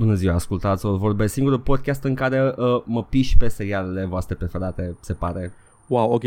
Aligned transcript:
Bună 0.00 0.14
ziua, 0.14 0.34
ascultați 0.34 0.86
o 0.86 0.96
vorbesc 0.96 1.32
singurul 1.32 1.58
podcast 1.58 2.04
în 2.04 2.14
care 2.14 2.54
uh, 2.56 2.82
mă 2.84 3.04
piși 3.04 3.36
pe 3.36 3.48
serialele 3.48 4.04
voastre 4.04 4.34
preferate, 4.34 4.96
se 5.00 5.12
pare. 5.12 5.52
Wow, 5.86 6.12
ok, 6.12 6.22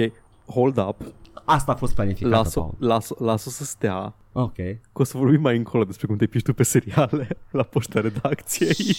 hold 0.45 0.77
up. 0.77 1.01
Asta 1.45 1.71
a 1.71 1.75
fost 1.75 1.95
planificat. 1.95 2.31
Las-o, 2.31 2.69
las 2.79 3.11
las 3.17 3.41
să 3.41 3.63
stea. 3.63 4.15
Ok. 4.31 4.55
Că 4.55 5.01
o 5.01 5.03
să 5.03 5.17
vorbim 5.17 5.41
mai 5.41 5.57
încolo 5.57 5.83
despre 5.83 6.07
cum 6.07 6.15
te 6.15 6.25
piși 6.25 6.43
tu 6.43 6.53
pe 6.53 6.63
seriale 6.63 7.27
la 7.51 7.63
poșta 7.63 7.99
redacției. 7.99 8.95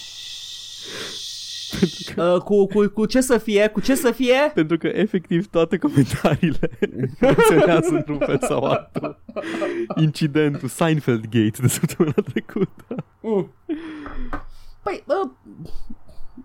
Uh, 2.17 2.41
cu, 2.41 2.67
cu, 2.67 2.89
cu 2.89 3.07
ce 3.07 3.21
să 3.21 3.39
fie? 3.39 3.69
Cu 3.69 3.81
ce 3.81 3.95
să 3.95 4.11
fie? 4.11 4.51
Pentru 4.55 4.79
că 4.79 4.87
efectiv 4.87 5.47
toate 5.47 5.77
comentariile 5.77 6.71
menționează 7.21 7.89
într-un 7.91 8.19
fel 8.19 8.39
sau 8.41 8.65
altul 8.65 9.19
incidentul 9.97 10.69
Seinfeld 10.69 11.23
Gate 11.23 11.61
de 11.61 11.69
săptămâna 11.69 12.23
trecută. 12.33 13.05
Mm. 13.21 13.51
Păi, 14.85 15.05
uh, 15.07 15.31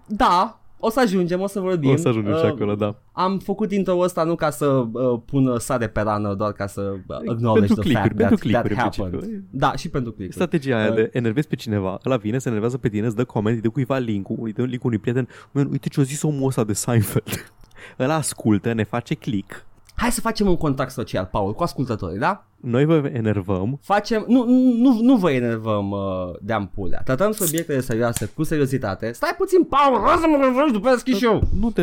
da, 0.07 0.59
o 0.81 0.89
să 0.89 0.99
ajungem, 0.99 1.41
o 1.41 1.47
să 1.47 1.59
vorbim. 1.59 1.91
O 1.91 1.95
să 1.95 2.07
ajungem 2.07 2.33
uh, 2.33 2.39
și 2.39 2.45
acolo, 2.45 2.75
da. 2.75 2.95
Am 3.11 3.39
făcut 3.39 3.71
intro 3.71 3.97
ăsta 3.97 4.23
nu 4.23 4.35
ca 4.35 4.49
să 4.49 4.65
uh, 4.65 5.19
pun 5.25 5.59
sare 5.59 5.87
pe 5.87 6.01
rană, 6.01 6.33
doar 6.33 6.51
ca 6.51 6.67
să 6.67 6.81
uh, 7.07 7.15
acknowledge 7.29 7.73
pentru 7.73 7.73
the 7.73 7.81
click 7.81 7.99
fact 7.99 8.15
pentru 8.15 8.49
that, 8.49 8.67
that 8.67 8.77
happened. 8.77 9.43
Da, 9.49 9.75
și 9.75 9.89
pentru 9.89 10.11
click 10.11 10.33
Strategia 10.33 10.77
aia 10.77 10.89
uh, 10.89 10.95
de 10.95 11.09
enervezi 11.13 11.47
pe 11.47 11.55
cineva, 11.55 11.99
ăla 12.05 12.17
vine, 12.17 12.37
se 12.37 12.47
enervează 12.47 12.77
pe 12.77 12.89
tine, 12.89 13.05
îți 13.05 13.15
dă 13.15 13.25
coment, 13.25 13.55
îi 13.55 13.61
dă 13.61 13.69
cuiva 13.69 13.97
link-ul, 13.97 14.37
îi 14.41 14.53
dă 14.53 14.63
link 14.63 14.83
unui 14.83 14.97
prieten, 14.97 15.27
Man, 15.51 15.67
uite 15.71 15.89
ce-a 15.89 16.03
zis 16.03 16.21
omul 16.21 16.47
ăsta 16.47 16.63
de 16.63 16.73
Seinfeld. 16.73 17.51
ăla 17.99 18.13
ascultă, 18.13 18.73
ne 18.73 18.83
face 18.83 19.13
click. 19.13 19.65
Hai 19.99 20.11
să 20.11 20.21
facem 20.21 20.47
un 20.47 20.57
contact 20.57 20.91
social, 20.91 21.25
Paul, 21.31 21.53
cu 21.53 21.63
ascultătorii, 21.63 22.19
da? 22.19 22.45
Noi 22.59 22.85
vă 22.85 23.09
enervăm. 23.13 23.79
Facem, 23.81 24.25
nu, 24.27 24.45
nu, 24.77 24.99
nu 25.01 25.15
vă 25.15 25.31
enervăm 25.31 25.91
uh, 25.91 25.99
de 26.41 26.53
ampulea. 26.53 27.01
Tratăm 27.01 27.31
subiectele 27.31 27.79
serioase 27.79 28.25
cu 28.25 28.43
seriozitate. 28.43 29.11
Stai 29.11 29.35
puțin, 29.37 29.63
Paul, 29.63 30.01
lasă 30.01 30.27
mă 30.27 30.37
răvăși 30.41 30.71
după 30.71 30.89
deschis 30.89 31.17
show. 31.23 31.41
Nu 31.59 31.71
te, 31.71 31.81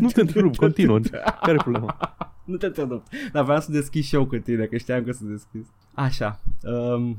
nu 0.00 0.08
te 0.10 0.20
întrerup, 0.20 0.56
continuă. 0.56 0.98
Care 1.40 1.52
e 1.52 1.62
problema? 1.62 1.96
nu 2.44 2.56
te 2.56 2.66
întrerup. 2.66 3.02
Dar 3.32 3.44
vreau 3.44 3.60
să 3.60 3.70
deschid 3.70 4.04
show 4.04 4.24
cu 4.26 4.36
tine, 4.36 4.64
că 4.64 4.76
știam 4.76 5.04
că 5.04 5.12
să 5.12 5.20
deschis. 5.24 5.66
Așa. 5.94 6.40
Um, 6.62 7.16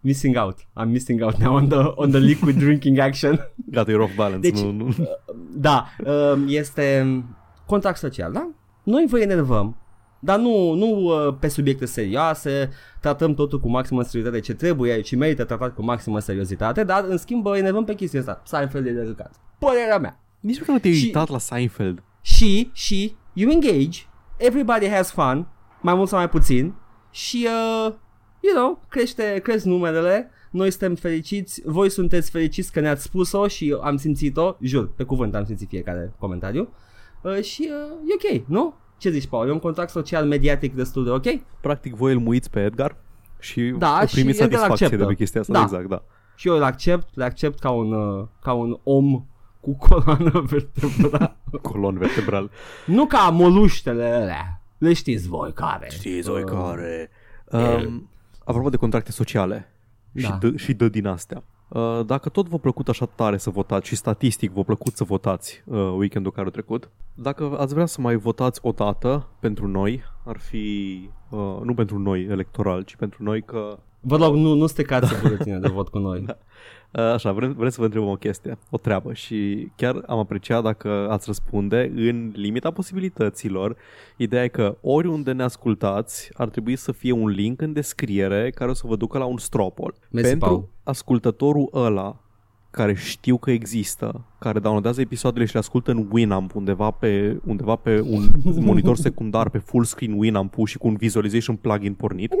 missing 0.00 0.36
out. 0.36 0.58
I'm 0.58 0.88
missing 0.88 1.22
out 1.22 1.36
now 1.36 1.54
on 1.54 1.68
the, 1.68 1.78
on 1.94 2.10
the 2.10 2.20
liquid 2.20 2.58
drinking 2.64 2.98
action. 2.98 3.50
Gata, 3.70 3.90
you're 3.92 4.02
off 4.02 4.14
balance. 4.14 4.50
Deci, 4.50 4.60
nu, 4.60 4.72
nu. 4.72 4.86
Uh, 4.86 5.06
da, 5.54 5.86
um, 6.06 6.44
este 6.48 7.16
contract 7.66 7.98
social, 7.98 8.32
da? 8.32 8.48
Noi 8.82 9.06
vă 9.08 9.20
enervăm 9.20 9.76
dar 10.20 10.38
nu, 10.38 10.74
nu 10.74 10.86
uh, 10.86 11.34
pe 11.40 11.48
subiecte 11.48 11.84
serioase, 11.84 12.70
tratăm 13.00 13.34
totul 13.34 13.60
cu 13.60 13.68
maximă 13.68 14.02
seriozitate 14.02 14.40
ce 14.40 14.54
trebuie 14.54 15.02
și 15.02 15.16
merită 15.16 15.44
tratat 15.44 15.74
cu 15.74 15.82
maximă 15.82 16.18
seriozitate, 16.18 16.84
dar 16.84 17.04
în 17.08 17.16
schimb 17.16 17.46
enervăm 17.46 17.84
pe 17.84 17.94
chestia 17.94 18.20
asta. 18.20 18.42
Seinfeld 18.44 18.86
e 18.86 18.90
de 18.90 19.02
râcat. 19.02 19.34
Părerea 19.58 19.98
mea. 19.98 20.20
Nici 20.40 20.58
măcar 20.58 20.74
nu 20.74 20.80
te-ai 20.80 20.94
și, 20.94 21.04
uitat 21.04 21.28
la 21.28 21.38
Seinfeld. 21.38 22.02
Și, 22.20 22.70
și, 22.72 23.16
you 23.32 23.50
engage, 23.50 23.98
everybody 24.36 24.88
has 24.88 25.10
fun, 25.10 25.46
mai 25.80 25.94
mult 25.94 26.08
sau 26.08 26.18
mai 26.18 26.28
puțin, 26.28 26.74
și, 27.10 27.46
uh, 27.46 27.92
you 28.40 28.54
know, 28.54 28.84
crește, 28.88 29.40
cresc 29.42 29.64
numerele, 29.64 30.30
noi 30.50 30.70
suntem 30.70 30.94
fericiți, 30.94 31.62
voi 31.64 31.90
sunteți 31.90 32.30
fericiți 32.30 32.72
că 32.72 32.80
ne-ați 32.80 33.02
spus-o 33.02 33.46
și 33.46 33.76
am 33.82 33.96
simțit-o, 33.96 34.56
jur, 34.60 34.92
pe 34.94 35.04
cuvânt 35.04 35.34
am 35.34 35.44
simțit 35.44 35.68
fiecare 35.68 36.12
comentariu, 36.18 36.62
uh, 36.62 36.89
și 37.42 37.70
uh, 37.70 38.30
e 38.30 38.38
ok, 38.38 38.46
nu? 38.46 38.74
Ce 38.98 39.10
zici, 39.10 39.26
Paul? 39.26 39.48
E 39.48 39.52
un 39.52 39.58
contract 39.58 39.90
social 39.90 40.26
mediatic 40.26 40.74
destul 40.74 41.04
de 41.04 41.10
ok? 41.10 41.40
Practic 41.60 41.94
voi 41.94 42.12
îl 42.12 42.18
muiți 42.18 42.50
pe 42.50 42.64
Edgar 42.64 42.96
și 43.38 43.74
da, 43.78 44.02
primiți 44.10 44.38
satisfacție 44.38 44.88
de 44.88 45.04
pe 45.04 45.14
chestia 45.14 45.40
asta. 45.40 45.52
Da. 45.52 45.62
Exact, 45.62 45.88
da. 45.88 46.02
Și 46.34 46.48
eu 46.48 46.54
îl 46.54 46.62
accept, 46.62 47.16
le 47.16 47.24
accept 47.24 47.58
ca 47.58 47.70
un, 47.70 47.92
uh, 47.92 48.26
ca 48.40 48.52
un 48.52 48.78
om 48.82 49.24
cu 49.60 49.76
coloană 49.76 50.40
vertebrală. 50.50 51.36
Colon 51.62 51.98
vertebral. 51.98 52.50
nu 52.86 53.06
ca 53.06 53.28
moluștele 53.28 54.04
alea. 54.04 54.62
Le 54.78 54.92
știți 54.92 55.28
voi 55.28 55.52
care. 55.52 55.88
Știți 55.90 56.28
voi 56.28 56.42
uh, 56.42 56.48
care. 56.48 57.10
Um, 57.44 58.10
apropo 58.44 58.68
de 58.68 58.76
contracte 58.76 59.12
sociale 59.12 59.72
da. 60.12 60.20
și, 60.20 60.32
dă, 60.40 60.56
și 60.56 60.72
dă 60.72 60.88
din 60.88 61.06
astea. 61.06 61.44
Uh, 61.70 62.00
dacă 62.06 62.28
tot 62.28 62.48
v-a 62.48 62.56
plăcut 62.56 62.88
așa 62.88 63.06
tare 63.06 63.36
să 63.36 63.50
votați 63.50 63.88
și 63.88 63.96
statistic 63.96 64.52
v-a 64.52 64.62
plăcut 64.62 64.96
să 64.96 65.04
votați 65.04 65.62
uh, 65.64 65.92
weekendul 65.96 66.32
care 66.32 66.46
a 66.46 66.50
trecut, 66.50 66.90
dacă 67.14 67.56
ați 67.58 67.74
vrea 67.74 67.86
să 67.86 68.00
mai 68.00 68.16
votați 68.16 68.60
o 68.62 68.70
dată 68.70 69.28
pentru 69.40 69.66
noi, 69.66 70.02
ar 70.24 70.38
fi, 70.38 71.08
uh, 71.28 71.58
nu 71.62 71.74
pentru 71.74 71.98
noi 71.98 72.24
electoral, 72.24 72.82
ci 72.82 72.96
pentru 72.96 73.22
noi 73.22 73.42
că... 73.42 73.78
Vă 74.00 74.16
rog, 74.16 74.34
nu, 74.34 74.54
nu 74.54 74.66
stecați 74.66 75.12
da. 75.44 75.58
de 75.58 75.68
vot 75.68 75.88
cu 75.88 75.98
noi. 75.98 76.20
Da. 76.26 76.36
Așa, 76.92 77.32
vrem, 77.32 77.52
vrem 77.52 77.68
să 77.68 77.76
vă 77.78 77.84
întrebăm 77.84 78.08
o 78.08 78.14
chestie, 78.16 78.58
o 78.70 78.76
treabă 78.76 79.12
și 79.12 79.68
chiar 79.76 80.02
am 80.06 80.18
apreciat 80.18 80.62
dacă 80.62 81.06
ați 81.10 81.26
răspunde 81.26 81.92
în 81.94 82.32
limita 82.34 82.70
posibilităților. 82.70 83.76
Ideea 84.16 84.44
e 84.44 84.48
că 84.48 84.76
oriunde 84.80 85.32
ne 85.32 85.42
ascultați 85.42 86.30
ar 86.34 86.48
trebui 86.48 86.76
să 86.76 86.92
fie 86.92 87.12
un 87.12 87.28
link 87.28 87.60
în 87.60 87.72
descriere 87.72 88.50
care 88.50 88.70
o 88.70 88.74
să 88.74 88.82
vă 88.86 88.96
ducă 88.96 89.18
la 89.18 89.24
un 89.24 89.38
stropol. 89.38 89.94
Mersi, 90.10 90.28
Pentru 90.30 90.48
Paul. 90.48 90.68
ascultătorul 90.82 91.68
ăla 91.74 92.20
care 92.70 92.94
știu 92.94 93.36
că 93.36 93.50
există, 93.50 94.24
care 94.38 94.58
downloadează 94.58 95.00
episoadele 95.00 95.44
și 95.44 95.52
le 95.52 95.58
ascultă 95.58 95.90
în 95.90 96.08
Winamp 96.10 96.54
undeva 96.54 96.90
pe, 96.90 97.40
undeva 97.46 97.76
pe 97.76 98.00
un 98.00 98.22
monitor 98.68 98.96
secundar 98.96 99.48
pe 99.48 99.58
full 99.58 99.84
screen 99.84 100.12
Winamp 100.12 100.54
și 100.64 100.78
cu 100.78 100.86
un 100.88 100.94
visualization 100.96 101.56
plugin 101.56 101.94
pornit, 101.94 102.34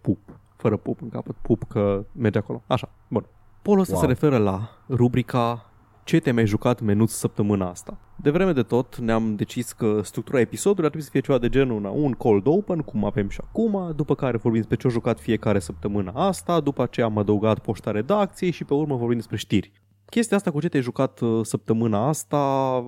pup. 0.00 0.18
Fără 0.56 0.76
pup 0.76 1.02
în 1.02 1.08
capăt, 1.08 1.36
pup 1.42 1.62
că 1.68 2.04
merge 2.12 2.38
acolo. 2.38 2.62
Așa, 2.66 2.88
bun. 3.08 3.26
Polul 3.62 3.80
ăsta 3.80 3.94
wow. 3.94 4.02
se 4.02 4.08
referă 4.08 4.36
la 4.36 4.70
rubrica 4.88 5.72
ce 6.04 6.20
te-ai 6.20 6.34
mai 6.34 6.46
jucat 6.46 6.80
menuț 6.80 7.10
săptămâna 7.10 7.68
asta. 7.68 7.98
De 8.16 8.30
vreme 8.30 8.52
de 8.52 8.62
tot 8.62 8.98
ne-am 8.98 9.36
decis 9.36 9.72
că 9.72 10.00
structura 10.02 10.40
episodului 10.40 10.84
ar 10.84 10.90
trebui 10.90 11.06
să 11.06 11.12
fie 11.12 11.20
ceva 11.20 11.38
de 11.38 11.48
genul 11.48 11.84
un 11.84 12.12
cold 12.12 12.46
open, 12.46 12.78
cum 12.78 13.04
avem 13.04 13.28
și 13.28 13.40
acum, 13.44 13.92
după 13.96 14.14
care 14.14 14.36
vorbim 14.36 14.60
despre 14.60 14.76
ce 14.76 14.86
au 14.86 14.92
jucat 14.92 15.20
fiecare 15.20 15.58
săptămână 15.58 16.12
asta, 16.14 16.60
după 16.60 16.82
aceea 16.82 17.06
am 17.06 17.18
adăugat 17.18 17.58
poșta 17.58 17.90
redacției 17.90 18.50
și 18.50 18.64
pe 18.64 18.74
urmă 18.74 18.96
vorbim 18.96 19.16
despre 19.16 19.36
știri. 19.36 19.72
Chestia 20.10 20.36
asta 20.36 20.50
cu 20.50 20.60
ce 20.60 20.68
te-ai 20.68 20.82
jucat 20.82 21.20
uh, 21.20 21.44
săptămâna 21.44 22.08
asta 22.08 22.36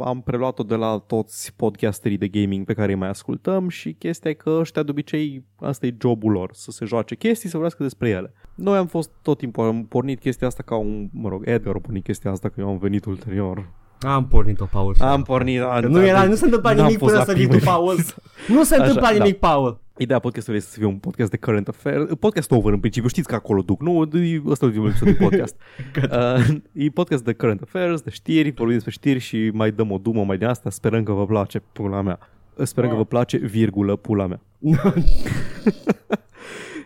am 0.00 0.22
preluat-o 0.24 0.62
de 0.62 0.74
la 0.74 0.98
toți 1.06 1.54
podcasterii 1.56 2.16
de 2.18 2.28
gaming 2.28 2.66
pe 2.66 2.74
care 2.74 2.92
îi 2.92 2.98
mai 2.98 3.08
ascultăm 3.08 3.68
și 3.68 3.92
chestia 3.92 4.30
e 4.30 4.34
că 4.34 4.50
ăștia 4.50 4.82
de 4.82 4.90
obicei 4.90 5.44
asta 5.56 5.86
e 5.86 5.96
jobul 6.00 6.32
lor, 6.32 6.50
să 6.54 6.70
se 6.70 6.84
joace 6.84 7.14
chestii, 7.14 7.48
să 7.48 7.52
vorbească 7.52 7.82
despre 7.82 8.08
ele. 8.08 8.34
Noi 8.54 8.78
am 8.78 8.86
fost 8.86 9.10
tot 9.22 9.38
timpul, 9.38 9.64
am 9.64 9.86
pornit 9.86 10.20
chestia 10.20 10.46
asta 10.46 10.62
ca 10.62 10.76
un, 10.76 11.08
mă 11.12 11.28
rog, 11.28 11.42
Edgar 11.46 11.74
a 11.74 11.78
pornit 11.78 12.04
chestia 12.04 12.30
asta 12.30 12.48
că 12.48 12.60
eu 12.60 12.68
am 12.68 12.78
venit 12.78 13.04
ulterior. 13.04 13.72
Am 14.02 14.26
pornit-o, 14.26 14.64
Paul. 14.64 14.96
Am 14.98 15.22
pornit, 15.22 15.58
da, 15.58 15.80
nu, 15.80 16.04
era, 16.04 16.24
nu 16.24 16.34
se 16.34 16.44
întâmpla 16.44 16.72
nimic 16.72 16.98
până 16.98 17.22
să 17.24 17.32
vii 17.32 17.48
tu, 17.48 17.58
Paul. 17.64 17.96
Nu 18.48 18.64
se 18.64 18.76
întâmpla 18.76 19.06
Așa, 19.06 19.16
nimic, 19.16 19.40
da. 19.40 19.48
Paul. 19.48 19.80
Ideea 19.96 20.18
podcastului 20.18 20.58
este 20.58 20.70
să 20.70 20.78
fie 20.78 20.86
un 20.86 20.96
podcast 20.96 21.30
de 21.30 21.36
current 21.36 21.68
affairs, 21.68 22.14
podcast 22.20 22.50
over 22.50 22.72
în 22.72 22.80
principiu, 22.80 23.08
știți 23.08 23.28
că 23.28 23.34
acolo 23.34 23.60
duc, 23.60 23.80
nu? 23.80 24.08
Ăsta 24.46 24.64
e 24.64 24.68
ultimul 24.68 24.88
episod 24.88 25.08
de 25.08 25.14
podcast. 25.14 25.56
uh, 25.96 26.48
e 26.72 26.88
podcast 26.88 27.24
de 27.24 27.32
current 27.32 27.60
affairs, 27.62 28.00
de 28.00 28.10
știri, 28.10 28.50
vorbim 28.50 28.74
despre 28.74 28.90
știri 28.92 29.18
și 29.18 29.50
mai 29.52 29.70
dăm 29.70 29.90
o 29.90 29.98
dumă 29.98 30.24
mai 30.24 30.38
de 30.38 30.44
asta, 30.44 30.70
sperăm 30.70 31.02
că 31.02 31.12
vă 31.12 31.26
place, 31.26 31.62
pula 31.72 32.00
mea. 32.00 32.18
Sperăm 32.62 32.90
că 32.90 32.96
vă 32.96 33.04
place, 33.04 33.36
virgulă, 33.36 33.96
pula 33.96 34.26
mea. 34.26 34.40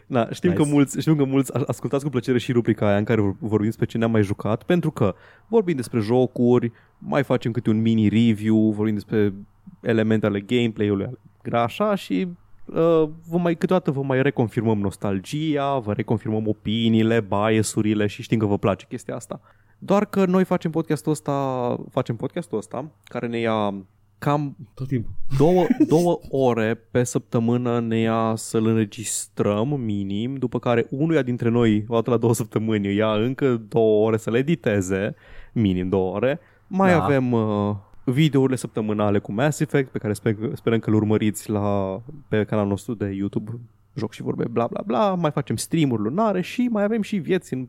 Da, 0.06 0.28
știm, 0.30 0.50
nice. 0.50 0.62
că 0.62 0.68
mulți, 0.68 1.00
știm 1.00 1.16
că 1.16 1.24
mulți 1.24 1.52
ascultați 1.66 2.04
cu 2.04 2.10
plăcere 2.10 2.38
și 2.38 2.52
rubrica 2.52 2.86
aia 2.88 2.96
în 2.96 3.04
care 3.04 3.36
vorbim 3.38 3.66
despre 3.66 3.86
ce 3.86 3.98
ne-am 3.98 4.10
mai 4.10 4.22
jucat, 4.22 4.62
pentru 4.62 4.90
că 4.90 5.14
vorbim 5.48 5.76
despre 5.76 6.00
jocuri, 6.00 6.72
mai 6.98 7.22
facem 7.22 7.52
câte 7.52 7.70
un 7.70 7.80
mini 7.80 8.08
review, 8.08 8.70
vorbim 8.70 8.94
despre 8.94 9.34
elemente 9.80 10.26
ale 10.26 10.40
gameplay-ului, 10.40 11.18
așa 11.52 11.94
și 11.94 12.28
uh, 12.64 13.08
vă 13.28 13.38
mai, 13.38 13.54
câteodată 13.54 13.90
vă 13.90 14.02
mai 14.02 14.22
reconfirmăm 14.22 14.78
nostalgia, 14.78 15.78
vă 15.78 15.92
reconfirmăm 15.92 16.48
opiniile, 16.48 17.20
biasurile 17.20 18.06
și 18.06 18.22
știm 18.22 18.38
că 18.38 18.46
vă 18.46 18.58
place 18.58 18.86
chestia 18.88 19.14
asta. 19.14 19.40
Doar 19.78 20.04
că 20.04 20.24
noi 20.24 20.44
facem 20.44 20.70
podcastul 20.70 21.12
ăsta, 21.12 21.76
facem 21.90 22.16
podcastul 22.16 22.58
ăsta 22.58 22.90
care 23.04 23.26
ne 23.26 23.38
ia 23.38 23.74
cam 24.18 24.56
tot 24.74 24.86
timpul. 24.86 25.12
Două, 25.38 25.66
două 25.88 26.18
ore 26.28 26.74
pe 26.90 27.04
săptămână 27.04 27.80
ne 27.80 27.98
ia 27.98 28.32
să-l 28.36 28.66
înregistrăm 28.66 29.80
minim, 29.80 30.34
după 30.34 30.58
care 30.58 30.86
unuia 30.90 31.22
dintre 31.22 31.48
noi, 31.48 31.84
o 31.88 31.94
dată 31.94 32.10
la 32.10 32.16
două 32.16 32.34
săptămâni, 32.34 32.94
ia 32.94 33.12
încă 33.12 33.62
două 33.68 34.06
ore 34.06 34.16
să 34.16 34.30
le 34.30 34.38
editeze, 34.38 35.14
minim 35.52 35.88
două 35.88 36.14
ore. 36.14 36.40
Mai 36.66 36.90
da. 36.90 37.04
avem 37.04 37.32
uh, 37.32 37.76
videourile 38.04 38.56
săptămânale 38.56 39.18
cu 39.18 39.32
Mass 39.32 39.60
Effect, 39.60 39.90
pe 39.90 39.98
care 39.98 40.12
sper, 40.12 40.36
sperăm 40.54 40.78
că 40.78 40.90
îl 40.90 40.96
urmăriți 40.96 41.50
la, 41.50 42.00
pe 42.28 42.44
canalul 42.44 42.70
nostru 42.70 42.94
de 42.94 43.06
YouTube, 43.06 43.50
joc 43.94 44.12
și 44.12 44.22
vorbe, 44.22 44.44
bla 44.50 44.66
bla 44.66 44.82
bla, 44.86 45.14
mai 45.14 45.30
facem 45.30 45.56
streamuri 45.56 46.02
lunare 46.02 46.40
și 46.40 46.68
mai 46.70 46.84
avem 46.84 47.02
și 47.02 47.16
vieți 47.16 47.52
în, 47.54 47.68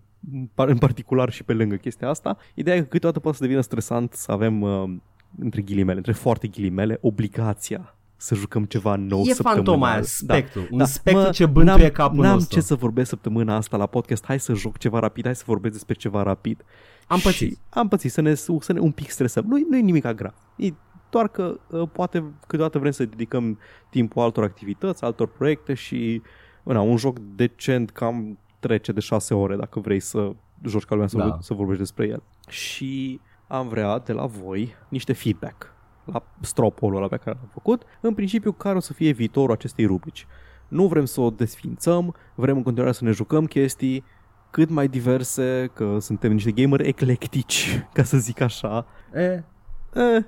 în 0.56 0.78
particular 0.78 1.30
și 1.30 1.44
pe 1.44 1.54
lângă 1.54 1.76
chestia 1.76 2.10
asta. 2.10 2.38
Ideea 2.54 2.76
e 2.76 2.80
că 2.80 2.86
câteodată 2.86 3.20
poate 3.20 3.38
să 3.38 3.44
devină 3.44 3.62
stresant 3.62 4.14
să 4.14 4.32
avem, 4.32 4.62
uh, 4.62 4.90
între 5.40 5.62
ghilimele, 5.62 5.98
între 5.98 6.12
foarte 6.12 6.48
ghilimele, 6.48 6.98
obligația 7.02 7.92
să 8.20 8.36
jucăm 8.36 8.64
ceva 8.66 8.96
nou 8.96 9.22
E 9.22 9.34
săptămânal. 9.34 9.56
fantoma 9.66 9.88
aia, 9.90 9.98
Da. 10.00 10.04
spectru. 10.06 10.68
Un 10.72 10.78
Da. 10.78 10.86
spectru 10.86 11.22
Mă, 11.24 11.30
ce 11.30 11.46
bântuie 11.46 11.76
n-am- 11.82 11.90
capul 11.92 12.24
N-am 12.24 12.34
nostru. 12.34 12.60
ce 12.60 12.66
să 12.66 12.76
vorbesc 12.76 13.10
săptămâna 13.10 13.56
asta 13.56 13.78
la 13.78 13.86
podcast, 13.86 14.26
hai 14.26 14.40
să 14.40 14.54
joc 14.54 14.78
ceva 14.78 15.00
rapid, 15.00 15.24
hai 15.26 15.36
să 15.36 15.44
vorbesc 15.46 15.74
despre 15.74 15.94
ceva 15.94 16.24
rapid. 16.24 16.64
Am 17.08 17.18
Și 17.18 17.24
pățit. 17.24 17.60
Am 17.70 17.88
pățit, 17.88 18.12
să 18.12 18.22
ne, 18.22 18.34
să 18.34 18.74
ne 18.74 18.80
un 18.80 18.92
pic 18.92 19.10
stresăm. 19.10 19.46
Nu, 19.48 19.58
nu 19.70 19.78
e 19.78 19.82
nimic 19.82 20.08
grav. 20.12 20.34
E 20.56 20.70
doar 21.10 21.28
că 21.28 21.60
uh, 21.70 21.90
poate 21.92 22.24
câteodată 22.48 22.80
vrem 22.80 22.92
să 22.92 23.06
dedicăm 23.06 23.60
timpul 23.90 24.22
altor 24.22 24.44
activități, 24.44 25.04
altor 25.04 25.28
proiecte 25.28 25.74
și 25.74 26.22
na, 26.64 26.82
un 26.82 26.98
joc 26.98 27.20
decent 27.20 27.90
cam 27.90 28.38
trece 28.60 28.92
de 28.92 29.00
6 29.00 29.34
ore 29.34 29.56
dacă 29.56 29.80
vrei 29.80 30.00
să 30.00 30.32
joci 30.66 30.84
ca 30.84 30.94
lumea 30.94 31.08
să, 31.10 31.18
Da. 31.18 31.28
da. 31.28 31.38
să 31.42 31.54
vorbești 31.54 31.82
despre 31.82 32.08
el. 32.08 32.24
Și 32.50 33.20
am 33.48 33.68
vrea 33.68 34.00
de 34.00 34.14
la 34.14 34.26
voi 34.26 34.76
niște 34.90 35.14
feedback 35.14 35.76
la 36.12 36.24
stropolul 36.42 36.98
ăla 36.98 37.08
pe 37.08 37.18
care 37.18 37.38
l-am 37.40 37.50
făcut. 37.54 37.84
În 38.02 38.14
principiu, 38.14 38.52
care 38.52 38.76
o 38.76 38.80
să 38.80 38.94
fie 38.94 39.12
viitorul 39.12 39.52
acestei 39.52 39.86
rubrici. 39.86 40.28
Nu 40.68 40.88
vrem 40.88 41.06
să 41.06 41.22
o 41.22 41.30
desfințăm, 41.30 42.16
vrem 42.36 42.58
în 42.58 42.64
continuare 42.64 42.94
să 42.94 43.04
ne 43.04 43.12
jucăm 43.12 43.46
chestii 43.46 44.04
cât 44.50 44.70
mai 44.70 44.88
diverse, 44.88 45.70
că 45.74 45.98
suntem 46.00 46.32
niște 46.32 46.52
gamer 46.52 46.80
eclectici, 46.80 47.80
ca 47.94 48.04
să 48.04 48.18
zic 48.18 48.42
așa. 48.42 48.86
E. 49.14 49.44
Eh, 49.94 50.24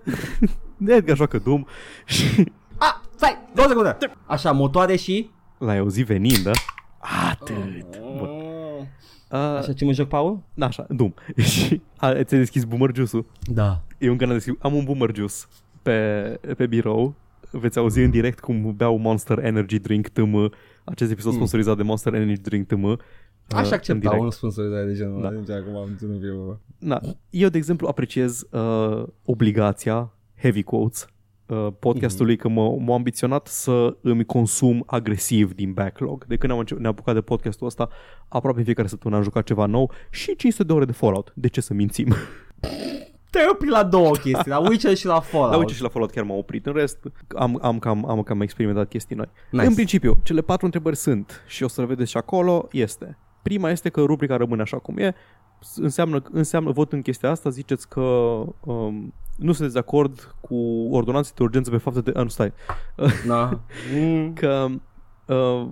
Edgar 0.96 1.16
joacă 1.16 1.38
Doom 1.38 1.66
și 2.06 2.52
A, 2.78 3.02
stai, 3.16 3.38
două 3.54 3.68
secunde. 3.68 3.98
Așa, 4.26 4.52
motoare 4.52 4.96
și... 4.96 5.30
l-ai 5.58 5.78
auzit 5.78 6.06
venind, 6.06 6.38
da? 6.38 6.52
Atât. 7.30 8.00
Bun. 8.18 8.39
Uh, 9.32 9.38
Așa 9.38 9.74
ce 9.74 9.86
mă 9.86 9.92
joc, 9.92 10.08
Paul? 10.08 10.40
așa, 10.60 10.86
Doom. 10.90 11.14
și 11.52 11.82
a, 11.98 12.08
ți-ai 12.24 12.40
deschis 12.40 12.64
boomer 12.64 12.92
juice-ul? 12.96 13.26
Da. 13.54 13.82
Eu 13.98 14.12
încă 14.12 14.26
n-am 14.26 14.34
deschis. 14.34 14.54
Am 14.60 14.74
un 14.74 14.84
boomer 14.84 15.16
juice 15.16 15.34
pe, 15.82 16.40
pe 16.58 16.68
birou. 16.68 17.14
Veți 17.52 17.78
auzi 17.78 18.00
în 18.04 18.10
direct 18.10 18.40
cum 18.40 18.74
beau 18.76 18.98
Monster 18.98 19.38
Energy 19.40 19.80
Drink 19.80 20.08
TM. 20.08 20.52
Acest 20.84 21.12
episod 21.12 21.30
Mm. 21.32 21.36
sponsorizat 21.38 21.78
de 21.78 21.84
Monster 21.84 22.14
Energy 22.14 22.42
Drink 22.42 22.68
TM. 22.68 22.84
uh, 22.84 22.98
Aș 23.50 23.68
în 23.68 23.74
accepta 23.74 24.00
direct. 24.00 24.22
un 24.24 24.32
sponsorizare 24.32 24.86
de 24.86 24.94
genul 24.94 25.18
ăla. 25.18 25.30
Da. 25.30 25.36
Deci 25.40 25.56
acum 25.56 25.76
am 25.76 25.90
ținut 25.98 26.18
viu. 26.20 26.60
Na, 26.78 27.02
eu, 27.30 27.50
de 27.50 27.58
exemplu, 27.58 27.88
apreciez 27.88 28.44
uh, 28.52 29.04
obligația, 29.26 30.14
heavy 30.42 30.64
quotes, 30.64 31.06
uh, 31.50 31.68
podcastului 31.80 32.36
că 32.36 32.48
mă, 32.48 32.76
m-a 32.80 32.94
ambiționat 32.94 33.48
să 33.48 33.98
îmi 34.02 34.26
consum 34.26 34.84
agresiv 34.86 35.54
din 35.54 35.74
backlog. 35.74 36.26
De 36.26 36.38
când 36.38 36.52
am 36.52 36.60
început, 36.60 36.82
ne-am 36.82 36.94
apucat 36.94 37.14
de 37.14 37.22
podcastul 37.22 37.68
ăsta, 37.68 37.90
aproape 38.28 38.58
în 38.58 38.64
fiecare 38.64 38.88
săptămână 38.88 39.20
am 39.20 39.26
jucat 39.26 39.44
ceva 39.44 39.66
nou 39.66 39.92
și 40.10 40.36
500 40.36 40.64
de 40.64 40.74
ore 40.74 40.86
de 40.86 40.92
Fallout. 40.92 41.32
De 41.36 41.48
ce 41.48 41.62
să 41.62 41.74
mințim? 41.74 42.14
Te-ai 43.32 43.48
oprit 43.52 43.70
la 43.70 43.84
două 43.84 44.12
chestii, 44.12 44.52
la 44.52 44.58
Witcher 44.60 44.96
și 44.96 45.06
la 45.06 45.20
Fallout. 45.32 45.52
La 45.52 45.58
uite 45.58 45.74
și 45.74 45.82
la 45.82 45.90
Fallout 45.90 46.12
chiar 46.12 46.24
m-am 46.24 46.38
oprit. 46.38 46.66
În 46.66 46.74
rest, 46.74 46.98
am, 47.38 47.60
am, 47.62 47.80
cam, 47.80 48.10
am 48.10 48.24
cam 48.24 48.42
experimentat 48.42 48.88
chestii 48.88 49.16
noi. 49.16 49.30
Nice. 49.52 49.66
În 49.66 49.74
principiu, 49.74 50.18
cele 50.24 50.42
patru 50.42 50.66
întrebări 50.66 50.96
sunt 50.96 51.44
și 51.48 51.64
o 51.64 51.68
să 51.68 51.82
le 51.82 51.88
vedeți 51.88 52.10
și 52.10 52.18
acolo, 52.18 52.68
este. 52.72 53.18
Prima 53.42 53.70
este 53.70 53.90
că 53.90 54.02
rubrica 54.02 54.38
rămâne 54.38 54.62
așa 54.62 54.78
cum 54.78 54.98
e. 54.98 55.16
Înseamnă, 55.76 56.22
înseamnă 56.32 56.72
vot 56.72 56.94
în 56.94 57.02
chestia 57.02 57.30
asta, 57.30 57.50
ziceți 57.50 57.90
că 57.90 58.02
um, 58.60 59.14
nu 59.36 59.52
sunteți 59.52 59.74
de 59.74 59.80
acord 59.80 60.36
cu 60.42 60.56
ordonanțe 60.92 61.32
de 61.36 61.44
urgență 61.44 61.70
pe 61.70 61.78
fapte 61.78 62.02
de... 62.02 62.12
A, 62.16 62.22
nu, 62.22 62.28
stai. 62.28 62.54
Da. 63.28 63.60
Mm. 64.00 64.34
Că 64.34 64.68
uh, 65.26 65.68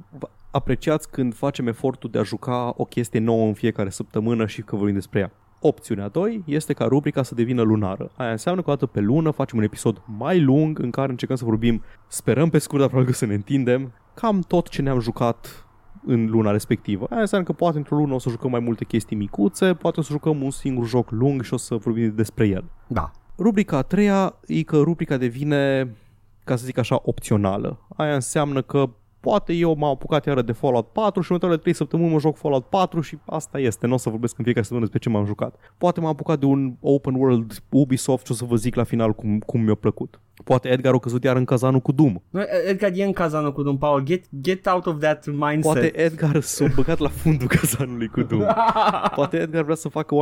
apreciați 0.51 1.09
când 1.09 1.35
facem 1.35 1.67
efortul 1.67 2.09
de 2.09 2.19
a 2.19 2.23
juca 2.23 2.73
o 2.77 2.85
chestie 2.85 3.19
nouă 3.19 3.47
în 3.47 3.53
fiecare 3.53 3.89
săptămână 3.89 4.45
și 4.45 4.61
că 4.61 4.75
vorbim 4.75 4.93
despre 4.93 5.19
ea. 5.19 5.31
Opțiunea 5.59 6.07
2 6.07 6.43
este 6.45 6.73
ca 6.73 6.85
rubrica 6.85 7.23
să 7.23 7.35
devină 7.35 7.61
lunară. 7.61 8.11
Aia 8.15 8.31
înseamnă 8.31 8.61
că 8.61 8.69
o 8.69 8.73
dată 8.73 8.85
pe 8.85 8.99
lună 8.99 9.31
facem 9.31 9.57
un 9.57 9.63
episod 9.63 10.01
mai 10.17 10.41
lung 10.41 10.79
în 10.79 10.89
care 10.89 11.11
încercăm 11.11 11.37
să 11.37 11.45
vorbim, 11.45 11.83
sperăm 12.07 12.49
pe 12.49 12.57
scurt, 12.57 12.79
dar 12.79 12.89
probabil 12.89 13.11
că 13.11 13.17
să 13.17 13.25
ne 13.25 13.33
întindem, 13.33 13.91
cam 14.13 14.39
tot 14.39 14.69
ce 14.69 14.81
ne-am 14.81 14.99
jucat 14.99 15.66
în 16.07 16.25
luna 16.29 16.51
respectivă. 16.51 17.07
Aia 17.09 17.21
înseamnă 17.21 17.47
că 17.47 17.53
poate 17.53 17.77
într-o 17.77 17.95
lună 17.95 18.13
o 18.13 18.19
să 18.19 18.29
jucăm 18.29 18.51
mai 18.51 18.59
multe 18.59 18.85
chestii 18.85 19.15
micuțe, 19.15 19.73
poate 19.73 19.99
o 19.99 20.03
să 20.03 20.11
jucăm 20.11 20.41
un 20.41 20.51
singur 20.51 20.87
joc 20.87 21.11
lung 21.11 21.43
și 21.43 21.53
o 21.53 21.57
să 21.57 21.75
vorbim 21.75 22.15
despre 22.15 22.47
el. 22.47 22.63
Da. 22.87 23.11
Rubrica 23.37 23.77
a 23.77 23.81
treia 23.81 24.35
e 24.45 24.61
că 24.61 24.77
rubrica 24.77 25.17
devine, 25.17 25.95
ca 26.43 26.55
să 26.55 26.65
zic 26.65 26.77
așa, 26.77 26.99
opțională. 27.03 27.79
Aia 27.95 28.13
înseamnă 28.13 28.61
că 28.61 28.89
poate 29.29 29.53
eu 29.53 29.75
m-am 29.77 29.89
apucat 29.89 30.25
iară 30.25 30.41
de 30.41 30.51
Fallout 30.51 30.87
4 30.87 31.21
și 31.21 31.31
în 31.31 31.35
următoarele 31.35 31.61
3 31.61 31.73
săptămâni 31.73 32.11
mă 32.11 32.19
joc 32.19 32.37
Fallout 32.37 32.65
4 32.65 33.01
și 33.01 33.17
asta 33.25 33.59
este, 33.59 33.87
nu 33.87 33.93
o 33.93 33.97
să 33.97 34.09
vorbesc 34.09 34.37
în 34.37 34.43
fiecare 34.43 34.65
săptămână 34.65 34.89
despre 34.91 35.09
ce 35.09 35.15
m-am 35.17 35.25
jucat. 35.25 35.55
Poate 35.77 35.99
m-am 35.99 36.09
apucat 36.09 36.39
de 36.39 36.45
un 36.45 36.73
open 36.79 37.13
world 37.15 37.63
Ubisoft 37.69 38.25
și 38.25 38.31
o 38.31 38.35
să 38.35 38.45
vă 38.45 38.55
zic 38.55 38.75
la 38.75 38.83
final 38.83 39.13
cum, 39.13 39.39
cum 39.39 39.61
mi-a 39.61 39.75
plăcut. 39.75 40.19
Poate 40.43 40.67
Edgar 40.69 40.93
a 40.93 40.99
căzut 40.99 41.23
iar 41.23 41.35
în 41.35 41.45
cazanul 41.45 41.79
cu 41.79 41.91
Doom. 41.91 42.15
Nu, 42.29 42.41
Edgar 42.67 42.91
e 42.93 43.03
în 43.03 43.13
cazanul 43.13 43.53
cu 43.53 43.63
Dum 43.63 43.77
Paul. 43.77 44.03
Get, 44.03 44.25
get 44.41 44.65
out 44.67 44.85
of 44.85 44.99
that 44.99 45.25
mindset. 45.25 45.61
Poate 45.61 45.97
Edgar 46.01 46.41
s-a 46.41 46.65
băgat 46.75 46.97
la 46.97 47.09
fundul 47.09 47.47
cazanului 47.47 48.07
cu 48.07 48.21
Doom. 48.21 48.41
Poate 49.15 49.37
Edgar 49.37 49.63
vrea 49.63 49.75
să 49.75 49.89
facă 49.89 50.15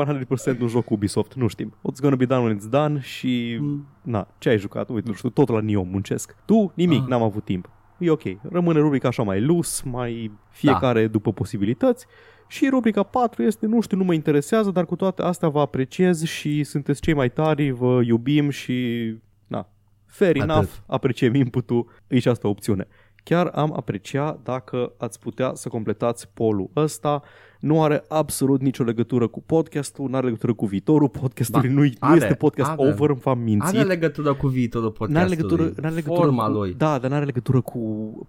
100% 0.56 0.60
un 0.62 0.68
joc 0.68 0.90
Ubisoft, 0.90 1.34
nu 1.34 1.48
știm. 1.48 1.74
What's 1.78 2.02
gonna 2.02 2.16
be 2.16 2.26
done 2.26 2.42
when 2.42 2.58
it's 2.58 2.70
done 2.70 3.00
și... 3.00 3.58
Mm. 3.62 3.88
Na, 4.02 4.28
ce 4.38 4.50
ai 4.50 4.58
jucat? 4.58 4.90
Uite, 4.90 5.08
nu 5.10 5.14
știu, 5.14 5.30
tot 5.30 5.50
la 5.50 5.60
Nio 5.60 5.84
muncesc. 5.84 6.36
Tu, 6.46 6.72
nimic, 6.76 7.02
Ah. 7.02 7.08
n-am 7.08 7.22
avut 7.22 7.44
timp. 7.44 7.70
E 7.98 8.10
ok. 8.10 8.22
Rămâne 8.52 8.80
rubrica 8.80 9.08
așa 9.08 9.24
mai 9.24 9.42
lus, 9.42 9.82
mai 9.82 10.32
fiecare 10.50 11.02
da. 11.02 11.08
după 11.08 11.32
posibilități. 11.32 12.06
Și 12.48 12.70
rubrica 12.70 13.04
4 13.04 13.44
este, 13.44 13.66
nu 13.66 13.82
știu, 13.82 13.98
nu 13.98 14.04
mă 14.04 14.14
interesează, 14.14 14.72
dar 14.72 14.86
cu 14.86 14.96
toate 14.96 15.22
astea 15.22 15.50
vă 15.50 15.60
apreciez 15.60 16.24
și 16.24 16.64
sunteți 16.64 17.02
cei 17.02 17.14
mai 17.14 17.30
tari, 17.30 17.70
vă 17.72 18.02
iubim 18.04 18.50
și... 18.50 19.06
Na, 19.48 19.70
fair 20.06 20.36
Atât. 20.36 20.50
enough, 20.50 20.70
apreciem 20.86 21.36
input-ul, 21.36 21.88
e 22.08 22.20
și 22.20 22.28
asta 22.28 22.48
o 22.48 22.50
opțiune. 22.50 22.88
Chiar 23.24 23.48
am 23.48 23.74
aprecia 23.76 24.40
dacă 24.44 24.94
ați 24.98 25.20
putea 25.20 25.52
să 25.54 25.70
completați 25.70 26.30
polul 26.34 26.70
ăsta. 26.76 27.22
Nu 27.66 27.84
are 27.84 28.04
absolut 28.08 28.62
nicio 28.62 28.84
legătură 28.84 29.28
cu 29.28 29.42
podcastul, 29.42 30.10
nu 30.10 30.16
are 30.16 30.26
legătură 30.26 30.54
cu 30.54 30.66
viitorul 30.66 31.10
podcastului, 31.10 31.68
Ba, 31.70 31.74
nu, 31.76 31.82
nu 31.82 31.90
are, 32.00 32.16
este 32.16 32.34
podcast 32.34 32.70
are. 32.70 32.82
over, 32.90 33.12
v-am 33.12 33.40
mințit. 33.40 33.78
Are 33.78 33.88
legătură 33.88 34.34
cu 34.34 34.48
viitorul 34.48 34.88
N-are 35.00 35.04
podcastului. 35.26 35.36
legătură, 35.58 35.82
n-are 35.82 35.96
legătură 35.96 36.22
Forma 36.22 36.46
cu, 36.46 36.52
lui. 36.52 36.74
Da, 36.74 36.98
dar 36.98 37.10
n-are 37.10 37.26
legătură 37.26 37.62
cu 37.62 37.80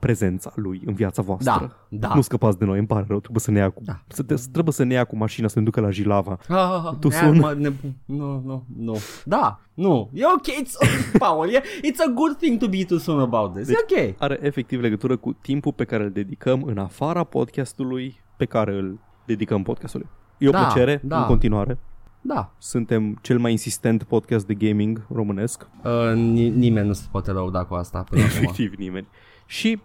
prezența 0.01 0.53
lui 0.55 0.83
în 0.87 0.95
viața 0.95 1.23
voastră. 1.23 1.77
Da, 1.89 2.09
da. 2.09 2.15
Nu 2.15 2.21
scăpați 2.21 2.59
de 2.59 2.65
noi, 2.65 2.79
îmi 2.79 2.87
pare 2.87 3.05
rău, 3.09 3.19
trebuie 3.19 3.41
să 3.41 3.51
ne 3.51 3.59
ia 3.59 3.71
cu, 3.71 3.83
Da. 3.85 4.03
să 4.09 4.23
te, 4.23 4.35
trebuie 4.53 4.73
să 4.73 4.83
ne 4.85 4.95
ia 4.95 5.05
cu 5.05 5.17
mașina, 5.17 5.49
să 5.49 5.59
ne 5.59 5.65
ducă 5.65 5.81
la 5.81 5.91
Jilava. 5.91 6.39
Ah, 6.49 6.93
Tu 7.01 7.09
ia, 7.09 7.17
sun. 7.19 7.39
mă, 7.39 7.55
ne, 7.59 7.73
nu, 8.05 8.43
nu, 8.45 8.65
nu. 8.79 8.97
Da, 9.25 9.61
nu. 9.75 10.11
E 10.13 10.23
ok, 10.35 10.47
it's, 10.47 10.73
Paul, 11.19 11.49
e, 11.49 11.61
it's 11.61 12.01
a 12.09 12.13
good 12.15 12.37
thing 12.37 12.59
to 12.59 12.69
be 12.69 12.85
too 12.85 12.99
soon 12.99 13.21
about 13.21 13.55
this. 13.55 13.67
Deci- 13.67 13.77
e 13.97 14.07
ok. 14.11 14.15
Are 14.19 14.39
efectiv 14.43 14.81
legătură 14.81 15.17
cu 15.17 15.33
timpul 15.33 15.73
pe 15.73 15.85
care 15.85 16.03
îl 16.05 16.11
dedicăm 16.11 16.63
în 16.63 16.79
afara 16.79 17.25
podcastului 17.25 18.21
pe 18.37 18.45
care 18.45 18.75
îl 18.75 18.99
dedicăm 19.27 19.63
podcastului. 19.63 20.07
E 20.39 20.49
o 20.49 20.51
Da, 20.51 20.59
plăcere 20.65 21.01
da. 21.05 21.19
în 21.19 21.25
continuare. 21.27 21.79
Da. 22.21 22.51
Suntem 22.59 23.19
cel 23.23 23.39
mai 23.39 23.51
insistent 23.51 24.03
podcast 24.03 24.47
de 24.47 24.55
gaming 24.55 25.07
românesc. 25.15 25.67
Uh, 25.85 26.13
ni- 26.15 26.49
nimeni 26.49 26.87
nu 26.87 26.93
se 26.93 27.07
poate 27.11 27.31
lăuda 27.31 27.65
cu 27.65 27.75
asta 27.75 28.05
până 28.11 28.23
acum. 28.23 28.35
Efectiv 28.37 28.73
nimeni. 28.77 29.07
Și 29.47 29.81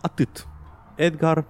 atât. 0.00 0.46
Edgar, 0.94 1.44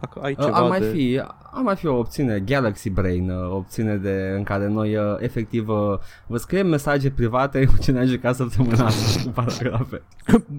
dacă 0.00 0.20
ai 0.22 0.34
Uh, 0.38 0.44
ceva 0.44 0.56
ar 0.56 0.68
mai 0.68 0.80
de... 0.80 0.86
fi, 0.90 1.20
ar 1.52 1.62
mai 1.62 1.76
fi 1.76 1.86
o 1.86 1.96
opțiune 1.98 2.38
Galaxy 2.38 2.90
Brain, 2.90 3.30
uh, 3.30 3.50
opțiune 3.50 3.96
de, 3.96 4.32
în 4.36 4.42
care 4.42 4.68
noi 4.68 4.96
uh, 4.96 5.02
efectiv 5.18 5.68
uh, 5.68 5.98
vă 6.26 6.36
scriem 6.36 6.66
mesaje 6.66 7.10
private 7.10 7.64
cu 7.64 7.74
ce 7.80 7.92
ne-a 7.92 8.04
jucat 8.04 8.34
săptămâna 8.34 8.84
asta 8.86 9.20
cu 9.24 9.28
paragrafe. 9.28 10.02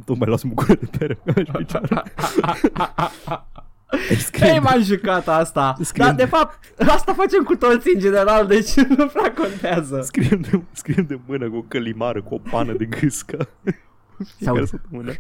Tocmai 0.06 0.30
las 0.30 0.44
bucură 0.44 0.74
de 0.74 0.90
pere 0.98 1.14
pe 1.24 1.32
picioare. 1.34 1.88
Îi 1.92 2.06
Ei, 4.10 4.16
scriem, 4.16 4.64
m-am 4.64 4.82
jucat 4.84 5.28
asta. 5.28 5.76
Scriem- 5.82 6.06
Dar 6.06 6.16
de 6.16 6.26
fapt, 6.26 6.60
asta 6.88 7.14
facem 7.14 7.44
cu 7.44 7.56
toți 7.56 7.90
în 7.94 8.00
general, 8.00 8.48
deci 8.48 8.74
nu 8.98 9.08
prea 9.08 9.34
contează. 9.34 10.02
scriem, 10.04 10.42
de, 10.42 10.62
scriem 10.72 11.06
de 11.08 11.20
mână 11.26 11.50
cu 11.50 11.56
o 11.56 11.62
călimară, 11.68 12.22
cu 12.22 12.34
o 12.34 12.38
pană 12.50 12.74
de 12.74 12.86
gâscă. 12.86 13.50
Fiecare 14.38 14.66
săptămână. 14.66 15.12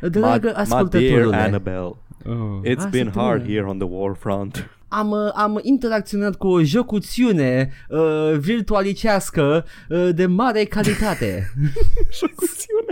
Dragă 0.00 0.34
my 0.34 0.40
dear 0.40 0.54
ascultătorule, 0.56 1.36
Annabelle, 1.36 1.96
Oh. 2.28 2.60
it's 2.64 2.76
Asta 2.76 2.88
been 2.88 3.10
tu, 3.10 3.18
hard 3.20 3.40
mă. 3.42 3.48
here 3.52 3.64
on 3.64 3.78
the 3.78 3.86
war 3.90 4.14
front. 4.18 4.70
am, 4.88 5.10
uh, 5.10 5.30
am 5.34 5.58
interacționat 5.62 6.34
cu 6.36 6.46
o 6.48 6.62
jocuțiune 6.62 7.72
uh, 7.88 8.32
virtualicească 8.38 9.64
uh, 9.88 10.08
de 10.14 10.26
mare 10.26 10.64
calitate. 10.64 11.52
Șocuțiune. 12.18 12.85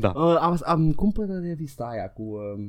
Da. 0.00 0.12
uh, 0.14 0.36
am, 0.40 0.58
am 0.64 0.92
cumpărat 0.92 1.40
revista 1.40 1.84
aia 1.84 2.08
cu 2.08 2.22
uh, 2.22 2.64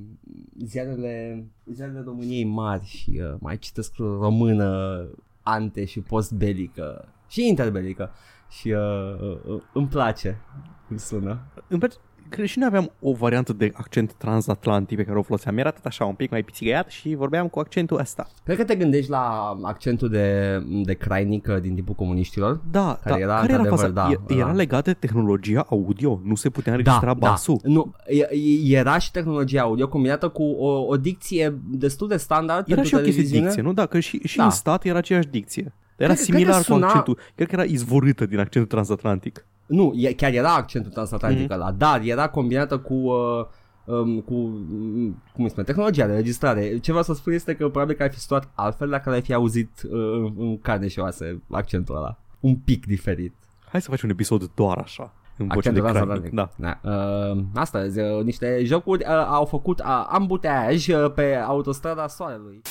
ziarele, 0.66 1.46
ziarele 1.74 2.02
României 2.06 2.44
mari 2.44 2.86
și 2.86 3.22
uh, 3.24 3.36
mai 3.40 3.58
citesc 3.58 3.96
română 3.98 5.00
ante 5.42 5.86
și 5.86 6.00
postbelică 6.00 7.08
și 7.28 7.48
interbelică 7.48 8.12
și 8.50 8.72
uh, 8.72 9.20
uh, 9.22 9.40
uh, 9.46 9.62
îmi 9.74 9.88
place 9.88 10.42
cum 10.88 10.98
sună. 10.98 11.40
Îmi 11.68 11.80
place, 11.80 11.96
cred 12.30 12.46
și 12.46 12.60
noi 12.60 12.68
aveam 12.68 12.92
o 13.00 13.14
variantă 13.14 13.54
de 13.54 13.72
accent 13.74 14.14
transatlantic 14.14 14.98
pe 14.98 15.04
care 15.04 15.18
o 15.18 15.22
foloseam. 15.22 15.58
Era 15.58 15.72
tot 15.72 15.86
așa 15.86 16.06
un 16.06 16.14
pic 16.14 16.30
mai 16.32 16.44
pițigăiat 16.44 16.90
și 16.90 17.16
vorbeam 17.16 17.48
cu 17.48 17.60
accentul 17.60 18.00
ăsta. 18.00 18.28
Cred 18.44 18.58
că 18.58 18.64
te 18.64 18.76
gândești 18.76 19.10
la 19.10 19.58
accentul 19.64 20.10
de, 20.10 20.58
de 20.84 20.94
crainică 20.94 21.60
din 21.60 21.74
timpul 21.76 21.96
comuniștilor. 21.96 22.60
Da, 22.72 23.00
Care 23.04 23.16
da. 23.16 23.20
era, 23.26 23.34
care 23.40 23.54
era 23.54 23.62
într-adevăr, 23.62 23.80
faza? 23.94 24.10
da, 24.26 24.34
E- 24.34 24.34
era 24.40 24.46
da. 24.48 24.52
legat 24.56 24.84
de 24.84 24.94
tehnologia 24.94 25.66
audio. 25.70 26.20
Nu 26.24 26.36
se 26.36 26.50
putea 26.50 26.72
înregistra 26.74 27.14
basul. 27.14 27.60
Da. 27.64 27.70
Nu, 27.72 27.94
e- 28.08 28.36
e- 28.36 28.78
era 28.78 28.98
și 28.98 29.12
tehnologia 29.12 29.62
audio 29.62 29.88
combinată 29.88 30.28
cu 30.28 30.44
o, 30.44 30.86
o 30.88 30.98
dicție 30.98 31.58
destul 31.70 32.08
de 32.08 32.18
standard 32.18 32.66
Era 32.68 32.76
pentru 32.82 32.84
și 32.88 32.96
o 32.96 32.98
chestie 32.98 33.24
de 33.24 33.28
televiziune. 33.30 33.46
dicție, 33.46 33.62
nu? 33.62 33.74
Da, 33.74 33.86
că 33.86 34.00
și, 34.00 34.20
și 34.24 34.38
Da. 34.38 34.44
în 34.44 34.50
stat 34.50 34.86
era 34.86 34.98
aceeași 34.98 35.28
dicție. 35.28 35.74
Era 36.00 36.14
Cred 36.14 36.18
că- 36.18 36.24
similar 36.24 36.54
cred 36.54 36.66
că 36.66 36.72
cu 36.74 36.78
suna- 36.80 36.86
accentul. 36.88 37.18
Cred 37.36 37.48
că 37.48 37.54
era 37.56 37.64
izvorâtă 37.64 38.26
din 38.26 38.40
accentul 38.40 38.70
transatlantic. 38.72 39.46
Nu, 39.66 39.94
e, 39.96 40.14
chiar 40.14 40.34
era 40.34 40.54
accentul 40.56 40.92
transatlantic 40.92 41.40
Mhm. 41.42 41.50
mm-hmm. 41.52 41.62
ăla, 41.62 41.72
dar 41.72 42.02
era 42.04 42.30
combinată 42.30 42.78
cu... 42.78 42.94
Uh, 42.94 43.46
um, 43.86 44.20
cu, 44.20 44.34
mm, 44.34 45.22
cum 45.34 45.44
îi 45.44 45.50
spune, 45.50 45.66
tehnologia 45.66 46.06
de 46.08 46.14
registrare. 46.14 46.78
Ce 46.78 46.92
vreau 46.92 47.04
să 47.04 47.14
spun 47.14 47.34
este 47.34 47.56
că 47.56 47.70
probabil 47.70 47.96
că 47.96 48.04
ar 48.04 48.12
fi 48.12 48.20
situat 48.20 48.50
altfel 48.56 48.90
dacă 48.90 49.10
l-ai 49.10 49.22
fi 49.22 49.34
auzit 49.34 49.70
uh, 49.92 50.32
în 50.38 50.58
carne 50.62 50.88
și 50.88 51.00
oase 51.00 51.42
accentul 51.52 51.96
ăla. 51.96 52.18
Un 52.40 52.56
pic 52.56 52.86
diferit. 52.86 53.34
Hai 53.72 53.82
să 53.82 53.90
facem 53.90 54.08
un 54.10 54.14
episod 54.14 54.50
doar 54.56 54.78
așa. 54.78 55.14
În 55.38 55.48
voce 55.54 55.72
de 55.72 55.80
Accentul 55.80 56.02
cranic. 56.04 56.24
transatlantic. 56.32 56.58
Da. 56.58 56.78
da. 56.82 56.90
Uh, 57.32 57.44
astăzi, 57.56 58.00
uh, 58.00 58.24
niște 58.24 58.62
jocuri 58.64 59.04
uh, 59.08 59.26
au 59.28 59.46
făcut 59.46 59.80
uh, 59.80 60.06
ambuteaj 60.10 60.88
uh, 60.88 61.12
pe 61.16 61.36
autostrada 61.36 62.08
Soarelui. 62.08 62.62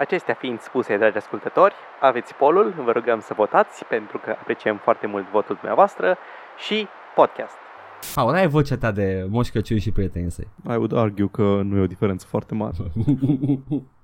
Acestea 0.00 0.34
fiind 0.34 0.60
spuse, 0.60 0.96
dragi 0.96 1.16
ascultători, 1.16 1.74
aveți 2.00 2.34
polul, 2.34 2.74
vă 2.84 2.90
rugăm 2.90 3.20
să 3.20 3.34
votați 3.36 3.84
pentru 3.84 4.18
că 4.18 4.30
apreciem 4.30 4.76
foarte 4.76 5.06
mult 5.06 5.30
votul 5.30 5.54
dumneavoastră 5.54 6.16
și 6.58 6.86
podcast. 7.14 7.54
Paul, 8.14 8.34
ai 8.34 8.46
vocea 8.46 8.76
ta 8.76 8.90
de 8.90 9.26
Moș 9.28 9.48
Crăciun 9.48 9.78
și 9.78 9.92
prietenii 9.92 10.30
săi. 10.30 10.48
I 10.64 10.76
would 10.76 10.96
argue 10.96 11.28
că 11.32 11.42
nu 11.42 11.76
e 11.76 11.80
o 11.80 11.86
diferență 11.86 12.26
foarte 12.28 12.54
mare. 12.54 12.76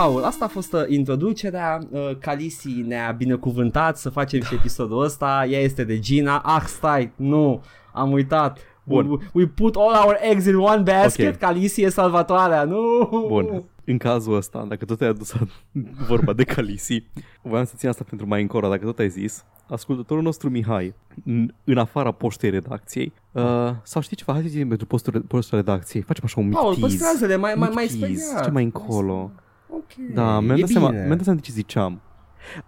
Paul, 0.00 0.22
asta 0.22 0.44
a 0.44 0.48
fost 0.48 0.72
uh, 0.72 0.80
introducerea. 0.88 1.78
Uh, 1.90 2.10
Calisi 2.20 2.70
ne-a 2.86 3.10
binecuvântat 3.10 3.98
să 3.98 4.08
facem 4.08 4.40
și 4.40 4.54
episodul 4.54 5.02
ăsta. 5.02 5.46
Ea 5.50 5.60
este 5.60 5.84
de 5.84 5.98
Gina. 5.98 6.38
Ah, 6.38 6.62
stai, 6.66 7.12
nu, 7.16 7.62
am 7.92 8.12
uitat. 8.12 8.58
Bun. 8.84 9.10
We, 9.10 9.18
we 9.32 9.46
put 9.46 9.76
all 9.76 10.04
our 10.06 10.16
eggs 10.20 10.46
in 10.46 10.54
one 10.54 10.82
basket. 10.82 11.34
Ok. 11.34 11.38
Calisi 11.38 11.82
e 11.82 11.88
salvatoarea. 11.88 12.64
Nu. 12.64 13.08
Bun. 13.28 13.64
În 13.84 13.98
cazul 13.98 14.36
ăsta, 14.36 14.64
dacă 14.68 14.84
tot 14.84 15.00
ai 15.00 15.08
adus 15.08 15.34
vorba 16.08 16.32
de 16.32 16.44
Calisi, 16.44 17.02
voiam 17.42 17.64
să 17.64 17.74
țin 17.76 17.88
asta 17.88 18.04
pentru 18.08 18.26
mai 18.26 18.40
încolo, 18.40 18.68
dacă 18.68 18.84
tot 18.84 18.98
ai 18.98 19.08
zis, 19.08 19.44
ascultătorul 19.68 20.22
nostru 20.22 20.50
Mihai, 20.50 20.94
în, 21.24 21.52
în 21.64 21.78
afara 21.78 22.10
poștei 22.10 22.50
redacției, 22.50 23.12
uh, 23.32 23.42
sau 23.82 24.02
știi 24.02 24.16
ceva, 24.16 24.32
hai 24.32 24.42
să 24.42 24.48
zicem 24.48 24.68
pentru 24.68 24.86
postul, 24.86 25.20
postul 25.20 25.58
redacției, 25.58 26.02
facem 26.02 26.22
așa 26.26 26.40
un 26.40 26.46
mic 26.46 26.54
Paul, 26.54 26.74
tease. 26.74 26.80
păstrează-le 26.86 27.36
mai, 27.36 27.54
mai, 27.56 27.68
Mic 27.68 27.74
mai 27.76 27.86
tease, 27.86 28.16
speriat. 28.16 28.44
Ce 28.44 28.50
mai 28.50 28.64
încolo. 28.64 29.30
Ok, 29.70 30.14
Da, 30.14 30.40
mi-am 30.40 30.56
e 30.56 30.60
dat, 30.60 30.68
seama, 30.68 30.88
bine. 30.88 30.98
mi-am 31.04 31.16
dat 31.16 31.24
seama 31.24 31.38
de 31.38 31.44
ce 31.46 31.52
ziceam. 31.52 32.00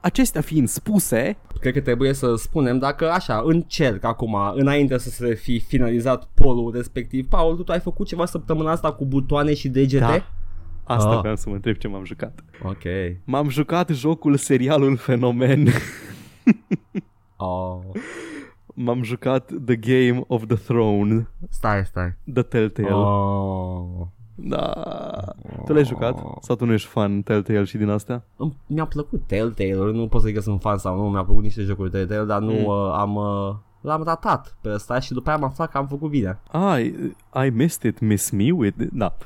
Acestea 0.01 0.41
fiind 0.41 0.69
spuse, 0.69 1.37
Cred 1.61 1.73
că 1.75 1.81
trebuie 1.81 2.13
să 2.13 2.35
spunem 2.35 2.79
dacă 2.79 3.11
așa, 3.11 3.43
încerc 3.45 4.05
acum, 4.05 4.37
înainte 4.55 4.99
să 4.99 5.11
se 5.11 5.35
fi 5.35 5.59
finalizat 5.61 6.29
polul 6.35 6.73
respectiv. 6.75 7.29
Paul, 7.29 7.57
tu, 7.57 7.63
tu 7.63 7.73
ai 7.73 7.81
făcut 7.81 8.07
ceva 8.07 8.27
săptămâna 8.27 8.71
asta 8.71 8.93
cu 8.93 9.05
butoane 9.07 9.55
și 9.55 9.69
degete? 9.69 10.05
da, 10.05 10.27
asta 10.95 11.11
Ah. 11.11 11.19
vreau 11.21 11.37
să 11.37 11.49
mă 11.49 11.55
întreb 11.55 11.77
ce 11.77 11.89
m-am 11.89 12.05
jucat. 12.05 12.45
Ok. 12.63 12.83
M-am 13.25 13.49
jucat 13.49 13.89
jocul 13.89 14.37
serialul 14.37 14.97
Fenomen. 14.97 15.69
Oh. 17.37 17.79
M-am 18.75 19.03
jucat 19.03 19.51
The 19.65 19.77
Game 19.77 20.25
of 20.27 20.47
the 20.47 20.57
Throne, 20.57 21.29
Stai, 21.51 21.85
stai. 21.87 22.15
The 22.33 22.43
Telltale. 22.43 22.89
Oh. 22.93 24.07
Da. 24.45 24.73
Tu 25.67 25.73
l-ai 25.73 25.85
jucat? 25.85 26.19
Sau 26.41 26.57
tu 26.57 26.65
nu 26.65 26.73
ești 26.73 26.89
fan 26.89 27.23
Telltale 27.23 27.65
și 27.65 27.77
din 27.77 27.89
astea? 27.89 28.25
Îmi- 28.37 28.57
Mi-a 28.67 28.85
plăcut 28.85 29.23
Telltale, 29.27 29.75
nu 29.93 30.07
pot 30.09 30.21
să 30.21 30.27
zic 30.27 30.37
că 30.37 30.43
sunt 30.43 30.61
fan 30.61 30.79
sau 30.79 30.97
nu, 30.97 31.11
mi-a 31.11 31.25
plăcut 31.25 31.43
niște 31.43 31.63
jocuri 31.63 31.91
Telltale, 31.91 32.25
dar 32.25 32.41
nu 32.41 32.53
Mm. 32.53 32.65
uh, 32.65 32.93
am... 32.97 33.15
Uh, 33.15 33.55
L-am 33.81 34.03
ratat 34.03 34.57
pe 34.61 34.69
ăsta 34.75 34.99
și 35.01 35.13
după 35.13 35.29
aia 35.31 35.39
am 35.39 35.45
aflat 35.45 35.71
că 35.71 35.79
am 35.79 35.87
făcut 35.87 36.11
bine. 36.11 36.39
Ah, 36.51 36.81
I, 36.81 36.95
I 37.47 37.51
missed 37.51 37.91
it, 37.93 38.01
miss 38.01 38.31
me 38.31 38.51
with 38.53 38.79
it. 38.81 38.91
Da. 38.93 39.17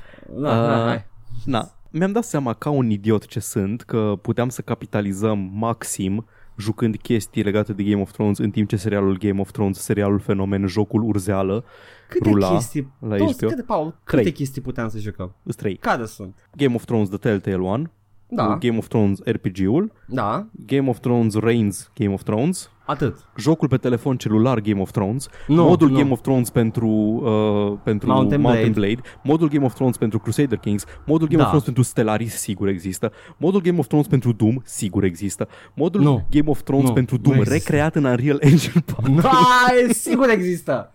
Da, 0.41 0.61
Ah. 0.63 0.69
da, 0.69 0.85
hai. 0.87 1.05
Na, 1.45 1.69
mi-am 1.91 2.13
dat 2.13 2.25
seama 2.25 2.53
ca 2.53 2.71
un 2.71 2.91
idiot 2.91 3.27
ce 3.27 3.41
sunt 3.41 3.83
că 3.83 4.13
puteam 4.23 4.49
să 4.49 4.63
capitalizăm 4.63 5.51
maxim 5.55 6.27
jucând 6.59 6.97
chestii 6.97 7.43
legate 7.43 7.73
de 7.73 7.83
Game 7.83 8.01
of 8.03 8.11
Thrones 8.13 8.39
în 8.39 8.51
timp 8.51 8.69
ce 8.69 8.77
serialul 8.77 9.19
Game 9.19 9.41
of 9.41 9.51
Thrones, 9.51 9.79
serialul 9.79 10.19
Fenomen, 10.19 10.67
jocul 10.67 11.03
Urzeală, 11.03 11.65
Câte 12.09 12.31
rula 12.31 12.49
chestii, 12.51 12.93
la 12.99 13.17
toți, 13.17 13.35
HBO. 13.37 13.47
câte, 13.49 13.63
Paul, 13.63 13.95
câte 14.05 14.21
Trei. 14.21 14.33
chestii 14.33 14.63
puteam 14.63 14.89
să 14.89 14.99
jucăm? 14.99 15.35
Îs 15.43 15.55
trei. 15.55 15.77
Care 15.77 16.05
sunt? 16.05 16.35
Game 16.57 16.75
of 16.75 16.85
Thrones 16.85 17.09
The 17.09 17.19
Telltale 17.19 17.57
One, 17.69 17.91
Da, 18.29 18.57
Game 18.61 18.77
of 18.79 18.89
Thrones 18.89 19.19
RPG-ul, 19.25 19.93
da, 20.07 20.47
Game 20.67 20.89
of 20.89 20.99
Thrones 21.01 21.35
Reigns 21.35 21.91
Game 21.95 22.13
of 22.13 22.23
Thrones, 22.23 22.71
atât. 22.85 23.17
jocul 23.37 23.69
pe 23.69 23.77
telefon 23.77 24.17
celular 24.17 24.61
Game 24.61 24.81
of 24.81 24.91
Thrones, 24.91 25.29
Nu, 25.47 25.65
modul 25.65 25.89
nu. 25.91 25.97
Game 25.99 26.11
of 26.13 26.21
Thrones 26.21 26.51
pentru, 26.51 26.89
uh, 26.89 27.79
pentru 27.83 28.09
Mountain 28.09 28.41
Mountain, 28.41 28.73
Blade. 28.73 28.93
Blade. 28.95 29.09
modul 29.23 29.49
Game 29.49 29.65
of 29.65 29.75
Thrones 29.75 29.97
pentru 29.97 30.19
Crusader 30.19 30.59
Kings, 30.59 30.85
modul 31.05 31.27
Game 31.27 31.37
Da. 31.37 31.43
of 31.43 31.47
Thrones 31.49 31.65
pentru 31.65 31.83
Stellaris, 31.83 32.35
sigur 32.35 32.69
există, 32.69 33.13
modul 33.37 33.61
Game 33.61 33.79
of 33.79 33.87
Thrones 33.87 34.07
pentru 34.07 34.33
Doom, 34.33 34.57
sigur 34.65 35.05
există, 35.05 35.49
modul 35.75 36.01
Nu. 36.03 36.27
Game 36.31 36.51
of 36.51 36.63
Thrones 36.63 36.87
Nu, 36.89 36.93
pentru 36.93 37.17
nu 37.17 37.23
Doom, 37.23 37.37
există. 37.37 37.55
recreat 37.73 37.95
în 37.95 38.05
Unreal 38.05 38.39
Engine 38.41 38.85
4. 38.95 39.29
Hai, 39.29 39.93
sigur 39.95 40.29
există. 40.29 40.91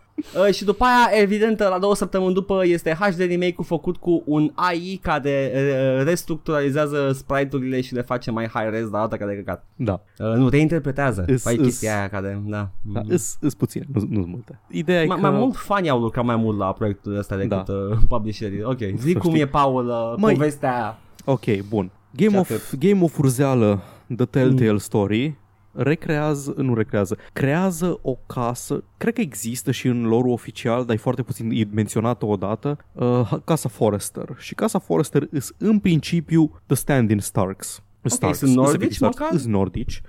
Uh, 0.48 0.54
și 0.54 0.64
după 0.64 0.84
aia, 0.84 1.22
evident, 1.22 1.60
la 1.60 1.78
două 1.80 1.96
săptămâni 1.96 2.34
după 2.34 2.62
este 2.66 2.98
HD 3.00 3.20
remake-ul 3.20 3.64
făcut 3.66 3.98
cu 3.98 4.24
un 4.26 4.52
AI 4.56 5.00
care 5.02 5.52
uh, 5.56 6.04
restructuralizează 6.06 7.12
sprite-urile 7.14 7.82
și 7.82 7.94
le 7.94 8.02
face 8.02 8.32
mai 8.32 8.46
high-res, 8.54 8.90
dar 8.90 9.02
alta 9.02 9.18
care 9.18 9.32
de 9.32 9.38
căcat. 9.38 9.66
Da, 9.76 10.02
Uh, 10.20 10.34
nu, 10.36 10.50
reinterpretează. 10.50 11.24
Îs- 11.28 11.42
Fai 11.42 11.56
îs- 11.58 11.64
chestia 11.64 11.98
aia 11.98 12.10
care, 12.10 12.42
da. 12.46 12.70
da 12.82 13.02
îs, 13.08 13.38
îs 13.40 13.54
puține, 13.54 13.86
nu 13.94 14.00
sunt 14.00 14.12
multe. 14.28 14.60
Ideea 14.70 15.02
e 15.04 15.06
Mai, 15.06 15.16
că... 15.16 15.22
mai 15.30 15.40
mult 15.40 15.56
fani 15.56 15.90
au 15.90 16.00
lucrat 16.00 16.26
mai 16.26 16.36
mult 16.36 16.58
la 16.58 16.72
proiectul 16.74 17.18
ăsta 17.18 17.36
decât 17.36 17.66
Da. 17.66 17.74
uh, 17.74 17.98
publisherii. 18.08 18.64
Ok, 18.64 18.78
zic 18.98 19.18
cum 19.18 19.30
știi. 19.30 19.42
e, 19.42 19.48
Paul, 19.48 19.88
uh, 19.88 20.14
Măi. 20.18 20.34
povestea 20.34 20.74
aia. 20.76 20.98
Ok, 21.26 21.46
bun. 21.70 21.92
Game 22.16 22.30
Și 22.32 22.38
of, 22.38 22.50
atât. 22.50 22.80
Game 22.80 23.04
of 23.04 23.18
Urzeală, 23.18 23.82
The 24.16 24.26
Telltale 24.26 24.72
Mm. 24.72 24.78
Story, 24.78 25.36
recrează, 25.74 26.54
nu 26.58 26.74
recrează, 26.74 27.18
creează 27.34 28.00
o 28.02 28.16
casă, 28.26 28.84
cred 28.98 29.14
că 29.14 29.22
există 29.22 29.72
și 29.72 29.88
în 29.88 30.04
lore 30.04 30.30
oficial, 30.30 30.86
dar 30.86 30.96
e 30.96 31.00
foarte 31.00 31.24
puțin 31.24 31.52
e 31.52 31.68
menționată 31.72 32.26
odată, 32.26 32.78
uh, 32.94 33.34
Casa 33.46 33.70
Forrester. 33.70 34.36
Și 34.38 34.56
Casa 34.56 34.80
Forrester 34.80 35.28
îs 35.32 35.54
în 35.58 35.80
principiu 35.80 36.62
The 36.66 36.76
Stand-in 36.76 37.20
Starks. 37.20 37.84
Starks, 38.04 38.38
sunt 38.38 38.50
îs 38.50 38.56
nordici 38.56 38.76
efectiv 38.76 38.96
Starks, 38.96 39.20
măcar? 39.20 39.34
Îs 39.34 39.46
nordici, 39.46 40.02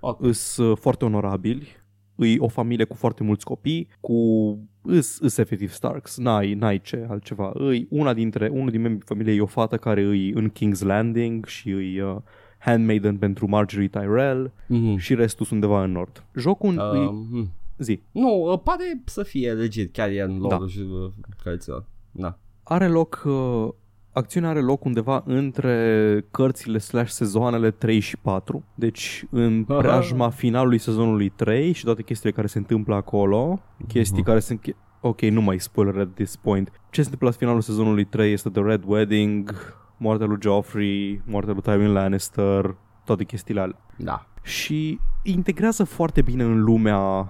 Ok. 0.00 0.22
îs 0.22 0.56
uh, 0.56 0.76
foarte 0.76 1.04
onorabili, 1.04 1.68
îi 2.16 2.38
o 2.38 2.48
familie 2.48 2.84
cu 2.84 2.96
foarte 2.96 3.22
mulți 3.22 3.44
copii, 3.44 3.88
cu 4.00 4.14
îs, 4.82 5.18
îs 5.18 5.38
efectiv 5.38 5.72
Starks, 5.72 6.16
n-ai, 6.16 6.54
n-ai 6.54 6.80
ce 6.80 7.06
altceva. 7.08 7.50
Îi, 7.54 7.86
una 7.90 8.14
dintre, 8.14 8.48
unul 8.48 8.70
din 8.70 8.80
membrii 8.80 9.06
familiei 9.06 9.36
e 9.36 9.40
o 9.40 9.46
fată 9.46 9.76
care 9.76 10.02
îi 10.02 10.32
în 10.32 10.50
King's 10.50 10.80
Landing 10.80 11.46
și 11.46 11.70
îi 11.70 12.00
uh, 12.00 12.16
handmaiden 12.60 13.16
pentru 13.16 13.48
Marjorie 13.48 13.88
Tyrell 13.88 14.52
Mhm. 14.66 14.96
și 14.96 15.14
restul 15.14 15.46
sunt 15.46 15.62
undeva 15.62 15.84
în 15.84 15.92
nord. 15.92 16.24
Jocul 16.34 16.74
uh, 16.76 16.90
îi, 16.92 17.06
Um, 17.06 17.50
zi, 17.78 18.00
nu, 18.12 18.28
uh, 18.52 18.58
pare 18.64 19.00
să 19.04 19.22
fie 19.22 19.52
legit, 19.52 19.92
chiar 19.92 20.08
e 20.08 20.20
în 20.22 20.38
lore 20.38 20.56
Da. 20.58 20.66
și 20.66 20.78
uh, 20.80 21.10
cărților. 21.42 21.84
Da. 22.10 22.38
are 22.62 22.88
loc, 22.88 23.22
uh, 23.26 23.68
acțiunea 24.12 24.48
are 24.50 24.60
loc 24.60 24.84
undeva 24.84 25.22
între 25.26 26.26
cărțile 26.30 26.78
slash 26.78 27.10
sezoanele 27.10 27.70
3 27.70 27.98
și 27.98 28.16
4. 28.16 28.64
Deci 28.74 29.24
în 29.30 29.64
Aha. 29.68 29.78
preajma 29.78 30.28
finalului 30.28 30.78
sezonului 30.78 31.28
3 31.28 31.72
și 31.72 31.84
toate 31.84 32.02
chestiile 32.02 32.34
care 32.34 32.46
se 32.46 32.58
întâmplă 32.58 32.94
acolo, 32.94 33.60
chestii 33.88 34.16
Mhm. 34.18 34.26
care 34.26 34.40
sunt... 34.40 34.76
Ok, 35.00 35.20
nu 35.20 35.40
mai 35.42 35.60
spoiler 35.60 35.98
at 35.98 36.14
this 36.14 36.36
point. 36.36 36.68
Ce 36.90 37.00
se 37.00 37.00
întâmplă 37.00 37.28
la 37.28 37.34
finalul 37.34 37.60
sezonului 37.60 38.04
3 38.04 38.32
este 38.32 38.48
The 38.50 38.62
Red 38.62 38.82
Wedding, 38.86 39.54
moartea 40.00 40.26
lui 40.26 40.38
Joffrey, 40.40 41.22
moartea 41.26 41.52
lui 41.52 41.62
Tywin 41.62 41.92
Lannister, 41.92 42.76
toate 43.04 43.24
chestiile 43.24 43.60
alea. 43.60 43.78
Da. 43.96 44.26
Și 44.42 44.98
integrează 45.22 45.84
foarte 45.84 46.22
bine 46.22 46.42
în 46.42 46.62
lumea 46.62 47.28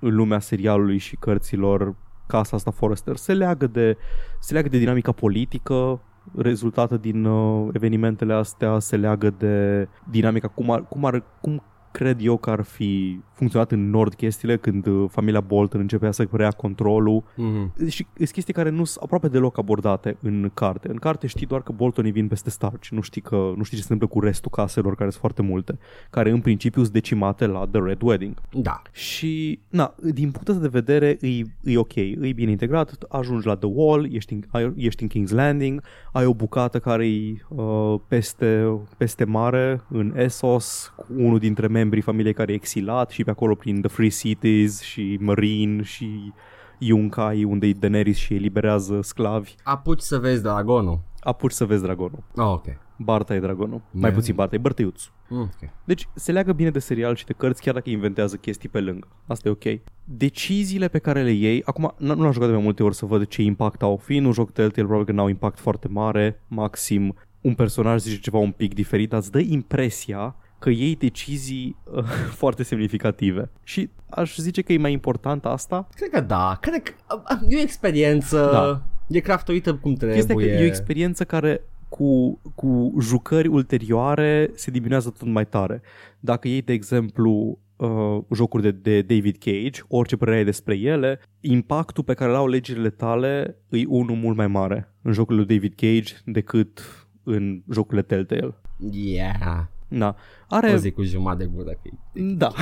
în 0.00 0.14
lumea 0.14 0.38
serialului 0.38 0.98
și 0.98 1.16
cărților 1.16 1.94
casa 2.26 2.56
asta 2.56 2.70
Forrester. 2.70 3.16
Se 3.16 3.34
leagă 3.34 3.66
de, 3.66 3.96
se 4.40 4.52
leagă 4.52 4.68
de 4.68 4.78
dinamica 4.78 5.12
politică 5.12 6.00
rezultată 6.36 6.96
din 6.96 7.24
uh, 7.24 7.68
evenimentele 7.72 8.32
astea, 8.32 8.78
se 8.78 8.96
leagă 8.96 9.30
de 9.30 9.88
dinamica 10.10 10.48
cum 10.48 10.70
ar, 10.70 10.84
cum 10.88 11.04
ar 11.04 11.24
cum 11.40 11.62
cred 11.98 12.18
eu 12.20 12.36
că 12.36 12.50
ar 12.50 12.62
fi 12.62 13.20
funcționat 13.32 13.72
în 13.72 13.90
nord 13.90 14.14
chestiile 14.14 14.56
când 14.56 14.86
uh, 14.86 15.04
familia 15.10 15.40
Bolton 15.40 15.80
începea 15.80 16.10
să 16.10 16.26
preia 16.26 16.50
controlul 16.50 17.22
Mm-hmm. 17.28 17.88
și 17.88 18.06
sunt 18.16 18.30
chestii 18.30 18.52
care 18.54 18.70
nu 18.70 18.84
sunt 18.84 19.02
aproape 19.04 19.28
deloc 19.28 19.58
abordate 19.58 20.16
în 20.22 20.50
carte. 20.54 20.90
În 20.90 20.96
carte 20.96 21.26
știi 21.26 21.46
doar 21.46 21.62
că 21.62 21.72
Boltonii 21.72 22.10
vin 22.10 22.28
peste 22.28 22.50
Stark 22.50 22.86
nu 22.86 23.00
știi, 23.00 23.20
că, 23.20 23.52
nu 23.56 23.62
știi 23.62 23.76
ce 23.76 23.82
se 23.82 23.92
întâmplă 23.92 24.06
cu 24.18 24.24
restul 24.26 24.50
caselor, 24.50 24.94
care 24.94 25.10
sunt 25.10 25.20
foarte 25.20 25.42
multe, 25.42 25.78
care 26.10 26.30
în 26.30 26.40
principiu 26.40 26.80
sunt 26.82 26.92
decimate 26.92 27.46
la 27.46 27.66
The 27.70 27.80
Red 27.80 28.02
Wedding. 28.02 28.34
Da. 28.52 28.82
Și, 28.92 29.58
na, 29.68 29.94
din 30.02 30.30
punctul 30.30 30.54
ăsta 30.54 30.66
de 30.68 30.80
vedere, 30.80 31.18
e, 31.20 31.42
e 31.72 31.78
ok, 31.78 31.94
e 31.94 32.32
bine 32.34 32.50
integrat, 32.50 33.04
ajungi 33.08 33.46
la 33.46 33.56
The 33.56 33.68
Wall, 33.72 34.14
ești 34.14 34.32
în, 34.32 34.42
ai- 34.50 34.72
ești 34.76 35.02
în 35.02 35.08
King's 35.08 35.30
Landing, 35.30 35.82
ai 36.12 36.24
o 36.26 36.34
bucată 36.34 36.78
care 36.78 37.08
e 37.08 37.34
uh, 37.48 37.94
peste, 38.08 38.78
peste 38.96 39.24
mare, 39.24 39.80
în 39.88 40.12
Essos, 40.16 40.92
cu 40.96 41.06
unul 41.16 41.38
dintre 41.38 41.66
membrii 41.88 42.02
familiei 42.02 42.32
care 42.34 42.52
e 42.52 42.54
exilat 42.54 43.10
și 43.10 43.24
pe 43.24 43.30
acolo 43.30 43.54
prin 43.54 43.80
The 43.80 43.88
Free 43.90 44.08
Cities 44.08 44.80
și 44.80 45.18
Marine 45.20 45.82
și 45.82 46.32
Yunkai, 46.78 47.44
unde 47.44 47.66
e 47.66 47.72
Daenerys 47.72 48.16
și 48.16 48.34
eliberează 48.34 49.00
sclavi. 49.02 49.54
Apuci 49.62 50.00
să 50.00 50.18
vezi 50.18 50.42
dragonul. 50.42 51.00
Apuci 51.20 51.52
să 51.52 51.64
vezi 51.64 51.82
dragonul. 51.82 52.22
Oh, 52.36 52.44
ok. 52.44 52.64
Barta 52.96 53.34
e 53.34 53.40
dragonul. 53.40 53.80
Mai 53.90 54.10
Da. 54.10 54.16
puțin 54.16 54.34
Barta, 54.34 54.54
e 54.54 54.58
bărtăiuț. 54.58 55.02
Mm, 55.28 55.40
ok. 55.40 55.70
Deci 55.84 56.08
se 56.14 56.32
leagă 56.32 56.52
bine 56.52 56.70
de 56.70 56.78
serial 56.78 57.14
și 57.14 57.24
de 57.24 57.32
cărți 57.32 57.62
chiar 57.62 57.74
dacă 57.74 57.90
inventează 57.90 58.36
chestii 58.36 58.68
pe 58.68 58.80
lângă. 58.80 59.08
Asta 59.26 59.48
e 59.48 59.50
ok. 59.50 59.80
Deciziile 60.04 60.88
pe 60.88 60.98
care 60.98 61.22
le 61.22 61.30
iei, 61.30 61.62
acum 61.64 61.94
n- 61.96 62.14
nu 62.16 62.24
am 62.26 62.32
jucat 62.32 62.48
de 62.48 62.54
mai 62.54 62.62
multe 62.62 62.82
ori 62.82 62.94
să 62.94 63.06
văd 63.06 63.26
ce 63.26 63.42
impact 63.42 63.82
au. 63.82 63.96
Fiind 63.96 64.26
un 64.26 64.32
joc 64.32 64.50
Telltale, 64.52 64.86
probabil 64.86 65.06
că 65.06 65.12
n-au 65.12 65.28
impact 65.28 65.58
foarte 65.58 65.88
mare, 65.88 66.42
maxim 66.48 67.14
un 67.40 67.54
personaj 67.54 68.00
zice 68.00 68.20
ceva 68.20 68.38
un 68.38 68.50
pic 68.50 68.74
diferit, 68.74 69.08
dar 69.08 69.18
îți 69.20 69.30
dă 69.30 69.38
impresia 69.38 70.36
că 70.58 70.70
iei 70.70 70.96
decizii 70.96 71.76
uh, 71.94 72.04
foarte 72.40 72.62
semnificative. 72.62 73.50
Și 73.62 73.90
aș 74.10 74.36
zice 74.36 74.62
că 74.62 74.72
e 74.72 74.78
mai 74.78 74.92
important 74.92 75.44
asta. 75.44 75.86
Cred 75.94 76.10
că 76.10 76.20
da. 76.20 76.58
Cred 76.60 76.82
că 76.82 76.92
a, 77.06 77.40
e 77.48 77.56
o 77.56 77.60
experiență. 77.60 78.48
Da. 78.52 78.82
E 79.08 79.20
craftuită 79.20 79.74
cum 79.74 79.94
trebuie. 79.94 80.18
Chestia 80.18 80.34
că 80.34 80.42
e 80.42 80.62
o 80.62 80.66
experiență 80.66 81.24
care 81.24 81.62
cu, 81.88 82.40
cu 82.54 82.94
jucări 83.00 83.48
ulterioare 83.48 84.50
se 84.54 84.70
diminuează 84.70 85.10
tot 85.10 85.28
mai 85.28 85.46
tare. 85.46 85.82
Dacă 86.20 86.48
iei, 86.48 86.62
de 86.62 86.72
exemplu, 86.72 87.58
uh, 87.76 88.18
jocuri 88.34 88.62
de, 88.62 88.70
de 88.70 89.02
David 89.02 89.36
Cage, 89.38 89.80
orice 89.88 90.16
părere 90.16 90.36
ai 90.36 90.44
despre 90.44 90.76
ele, 90.76 91.20
impactul 91.40 92.04
pe 92.04 92.14
care 92.14 92.30
l-au 92.30 92.46
legile 92.46 92.90
tale 92.90 93.56
e 93.68 93.84
unul 93.86 94.16
mult 94.16 94.36
mai 94.36 94.46
mare 94.46 94.94
în 95.02 95.12
jocurile 95.12 95.44
lui 95.44 95.56
David 95.56 95.74
Cage 95.74 96.14
decât 96.24 96.80
în 97.22 97.62
jocurile 97.70 98.02
Telltale. 98.02 98.54
Yeah. 98.90 99.66
Na. 99.88 100.16
O 100.48 100.54
Are... 100.54 100.76
zic 100.76 100.94
cu 100.94 101.02
jumătate 101.02 101.44
de 101.44 101.50
gură. 101.54 101.70
că 101.70 101.88
e- 102.12 102.22
Da. 102.22 102.52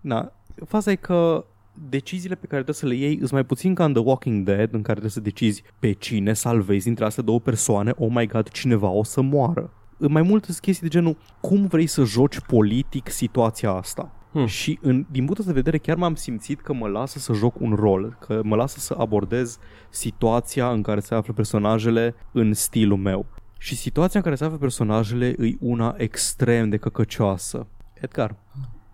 Na. 0.00 0.32
Faza 0.66 0.90
e 0.90 0.94
că 0.94 1.44
deciziile 1.88 2.34
pe 2.34 2.46
care 2.46 2.62
trebuie 2.62 2.74
să 2.74 2.86
le 2.86 2.94
iei 2.94 3.16
sunt 3.18 3.30
mai 3.30 3.44
puțin 3.44 3.74
ca 3.74 3.84
în 3.84 3.92
The 3.92 4.02
Walking 4.02 4.44
Dead, 4.44 4.72
în 4.72 4.82
care 4.82 4.98
trebuie 4.98 5.10
să 5.10 5.20
decizi 5.20 5.62
pe 5.78 5.92
cine 5.92 6.32
salvezi 6.32 6.84
dintre 6.84 7.04
astea 7.04 7.22
două 7.22 7.40
persoane, 7.40 7.92
oh 7.96 8.08
my 8.12 8.26
god, 8.26 8.48
cineva 8.48 8.88
o 8.88 9.04
să 9.04 9.20
moară. 9.20 9.72
În 9.98 10.12
mai 10.12 10.22
multe 10.22 10.46
sunt 10.46 10.58
chestii 10.58 10.88
de 10.88 10.92
genul, 10.92 11.16
cum 11.40 11.66
vrei 11.66 11.86
să 11.86 12.04
joci 12.04 12.40
politic 12.40 13.08
situația 13.08 13.70
asta? 13.70 14.12
Hmm. 14.32 14.46
Și 14.46 14.78
în, 14.82 15.06
din 15.10 15.24
punctul 15.24 15.38
ăsta 15.40 15.52
de 15.52 15.58
vedere 15.58 15.78
chiar 15.78 15.96
m-am 15.96 16.14
simțit 16.14 16.60
că 16.60 16.72
mă 16.72 16.88
lasă 16.88 17.18
să 17.18 17.32
joc 17.32 17.60
un 17.60 17.74
rol, 17.74 18.16
că 18.20 18.40
mă 18.44 18.56
lasă 18.56 18.78
să 18.78 18.94
abordez 18.98 19.58
situația 19.90 20.70
în 20.70 20.82
care 20.82 21.00
se 21.00 21.14
află 21.14 21.32
personajele 21.32 22.14
în 22.32 22.52
stilul 22.54 22.96
meu. 22.96 23.26
Și 23.62 23.76
situația 23.76 24.18
în 24.18 24.24
care 24.24 24.36
se 24.36 24.44
află 24.44 24.56
personajele 24.56 25.26
e 25.26 25.56
una 25.60 25.94
extrem 25.98 26.68
de 26.68 26.76
căcăcioasă. 26.76 27.66
Edgar, 28.00 28.36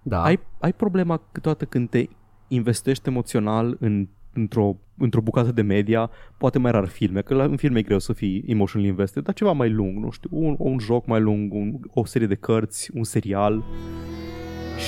Da. 0.02 0.22
ai, 0.22 0.38
ai 0.60 0.72
problema 0.72 1.20
câteodată 1.32 1.64
când 1.64 1.88
te 1.88 2.06
investești 2.48 3.08
emoțional 3.08 3.76
în, 3.80 4.08
într-o, 4.32 4.76
într-o 4.98 5.20
bucată 5.20 5.52
de 5.52 5.62
media, 5.62 6.10
poate 6.38 6.58
mai 6.58 6.70
rar 6.70 6.86
filme, 6.88 7.20
că 7.20 7.34
la, 7.34 7.44
în 7.44 7.56
filme 7.56 7.78
e 7.78 7.82
greu 7.82 7.98
să 7.98 8.12
fii 8.12 8.44
emotional 8.46 8.88
invested, 8.88 9.22
dar 9.22 9.34
ceva 9.34 9.52
mai 9.52 9.70
lung, 9.70 10.04
nu 10.04 10.10
știu, 10.10 10.28
un, 10.32 10.54
un 10.58 10.78
joc 10.78 11.06
mai 11.06 11.20
lung, 11.20 11.52
un, 11.52 11.80
o 11.94 12.04
serie 12.04 12.26
de 12.26 12.34
cărți, 12.34 12.90
un 12.94 13.04
serial. 13.04 13.64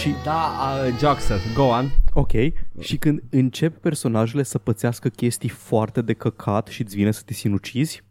Și, 0.00 0.14
Da, 0.24 0.50
uh, 0.86 0.98
Joxer, 0.98 1.38
go 1.54 1.62
on. 1.62 1.84
ok, 2.12 2.32
și 2.80 2.96
când 2.96 3.22
încep 3.30 3.76
personajele 3.76 4.42
să 4.42 4.58
pățească 4.58 5.08
chestii 5.08 5.48
foarte 5.48 6.02
de 6.02 6.12
căcat 6.12 6.66
și 6.66 6.82
îți 6.82 6.96
vine 6.96 7.10
să 7.10 7.22
te 7.24 7.32
sinucizi, 7.32 8.02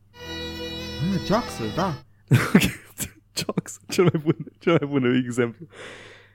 Ah, 1.01 1.19
Joxer, 1.25 1.67
da. 1.75 2.03
Jocks, 3.37 3.79
cel 3.87 4.03
mai 4.03 4.21
bun, 4.23 4.35
cel 4.59 4.77
mai 4.81 4.89
bun 4.89 5.23
exemplu. 5.25 5.65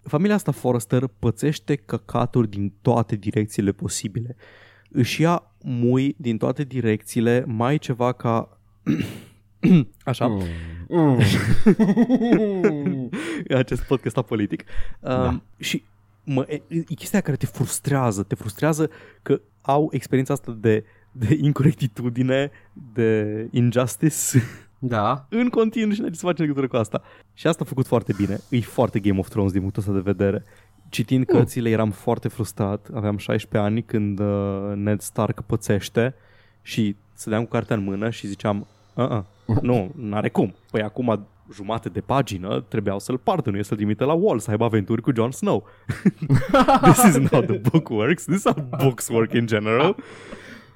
Familia 0.03 0.35
asta 0.35 0.53
Forrester 0.53 1.07
pățește 1.19 1.75
căcaturi 1.77 2.51
din 2.51 2.73
toate 2.83 3.17
direcțiile 3.17 3.73
posibile. 3.73 4.37
Își 4.91 5.21
ia 5.21 5.43
mui 5.65 6.15
din 6.19 6.39
toate 6.39 6.65
direcțiile, 6.65 7.45
mai 7.47 7.79
ceva 7.79 8.13
ca... 8.13 8.59
Așa, 10.05 10.27
Mm. 10.89 10.89
Mm. 10.89 11.19
acest 13.57 13.83
podcast 13.83 14.17
a 14.17 14.23
politic. 14.23 14.65
Um, 15.01 15.11
Da. 15.11 15.43
Și 15.59 15.85
mă, 16.25 16.45
e, 16.49 16.63
e 16.69 16.95
chestia 16.95 17.21
care 17.21 17.37
te 17.37 17.47
frustrează, 17.47 18.23
te 18.23 18.35
frustrează 18.35 18.91
că 19.23 19.41
au 19.61 19.89
experiența 19.93 20.33
asta 20.33 20.57
de, 20.61 20.85
de 21.13 21.39
incorectitudine, 21.41 22.51
de 22.93 23.49
injustice 23.51 24.43
da. 24.79 25.27
în 25.29 25.49
continuu 25.49 25.93
și 25.93 26.01
n-ai 26.01 26.11
ce 26.11 26.17
să 26.17 26.25
faci 26.25 26.39
în 26.39 26.45
legătură 26.45 26.69
cu 26.69 26.77
asta. 26.77 27.03
Și 27.35 27.47
asta 27.47 27.63
a 27.65 27.69
făcut 27.69 27.87
foarte 27.87 28.13
bine. 28.17 28.41
E 28.49 28.61
foarte 28.61 29.01
Game 29.01 29.19
of 29.19 29.29
Thrones 29.29 29.53
din 29.53 29.61
punctul 29.61 29.83
ăsta 29.83 29.95
de 29.95 30.13
vedere. 30.13 30.45
Citind 30.89 31.27
cărțile 31.27 31.71
eram 31.71 31.91
foarte 31.91 32.29
frustrat. 32.29 32.89
Aveam 32.95 33.17
16 33.17 33.71
ani 33.71 33.83
când 33.83 34.19
uh, 34.19 34.73
Ned 34.75 35.01
Stark 35.01 35.41
pățește 35.41 36.15
și 36.63 36.97
stăteam 37.13 37.43
cu 37.43 37.51
cartea 37.51 37.77
în 37.77 37.83
mână 37.83 38.11
și 38.11 38.27
ziceam 38.27 38.67
uh-uh, 38.95 39.23
nu, 39.63 39.93
n-are 39.97 40.29
cum. 40.29 40.55
Păi 40.71 40.83
acum 40.83 41.27
jumate 41.53 41.89
de 41.89 42.01
pagină 42.01 42.61
trebuiau 42.61 42.99
să-l 42.99 43.19
pardănuie, 43.19 43.63
să-l 43.63 43.77
trimite 43.77 44.05
la 44.05 44.13
wall, 44.13 44.39
să 44.39 44.51
aibă 44.51 44.65
aventuri 44.65 45.03
cu 45.03 45.13
Jon 45.15 45.31
Snow. 45.31 45.67
This 46.83 47.05
isn't 47.09 47.29
how 47.31 47.41
the 47.41 47.59
book 47.71 47.89
works. 47.89 48.25
This 48.25 48.37
is 48.37 48.45
how 48.45 48.69
books 48.79 49.09
work 49.09 49.33
in 49.33 49.47
general. 49.47 49.97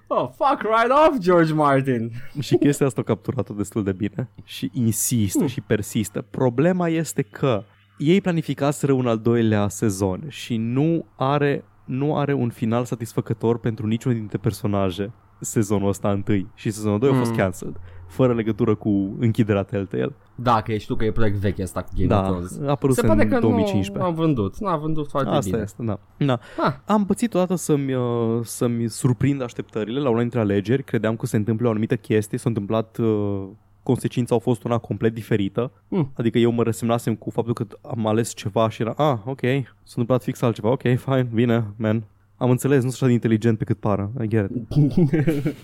Oh, 0.07 0.29
fuck 0.37 0.61
right 0.63 0.91
off, 1.09 1.19
George 1.19 1.53
Martin. 1.55 2.13
Și 2.41 2.57
chestia 2.57 2.87
asta 2.87 3.01
a 3.01 3.05
capturat-o 3.05 3.55
destul 3.55 3.85
de 3.85 3.93
bine 3.93 4.29
și 4.45 4.71
insistă 4.73 5.47
și 5.47 5.61
persistă. 5.61 6.25
Problema 6.31 6.89
este 6.89 7.23
că 7.23 7.63
ei 7.99 8.21
planificaseră 8.21 8.93
un 8.93 9.07
al 9.07 9.19
doilea 9.19 9.69
sezon 9.69 10.25
și 10.29 10.57
nu 10.57 11.05
are, 11.17 11.65
nu 11.85 12.17
are 12.17 12.33
un 12.33 12.51
final 12.51 12.85
satisfăcător 12.85 13.59
pentru 13.59 13.87
niciunul 13.87 14.19
dintre 14.19 14.39
personaje 14.39 15.13
sezonul 15.41 15.89
ăsta 15.89 16.11
întâi 16.11 16.47
și 16.55 16.71
sezonul 16.71 16.99
2 16.99 17.11
a 17.11 17.15
fost 17.15 17.31
Mm. 17.31 17.37
cancelled 17.37 17.77
fără 18.09 18.35
legătură 18.35 18.75
cu 18.75 19.17
închiderea 19.19 19.63
Telltale. 19.63 20.13
Da, 20.39 20.61
că 20.63 20.77
știu 20.77 20.95
că 20.95 21.05
e 21.05 21.13
proiect 21.13 21.37
vechi 21.37 21.59
ăsta 21.59 21.83
cu 21.83 21.89
Game 21.97 22.15
of 22.15 22.21
Da, 22.21 22.27
Thrones. 22.29 22.59
a 22.67 22.71
apărut 22.71 22.95
Se 22.95 23.01
în 23.01 23.07
pare 23.09 23.27
că 23.27 23.39
2015. 23.39 23.99
nu 23.99 24.05
a 24.05 24.11
vândut. 24.11 24.59
Nu 24.59 24.69
a 24.69 24.77
vândut 24.77 25.09
foarte 25.09 25.29
Asta 25.31 25.51
bine. 25.51 25.63
este, 25.63 25.83
da. 25.85 25.99
da. 26.17 26.39
Ah. 26.65 26.73
Am 26.87 27.05
pățit 27.07 27.35
odată 27.35 27.55
să-mi, 27.55 27.95
uh, 27.95 28.41
să-mi 28.43 28.89
surprind 28.89 29.43
așteptările 29.43 30.01
la 30.01 30.09
una 30.11 30.21
dintre 30.21 30.41
alegeri. 30.41 30.83
Credeam 30.83 31.17
că 31.17 31.27
se 31.27 31.37
întâmplă 31.37 31.67
o 31.67 31.71
anumită 31.71 31.97
chestie, 31.97 32.39
s-a 32.39 32.49
întâmplat, 32.49 32.97
uh, 32.99 33.43
consecința 33.83 34.35
au 34.35 34.41
fost 34.41 34.65
una 34.65 34.79
complet 34.79 35.15
diferită. 35.15 35.71
Mm. 35.89 36.11
Adică 36.17 36.39
eu 36.39 36.51
mă 36.51 36.63
resemnasem 36.63 37.15
cu 37.15 37.31
faptul 37.31 37.55
că 37.55 37.67
am 37.83 38.07
ales 38.07 38.35
ceva 38.35 38.69
și 38.69 38.83
era, 38.83 38.91
ah, 38.97 39.19
ok, 39.25 39.41
s-a 39.41 39.85
întâmplat 39.87 40.23
fix 40.23 40.43
altceva, 40.43 40.71
ok, 40.71 40.83
fine, 40.97 41.29
bine, 41.35 41.65
man. 41.77 42.03
Am 42.37 42.51
înțeles, 42.51 42.77
nu 42.77 42.89
sunt 42.91 42.93
așa 42.95 43.07
de 43.07 43.13
inteligent 43.13 43.59
pe 43.59 43.65
cât 43.65 43.79
pară, 43.79 44.11
I 44.23 44.29
get 44.29 44.51
it. 44.51 44.67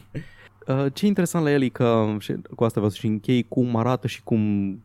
Uh, 0.66 0.86
ce 0.92 1.04
e 1.04 1.08
interesant 1.08 1.44
la 1.44 1.50
el 1.50 1.62
e 1.62 1.68
că, 1.68 2.16
și 2.18 2.32
cu 2.32 2.64
asta 2.64 2.74
vreau 2.74 2.88
să 2.88 2.96
și 2.96 3.06
închei, 3.06 3.42
cum 3.48 3.76
arată 3.76 4.06
și 4.06 4.22
cum, 4.22 4.42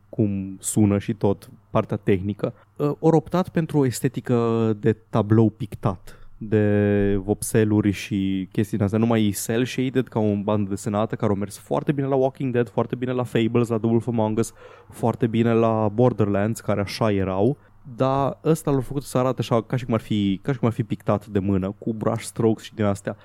cum 0.10 0.58
sună 0.60 0.98
și 0.98 1.13
tot 1.13 1.50
partea 1.70 1.98
tehnică. 1.98 2.54
Uh, 2.76 2.92
ori 3.00 3.16
optat 3.16 3.50
pentru 3.50 3.78
o 3.78 3.86
estetică 3.86 4.74
de 4.80 4.94
tablou 5.10 5.50
pictat 5.50 6.18
de 6.38 7.16
vopseluri 7.24 7.92
și 7.92 8.50
chestii 8.52 8.78
din 8.78 8.86
astea, 8.86 9.00
numai 9.00 9.36
cel 9.46 9.66
shaded 9.66 10.08
ca 10.08 10.20
o 10.20 10.36
bandă 10.36 10.70
desenată 10.70 11.16
care 11.16 11.32
a 11.32 11.36
mers 11.36 11.58
foarte 11.58 11.92
bine 11.92 12.08
la 12.08 12.16
Walking 12.16 12.54
Dead, 12.54 12.70
foarte 12.70 12.96
bine 12.96 13.12
la 13.12 13.24
Fables, 13.24 13.68
la 13.68 13.78
The 13.78 13.88
Wolf 13.88 14.08
Among 14.08 14.38
Us, 14.38 14.54
foarte 14.90 15.28
bine 15.28 15.54
la 15.54 15.90
Borderlands, 15.94 16.60
care 16.60 16.82
așa 16.82 17.12
erau, 17.12 17.58
dar 17.96 18.38
ăsta 18.44 18.72
l-a 18.72 18.80
făcut 18.80 19.04
să 19.04 19.18
arate 19.18 19.36
așa 19.40 19.62
ca 19.62 19.76
și 19.76 19.86
cum 19.86 19.94
ar 19.94 20.00
fi, 20.00 20.40
ca 20.44 20.52
și 20.52 20.60
cum 20.60 20.68
ar 20.68 20.74
fi 20.74 20.84
pictat 20.84 21.26
de 21.26 21.40
mână, 21.40 21.76
cu 21.80 21.94
brush 21.94 22.24
strokes 22.24 22.63
și 22.63 22.74
din 22.76 22.86
astea. 22.86 23.18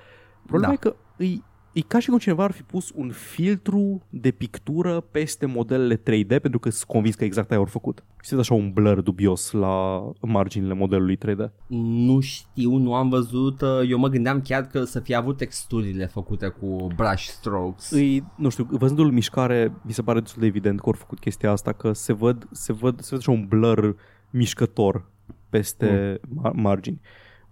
Problema 0.45 0.73
Da. 0.73 0.73
e 0.73 0.89
că 0.89 0.95
îi, 1.17 1.43
E 1.73 1.81
ca 1.81 1.99
și 1.99 2.09
cum 2.09 2.17
cineva 2.17 2.43
ar 2.43 2.51
fi 2.51 2.61
pus 2.61 2.91
un 2.95 3.09
filtru 3.09 4.01
de 4.09 4.31
pictură 4.31 4.99
peste 4.99 5.45
modelele 5.45 5.95
3D 5.95 6.27
pentru 6.27 6.59
că 6.59 6.69
sunt 6.69 6.83
convins 6.87 7.15
că 7.15 7.23
exact 7.23 7.51
aia 7.51 7.59
au 7.59 7.65
făcut. 7.65 8.03
Și 8.21 8.33
așa 8.33 8.53
un 8.53 8.71
blur 8.71 9.01
dubios 9.01 9.51
la 9.51 10.09
marginile 10.21 10.73
modelului 10.73 11.17
3D. 11.17 11.51
Nu 11.67 12.19
știu, 12.19 12.75
nu 12.75 12.93
am 12.93 13.09
văzut. 13.09 13.61
uh, 13.61 13.89
Eu 13.89 13.97
mă 13.97 14.07
gândeam 14.07 14.41
chiar 14.41 14.67
că 14.67 14.83
să 14.83 14.99
fie 14.99 15.15
avut 15.15 15.37
texturile 15.37 16.05
făcute 16.05 16.47
cu 16.47 16.87
brush 16.95 17.23
strokes. 17.23 17.91
Îi, 17.91 18.23
nu 18.35 18.49
știu, 18.49 18.67
văzându-l 18.69 19.07
în 19.07 19.13
mișcare, 19.13 19.73
mi 19.81 19.93
se 19.93 20.01
pare 20.01 20.19
destul 20.19 20.41
de 20.41 20.47
evident 20.47 20.79
că 20.79 20.85
au 20.85 20.91
făcut 20.91 21.19
chestia 21.19 21.51
asta, 21.51 21.71
că 21.71 21.93
se 21.93 22.13
văd, 22.13 22.47
se 22.51 22.73
văd, 22.73 23.01
se 23.01 23.07
văd 23.09 23.19
așa 23.19 23.31
un 23.31 23.45
blur 23.47 23.95
mișcător 24.29 25.05
peste 25.49 26.19
mm. 26.29 26.51
margini. 26.55 27.01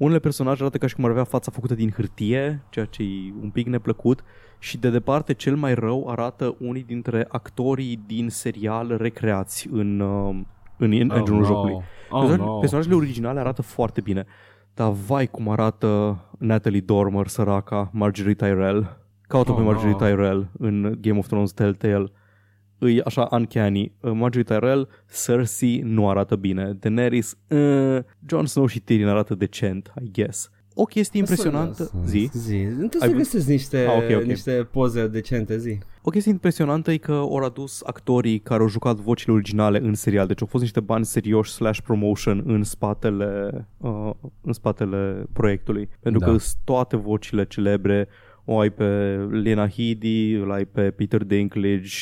Unele 0.02 0.20
personaje 0.20 0.62
arată 0.62 0.78
ca 0.78 0.88
și 0.88 0.96
cum 0.96 1.04
ar 1.06 1.10
avea 1.10 1.24
fața 1.24 1.52
făcută 1.52 1.74
din 1.74 1.92
hârtie, 1.92 2.64
ceea 2.70 2.86
ce 2.86 3.04
e 3.04 3.34
un 3.42 3.50
pic 3.50 3.68
neplăcut 3.68 4.24
și 4.60 4.78
de 4.78 4.90
departe 4.90 5.34
cel 5.34 5.56
mai 5.56 5.74
rău 5.74 6.08
arată 6.10 6.56
unii 6.60 6.84
dintre 6.84 7.26
actorii 7.30 8.04
din 8.06 8.30
serial 8.30 8.98
recreați 8.98 9.68
în, 9.72 10.00
uh, 10.00 10.40
în 10.78 10.92
în 10.92 11.10
oh, 11.10 11.28
no. 11.28 11.44
jocului. 11.44 11.84
Oh, 12.10 12.38
no. 12.38 12.58
Personajele 12.60 12.96
originale 12.96 13.40
arată 13.40 13.62
foarte 13.62 14.02
bine, 14.02 14.26
dar 14.74 14.92
vai 14.92 15.28
cum 15.28 15.50
arată 15.50 16.20
Natalie 16.38 16.82
Dormer, 16.82 17.28
săraca, 17.28 17.90
Marjorie 17.94 18.34
Tyrell. 18.34 18.98
Caută 19.22 19.52
oh, 19.52 19.58
pe 19.58 19.64
Marjorie 19.64 19.92
no. 19.92 19.98
Tyrell 19.98 20.48
în 20.58 20.98
Game 21.02 21.18
of 21.18 21.28
Thrones 21.28 21.52
Telltale 21.52 22.12
îi 22.84 23.02
așa 23.02 23.28
uncanny. 23.32 23.92
Uh, 24.00 24.12
Marjorie 24.12 24.44
Tyrell, 24.44 24.88
Cersei 25.26 25.80
nu 25.80 26.10
arată 26.10 26.36
bine. 26.36 26.78
Daenerys, 26.80 27.38
uh, 27.48 28.00
Jon 28.28 28.46
Snow 28.46 28.66
și 28.66 28.80
Tyrion 28.80 29.10
arată 29.10 29.36
decent, 29.36 29.94
I 30.04 30.12
guess. 30.12 30.50
O 30.74 30.84
chestie 30.84 31.20
impresionantă, 31.20 31.92
zi. 32.06 32.30
Zi, 32.34 32.56
trebuie 32.90 33.00
să 33.00 33.12
găsesc 33.12 33.48
niște, 33.48 33.78
ah, 33.78 33.96
okay, 33.96 34.16
okay. 34.16 34.28
niște 34.28 34.68
poze 34.72 35.08
decente, 35.08 35.58
zi. 35.58 35.78
O 36.02 36.10
chestie 36.10 36.32
impresionantă 36.32 36.92
e 36.92 36.98
că 36.98 37.12
au 37.12 37.36
adus 37.36 37.82
actorii 37.86 38.40
care 38.40 38.62
au 38.62 38.68
jucat 38.68 38.96
vocile 38.96 39.34
originale 39.34 39.80
în 39.80 39.94
serial, 39.94 40.28
deci 40.28 40.42
au 40.42 40.48
fost 40.48 40.64
niște 40.64 40.80
bani 40.80 41.06
serioși 41.06 41.52
slash 41.52 41.80
promotion 41.80 42.44
în 42.46 42.64
spatele, 42.64 43.68
uh, 43.78 44.12
în 44.42 44.54
spatele 44.54 45.26
proiectului, 45.34 45.90
pentru 46.00 46.20
da. 46.20 46.26
că 46.26 46.38
toate 46.64 46.98
vocile 46.98 47.46
celebre 47.46 48.08
o 48.46 48.60
ai 48.60 48.70
pe 48.70 48.86
Lena 49.30 49.68
Headey, 49.68 50.42
o 50.48 50.52
ai 50.52 50.66
pe 50.66 50.92
Peter 50.92 51.24
Dinklage, 51.24 51.98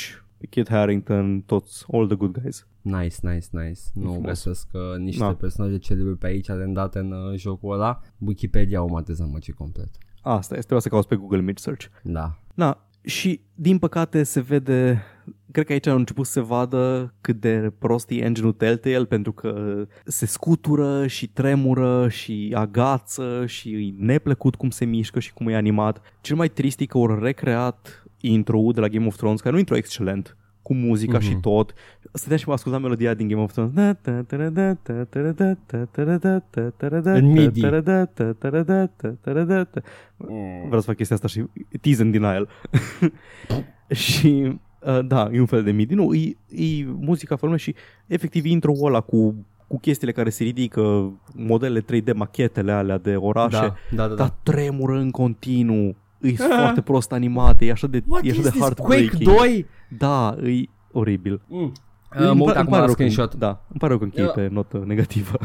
Kit 0.49 0.69
Harington, 0.69 1.41
toți, 1.41 1.85
all 1.91 2.07
the 2.07 2.15
good 2.15 2.41
guys. 2.41 2.67
Nice, 2.81 3.15
nice, 3.21 3.47
nice. 3.51 3.81
Nu 3.93 4.11
Frumos. 4.11 4.25
găsesc 4.25 4.67
uh, 4.71 4.97
niște 4.97 5.23
da. 5.23 5.33
personaje 5.33 5.77
celebre 5.77 6.13
pe 6.13 6.27
aici 6.27 6.45
de 6.45 6.53
îndată 6.53 6.99
în 6.99 7.11
uh, 7.11 7.37
jocul 7.37 7.73
ăla. 7.73 8.01
Wikipedia 8.17 8.83
o 8.83 8.87
mă 8.87 9.01
dezamăgi 9.01 9.51
complet. 9.51 9.89
Asta 10.21 10.55
este, 10.55 10.55
trebuie 10.55 10.81
să 10.81 10.89
cauți 10.89 11.07
pe 11.07 11.15
Google 11.15 11.37
Image 11.37 11.61
Search. 11.61 11.85
Da. 12.03 12.39
Da, 12.55 12.89
și 13.01 13.41
din 13.55 13.77
păcate 13.77 14.23
se 14.23 14.39
vede, 14.39 15.03
cred 15.51 15.65
că 15.65 15.71
aici 15.71 15.87
au 15.87 15.97
început 15.97 16.25
să 16.25 16.31
se 16.31 16.41
vadă 16.41 17.13
cât 17.21 17.39
de 17.39 17.73
prost 17.79 18.09
e 18.09 18.15
engine-ul 18.15 18.53
Telltale 18.53 19.05
pentru 19.05 19.31
că 19.31 19.83
se 20.05 20.25
scutură 20.25 21.07
și 21.07 21.27
tremură 21.27 22.09
și 22.09 22.51
agață 22.55 23.45
și 23.45 23.73
e 23.73 23.93
neplăcut 23.97 24.55
cum 24.55 24.69
se 24.69 24.85
mișcă 24.85 25.19
și 25.19 25.33
cum 25.33 25.47
e 25.47 25.55
animat. 25.55 26.01
Cel 26.21 26.35
mai 26.35 26.49
trist 26.49 26.79
e 26.79 26.85
că 26.85 26.97
au 26.97 27.19
recreat 27.19 28.03
intro 28.21 28.61
de 28.73 28.79
la 28.79 28.87
Game 28.87 29.05
of 29.05 29.15
Thrones, 29.15 29.39
care 29.39 29.53
nu 29.53 29.59
intro 29.59 29.75
excelent, 29.75 30.37
cu 30.61 30.73
muzica 30.73 31.17
mm-hmm. 31.17 31.21
și 31.21 31.35
tot. 31.35 31.73
Stăteam 32.13 32.39
și 32.39 32.47
mă 32.47 32.53
ascultam 32.53 32.81
melodia 32.81 33.13
din 33.13 33.27
Game 33.27 33.41
of 33.41 33.51
Thrones. 33.51 33.73
În 37.11 37.31
midi. 37.31 37.59
Vreau 40.65 40.79
să 40.79 40.85
fac 40.85 40.95
chestia 40.95 41.15
asta 41.15 41.27
și 41.27 41.45
tease 41.81 42.03
din 42.03 42.23
el. 42.23 42.49
și 43.89 44.59
uh, 44.81 45.05
da, 45.05 45.29
e 45.31 45.39
un 45.39 45.45
fel 45.45 45.63
de 45.63 45.71
midi. 45.71 45.93
Nu, 45.93 46.13
e, 46.13 46.35
e 46.47 46.85
muzica 46.85 47.35
formă 47.35 47.57
și 47.57 47.75
efectiv 48.07 48.45
intro-ul 48.45 48.87
ăla 48.87 49.01
cu 49.01 49.35
cu 49.69 49.79
chestiile 49.79 50.13
care 50.13 50.29
se 50.29 50.43
ridică, 50.43 51.11
modele 51.35 51.81
3D, 51.81 52.13
machetele 52.15 52.71
alea 52.71 52.97
de 52.97 53.15
orașe, 53.15 53.57
da, 53.57 53.75
da, 53.95 54.07
da, 54.07 54.15
dar 54.15 54.29
tremură 54.43 54.99
în 54.99 55.11
continuu 55.11 55.95
e 56.21 56.31
foarte 56.35 56.81
prost 56.81 57.11
animat, 57.11 57.61
e 57.61 57.71
așa 57.71 57.87
de, 57.87 58.03
What 58.07 58.25
e 58.25 58.29
așa 58.29 58.41
de 58.41 58.49
heartbreaking. 58.59 59.23
Quake 59.23 59.39
2? 59.39 59.65
Da, 59.97 60.35
e 60.43 60.63
oribil. 60.91 61.41
Mm. 61.47 61.71
Uh, 62.19 62.31
mă 62.33 62.43
uit 62.45 62.55
acum 62.55 62.77
la 62.77 62.87
screenshot. 62.87 63.35
Da, 63.35 63.47
îmi 63.47 63.79
pare 63.79 63.91
rău 63.91 63.97
că 63.97 64.03
închei 64.03 64.23
uh, 64.23 64.33
pe 64.33 64.47
notă 64.51 64.83
negativă. 64.85 65.37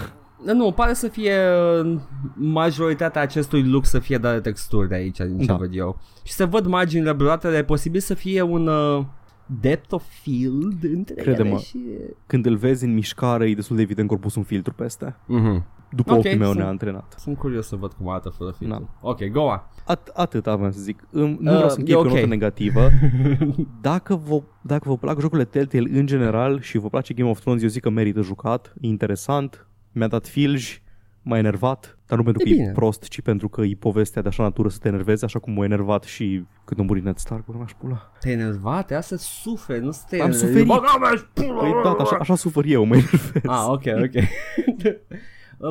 Nu, 0.44 0.72
pare 0.72 0.92
să 0.92 1.08
fie 1.08 1.36
uh, 1.82 1.98
majoritatea 2.34 3.22
acestui 3.22 3.62
look 3.62 3.86
să 3.86 3.98
fie 3.98 4.18
date 4.18 4.40
texturi 4.40 4.88
de 4.88 4.94
aici, 4.94 5.16
din 5.16 5.38
ce 5.38 5.46
da. 5.46 5.54
văd 5.54 5.76
eu. 5.76 6.00
Și 6.22 6.32
să 6.32 6.46
văd 6.46 6.66
marginile 6.66 7.12
blurate, 7.12 7.48
e 7.48 7.64
posibil 7.64 8.00
să 8.00 8.14
fie 8.14 8.42
un... 8.42 8.66
Uh, 8.66 9.04
depth 9.46 9.92
of 9.92 10.02
field 10.22 10.84
între 10.84 11.22
Crede-mă, 11.22 11.48
ele 11.48 11.58
și... 11.58 11.78
când 12.26 12.46
îl 12.46 12.56
vezi 12.56 12.84
în 12.84 12.94
mișcare 12.94 13.50
e 13.50 13.54
destul 13.54 13.76
de 13.76 13.82
evident 13.82 14.08
că 14.08 14.14
au 14.14 14.20
pus 14.20 14.34
un 14.34 14.42
filtru 14.42 14.72
peste. 14.72 15.16
Mm-hmm. 15.16 15.62
După 15.94 16.10
okay, 16.10 16.24
ochii 16.24 16.38
meu 16.38 16.52
sunt, 16.52 16.64
antrenat. 16.64 17.14
Sunt 17.18 17.38
curios 17.38 17.66
să 17.66 17.76
văd 17.76 17.92
cum 17.92 18.08
arată 18.08 18.28
fără 18.28 18.54
filtru. 18.58 18.90
Da. 19.00 19.08
Ok, 19.08 19.24
go 19.24 19.40
on. 19.40 19.62
At- 19.82 20.12
atât 20.12 20.46
aveam 20.46 20.70
să 20.70 20.80
zic. 20.80 21.06
Nu 21.10 21.24
uh, 21.24 21.36
vreau 21.38 21.68
să 21.68 21.78
închei 21.78 21.94
okay. 21.94 22.08
cu 22.08 22.16
o 22.16 22.18
notă 22.18 22.28
negativă. 22.28 22.88
dacă, 23.80 24.16
vă, 24.16 24.42
dacă 24.62 24.88
vă 24.88 24.96
plac 24.96 25.20
jocurile 25.20 25.46
Telltale 25.46 25.98
în 25.98 26.06
general 26.06 26.60
și 26.60 26.78
vă 26.78 26.88
place 26.88 27.14
Game 27.14 27.30
of 27.30 27.40
Thrones, 27.40 27.62
eu 27.62 27.68
zic 27.68 27.82
că 27.82 27.90
merită 27.90 28.20
jucat. 28.20 28.74
E 28.80 28.86
interesant. 28.86 29.66
Mi-a 29.92 30.08
dat 30.08 30.26
filgi 30.26 30.82
m-a 31.24 31.38
enervat, 31.38 31.98
dar 32.06 32.18
nu 32.18 32.24
pentru 32.24 32.42
e 32.42 32.50
că 32.50 32.54
bine. 32.56 32.68
e 32.68 32.72
prost, 32.72 33.02
ci 33.02 33.20
pentru 33.20 33.48
că 33.48 33.62
e 33.62 33.76
povestea 33.78 34.22
de 34.22 34.28
așa 34.28 34.42
natură 34.42 34.68
să 34.68 34.78
te 34.78 34.88
enervezi, 34.88 35.24
așa 35.24 35.38
cum 35.38 35.52
m-a 35.52 35.64
enervat 35.64 36.02
și 36.02 36.44
când 36.64 36.80
am 36.80 36.86
murit 36.86 37.04
Ned 37.04 37.16
Stark, 37.16 37.48
urmaș 37.48 37.72
pula. 37.72 38.12
Te-ai 38.20 38.34
enervat? 38.34 38.90
Asta 38.90 39.16
suferi, 39.16 39.84
nu 39.84 39.90
să 39.90 40.02
te 40.08 40.20
Am 40.20 40.30
suferit. 40.30 40.66
Păi 40.66 41.72
da, 41.82 41.96
așa, 41.98 42.16
așa 42.20 42.34
sufăr 42.34 42.64
eu, 42.66 42.84
mă 42.84 42.94
enervez. 42.94 43.32
Ah, 43.44 43.64
ok, 43.68 43.84
ok. 44.02 44.24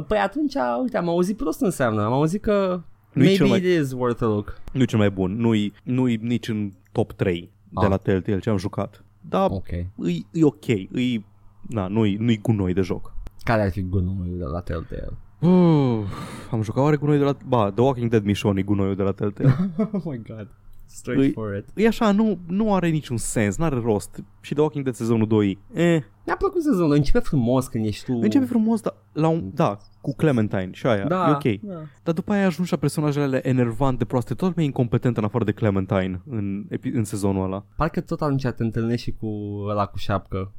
păi 0.02 0.18
atunci, 0.18 0.54
uite, 0.82 0.98
am 0.98 1.10
auzit 1.10 1.38
prost 1.38 1.62
înseamnă, 1.62 2.04
am 2.04 2.12
auzit 2.12 2.42
că 2.42 2.82
nu 3.14 3.24
maybe 3.24 3.44
mai, 3.44 3.58
it 3.58 3.64
is 3.64 3.92
worth 3.92 4.24
a 4.24 4.26
look. 4.26 4.62
Nu 4.72 4.82
e 4.82 4.86
cel 4.86 5.00
mai 5.00 5.10
bun, 5.10 5.36
nu-i, 5.36 5.74
nu-i 5.84 6.20
nici 6.22 6.48
în 6.48 6.72
top 6.92 7.12
3 7.12 7.52
ah. 7.74 7.82
de 7.82 7.88
la 7.88 7.98
Telltale 7.98 8.40
ce 8.40 8.50
am 8.50 8.58
jucat. 8.58 9.04
Dar 9.22 9.50
okay. 9.52 9.90
e, 10.06 10.12
e 10.32 10.44
ok, 10.44 10.68
e, 10.68 11.22
na, 11.62 11.88
nu-i, 11.88 12.16
nu-i 12.16 12.40
gunoi 12.42 12.74
de 12.74 12.82
joc. 12.82 13.14
Care 13.44 13.62
ar 13.62 13.72
fi 13.72 13.82
gunoiul 13.82 14.38
de 14.38 14.44
la 14.44 14.60
Telltale? 14.60 15.18
Uh, 15.40 16.04
am 16.52 16.62
jucat 16.62 16.84
oare 16.84 16.96
gunoi 16.96 17.18
de 17.18 17.24
la... 17.24 17.38
Ba, 17.48 17.72
The 17.72 17.82
Walking 17.82 18.10
Dead 18.10 18.24
Mission 18.24 18.58
e 18.58 18.62
gunoiul 18.62 18.96
de 18.96 19.04
la 19.04 19.12
Telltale. 19.12 19.74
oh 19.94 20.02
my 20.04 20.22
god. 20.28 20.48
Straight 20.86 21.30
e, 21.30 21.32
for 21.32 21.56
it. 21.56 21.66
E 21.76 21.88
așa, 21.88 22.12
nu, 22.12 22.40
nu 22.48 22.74
are 22.74 22.90
niciun 22.90 23.18
sens, 23.18 23.58
nu 23.58 23.66
are 23.66 23.76
rost. 23.76 24.24
Și 24.42 24.54
The 24.54 24.62
Walking 24.62 24.84
Dead 24.84 24.96
sezonul 24.96 25.28
2, 25.28 25.60
eh. 25.74 26.04
Mi-a 26.26 26.36
plăcut 26.36 26.62
sezonul, 26.62 26.96
începe 26.96 27.20
frumos 27.20 27.68
când 27.68 27.86
ești 27.86 28.06
tu... 28.06 28.20
Începe 28.22 28.46
frumos, 28.46 28.82
da, 28.82 28.96
la 29.14 29.28
un, 29.28 29.52
da, 29.54 29.78
cu 30.02 30.16
Clementine 30.16 30.70
și 30.72 30.88
aia, 30.88 31.08
da, 31.08 31.28
e 31.30 31.32
ok. 31.32 31.60
Da. 31.62 31.82
Dar 32.04 32.14
după 32.14 32.32
aia 32.32 32.46
ajungi 32.46 32.72
la 32.72 32.78
personajele 32.78 33.48
enervante, 33.48 34.06
proaste, 34.06 34.34
tot 34.34 34.56
mai 34.56 34.66
incompetent 34.66 35.18
în 35.18 35.24
afară 35.24 35.44
de 35.44 35.52
Clementine 35.52 36.22
în, 36.30 36.68
în 36.94 37.04
sezonul 37.04 37.44
ăla. 37.44 37.66
Parcă 37.76 38.02
tot 38.02 38.22
atunci 38.22 38.48
te 38.48 38.64
întâlnești 38.64 39.04
și 39.04 39.16
cu 39.20 39.28
ăla 39.68 39.86
cu 39.86 39.98
șapcă. 39.98 40.52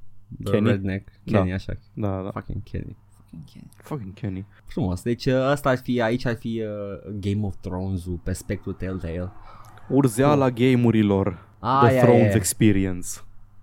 Kenny? 0.45 0.69
Redneck. 0.69 1.09
Kenny, 1.25 1.49
da. 1.49 1.55
așa. 1.55 1.73
Da, 1.93 2.23
da. 2.23 2.31
Fucking 2.31 2.63
Kenny. 2.63 2.97
Kenny. 3.53 3.69
Fucking 3.77 4.15
Kenny. 4.15 4.47
Frumos. 4.65 5.03
Deci 5.03 5.27
uh, 5.27 5.35
asta 5.35 5.69
ar 5.69 5.79
fi, 5.79 6.01
aici 6.01 6.25
ar 6.25 6.37
fi 6.37 6.63
uh, 6.63 7.13
Game 7.21 7.47
of 7.47 7.55
Thrones-ul 7.61 8.21
pe 8.23 8.33
spectrul 8.33 8.73
Telltale. 8.73 9.33
Urzeala 9.89 10.47
oh. 10.47 10.53
game-urilor. 10.53 11.49
Aia 11.59 11.89
The 11.89 12.01
Thrones 12.01 12.35
e. 12.35 12.37
Experience. 12.37 13.09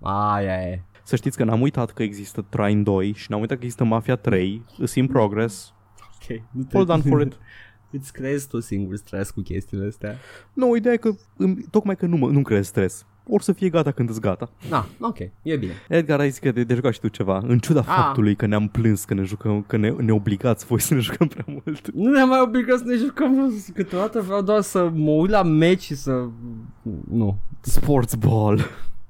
Aia 0.02 0.62
e. 0.62 0.82
Să 1.04 1.16
știți 1.16 1.38
că 1.38 1.44
n-am 1.44 1.62
uitat 1.62 1.92
că 1.92 2.04
există 2.04 2.46
Trine 2.50 2.82
2 2.82 3.14
și 3.14 3.32
n-am 3.32 3.40
uitat 3.40 3.58
că 3.58 3.64
există 3.64 3.84
Mafia 3.84 4.16
3. 4.16 4.66
Is 4.82 4.96
in 4.96 5.08
progress. 5.08 5.74
Ok. 6.00 6.42
Hold 6.72 6.90
on 6.90 7.02
for 7.02 7.22
it. 7.22 7.38
Îți 7.92 8.14
crezi 8.14 8.48
tu 8.48 8.60
singur 8.60 8.96
stres 8.96 9.32
cu 9.32 9.42
chestiile 9.42 9.88
astea? 9.88 10.16
Nu, 10.54 10.76
ideea 10.76 10.94
e 10.94 10.98
că 10.98 11.12
tocmai 11.70 11.96
că 11.96 12.06
nu, 12.06 12.18
mă, 12.18 12.30
nu 12.30 12.42
crezi 12.42 12.68
stres 12.68 13.06
or 13.28 13.42
să 13.42 13.54
fie 13.54 13.70
gata 13.70 13.92
când 13.92 14.10
îți 14.10 14.22
gata. 14.22 14.50
Da, 14.70 14.86
ok, 15.00 15.18
e 15.42 15.58
bine. 15.58 15.72
Edgar, 15.88 16.20
ai 16.20 16.30
zis 16.30 16.40
că 16.40 16.52
de, 16.52 16.64
de 16.64 16.74
jucat 16.74 16.94
și 16.94 17.00
tu 17.00 17.08
ceva, 17.08 17.42
în 17.48 17.60
ciuda 17.60 17.80
ah. 17.80 17.86
faptului 17.86 18.36
că 18.36 18.46
ne-am 18.46 18.68
plâns 18.68 19.04
că 19.04 19.14
ne 19.14 19.24
jucăm, 19.24 19.62
că 19.62 19.78
ne, 19.78 19.90
ne 19.90 20.12
obligați 20.12 20.66
voi 20.66 20.80
să 20.80 20.94
ne 20.94 21.00
jucăm 21.10 21.28
prea 21.28 21.46
mult. 21.48 21.92
Nu 21.92 22.12
ne-am 22.12 22.30
mai 22.30 22.42
obligat 22.42 22.78
să 22.78 22.84
ne 22.86 22.96
jucăm, 22.96 23.54
câteodată 23.74 24.22
vreau 24.22 24.42
doar 24.42 24.62
să 24.62 24.90
mă 24.90 25.12
uit 25.12 25.30
la 25.30 25.44
meci 25.44 25.82
și 25.82 25.96
să... 25.96 26.26
Nu. 27.10 27.38
Sports 27.60 28.16
ball. 28.16 28.60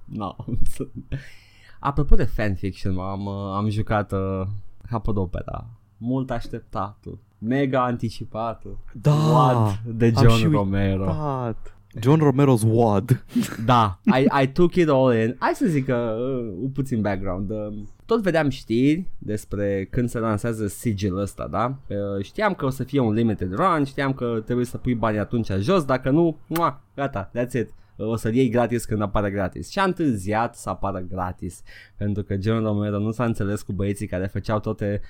No. 0.05 0.35
Apropo 1.79 2.15
de 2.15 2.23
fanfiction, 2.23 2.99
am, 2.99 3.27
am 3.27 3.69
jucat 3.69 4.11
uh, 4.11 4.47
Capodopera. 4.89 5.65
Mult 5.97 6.31
așteptatul. 6.31 7.19
Mega 7.37 7.83
anticipatul. 7.83 8.77
Da, 8.93 9.13
What? 9.13 9.81
de 9.83 10.13
John 10.21 10.51
Romero. 10.51 11.05
Uitat. 11.05 11.75
John 11.99 12.21
Romero's 12.21 12.63
WAD. 12.65 13.23
da, 13.65 13.99
I, 14.05 14.27
I 14.41 14.47
took 14.47 14.75
it 14.75 14.89
all 14.89 15.13
in. 15.13 15.35
Hai 15.39 15.51
să 15.53 15.65
zic 15.65 15.85
că 15.85 16.17
uh, 16.19 16.53
un 16.61 16.69
puțin 16.69 17.01
background. 17.01 17.49
Uh, 17.49 17.73
tot 18.05 18.21
vedeam 18.21 18.49
știri 18.49 19.05
despre 19.17 19.87
când 19.91 20.09
se 20.09 20.19
lansează 20.19 20.67
sigil 20.67 21.17
ăsta, 21.17 21.47
da? 21.51 21.75
Uh, 21.87 22.23
știam 22.23 22.53
că 22.53 22.65
o 22.65 22.69
să 22.69 22.83
fie 22.83 22.99
un 22.99 23.13
limited 23.13 23.53
run, 23.53 23.83
știam 23.83 24.13
că 24.13 24.41
trebuie 24.45 24.65
să 24.65 24.77
pui 24.77 24.93
banii 24.93 25.19
atunci 25.19 25.51
jos, 25.59 25.83
dacă 25.83 26.09
nu, 26.09 26.37
mua, 26.47 26.81
gata, 26.95 27.31
that's 27.35 27.53
it 27.53 27.69
o 27.95 28.15
să-l 28.15 28.35
iei 28.35 28.49
gratis 28.49 28.85
când 28.85 29.01
apare 29.01 29.29
gratis. 29.29 29.69
Și 29.69 29.79
a 29.79 29.83
întârziat 29.83 30.55
să 30.55 30.69
apară 30.69 30.99
gratis, 31.09 31.61
pentru 31.97 32.23
că 32.23 32.35
John 32.39 32.63
Romero 32.63 32.99
nu 32.99 33.11
s-a 33.11 33.25
înțeles 33.25 33.61
cu 33.61 33.73
băieții 33.73 34.07
care 34.07 34.27
făceau 34.27 34.59
toate 34.59 35.01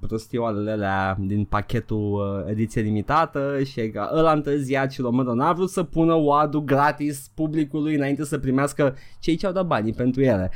prostioarele 0.00 0.70
alea 0.70 1.16
din 1.20 1.44
pachetul 1.44 2.12
uh, 2.12 2.50
ediție 2.50 2.82
limitată 2.82 3.62
și 3.62 3.92
ăla 4.12 4.30
a 4.30 4.34
întârziat 4.34 4.92
și 4.92 5.00
Romero 5.00 5.34
n-a 5.34 5.52
vrut 5.52 5.70
să 5.70 5.82
pună 5.82 6.14
wad 6.14 6.56
gratis 6.56 7.30
publicului 7.34 7.94
înainte 7.94 8.24
să 8.24 8.38
primească 8.38 8.96
cei 9.18 9.36
ce 9.36 9.46
au 9.46 9.52
dat 9.52 9.66
banii 9.66 9.92
pentru 9.92 10.22
ele. 10.22 10.50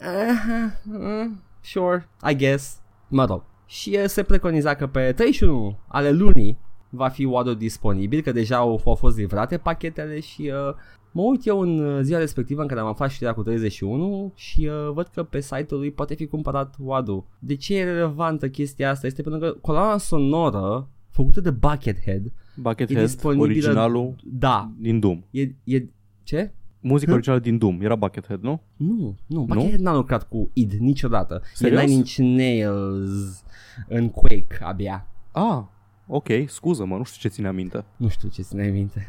Uh, 0.00 0.94
uh, 0.98 1.30
sure, 1.60 2.08
I 2.30 2.36
guess. 2.36 2.80
Mă 3.08 3.24
rog. 3.24 3.42
Și 3.66 3.98
uh, 4.02 4.04
se 4.06 4.22
preconiza 4.22 4.74
că 4.74 4.86
pe 4.86 5.12
31 5.12 5.78
ale 5.86 6.10
lunii 6.10 6.58
va 6.88 7.08
fi 7.08 7.24
WAD 7.24 7.50
disponibil, 7.50 8.22
că 8.22 8.32
deja 8.32 8.56
au, 8.56 8.82
au 8.84 8.94
fost 8.94 9.16
livrate 9.16 9.58
pachetele 9.58 10.20
și 10.20 10.52
uh, 10.68 10.74
mă 11.16 11.22
uit 11.22 11.46
eu 11.46 11.60
în 11.60 11.78
uh, 11.78 12.00
ziua 12.02 12.18
respectivă 12.18 12.60
în 12.62 12.66
care 12.66 12.80
am 12.80 12.86
aflat 12.86 13.10
știrea 13.10 13.34
cu 13.34 13.42
31 13.42 14.32
și 14.34 14.66
uh, 14.66 14.92
văd 14.92 15.06
că 15.06 15.22
pe 15.22 15.40
site-ul 15.40 15.80
lui 15.80 15.90
poate 15.90 16.14
fi 16.14 16.26
cumpărat 16.26 16.74
WAD-ul. 16.78 17.24
De 17.38 17.54
ce 17.56 17.76
e 17.78 17.84
relevantă 17.84 18.48
chestia 18.48 18.90
asta? 18.90 19.06
Este 19.06 19.22
pentru 19.22 19.40
că 19.40 19.56
coloana 19.60 19.96
sonoră 19.98 20.88
făcută 21.08 21.40
de 21.40 21.50
Buckethead 21.50 22.32
Buckethead, 22.56 23.04
disponibilă- 23.06 23.44
originalul 23.50 24.14
da, 24.24 24.70
din 24.78 25.00
Doom. 25.00 25.22
e, 25.30 25.42
e 25.64 25.84
ce? 26.22 26.52
Muzica 26.80 27.10
Hă? 27.10 27.14
originală 27.16 27.40
din 27.42 27.58
Doom. 27.58 27.80
Era 27.80 27.94
Buckethead, 27.96 28.42
nu? 28.42 28.60
Nu, 28.76 29.16
nu, 29.26 29.42
Buckethead 29.44 29.80
n-a 29.80 29.94
lucrat 29.94 30.28
cu 30.28 30.50
id 30.52 30.72
niciodată. 30.72 31.42
Serios? 31.54 31.80
E 31.80 31.84
Nine 31.84 31.96
Inch 31.96 32.14
Nails 32.16 33.42
în 33.88 34.08
Quake 34.10 34.58
abia. 34.60 35.06
Ah, 35.32 35.62
ok, 36.06 36.28
scuză-mă, 36.46 36.96
nu 36.96 37.02
știu 37.04 37.28
ce 37.28 37.34
ține 37.34 37.48
aminte. 37.48 37.84
Nu 37.96 38.08
știu 38.08 38.28
ce 38.28 38.42
ține 38.42 38.66
minte. 38.68 39.08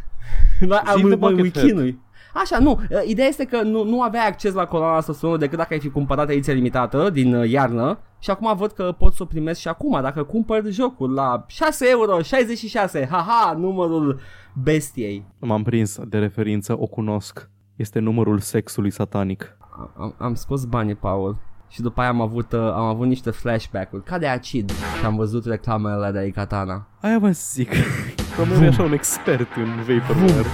Dar 0.68 0.82
Zi 0.86 1.04
am 1.04 1.10
de 1.10 1.16
mă, 1.16 1.30
mă 1.30 1.36
Buckethead. 1.36 1.66
chinui. 1.68 2.04
Așa, 2.34 2.60
nu, 2.60 2.72
uh, 2.72 3.02
ideea 3.06 3.28
este 3.28 3.46
că 3.46 3.62
nu, 3.62 3.84
nu 3.84 4.02
aveai 4.02 4.28
acces 4.28 4.54
la 4.54 4.66
coloana 4.66 4.96
asta 4.96 5.14
sonoră 5.14 5.40
decât 5.40 5.58
dacă 5.58 5.74
ai 5.74 5.80
fi 5.80 5.90
cumpărat 5.90 6.30
ediția 6.30 6.54
limitată 6.54 7.10
din 7.10 7.36
uh, 7.36 7.50
iarnă 7.50 8.00
și 8.20 8.30
acum 8.30 8.56
văd 8.58 8.72
că 8.72 8.96
pot 8.98 9.14
să 9.14 9.24
o 9.24 9.26
primesc 9.26 9.60
și 9.60 9.68
acum 9.68 10.02
dacă 10.02 10.24
cumpăr 10.24 10.64
jocul 10.66 11.14
la 11.14 11.46
6 11.48 11.86
euro, 11.90 12.22
66, 12.22 13.08
haha, 13.12 13.56
numărul 13.58 14.20
bestiei. 14.64 15.26
M-am 15.40 15.64
prins 15.64 16.00
de 16.08 16.18
referință, 16.18 16.76
o 16.80 16.86
cunosc. 16.86 17.50
Este 17.76 18.00
numărul 18.00 18.40
sexului 18.40 18.90
satanic. 18.92 19.58
Am, 19.98 20.16
am 20.18 20.34
scos 20.34 20.66
banii, 20.66 20.96
Paul. 20.96 21.38
Și 21.70 21.82
după 21.82 22.02
aia 22.02 22.10
am 22.10 22.22
avut, 22.22 22.52
uh, 22.52 22.60
am 22.60 22.86
avut 22.86 23.08
niște 23.08 23.30
flashback-uri, 23.30 24.04
ca 24.04 24.18
de 24.18 24.28
acid, 24.28 24.72
și 25.00 25.06
am 25.06 25.16
văzut 25.16 25.46
reclamele 25.46 26.12
de 26.12 26.30
Katana. 26.30 26.88
Aia 27.02 27.20
vă 27.20 27.30
zic. 27.30 27.70
Romero 28.38 28.64
e 28.64 28.68
așa 28.68 28.84
un 28.84 28.94
expert 28.94 29.50
în 29.56 29.72
vaporware. 29.88 30.50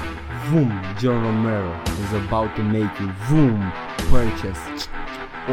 Vum, 0.50 0.72
John 1.00 1.22
Romero 1.30 1.72
is 2.04 2.12
about 2.26 2.50
to 2.56 2.62
make 2.62 2.94
you 3.02 3.10
Vum, 3.30 3.60
purchase. 4.10 4.62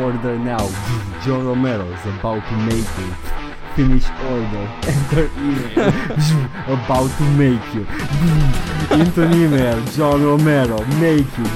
Order 0.04 0.34
now. 0.36 0.64
John 1.24 1.42
Romero 1.52 1.86
is 1.96 2.04
about 2.18 2.42
to 2.50 2.54
make 2.70 2.88
you 3.00 3.08
finish 3.76 4.06
order. 4.34 4.64
Enter 4.94 5.24
email. 5.46 5.92
about 6.78 7.10
to 7.18 7.24
make 7.44 7.66
you. 7.76 7.84
Into 9.00 9.22
an 9.22 9.32
email. 9.44 9.78
John 9.96 10.22
Romero 10.22 10.78
make 11.06 11.30
you. 11.40 11.48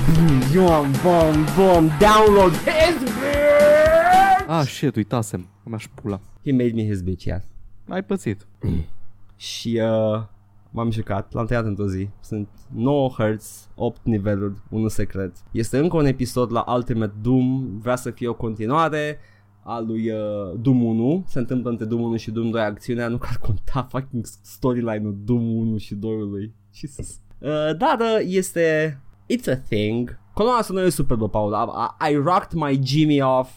John, 0.53 0.93
bom, 1.05 1.35
bom, 1.57 1.83
download 1.99 2.53
his 2.69 2.97
bitch. 3.21 4.47
Ah, 4.47 4.65
shit, 4.67 4.97
uitasem. 4.97 5.49
Mi-aș 5.63 5.87
pula. 5.95 6.21
He 6.45 6.53
made 6.53 6.73
me 6.75 6.83
his 6.85 7.03
bitch, 7.03 7.25
yeah. 7.25 7.41
Ai 7.89 8.03
pățit. 8.03 8.47
Și 9.37 9.81
uh, 9.83 10.23
m-am 10.73 10.91
jucat, 10.91 11.33
l-am 11.33 11.47
tăiat 11.47 11.65
într-o 11.65 11.87
zi. 11.87 12.09
Sunt 12.21 12.49
9 12.75 13.09
Hz, 13.09 13.69
8 13.75 14.01
niveluri, 14.05 14.55
unul 14.71 14.89
secret. 14.89 15.37
Este 15.51 15.79
încă 15.79 15.97
un 15.97 16.05
episod 16.05 16.53
la 16.53 16.65
Ultimate 16.75 17.15
Doom, 17.23 17.79
vrea 17.79 17.97
să 17.97 18.11
fie 18.11 18.29
o 18.29 18.35
continuare 18.35 19.19
a 19.63 19.79
lui 19.79 20.11
uh, 20.11 20.59
Doom 20.61 20.85
1. 20.85 21.25
Se 21.27 21.39
întâmplă 21.39 21.71
între 21.71 21.85
Doom 21.85 22.03
1 22.03 22.17
și 22.17 22.31
Doom 22.31 22.51
2 22.51 22.63
acțiunea, 22.63 23.09
nu 23.09 23.19
că 23.19 23.27
ar 23.31 23.39
conta 23.39 23.87
fucking 23.91 24.25
storyline-ul 24.43 25.17
Doom 25.25 25.57
1 25.57 25.77
și 25.77 25.95
2-ului. 25.95 26.53
Jesus. 26.75 27.21
Uh, 27.39 27.77
dar 27.79 27.99
uh, 28.01 28.19
este... 28.25 28.97
It's 29.23 29.53
a 29.53 29.57
thing. 29.57 30.19
Coloana 30.35 30.63
sonoră 30.63 30.87
e 30.87 30.91
superbă, 30.91 31.29
Paul. 31.29 31.53
I, 31.53 32.13
I 32.13 32.15
rocked 32.15 32.53
my 32.53 32.81
Jimmy 32.83 33.23
off 33.23 33.51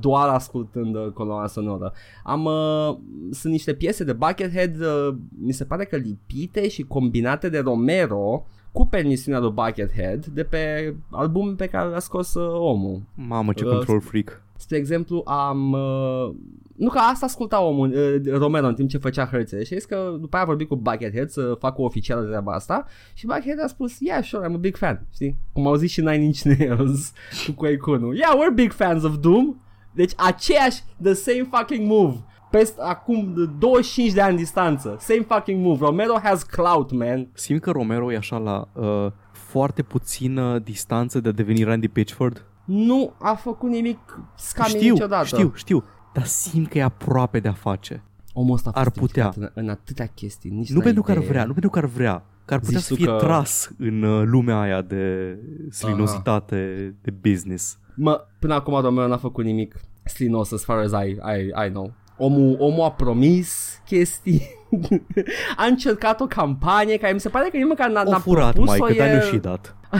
doar 0.00 0.28
ascultând 0.28 0.94
uh, 0.94 1.10
coloana 1.12 1.46
sonoră. 1.46 1.92
Am, 2.24 2.44
uh, 2.44 2.96
sunt 3.30 3.52
niște 3.52 3.74
piese 3.74 4.04
de 4.04 4.12
Buckethead, 4.12 4.80
uh, 4.80 5.14
mi 5.40 5.52
se 5.52 5.64
pare 5.64 5.84
că 5.84 5.96
lipite 5.96 6.68
și 6.68 6.82
combinate 6.82 7.48
de 7.48 7.58
Romero 7.58 8.46
cu 8.72 8.86
permisiunea 8.86 9.40
lui 9.40 9.50
Buckethead 9.50 10.26
de 10.26 10.44
pe 10.44 10.94
album 11.10 11.56
pe 11.56 11.66
care 11.66 11.88
l-a 11.88 11.98
scos 11.98 12.34
uh, 12.34 12.48
omul. 12.52 13.02
Mamă, 13.14 13.52
ce 13.52 13.64
Uh, 13.64 13.70
control 13.70 14.00
freak. 14.00 14.42
Spre 14.56 14.76
exemplu, 14.76 15.22
am... 15.26 15.72
Uh, 15.72 16.34
nu 16.76 16.88
că 16.88 16.98
asta 16.98 17.26
asculta 17.26 17.62
omul, 17.62 17.88
uh, 17.88 18.32
Romero 18.32 18.66
în 18.66 18.74
timp 18.74 18.88
ce 18.88 18.98
făcea 18.98 19.26
hărțile 19.26 19.64
și 19.64 19.72
a 19.72 19.76
zis 19.76 19.84
că 19.84 20.16
după 20.20 20.36
aia 20.36 20.44
a 20.44 20.46
vorbit 20.46 20.68
cu 20.68 20.76
Buckethead 20.76 21.28
să 21.28 21.56
facă 21.58 21.82
oficială 21.82 22.20
de 22.20 22.26
treaba 22.26 22.52
asta 22.52 22.86
și 23.14 23.26
Buckethead 23.26 23.62
a 23.62 23.66
spus, 23.66 24.00
yeah, 24.00 24.24
sure, 24.24 24.48
I'm 24.48 24.54
a 24.54 24.56
big 24.56 24.76
fan, 24.76 25.06
știi? 25.12 25.36
Cum 25.52 25.66
au 25.66 25.74
zis 25.74 25.90
și 25.90 26.00
Nine 26.00 26.24
Inch 26.24 26.40
Nails 26.40 27.12
cu 27.46 27.52
Quake 27.52 27.90
1. 27.90 28.14
Yeah, 28.14 28.32
we're 28.34 28.54
big 28.54 28.72
fans 28.72 29.02
of 29.02 29.16
Doom. 29.16 29.56
Deci 29.98 30.12
aceeași, 30.16 30.82
the 31.02 31.12
same 31.12 31.48
fucking 31.50 31.86
move. 31.90 32.16
Peste 32.50 32.80
acum 32.82 33.34
25 33.58 34.12
de 34.12 34.20
ani 34.20 34.36
distanță. 34.36 34.96
Same 35.00 35.24
fucking 35.28 35.64
move. 35.64 35.78
Romero 35.84 36.18
has 36.22 36.42
clout, 36.42 36.90
man. 36.92 37.28
Simt 37.32 37.60
că 37.60 37.70
Romero 37.70 38.12
e 38.12 38.16
așa 38.16 38.36
la 38.38 38.68
uh, 38.72 39.12
foarte 39.32 39.82
puțină 39.82 40.58
distanță 40.58 41.20
de 41.20 41.28
a 41.28 41.32
deveni 41.32 41.62
Randy 41.62 41.88
Pitchford. 41.88 42.44
Nu 42.64 43.12
a 43.20 43.34
făcut 43.34 43.70
nimic 43.70 43.98
scami 44.36 44.68
știu, 44.68 44.92
niciodată. 44.92 45.24
știu, 45.26 45.52
știu. 45.54 45.84
Dar 46.12 46.24
simt 46.24 46.68
că 46.68 46.78
e 46.78 46.82
aproape 46.82 47.40
de 47.40 47.48
a 47.48 47.52
face. 47.52 48.02
Omul 48.32 48.54
ăsta 48.54 48.70
a 48.74 48.78
Ar 48.78 48.84
fost 48.84 48.96
putea. 48.98 49.24
implicat 49.24 49.52
În, 49.54 49.62
în 49.64 49.70
atâtea 49.70 50.06
chestii. 50.06 50.50
Nici 50.50 50.68
Nu 50.68 50.74
n-ai 50.74 50.84
pentru 50.84 51.02
că 51.02 51.10
ar 51.10 51.16
idee. 51.16 51.28
vrea, 51.28 51.44
nu 51.44 51.52
pentru 51.52 51.70
că 51.70 51.78
ar 51.78 51.84
vrea. 51.84 52.24
Că 52.44 52.54
ar 52.54 52.60
putea 52.60 52.78
Zici 52.78 52.86
să 52.88 52.94
tu 52.94 53.00
fie 53.00 53.10
că- 53.10 53.16
tras 53.18 53.70
în 53.78 54.02
uh, 54.02 54.22
lumea 54.26 54.60
aia 54.60 54.82
de 54.82 55.36
slinositate, 55.70 56.94
de 57.02 57.10
business. 57.10 57.78
Mă, 58.00 58.24
până 58.38 58.54
acum 58.54 58.80
Romero 58.80 59.08
n-a 59.08 59.16
făcut 59.16 59.44
nimic 59.44 59.74
slinos 60.04 60.52
as 60.52 60.64
far 60.64 60.78
as 60.78 60.90
I, 60.92 61.08
I, 61.10 61.66
I 61.66 61.70
know. 61.70 61.92
Omul, 62.16 62.56
omul 62.58 62.84
a 62.84 62.90
promis 62.90 63.80
chestii. 63.86 64.42
a 65.56 65.64
încercat 65.64 66.20
o 66.20 66.26
campanie 66.26 66.96
care 66.96 67.12
mi 67.12 67.20
se 67.20 67.28
pare 67.28 67.48
că 67.50 67.56
nici 67.56 67.66
măcar 67.66 67.90
n-a, 67.90 68.02
O 68.06 68.10
n-a 68.10 68.18
furat, 68.18 68.52
propus-o, 68.52 68.76
mai, 68.78 68.96
că 68.96 69.02
e- 69.02 69.12
dar 69.12 69.22
și 69.22 69.36
dat. 69.36 69.76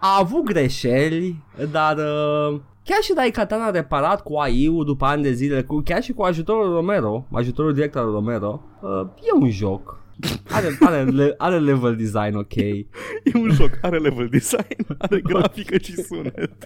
a 0.00 0.16
avut 0.18 0.44
greșeli, 0.44 1.44
dar 1.70 1.96
uh, 1.96 2.60
chiar 2.84 3.00
și 3.02 3.14
dai 3.14 3.30
Katana 3.30 3.70
reparat 3.70 4.22
cu 4.22 4.36
AI-ul 4.36 4.84
după 4.84 5.04
ani 5.04 5.22
de 5.22 5.32
zile, 5.32 5.62
cu, 5.62 5.80
chiar 5.84 6.02
și 6.02 6.12
cu 6.12 6.22
ajutorul 6.22 6.74
Romero, 6.74 7.26
ajutorul 7.32 7.74
direct 7.74 7.96
al 7.96 8.10
Romero, 8.10 8.62
uh, 8.80 9.06
e 9.16 9.32
un 9.40 9.50
joc. 9.50 10.01
Are, 10.50 10.76
are, 10.80 11.04
le, 11.04 11.34
are 11.38 11.58
level 11.58 11.96
design 11.96 12.34
ok. 12.34 12.56
E 12.56 12.90
un 13.34 13.50
joc, 13.50 13.78
are 13.82 13.98
level 13.98 14.28
design, 14.28 14.96
are 14.98 15.20
grafică 15.20 15.78
și 15.78 16.02
sunet. 16.02 16.64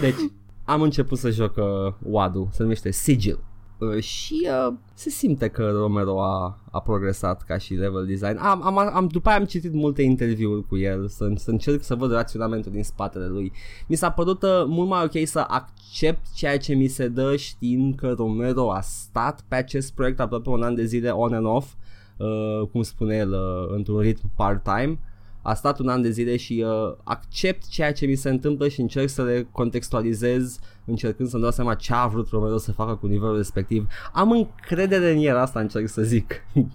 Deci, 0.00 0.18
am 0.64 0.82
început 0.82 1.18
să 1.18 1.30
joc 1.30 1.56
uh, 1.56 1.94
WAD-ul, 2.02 2.48
se 2.52 2.62
numește 2.62 2.90
Sigil. 2.90 3.38
Uh, 3.82 4.02
și 4.02 4.48
uh, 4.66 4.74
se 4.94 5.10
simte 5.10 5.48
că 5.48 5.70
Romero 5.70 6.22
a, 6.22 6.58
a 6.70 6.80
progresat 6.80 7.42
ca 7.42 7.58
și 7.58 7.74
level 7.74 8.06
design. 8.06 8.36
Am, 8.36 8.66
am, 8.66 8.78
am, 8.78 9.06
după 9.06 9.28
aia 9.28 9.38
am 9.38 9.44
citit 9.44 9.72
multe 9.72 10.02
interviuri 10.02 10.66
cu 10.66 10.76
el 10.76 11.08
să, 11.08 11.30
să 11.36 11.50
încerc 11.50 11.82
să 11.82 11.94
văd 11.94 12.12
raționamentul 12.12 12.72
din 12.72 12.82
spatele 12.82 13.26
lui. 13.26 13.52
Mi 13.86 13.96
s-a 13.96 14.10
părut 14.10 14.42
uh, 14.42 14.64
mult 14.66 14.88
mai 14.88 15.04
ok 15.04 15.26
să 15.26 15.44
accept 15.48 16.32
ceea 16.34 16.58
ce 16.58 16.74
mi 16.74 16.86
se 16.86 17.08
dă 17.08 17.36
știind 17.36 17.94
că 17.94 18.14
Romero 18.16 18.72
a 18.72 18.80
stat 18.80 19.44
pe 19.48 19.54
acest 19.54 19.94
proiect 19.94 20.20
aproape 20.20 20.48
un 20.48 20.62
an 20.62 20.74
de 20.74 20.84
zile 20.84 21.10
on 21.10 21.32
and 21.34 21.46
off, 21.46 21.72
uh, 22.16 22.68
cum 22.72 22.82
spune 22.82 23.16
el, 23.16 23.32
uh, 23.32 23.74
într-un 23.76 23.98
ritm 23.98 24.30
part-time 24.36 24.98
a 25.42 25.54
stat 25.54 25.78
un 25.78 25.88
an 25.88 26.02
de 26.02 26.10
zile 26.10 26.36
și 26.36 26.64
uh, 26.66 26.96
accept 27.04 27.68
ceea 27.68 27.92
ce 27.92 28.06
mi 28.06 28.14
se 28.14 28.28
întâmplă 28.28 28.68
și 28.68 28.80
încerc 28.80 29.08
să 29.08 29.22
le 29.22 29.48
contextualizez 29.50 30.58
încercând 30.84 31.28
să-mi 31.28 31.42
dau 31.42 31.50
seama 31.50 31.74
ce 31.74 31.92
a 31.94 32.06
vrut 32.06 32.28
Romero 32.28 32.58
să 32.58 32.72
facă 32.72 32.94
cu 32.94 33.06
nivelul 33.06 33.36
respectiv. 33.36 33.86
Am 34.12 34.30
încredere 34.30 35.10
în 35.12 35.18
el, 35.18 35.36
asta 35.36 35.60
încerc 35.60 35.88
să 35.88 36.02
zic. 36.02 36.32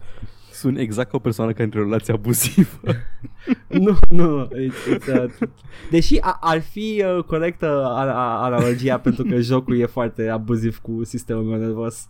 Sunt 0.52 0.78
exact 0.78 1.10
ca 1.10 1.18
o 1.18 1.20
persoană 1.20 1.52
care 1.52 1.64
într-o 1.64 1.84
relație 1.84 2.14
abuzivă. 2.14 2.80
nu, 3.68 3.98
nu, 4.10 4.48
it's, 4.48 4.96
it's, 4.96 5.22
uh, 5.24 5.48
deși 5.92 6.18
a, 6.22 6.38
ar 6.42 6.62
fi 6.62 7.04
uh, 7.18 7.24
corectă 7.24 7.84
a- 7.86 8.06
a- 8.06 8.44
analogia 8.44 9.00
pentru 9.08 9.24
că 9.24 9.40
jocul 9.40 9.80
e 9.80 9.86
foarte 9.86 10.28
abuziv 10.30 10.78
cu 10.78 11.04
sistemul 11.04 11.44
meu 11.44 11.60
nervos. 11.60 12.08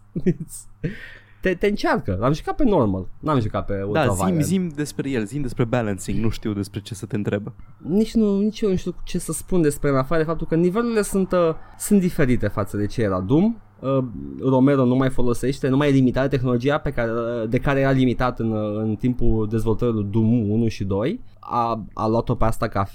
It's- 1.48 1.60
te, 1.60 1.66
te 1.66 1.68
încearcă, 1.68 2.18
l-am 2.20 2.34
jucat 2.34 2.56
pe 2.56 2.64
normal, 2.64 3.08
n-am 3.20 3.40
jucat 3.40 3.66
pe 3.66 3.82
ultra 3.82 4.06
da, 4.06 4.14
zim, 4.14 4.26
violent. 4.26 4.46
zim 4.46 4.72
despre 4.76 5.10
el, 5.10 5.26
zim 5.26 5.42
despre 5.42 5.64
balancing, 5.64 6.24
nu 6.24 6.30
știu 6.30 6.54
despre 6.54 6.80
ce 6.80 6.94
să 6.94 7.06
te 7.06 7.16
întrebe. 7.16 7.54
nici 7.78 8.14
nu, 8.14 8.40
nici 8.40 8.62
eu 8.62 8.70
nu 8.70 8.76
știu 8.76 8.96
ce 9.04 9.18
să 9.20 9.32
spun 9.32 9.62
despre 9.62 9.90
în 9.90 9.96
afară 9.96 10.22
de 10.22 10.28
faptul 10.28 10.48
că 10.48 10.56
nivelurile 10.56 11.02
sunt, 11.02 11.32
uh, 11.32 11.40
sunt 11.78 12.00
diferite 12.00 12.48
față 12.48 12.78
de 12.78 12.86
ce 12.86 13.02
era 13.02 13.20
Doom. 13.20 13.56
Uh, 13.80 14.04
Romero 14.42 14.86
nu 14.86 14.96
mai 14.96 15.10
folosește, 15.10 15.68
nu 15.68 15.78
mai 15.78 15.88
e 15.88 15.92
limitată 15.92 16.28
tehnologia 16.28 16.78
pe 16.78 16.92
care, 16.92 17.12
uh, 17.12 17.50
de 17.50 17.58
care 17.58 17.80
era 17.80 17.92
limitat 17.92 18.40
în, 18.40 18.52
uh, 18.52 18.78
în 18.78 18.96
timpul 18.96 19.48
dezvoltării 19.50 19.94
lui 19.94 20.08
Doom 20.12 20.50
1 20.50 20.68
și 20.68 20.84
2. 20.84 21.20
A, 21.50 21.86
a 21.94 22.08
luat-o 22.08 22.36
pe 22.36 22.46
asta 22.46 22.68
ca, 22.68 22.88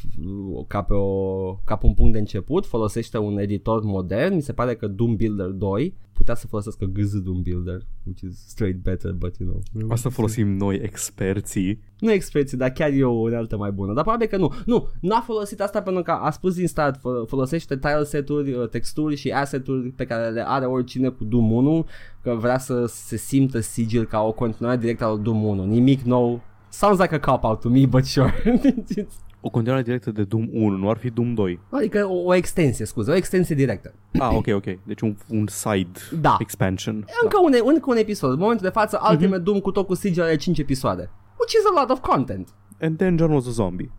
ca, 0.66 0.82
pe 0.82 0.94
o, 0.94 1.54
ca 1.64 1.76
pe 1.76 1.86
un 1.86 1.94
punct 1.94 2.12
de 2.12 2.18
început, 2.18 2.66
folosește 2.66 3.18
un 3.18 3.38
editor 3.38 3.82
modern, 3.82 4.34
mi 4.34 4.42
se 4.42 4.52
pare 4.52 4.76
că 4.76 4.86
Doom 4.86 5.16
Builder 5.16 5.48
2 5.48 5.94
putea 6.12 6.34
să 6.34 6.46
folosească 6.46 6.84
GZ 6.84 7.20
Doom 7.20 7.42
Builder, 7.42 7.86
which 8.06 8.20
is 8.20 8.48
straight 8.48 8.82
better, 8.82 9.12
but 9.12 9.36
you 9.36 9.48
know. 9.48 9.90
Asta 9.90 10.08
folosim 10.08 10.56
noi, 10.56 10.76
experții. 10.82 11.80
Nu 11.98 12.12
experții, 12.12 12.56
dar 12.56 12.70
chiar 12.70 12.90
e 12.90 13.04
o 13.04 13.10
unealtă 13.10 13.56
mai 13.56 13.70
bună. 13.70 13.92
Dar 13.92 14.02
probabil 14.02 14.26
că 14.26 14.36
nu. 14.36 14.52
Nu, 14.66 14.88
nu 15.00 15.14
a 15.14 15.20
folosit 15.20 15.60
asta 15.60 15.82
pentru 15.82 16.02
că 16.02 16.10
a 16.10 16.30
spus 16.30 16.54
din 16.54 16.66
start, 16.66 17.00
folosește 17.26 17.78
tile 17.78 18.04
seturi, 18.04 18.52
uh, 18.52 18.68
texturi 18.68 19.16
și 19.16 19.30
asset-uri 19.30 19.88
pe 19.88 20.04
care 20.04 20.30
le 20.30 20.48
are 20.48 20.64
oricine 20.64 21.08
cu 21.08 21.24
Doom 21.24 21.52
1, 21.52 21.86
că 22.22 22.34
vrea 22.34 22.58
să 22.58 22.84
se 22.86 23.16
simtă 23.16 23.60
sigil 23.60 24.04
ca 24.04 24.20
o 24.20 24.32
continuare 24.32 24.76
directă 24.76 25.04
al 25.04 25.20
Doom 25.20 25.44
1. 25.44 25.64
Nimic 25.64 26.00
nou. 26.00 26.40
Sounds 26.72 26.98
like 27.00 27.14
a 27.14 27.18
cop-out 27.18 27.60
to 27.60 27.68
me, 27.68 27.86
but 27.86 28.04
sure. 28.06 28.34
O 29.44 29.50
continuare 29.50 29.82
directă 29.82 30.10
de 30.10 30.24
Doom 30.24 30.48
1, 30.52 30.76
nu 30.76 30.90
ar 30.90 30.96
fi 30.96 31.10
Doom 31.10 31.34
2. 31.34 31.60
Adică 31.70 32.06
o, 32.06 32.14
o 32.24 32.34
extensie, 32.34 32.84
scuze, 32.84 33.10
o 33.10 33.14
extensie 33.14 33.54
directă. 33.54 33.94
Ah, 34.18 34.30
ok, 34.34 34.46
ok. 34.54 34.64
Deci 34.86 35.00
un, 35.00 35.16
un 35.28 35.46
side 35.46 35.90
Da. 36.20 36.36
expansion. 36.40 37.06
Încă, 37.22 37.38
un, 37.42 37.52
încă 37.72 37.90
un 37.90 37.96
episod. 37.96 38.30
În 38.32 38.38
momentul 38.38 38.64
de 38.66 38.72
față, 38.72 39.00
Ultimate 39.10 39.38
Doom 39.42 39.58
cu 39.60 39.70
tot 39.70 39.86
cu 39.86 39.94
sigil 39.94 40.22
are 40.22 40.36
5 40.36 40.58
episoade. 40.58 41.10
Which 41.38 41.52
is 41.52 41.60
a 41.76 41.80
lot 41.80 41.90
of 41.90 42.00
content. 42.00 42.48
And 42.80 42.96
then 42.96 43.16
John 43.18 43.32
was 43.32 43.46
a 43.46 43.50
zombie. 43.50 43.90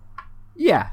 Yeah. 0.54 0.86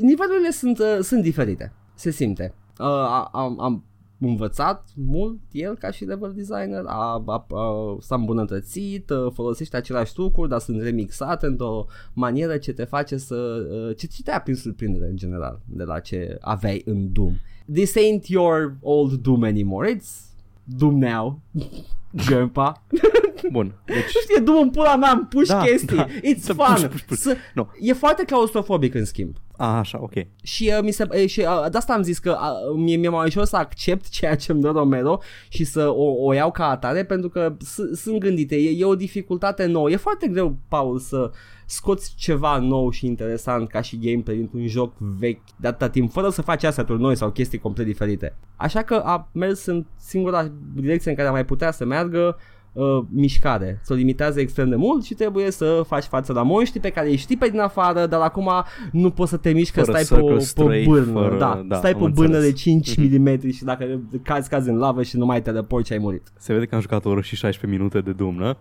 Nivelurile 0.00 0.50
sunt, 0.50 0.78
uh, 0.78 0.98
sunt 1.00 1.22
diferite. 1.22 1.72
Se 1.94 2.10
simte. 2.10 2.54
Uh, 2.78 2.86
a- 2.86 3.28
am, 3.32 3.60
am 3.60 3.84
învățat 4.28 4.88
mult 4.96 5.40
el 5.50 5.76
ca 5.76 5.90
și 5.90 6.04
level 6.04 6.32
designer, 6.34 6.82
a, 6.86 7.22
a, 7.26 7.46
a, 7.50 7.96
s-a 8.00 8.14
îmbunătățit, 8.14 9.10
uh, 9.10 9.32
folosește 9.32 9.76
același 9.76 10.12
trucuri, 10.12 10.48
dar 10.48 10.60
sunt 10.60 10.82
remixate 10.82 11.46
într-o 11.46 11.86
manieră 12.12 12.56
ce 12.56 12.72
te 12.72 12.84
face 12.84 13.16
să... 13.16 13.66
uh, 13.70 13.96
ce, 13.96 14.06
ce 14.06 14.22
te-a 14.22 14.40
prins 14.40 14.60
surprindere 14.60 15.06
în 15.08 15.16
general 15.16 15.60
de 15.64 15.82
la 15.82 15.98
ce 15.98 16.36
aveai 16.40 16.82
în 16.84 17.12
Doom. 17.12 17.34
This 17.72 17.94
ain't 17.96 18.26
your 18.26 18.76
old 18.80 19.12
Doom 19.12 19.42
anymore, 19.42 19.96
it's 19.96 20.32
Doom 20.64 20.98
now. 20.98 21.40
Grandpa. 22.26 22.82
Bun, 23.50 23.74
deci 23.84 23.96
Nu 23.96 24.20
știu, 24.20 24.34
e 24.36 24.40
Doom 24.40 24.60
în 24.62 24.70
pula 24.70 24.96
mea, 24.96 25.10
îmi 25.10 25.26
puși 25.28 25.48
Da, 25.48 25.60
chestii. 25.62 25.96
da. 25.96 26.06
It's 26.06 26.38
Să 26.40 26.52
fun. 26.52 26.64
puși, 26.74 26.86
puși, 26.86 27.04
puși. 27.04 27.20
Să- 27.20 27.36
No. 27.54 27.66
E 27.80 27.92
foarte 27.92 28.24
claustrofobic 28.24 28.94
în 28.94 29.04
schimb. 29.04 29.36
A, 29.56 29.78
așa, 29.78 29.98
ok. 30.02 30.12
Și, 30.42 30.72
uh, 30.76 30.82
mi 30.82 30.90
se, 30.90 31.06
uh, 31.22 31.26
și 31.28 31.40
uh, 31.40 31.70
de 31.70 31.76
asta 31.76 31.92
am 31.92 32.02
zis 32.02 32.18
că 32.18 32.30
uh, 32.40 32.76
mie, 32.76 32.96
mi-e 32.96 33.08
mai 33.08 33.26
ușor 33.26 33.44
să 33.44 33.56
accept 33.56 34.08
ceea 34.08 34.36
ce 34.36 34.52
îmi 34.52 34.60
dă 34.60 34.68
Romero 34.70 35.18
și 35.48 35.64
să 35.64 35.88
o, 35.88 36.24
o 36.24 36.32
iau 36.32 36.50
ca 36.50 36.68
atare 36.70 37.04
pentru 37.04 37.28
că 37.28 37.56
s- 37.60 38.00
sunt 38.00 38.18
gândite, 38.18 38.56
e, 38.56 38.70
e 38.78 38.84
o 38.84 38.94
dificultate 38.94 39.64
nouă. 39.66 39.90
E 39.90 39.96
foarte 39.96 40.26
greu, 40.28 40.56
Paul, 40.68 40.98
să 40.98 41.30
scoți 41.66 42.14
ceva 42.16 42.58
nou 42.58 42.90
și 42.90 43.06
interesant 43.06 43.68
ca 43.68 43.80
și 43.80 43.98
gameplay 43.98 44.36
dintr-un 44.36 44.66
joc 44.66 44.92
vechi 44.98 45.42
de 45.56 45.68
atâta 45.68 45.88
timp, 45.88 46.12
fără 46.12 46.28
să 46.30 46.42
faci 46.42 46.64
asset 46.64 46.88
noi 46.88 47.16
sau 47.16 47.30
chestii 47.30 47.58
complet 47.58 47.86
diferite. 47.86 48.36
Așa 48.56 48.82
că 48.82 48.94
a 48.94 49.28
mers 49.32 49.64
în 49.66 49.86
singura 49.96 50.52
direcție 50.74 51.10
în 51.10 51.16
care 51.16 51.28
a 51.28 51.32
mai 51.32 51.44
putea 51.44 51.70
să 51.70 51.84
meargă 51.84 52.36
uh, 52.72 52.98
mișcare. 53.10 53.80
Să 53.82 53.92
o 53.92 53.96
limitează 53.96 54.40
extrem 54.40 54.68
de 54.68 54.76
mult 54.76 55.04
și 55.04 55.14
trebuie 55.14 55.50
să 55.50 55.82
faci 55.86 56.04
față 56.04 56.32
la 56.32 56.42
monștri 56.42 56.80
pe 56.80 56.90
care 56.90 57.08
îi 57.08 57.16
știi 57.16 57.36
pe 57.36 57.48
din 57.48 57.60
afară, 57.60 58.06
dar 58.06 58.20
acum 58.20 58.50
nu 58.92 59.10
poți 59.10 59.30
să 59.30 59.36
te 59.36 59.50
miști 59.50 59.74
că 59.74 59.82
Fără 59.82 59.98
stai 59.98 60.18
pe 60.18 60.24
o, 60.24 60.28
circle 60.28 60.34
pe 60.36 60.40
o 60.42 60.44
strafe, 60.44 60.84
bârnă. 60.86 61.20
fără- 61.20 61.38
da, 61.38 61.62
da, 61.68 61.76
stai 61.76 61.90
pe 61.92 61.96
am 61.98 62.02
o 62.04 62.08
bârnă 62.08 62.34
înțeles. 62.36 62.54
de 62.54 62.60
5 62.60 62.96
Mhm. 62.96 63.20
mm 63.20 63.50
și 63.50 63.64
dacă 63.64 64.00
cazi, 64.22 64.48
cazi 64.48 64.68
în 64.68 64.76
lavă 64.76 65.02
și 65.02 65.16
nu 65.16 65.24
mai 65.26 65.42
teleporti 65.42 65.86
și 65.86 65.92
ai 65.92 65.98
murit. 65.98 66.32
Se 66.38 66.52
vede 66.52 66.64
că 66.66 66.74
am 66.74 66.80
jucat 66.80 67.04
o 67.04 67.08
oră 67.10 67.20
și 67.20 67.36
16 67.36 67.78
minute 67.80 68.00
de 68.00 68.12
Doom, 68.12 68.34
nu? 68.34 68.56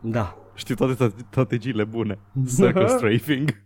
Da. 0.00 0.36
Știu 0.54 0.74
toate 0.74 1.12
strategiile 1.30 1.84
bune. 1.84 2.18
Circle 2.56 2.86
strafing. 2.86 3.62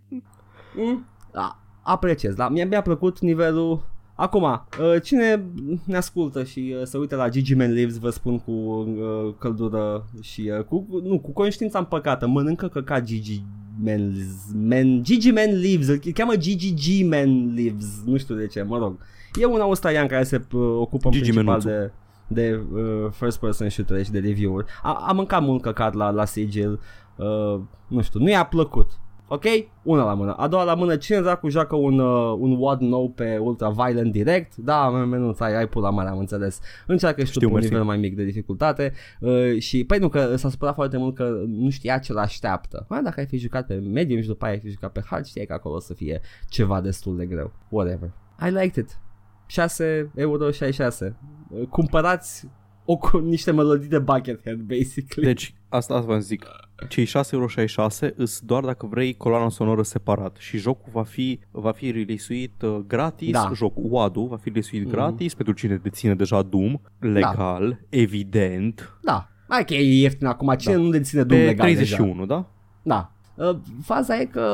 Mm, 0.76 1.06
da, 1.32 1.58
apreciez, 1.82 2.34
da, 2.34 2.48
mi-a, 2.48 2.66
mi-a 2.66 2.82
plăcut 2.82 3.18
nivelul 3.20 3.86
Acum, 4.20 4.42
uh, 4.42 5.02
cine 5.02 5.44
ne 5.84 5.96
ascultă 5.96 6.44
și 6.44 6.74
uh, 6.80 6.86
se 6.86 6.98
uită 6.98 7.16
la 7.16 7.28
Gigi 7.28 7.54
Man 7.54 7.72
Lives, 7.72 7.98
vă 7.98 8.10
spun 8.10 8.38
cu 8.38 8.50
uh, 8.50 9.34
căldură 9.38 10.04
și 10.20 10.50
uh, 10.58 10.64
cu, 10.64 10.80
cu- 10.82 11.00
nu, 11.04 11.18
cu 11.20 11.30
conștiința 11.30 11.78
împăcată, 11.78 12.26
mănâncă 12.26 12.68
căcat 12.68 13.02
Gigi 13.04 13.42
Man, 13.84 14.08
Lives- 14.08 14.52
Man 14.68 15.02
Gigi 15.02 15.30
Man 15.30 15.58
Lives, 15.60 15.88
îl 15.88 15.98
cheamă 16.14 16.36
Gigi 16.36 16.74
G 16.74 17.08
Man 17.10 17.52
Lives, 17.54 17.86
nu 18.04 18.16
știu 18.16 18.34
de 18.34 18.46
ce, 18.46 18.62
mă 18.62 18.78
rog. 18.78 18.98
E 19.40 19.44
un 19.46 19.60
australian 19.60 20.06
care 20.06 20.24
se 20.24 20.36
uh, 20.52 20.60
ocupă 20.78 21.06
în 21.08 21.12
Gigi 21.12 21.30
principal 21.30 21.44
Menuțu. 21.64 21.68
de 21.68 21.92
de 22.30 22.60
uh, 22.74 23.10
first 23.10 23.38
person 23.40 23.68
shooter 23.68 24.04
și 24.04 24.10
de 24.10 24.18
review-uri. 24.18 24.66
A, 24.82 25.04
am 25.08 25.16
mâncat 25.16 25.42
mult 25.42 25.62
căcat 25.62 25.94
la, 25.94 26.10
la 26.10 26.24
sigil, 26.24 26.80
uh, 27.16 27.60
nu 27.88 28.02
știu, 28.02 28.20
nu 28.20 28.28
i-a 28.28 28.44
plăcut. 28.44 28.90
Ok? 29.28 29.44
Una 29.82 30.04
la 30.04 30.14
mână. 30.14 30.32
A 30.32 30.48
doua 30.48 30.62
la 30.64 30.74
mână, 30.74 30.96
cine 30.96 31.20
dracu 31.20 31.48
joacă 31.48 31.76
un, 31.76 31.98
uh, 31.98 32.36
un 32.38 32.56
WAD 32.58 32.80
nou 32.80 33.10
pe 33.10 33.38
Ultra 33.38 33.70
Violent 33.70 34.12
direct? 34.12 34.56
Da, 34.56 34.90
menuț, 34.90 35.40
ai, 35.40 35.56
ai 35.56 35.66
pula 35.66 35.90
mare, 35.90 36.08
am 36.08 36.18
înțeles. 36.18 36.60
Încearcă 36.86 37.20
și 37.24 37.26
tu 37.26 37.32
Știu, 37.32 37.40
pe 37.40 37.46
un 37.46 37.52
mersi. 37.52 37.68
nivel 37.68 37.84
mai 37.84 37.96
mic 37.96 38.16
de 38.16 38.24
dificultate 38.24 38.92
uh, 39.20 39.58
și, 39.58 39.84
păi 39.84 39.98
nu, 39.98 40.08
că 40.08 40.36
s-a 40.36 40.48
supărat 40.48 40.74
foarte 40.74 40.96
mult 40.96 41.14
că 41.14 41.42
nu 41.46 41.70
știa 41.70 41.98
ce 41.98 42.12
l-așteaptă. 42.12 42.86
Mai 42.88 43.02
dacă 43.02 43.20
ai 43.20 43.26
fi 43.26 43.38
jucat 43.38 43.66
pe 43.66 43.74
medium 43.74 44.20
și 44.20 44.26
după 44.26 44.44
aia 44.44 44.54
ai 44.54 44.60
fi 44.60 44.70
jucat 44.70 44.92
pe 44.92 45.02
hard, 45.06 45.24
știai 45.24 45.46
că 45.46 45.52
acolo 45.52 45.74
o 45.74 45.80
să 45.80 45.94
fie 45.94 46.20
ceva 46.48 46.80
destul 46.80 47.16
de 47.16 47.26
greu. 47.26 47.52
Whatever. 47.68 48.10
I 48.46 48.50
liked 48.50 48.84
it. 48.84 48.98
6 49.46 50.10
euro 50.14 50.50
66. 50.50 51.16
Uh, 51.50 51.66
Cumpărați 51.66 52.48
o, 52.84 52.96
cu 52.96 53.18
niște 53.18 53.52
melodii 53.52 53.88
de 53.88 53.98
Buckethead, 53.98 54.58
basically. 54.58 55.26
Deci, 55.26 55.54
asta, 55.68 55.94
asta 55.94 56.06
vă 56.06 56.18
zic. 56.18 56.46
Cei 56.88 57.04
6,66€ 57.06 58.14
îs 58.16 58.40
doar 58.40 58.64
dacă 58.64 58.86
vrei 58.86 59.14
coloana 59.16 59.48
sonoră 59.48 59.82
separat 59.82 60.36
și 60.36 60.56
jocul 60.58 60.90
va 60.92 61.02
fi, 61.02 61.40
va 61.50 61.72
fi 61.72 61.90
releasuit 61.90 62.62
uh, 62.62 62.76
gratis, 62.86 63.30
Da. 63.32 63.50
jocul 63.54 63.84
UAD-ul 63.88 64.26
va 64.26 64.36
fi 64.36 64.48
releasuit 64.48 64.82
Mhm. 64.82 64.90
gratis 64.90 65.34
pentru 65.34 65.54
cine 65.54 65.76
deține 65.76 66.14
deja 66.14 66.42
Doom, 66.42 66.80
legal, 66.98 67.80
evident, 67.88 68.98
Da. 69.02 69.28
Hai 69.48 69.64
că 69.64 69.74
e 69.74 70.00
ieftin 70.00 70.26
acum, 70.26 70.54
cine 70.54 70.74
Da. 70.74 70.80
nu 70.80 70.90
deține 70.90 71.22
Doom 71.22 71.40
pe 71.40 71.46
legal 71.46 71.66
31, 71.66 72.12
deja? 72.12 72.24
da? 72.26 72.46
Da. 72.82 73.12
Uh, 73.50 73.56
faza 73.82 74.20
e 74.20 74.24
că 74.24 74.46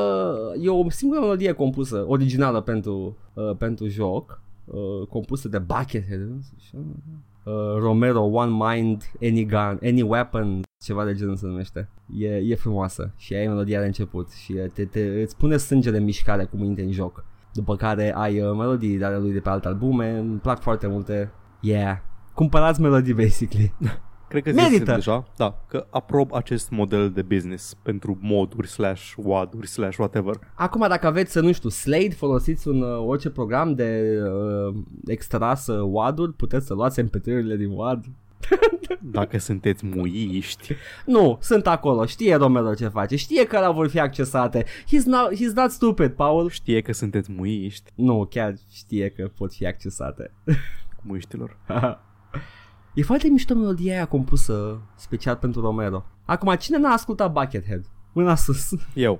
e 0.61 0.69
o 0.69 0.89
singură 0.89 1.19
melodie 1.19 1.51
compusă, 1.51 2.05
originală 2.07 2.61
pentru, 2.61 3.17
uh, 3.33 3.55
pentru 3.57 3.87
joc, 3.87 4.41
uh, 4.65 5.07
compusă 5.09 5.47
de 5.47 5.57
Buckethead. 5.59 6.21
Uh, 7.43 7.53
Romero, 7.79 8.21
One 8.21 8.51
Mind, 8.73 9.11
Any 9.21 9.45
Gun, 9.45 9.79
Any 9.83 10.01
Weapon, 10.01 10.61
ceva 10.85 11.05
de 11.05 11.13
genul 11.13 11.35
se 11.35 11.45
numește. 11.45 11.89
E, 12.17 12.27
e 12.27 12.55
frumoasă 12.55 13.13
și 13.17 13.33
ai 13.33 13.47
melodia 13.47 13.79
de 13.79 13.85
început 13.85 14.31
și 14.31 14.51
uh, 14.51 14.69
te, 14.73 14.85
te, 14.85 15.21
îți 15.21 15.37
pune 15.37 15.57
sângele 15.57 15.97
în 15.97 16.03
mișcare 16.03 16.43
cu 16.43 16.57
minte 16.57 16.81
în 16.81 16.91
joc. 16.91 17.25
După 17.53 17.75
care 17.75 18.15
ai 18.15 18.41
uh, 18.41 18.55
melodii 18.57 18.97
de 18.97 19.05
ale 19.05 19.17
lui 19.17 19.31
de 19.31 19.39
pe 19.39 19.49
alte 19.49 19.67
albume, 19.67 20.17
îmi 20.17 20.37
plac 20.37 20.61
foarte 20.61 20.87
multe. 20.87 21.31
Yeah. 21.61 21.97
Cumpărați 22.33 22.81
melodii, 22.81 23.13
basically. 23.13 23.73
Cred 24.27 24.43
că 24.43 24.51
Merită. 24.51 24.77
zise 24.77 24.93
deja, 24.93 25.27
da, 25.37 25.63
că 25.67 25.87
aprob 25.89 26.33
acest 26.33 26.69
model 26.69 27.09
de 27.09 27.21
business 27.21 27.73
pentru 27.73 28.17
moduri 28.21 28.67
slash 28.67 29.13
WAD-uri 29.17 29.67
slash 29.67 29.97
whatever. 29.97 30.35
Acum 30.55 30.85
dacă 30.87 31.07
aveți, 31.07 31.39
nu 31.39 31.51
știu, 31.51 31.69
Slade, 31.69 32.09
folosiți 32.09 32.67
un 32.67 32.81
uh, 32.81 33.03
orice 33.05 33.29
program 33.29 33.73
de 33.73 34.19
uh, 34.23 34.75
extras 35.05 35.67
uh, 35.67 35.89
WAD-uri, 35.91 36.33
puteți 36.33 36.65
să 36.65 36.73
luați 36.73 37.01
MP3-urile 37.01 37.55
din 37.57 37.69
WAD. 37.69 38.05
Dacă 39.01 39.37
sunteți 39.37 39.85
muiști, 39.85 40.73
Nu, 41.05 41.37
sunt 41.41 41.67
acolo, 41.67 42.05
știe 42.05 42.35
Romero 42.35 42.73
ce 42.73 42.87
face, 42.87 43.15
știe 43.15 43.45
că 43.45 43.59
la 43.59 43.71
vor 43.71 43.87
fi 43.89 43.99
accesate. 43.99 44.63
He's 44.63 45.03
not, 45.05 45.31
he's 45.33 45.53
not 45.55 45.71
stupid, 45.71 46.11
Paul. 46.11 46.49
știe 46.49 46.81
că 46.81 46.93
sunteți 46.93 47.31
muiști 47.31 47.91
Nu, 47.95 48.27
chiar 48.29 48.53
știe 48.71 49.09
că 49.09 49.31
pot 49.37 49.53
fi 49.53 49.65
accesate. 49.65 50.31
muiștilor. 51.07 51.57
e 52.93 53.01
foarte 53.01 53.27
mișto 53.27 53.55
melodia 53.55 53.93
aia 53.93 54.05
compusă 54.05 54.81
special 54.95 55.35
pentru 55.35 55.61
Romero. 55.61 56.05
Acum, 56.25 56.55
cine 56.55 56.77
n-a 56.77 56.91
ascultat 56.93 57.31
Buckethead? 57.31 57.85
Mâna 58.13 58.35
sus. 58.35 58.69
Eu. 58.93 59.19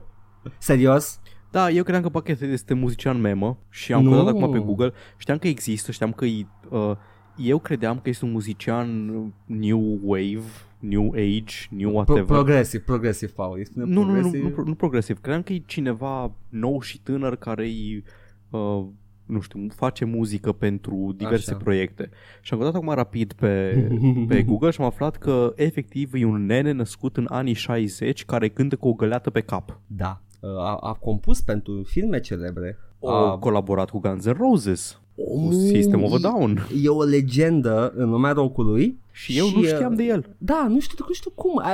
Serios? 0.58 1.20
Da, 1.52 1.70
eu 1.70 1.84
credeam 1.84 2.04
că 2.04 2.10
Buckethead 2.10 2.52
este 2.52 2.74
muzician 2.74 3.22
memă 3.22 3.58
și 3.70 3.94
am 3.94 4.04
Nu. 4.04 4.12
căutat 4.12 4.28
acum 4.36 4.52
pe 4.52 4.60
Google. 4.60 4.94
Știam 5.18 5.38
că 5.38 5.48
există, 5.48 5.92
știam 5.92 6.12
că 6.12 6.26
e, 6.26 6.48
uh, 6.70 6.92
eu 7.38 7.60
credeam 7.60 8.00
că 8.00 8.10
este 8.10 8.26
un 8.26 8.32
muzician 8.32 9.12
new 9.46 10.00
wave, 10.04 10.44
new 10.80 11.12
age, 11.12 11.54
new 11.70 11.90
Pro- 11.90 11.98
whatever. 11.98 12.24
progresiv, 12.24 12.82
progresiv, 12.82 13.32
Paul. 13.32 13.58
Îi 13.58 13.66
spune 13.66 13.86
nu, 13.86 13.92
nu, 14.04 14.12
nu, 14.12 14.12
progresiv. 14.14 14.44
nu, 14.44 14.54
nu, 14.58 14.64
nu 14.64 14.74
progresiv. 14.76 15.20
Credeam 15.20 15.42
că 15.42 15.54
e 15.54 15.62
cineva 15.66 16.32
nou 16.50 16.82
și 16.82 17.02
tânăr 17.02 17.36
care 17.36 17.68
e, 17.68 18.04
uh, 18.50 18.84
nu 19.26 19.40
știu, 19.40 19.68
face 19.76 20.06
muzică 20.06 20.52
pentru 20.52 21.14
diverse 21.18 21.52
Așa. 21.52 21.60
proiecte. 21.60 22.10
Și 22.42 22.54
am 22.54 22.60
căutat 22.60 22.76
acum 22.82 22.94
rapid 22.94 23.34
pe, 23.34 23.88
pe 24.28 24.44
Google 24.44 24.70
și 24.70 24.82
am 24.82 24.88
aflat 24.88 25.18
că 25.18 25.54
efectiv 25.56 26.14
e 26.14 26.26
un 26.26 26.46
nene 26.46 26.72
născut 26.72 27.18
în 27.18 27.28
anii 27.30 27.54
60 27.54 28.26
care 28.26 28.48
cântă 28.50 28.76
cu 28.76 28.88
o 28.88 28.94
găleată 28.94 29.30
pe 29.30 29.42
cap. 29.42 29.80
Da. 29.88 30.22
A, 30.42 30.76
a 30.76 30.94
compus 30.94 31.42
pentru 31.42 31.84
filme 31.84 32.20
celebre. 32.20 32.78
A 33.04 33.32
A, 33.32 33.38
colaborat 33.38 33.90
cu 33.90 34.00
Guns 34.00 34.28
N' 34.28 34.38
Roses. 34.38 35.00
Omul 35.18 35.54
System 35.54 36.04
of 36.04 36.14
a 36.14 36.18
Down. 36.18 36.68
E 36.84 36.88
o 36.90 37.04
legendă 37.04 37.94
în 37.96 38.10
lumea 38.10 38.32
rockului. 38.32 38.98
Și 39.12 39.38
eu 39.38 39.50
nu 39.56 39.60
uh, 39.60 39.66
știam 39.68 39.94
de 39.96 40.04
el. 40.04 40.36
Da, 40.38 40.68
nu 40.70 40.80
știu, 40.80 41.06
nu 41.08 41.14
știu 41.14 41.32
cum. 41.36 41.60
A- 41.60 41.64
a- 41.64 41.70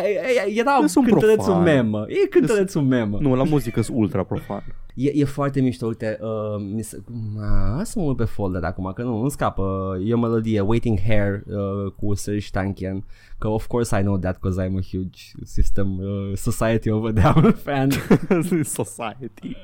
a- 0.46 0.52
Era 0.56 0.78
Eu 0.82 0.88
sunt 0.88 1.06
cântărețul 1.08 1.44
profan. 1.44 1.64
memă. 1.64 2.06
E 2.08 2.28
cântărețul 2.28 2.82
memă. 2.82 3.18
Nu, 3.22 3.36
la 3.36 3.44
muzică 3.44 3.82
sunt 3.82 3.98
ultra 3.98 4.24
profan. 4.24 4.64
E, 4.96 5.12
e 5.14 5.26
foarte 5.26 5.62
mișto, 5.62 5.86
uite, 5.86 6.20
uh, 6.22 6.66
mi 6.74 6.82
se, 6.82 7.02
uh, 7.36 7.42
hai 7.76 7.86
să 7.86 8.00
mă 8.00 8.06
uit 8.06 8.18
pe 8.18 8.24
folder 8.24 8.64
acum, 8.64 8.92
că 8.96 9.04
nu, 9.04 9.22
nu 9.22 9.30
scapă, 9.30 9.98
e 10.06 10.14
o 10.14 10.18
melodie, 10.18 10.60
Waiting 10.60 11.00
Hair 11.08 11.44
uh, 11.48 11.92
cu 11.92 12.14
Serge 12.14 12.48
Tankian, 12.52 13.04
că 13.38 13.48
of 13.48 13.68
course 13.68 14.00
I 14.00 14.02
know 14.02 14.18
that 14.18 14.40
because 14.40 14.68
I'm 14.68 14.78
a 14.78 14.82
huge 14.92 15.22
System 15.44 16.00
uh, 16.00 16.32
Society 16.36 16.90
of 16.90 17.06
a 17.06 17.12
Down 17.12 17.52
fan. 17.52 17.90
Society. 18.64 19.56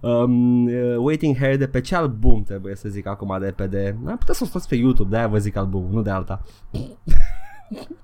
um, 0.00 0.66
uh, 0.66 0.96
Waiting 0.96 1.36
Hair 1.36 1.56
de 1.56 1.66
pe 1.66 1.80
ce 1.80 1.94
album 1.94 2.42
trebuie 2.42 2.74
să 2.74 2.88
zic 2.88 3.06
acum 3.06 3.36
repede, 3.40 3.98
da, 4.04 4.12
puteți 4.12 4.38
să 4.38 4.44
o 4.44 4.46
scoți 4.46 4.68
pe 4.68 4.74
YouTube, 4.74 5.10
de-aia 5.10 5.28
vă 5.28 5.38
zic 5.38 5.56
album, 5.56 5.86
nu 5.90 6.02
de 6.02 6.10
alta. 6.10 6.42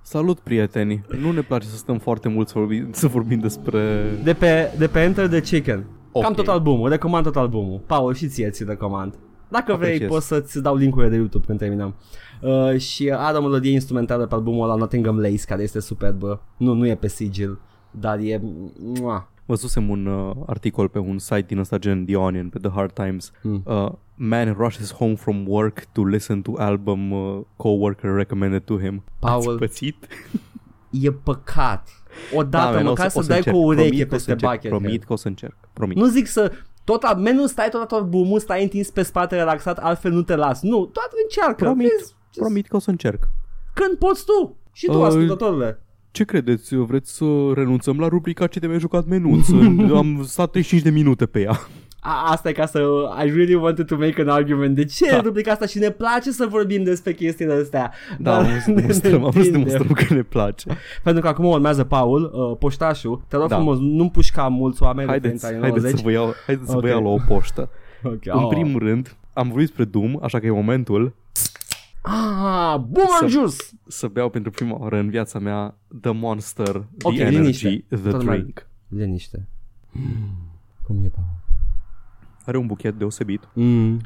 Salut, 0.03 0.39
prieteni. 0.39 1.05
Nu 1.21 1.33
ne 1.33 1.41
place 1.41 1.67
să 1.67 1.77
stăm 1.77 1.99
foarte 1.99 2.29
mult 2.29 2.49
să 2.49 2.59
vorbim, 2.59 2.89
să 2.93 3.07
vorbim 3.07 3.39
despre... 3.39 4.05
De 4.23 4.33
pe, 4.33 4.73
de 4.79 4.87
pe 4.87 5.01
Enter 5.01 5.29
the 5.29 5.41
Chicken. 5.41 5.85
Ok. 6.17 6.23
Cam 6.23 6.33
tot 6.35 6.49
albumul, 6.49 6.89
recomand 6.89 7.25
tot 7.25 7.37
albumul. 7.37 7.81
Paul, 7.87 8.15
și 8.15 8.27
ție 8.29 8.51
ți 8.51 8.65
recomand. 8.65 9.15
Dacă 9.49 9.75
vrei, 9.75 9.89
Apreciez. 9.89 10.09
poți 10.09 10.27
să-ți 10.27 10.63
dau 10.63 10.77
link-urile 10.77 11.11
de 11.11 11.17
YouTube 11.17 11.47
când 11.47 11.59
terminăm. 11.59 11.95
Uh, 12.41 12.79
și 12.79 13.11
are 13.11 13.37
o 13.37 13.41
melodie 13.41 13.73
instrumentală 13.73 14.27
pe 14.27 14.35
albumul 14.35 14.65
ăla 14.65 14.75
Nottingham 14.75 15.19
Lace, 15.19 15.45
care 15.47 15.63
este 15.63 15.81
superbă. 15.81 16.43
Nu, 16.57 16.73
nu 16.73 16.87
e 16.87 16.95
pe 16.95 17.09
sigil, 17.09 17.61
dar 17.91 18.19
e... 18.19 18.41
Mua. 18.79 19.29
Văzusem 19.47 19.89
un 19.89 20.07
uh, 20.07 20.37
articol 20.47 20.89
pe 20.89 20.99
un 20.99 21.19
site 21.19 21.45
din 21.47 21.59
ăsta 21.59 21.79
gen 21.79 22.05
The 22.05 22.17
Onion, 22.17 22.49
pe 22.49 22.59
The 22.59 22.71
Hard 22.71 22.93
Times. 22.93 23.33
Mm. 23.43 23.63
Uh, 23.65 23.89
man 24.15 24.55
rushes 24.59 24.93
home 24.93 25.15
from 25.15 25.45
work 25.47 25.85
to 25.93 26.05
listen 26.05 26.43
to 26.43 26.53
album 26.57 27.11
uh, 27.11 27.41
coworker 27.57 28.15
recommended 28.15 28.63
to 28.63 28.79
him. 28.79 29.05
Paul. 29.19 29.49
Ați 29.49 29.59
pățit? 29.59 30.07
E 30.91 31.11
păcat. 31.13 31.89
Odată, 32.35 32.75
man, 32.77 32.87
o 32.87 32.89
măcar 32.89 33.07
o 33.15 33.21
să, 33.21 33.29
dai 33.29 33.37
încerc. 33.37 33.57
cu 33.57 33.61
o 33.63 33.65
ureche 33.65 33.89
Promit 33.89 34.09
că 34.09 34.15
o 34.15 34.19
să 34.19 34.25
peste 34.25 34.33
încerc. 34.33 34.53
bucket. 34.53 34.71
Promit 34.71 35.05
că 35.05 35.13
o 35.13 35.17
să 35.17 35.29
încerc. 35.29 35.55
Promit. 35.73 35.97
Nu 35.97 36.07
zic 36.07 36.27
să... 36.27 36.53
Tot 36.85 37.03
a, 37.03 37.15
menu 37.15 37.47
stai 37.47 37.69
tot 37.71 37.91
albumul, 37.91 38.39
stai 38.39 38.63
întins 38.63 38.91
pe 38.91 39.03
spate 39.03 39.37
relaxat, 39.37 39.79
altfel 39.79 40.13
nu 40.13 40.23
te 40.23 40.35
las. 40.37 40.63
Nu, 40.63 40.85
toată 40.85 41.11
încearcă. 41.23 41.65
Promit. 41.65 41.91
Vezi? 41.99 42.15
Promit 42.37 42.67
că 42.67 42.77
o 42.77 42.79
să 42.79 42.91
încerc. 42.91 43.29
Când 43.75 43.99
poți 43.99 44.25
tu. 44.25 44.57
Și 44.73 44.87
tu, 44.87 44.99
Uh, 44.99 45.05
ascultătorule. 45.05 45.79
Ce 46.11 46.25
credeți? 46.25 46.75
Vreți 46.75 47.13
să 47.17 47.25
renunțăm 47.55 47.99
la 47.99 48.09
rubrica 48.09 48.47
ce 48.47 48.59
te-ai 48.59 48.79
jucat 48.79 49.07
menuț? 49.07 49.49
Am 50.01 50.23
stat 50.25 50.51
35 50.51 50.83
de 50.83 50.91
minute 50.91 51.27
pe 51.27 51.41
ea. 51.41 51.59
A, 52.07 52.31
asta 52.31 52.49
e 52.49 52.53
ca 52.53 52.67
să 52.67 52.79
I 53.25 53.29
really 53.31 53.55
wanted 53.55 53.87
to 53.87 53.97
make 53.97 54.21
an 54.21 54.29
argument. 54.29 54.75
De 54.75 54.85
ce 54.85 55.11
Da. 55.11 55.21
rubrica 55.21 55.53
asta 55.53 55.67
și 55.67 55.79
ne 55.79 55.91
place 55.91 56.31
să 56.31 56.47
vorbim 56.51 56.83
despre 56.83 57.13
chestiile 57.13 57.53
astea. 57.53 57.93
Da, 58.19 58.31
Dar 58.31 58.41
am 58.41 58.47
vrut 58.47 58.61
să 58.61 58.71
ne 58.71 58.75
demonstrăm, 58.81 59.25
am 59.25 59.31
vrut 59.31 59.33
să 59.33 59.39
întindem. 59.51 59.65
demonstrăm 59.79 60.07
că 60.09 60.15
ne 60.15 60.23
place. 60.23 60.77
Pentru 61.03 61.23
că 61.23 61.29
acum 61.29 61.45
urmează 61.45 61.85
Paul, 61.85 62.23
uh, 62.35 62.57
poștașul. 62.59 63.25
Te 63.29 63.37
rog 63.37 63.49
Da. 63.49 63.55
frumos, 63.57 63.79
nu 63.79 64.03
împușca 64.03 64.49
mulți 64.49 64.83
oameni 64.83 65.09
Haideți, 65.09 65.33
referenți 65.45 65.63
haideți 65.67 65.85
să 65.85 65.91
90. 65.91 66.05
vă 66.05 66.11
iau, 66.11 66.35
haideți 66.47 66.69
să 66.71 66.77
Ok. 66.77 66.83
vă 66.83 66.89
iau 66.89 67.03
la 67.03 67.09
o 67.09 67.19
poștă. 67.27 67.69
Okay. 68.03 68.43
În 68.43 68.49
primul 68.49 68.81
rând, 68.81 69.17
am 69.33 69.49
vorbit 69.49 69.67
despre 69.67 69.85
Doom, 69.85 70.19
așa 70.23 70.39
că 70.39 70.47
e 70.47 70.51
momentul 70.51 71.15
Ah, 72.03 72.75
Boomer 72.89 73.19
Să- 73.21 73.27
Juice! 73.27 73.57
să 73.87 74.07
beau 74.07 74.29
pentru 74.29 74.51
prima 74.51 74.77
oară 74.81 74.97
în 74.99 75.09
viața 75.11 75.39
mea 75.39 75.75
The 76.01 76.11
Monster, 76.13 76.67
The 76.73 77.09
Ok, 77.09 77.15
Energy, 77.17 77.37
liniște. 77.37 77.85
The 77.89 77.97
Toată 78.03 78.17
lumea- 78.17 78.35
Drink. 78.39 78.67
Liniște. 78.89 79.47
Cum 80.87 80.97
e, 81.05 81.09
Paul? 81.09 81.27
Are 82.47 82.57
un 82.59 82.67
buchet 82.67 82.95
deosebit, 82.99 83.49
Mm. 83.53 84.01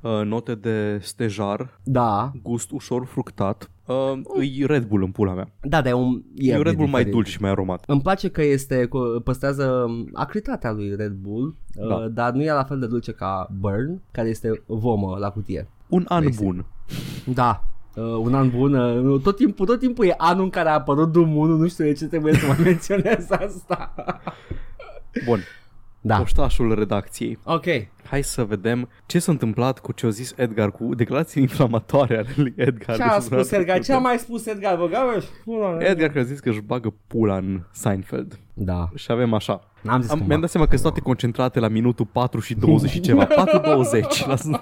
uh, 0.00 0.20
note 0.24 0.54
de 0.54 0.98
stejar, 1.02 1.80
Da, 1.84 2.32
gust 2.42 2.70
ușor 2.70 3.04
fructat. 3.06 3.70
Uh, 3.86 4.60
e 4.60 4.66
Red 4.66 4.86
Bull 4.86 5.02
în 5.02 5.10
pula 5.10 5.34
mea. 5.34 5.48
da, 5.62 5.80
dar 5.82 5.92
e 5.92 5.94
un... 5.94 6.22
E, 6.36 6.56
un 6.56 6.62
Red 6.62 6.74
Bull 6.74 6.88
mai 6.88 6.90
diferit. 7.04 7.12
dulce 7.12 7.30
și 7.30 7.40
mai 7.40 7.50
aromat. 7.50 7.84
Îmi 7.86 8.00
place 8.00 8.28
că 8.28 8.42
este 8.42 8.84
cu- 8.86 9.20
păstrează 9.24 9.86
acritatea 10.12 10.72
lui 10.72 10.94
Red 10.96 11.12
Bull, 11.12 11.54
Da. 11.74 11.94
uh, 11.94 12.06
dar 12.12 12.32
nu 12.32 12.42
e 12.42 12.52
la 12.52 12.64
fel 12.64 12.78
de 12.78 12.86
dulce 12.86 13.12
ca 13.12 13.48
Burn, 13.58 14.00
care 14.10 14.28
este 14.28 14.62
vomă 14.66 15.16
la 15.18 15.30
cutie. 15.30 15.68
Un 15.88 16.04
an 16.08 16.24
Basic. 16.24 16.40
bun. 16.44 16.64
Da. 17.34 17.64
Uh, 17.96 18.04
un 18.04 18.34
an 18.34 18.50
bun, 18.50 18.74
uh, 18.74 19.20
tot 19.22 19.36
timpul, 19.36 19.66
tot 19.66 19.78
timpul 19.78 20.04
e 20.06 20.14
anul 20.16 20.44
în 20.44 20.50
care 20.50 20.68
a 20.68 20.72
apărut 20.72 21.12
Doom 21.12 21.36
1, 21.36 21.56
nu 21.56 21.68
știu 21.68 21.84
de 21.84 21.92
ce 21.92 22.06
trebuie 22.06 22.34
să 22.34 22.46
mai 22.46 22.56
menționez 22.64 23.30
asta. 23.30 23.94
Bun, 25.24 25.38
Da. 26.00 26.16
poștașul 26.16 26.74
redacției. 26.74 27.38
Ok. 27.44 27.64
Hai 28.04 28.22
să 28.22 28.44
vedem 28.44 28.88
ce 29.06 29.18
s-a 29.18 29.32
întâmplat 29.32 29.78
cu 29.78 29.92
ce 29.92 30.06
a 30.06 30.08
zis 30.08 30.32
Edgar, 30.36 30.70
cu 30.70 30.94
declarații 30.94 31.42
inflamatoare 31.42 32.16
ale 32.16 32.28
lui 32.36 32.54
Edgar. 32.56 32.96
Ce 32.96 33.02
de 33.02 33.08
a 33.08 33.20
săptămâna 33.20 33.42
spus 33.46 33.58
Edgar? 33.58 33.74
Ce 33.74 33.80
a 33.80 33.84
trecută. 33.84 34.06
mai 34.08 34.18
spus 34.18 34.46
Edgar? 34.46 34.76
Băgă 34.76 35.22
Edgar 35.78 36.08
care 36.08 36.20
a 36.20 36.22
zis 36.22 36.40
că 36.40 36.48
își 36.48 36.60
bagă 36.60 36.94
pula 37.06 37.36
în 37.36 37.62
Seinfeld. 37.72 38.38
Da. 38.54 38.88
Și 38.94 39.10
avem 39.10 39.32
așa. 39.34 39.60
N-am 39.82 40.00
zis 40.00 40.10
Am, 40.10 40.18
cum 40.18 40.26
mi-am 40.26 40.40
dat 40.40 40.50
seama 40.50 40.66
că 40.66 40.72
sunt 40.72 40.86
toate 40.86 41.00
concentrate 41.00 41.60
la 41.60 41.68
minutul 41.68 42.06
4 42.06 42.40
și 42.40 42.54
20 42.54 42.90
și 42.90 43.00
ceva. 43.00 43.26
4.20. 43.46 44.26
La... 44.26 44.58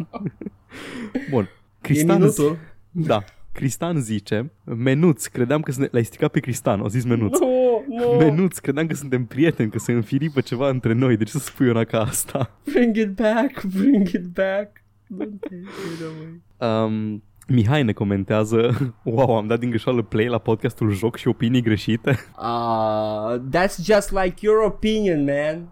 Bun. 1.30 1.42
E 1.42 1.48
Cristian, 1.80 2.18
minutul. 2.18 2.58
da. 2.90 3.24
Cristian 3.58 4.00
zice, 4.00 4.52
Menuț, 4.64 5.26
credeam 5.26 5.60
că 5.60 5.70
suntem... 5.70 5.90
L-ai 5.92 6.04
stricat 6.04 6.30
pe 6.30 6.40
Cristian, 6.40 6.80
a 6.80 6.88
zis 6.88 7.04
Menuț. 7.04 7.38
Nu, 7.38 7.84
nu. 7.88 8.06
Menuț, 8.06 8.58
credeam 8.58 8.86
că 8.86 8.94
suntem 8.94 9.24
prieteni, 9.24 9.70
că 9.70 9.78
se 9.78 9.92
înfiripă 9.92 10.40
ceva 10.40 10.68
între 10.68 10.92
noi. 10.92 11.16
De 11.16 11.24
ce 11.24 11.30
să 11.30 11.38
spui 11.38 11.68
una 11.68 11.84
ca 11.84 12.00
asta? 12.00 12.50
Bring 12.64 12.96
it 12.96 13.08
back, 13.08 13.64
bring 13.64 14.08
it 14.08 14.26
back. 14.26 14.82
Don't 15.18 15.40
take 15.40 15.62
it 15.94 16.02
away. 16.02 16.84
Um, 16.86 17.22
Mihai 17.48 17.82
ne 17.82 17.92
comentează 17.92 18.94
Wow, 19.02 19.36
am 19.36 19.46
dat 19.46 19.58
din 19.58 19.68
greșeală 19.68 20.02
play 20.02 20.26
la 20.26 20.38
podcastul 20.38 20.92
Joc 20.92 21.16
și 21.16 21.28
opinii 21.28 21.62
greșite 21.62 22.18
Uh, 22.40 23.38
that's 23.50 23.84
just 23.84 24.12
like 24.12 24.34
your 24.40 24.64
opinion, 24.64 25.24
man. 25.24 25.68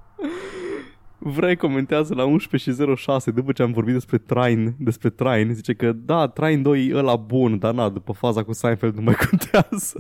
Vrei 1.18 1.56
comentează 1.56 2.14
la 2.14 2.24
11 2.24 2.70
și 2.70 2.96
06 2.96 3.30
După 3.30 3.52
ce 3.52 3.62
am 3.62 3.72
vorbit 3.72 3.92
despre 3.92 4.18
Train 4.18 4.74
Despre 4.78 5.10
Train 5.10 5.54
Zice 5.54 5.74
că 5.74 5.92
da, 5.92 6.26
Train 6.26 6.62
2 6.62 6.86
e 6.86 6.96
ăla 6.96 7.16
bun 7.16 7.58
Dar 7.58 7.74
na, 7.74 7.88
după 7.88 8.12
faza 8.12 8.42
cu 8.42 8.52
Seinfeld 8.52 8.94
nu 8.94 9.02
mai 9.02 9.14
contează 9.30 9.94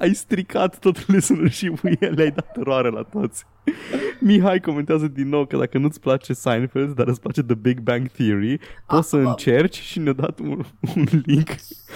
Ai 0.00 0.14
stricat 0.14 0.78
tot 0.78 1.06
listenership-ul 1.08 1.96
Le-ai 2.00 2.30
dat 2.30 2.56
eroare 2.56 2.88
la 2.90 3.02
toți 3.02 3.44
Mihai 4.20 4.60
comentează 4.60 5.08
din 5.08 5.28
nou 5.28 5.46
că 5.46 5.56
dacă 5.56 5.78
nu-ți 5.78 6.00
place 6.00 6.32
Seinfeld, 6.32 6.94
dar 6.94 7.06
îți 7.08 7.20
place 7.20 7.42
The 7.42 7.54
Big 7.54 7.80
Bang 7.80 8.08
Theory, 8.08 8.60
poți 8.86 9.08
să 9.08 9.16
Ah, 9.16 9.22
ah. 9.22 9.28
încerci 9.28 9.80
și 9.80 9.98
ne-a 9.98 10.12
dat 10.12 10.38
un, 10.38 10.48
un 10.96 11.04
link 11.24 11.48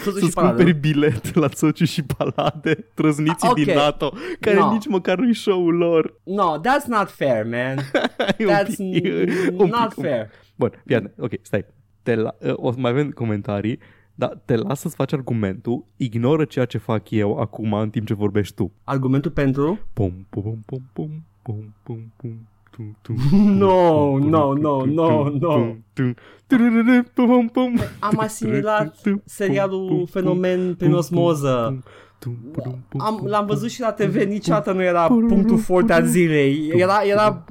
Soțul 0.03 0.13
și 0.13 0.19
să-ți 0.25 0.35
paladă. 0.35 0.55
cumperi 0.55 0.79
bilet 0.79 1.35
la 1.35 1.49
Sociu 1.55 1.85
și 1.85 2.03
Palade, 2.03 2.75
trăzniții 2.95 3.49
Ah, 3.49 3.51
ok. 3.51 3.65
din 3.65 3.75
NATO, 3.75 4.13
care 4.41 4.59
No. 4.59 4.73
nici 4.73 4.87
măcar 4.87 5.19
nu-i 5.19 5.35
show-ul 5.35 5.75
lor. 5.75 6.21
No, 6.25 6.57
that's 6.61 6.87
not 6.87 7.09
fair, 7.11 7.45
man. 7.45 7.79
E 8.39 8.47
un 8.47 8.53
That's 8.53 8.67
pic- 8.67 9.05
e 9.05 9.25
n- 9.25 9.53
un 9.57 9.67
not 9.69 9.89
pic- 9.89 9.97
un- 9.97 10.05
fair. 10.05 10.31
Bun, 10.57 10.83
iată, 10.87 11.13
ok, 11.19 11.33
stai. 11.43 11.65
Te 12.03 12.15
la, 12.15 12.35
uh, 12.41 12.53
o 12.57 12.73
să 12.73 12.79
mai 12.81 12.91
avem 12.91 13.11
comentarii, 13.11 13.79
dar 14.15 14.39
te 14.45 14.57
las 14.57 14.81
să-ți 14.81 14.95
faci 14.95 15.13
argumentul, 15.13 15.85
ignoră 15.97 16.45
ceea 16.45 16.65
ce 16.65 16.79
fac 16.79 17.11
eu 17.11 17.39
acum 17.39 17.73
în 17.73 17.91
timp 17.91 18.07
ce 18.07 18.15
vorbești 18.15 18.55
tu. 18.55 18.73
Argumentul 18.85 19.31
pentru? 19.31 19.79
Pum, 19.93 20.27
pum, 20.31 20.43
pum, 20.67 20.83
pum, 20.93 21.11
pum, 21.43 21.75
pum, 21.83 21.83
pum, 21.83 22.13
pum. 22.17 22.49
tum, 22.71 22.97
tum, 23.03 23.17
No, 23.59 24.19
tum, 24.19 24.29
no, 24.29 24.53
tum, 24.53 24.61
no, 24.61 24.79
tum, 24.79 24.91
no, 24.91 25.07
tum, 25.25 25.39
no. 25.41 25.49
tum, 25.49 25.85
tum, 25.93 26.15
turururu, 26.47 27.03
pum, 27.15 27.49
pum. 27.49 27.79
Am 28.01 28.19
asimilat 28.19 28.97
Tum, 29.03 29.13
tum, 29.13 29.23
serialul 29.25 29.87
pum, 29.87 29.97
pum, 29.97 30.07
Fenomen 30.07 30.75
prin 30.75 30.89
pum, 30.91 30.99
osmoză. 30.99 31.83
tum, 32.19 32.37
tum, 32.53 32.63
pum, 32.63 32.85
pum, 32.89 33.01
Am, 33.01 33.17
pum, 33.17 33.27
l-am 33.27 33.47
pum, 33.47 33.55
văzut 33.55 33.71
și 33.71 33.81
la 33.81 33.93
TV, 33.93 34.15
niciodată 34.23 34.73
nu 34.73 34.83
era 34.83 35.07
punctul 35.07 35.59
forte 35.59 35.93
al 35.93 36.05
zilei. 36.05 36.71
Era, 36.75 37.01
era 37.03 37.45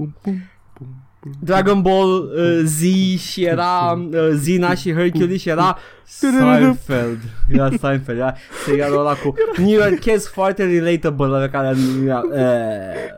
Dragon 1.40 1.82
Ball 1.82 2.32
uh, 2.36 2.62
Z 2.64 2.82
și 3.20 3.44
era 3.44 3.92
uh, 3.92 4.30
Zina 4.34 4.74
și 4.76 4.94
Hercules 4.94 5.42
și 5.42 5.50
era 5.50 5.78
Seinfeld. 6.06 7.20
Era 7.50 7.70
Seinfeld, 7.70 8.18
era 8.18 8.36
serialul 8.66 9.00
ăla 9.00 9.14
cu 9.14 9.34
New 9.58 9.70
Yorkez 9.70 10.28
foarte 10.28 10.66
relatable 10.66 11.26
la 11.26 11.48
care 11.48 11.76
era, 12.04 12.22
uh, 12.26 12.32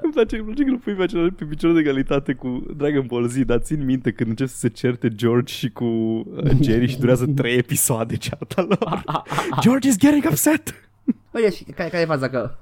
Îmi 0.02 0.14
place, 0.14 0.36
îmi 0.38 0.46
place 0.46 0.64
că 0.64 0.70
îl 0.70 0.78
pui 0.78 0.94
pe, 0.94 1.04
același, 1.04 1.32
pe 1.32 1.44
picior 1.44 1.74
de 1.74 1.80
egalitate 1.80 2.34
cu 2.34 2.66
Dragon 2.78 3.06
Ball 3.08 3.28
Z, 3.28 3.38
dar 3.38 3.60
țin 3.60 3.86
minte 3.86 4.12
când 4.12 4.30
încep 4.30 4.48
să 4.48 4.58
se 4.58 4.68
certe 4.68 5.10
George 5.10 5.54
și 5.54 5.70
cu 5.70 5.86
uh, 5.86 6.52
Jerry 6.62 6.88
și 6.88 7.00
durează 7.00 7.26
trei 7.36 7.58
episoade 7.58 8.16
cearta 8.16 8.68
lor. 8.68 9.04
George 9.62 9.88
is 9.88 9.98
getting 9.98 10.26
upset! 10.30 10.74
Băi, 11.32 11.52
și 11.56 11.64
care, 11.64 11.90
care 11.90 12.02
e 12.02 12.06
faza 12.06 12.30
că 12.30 12.56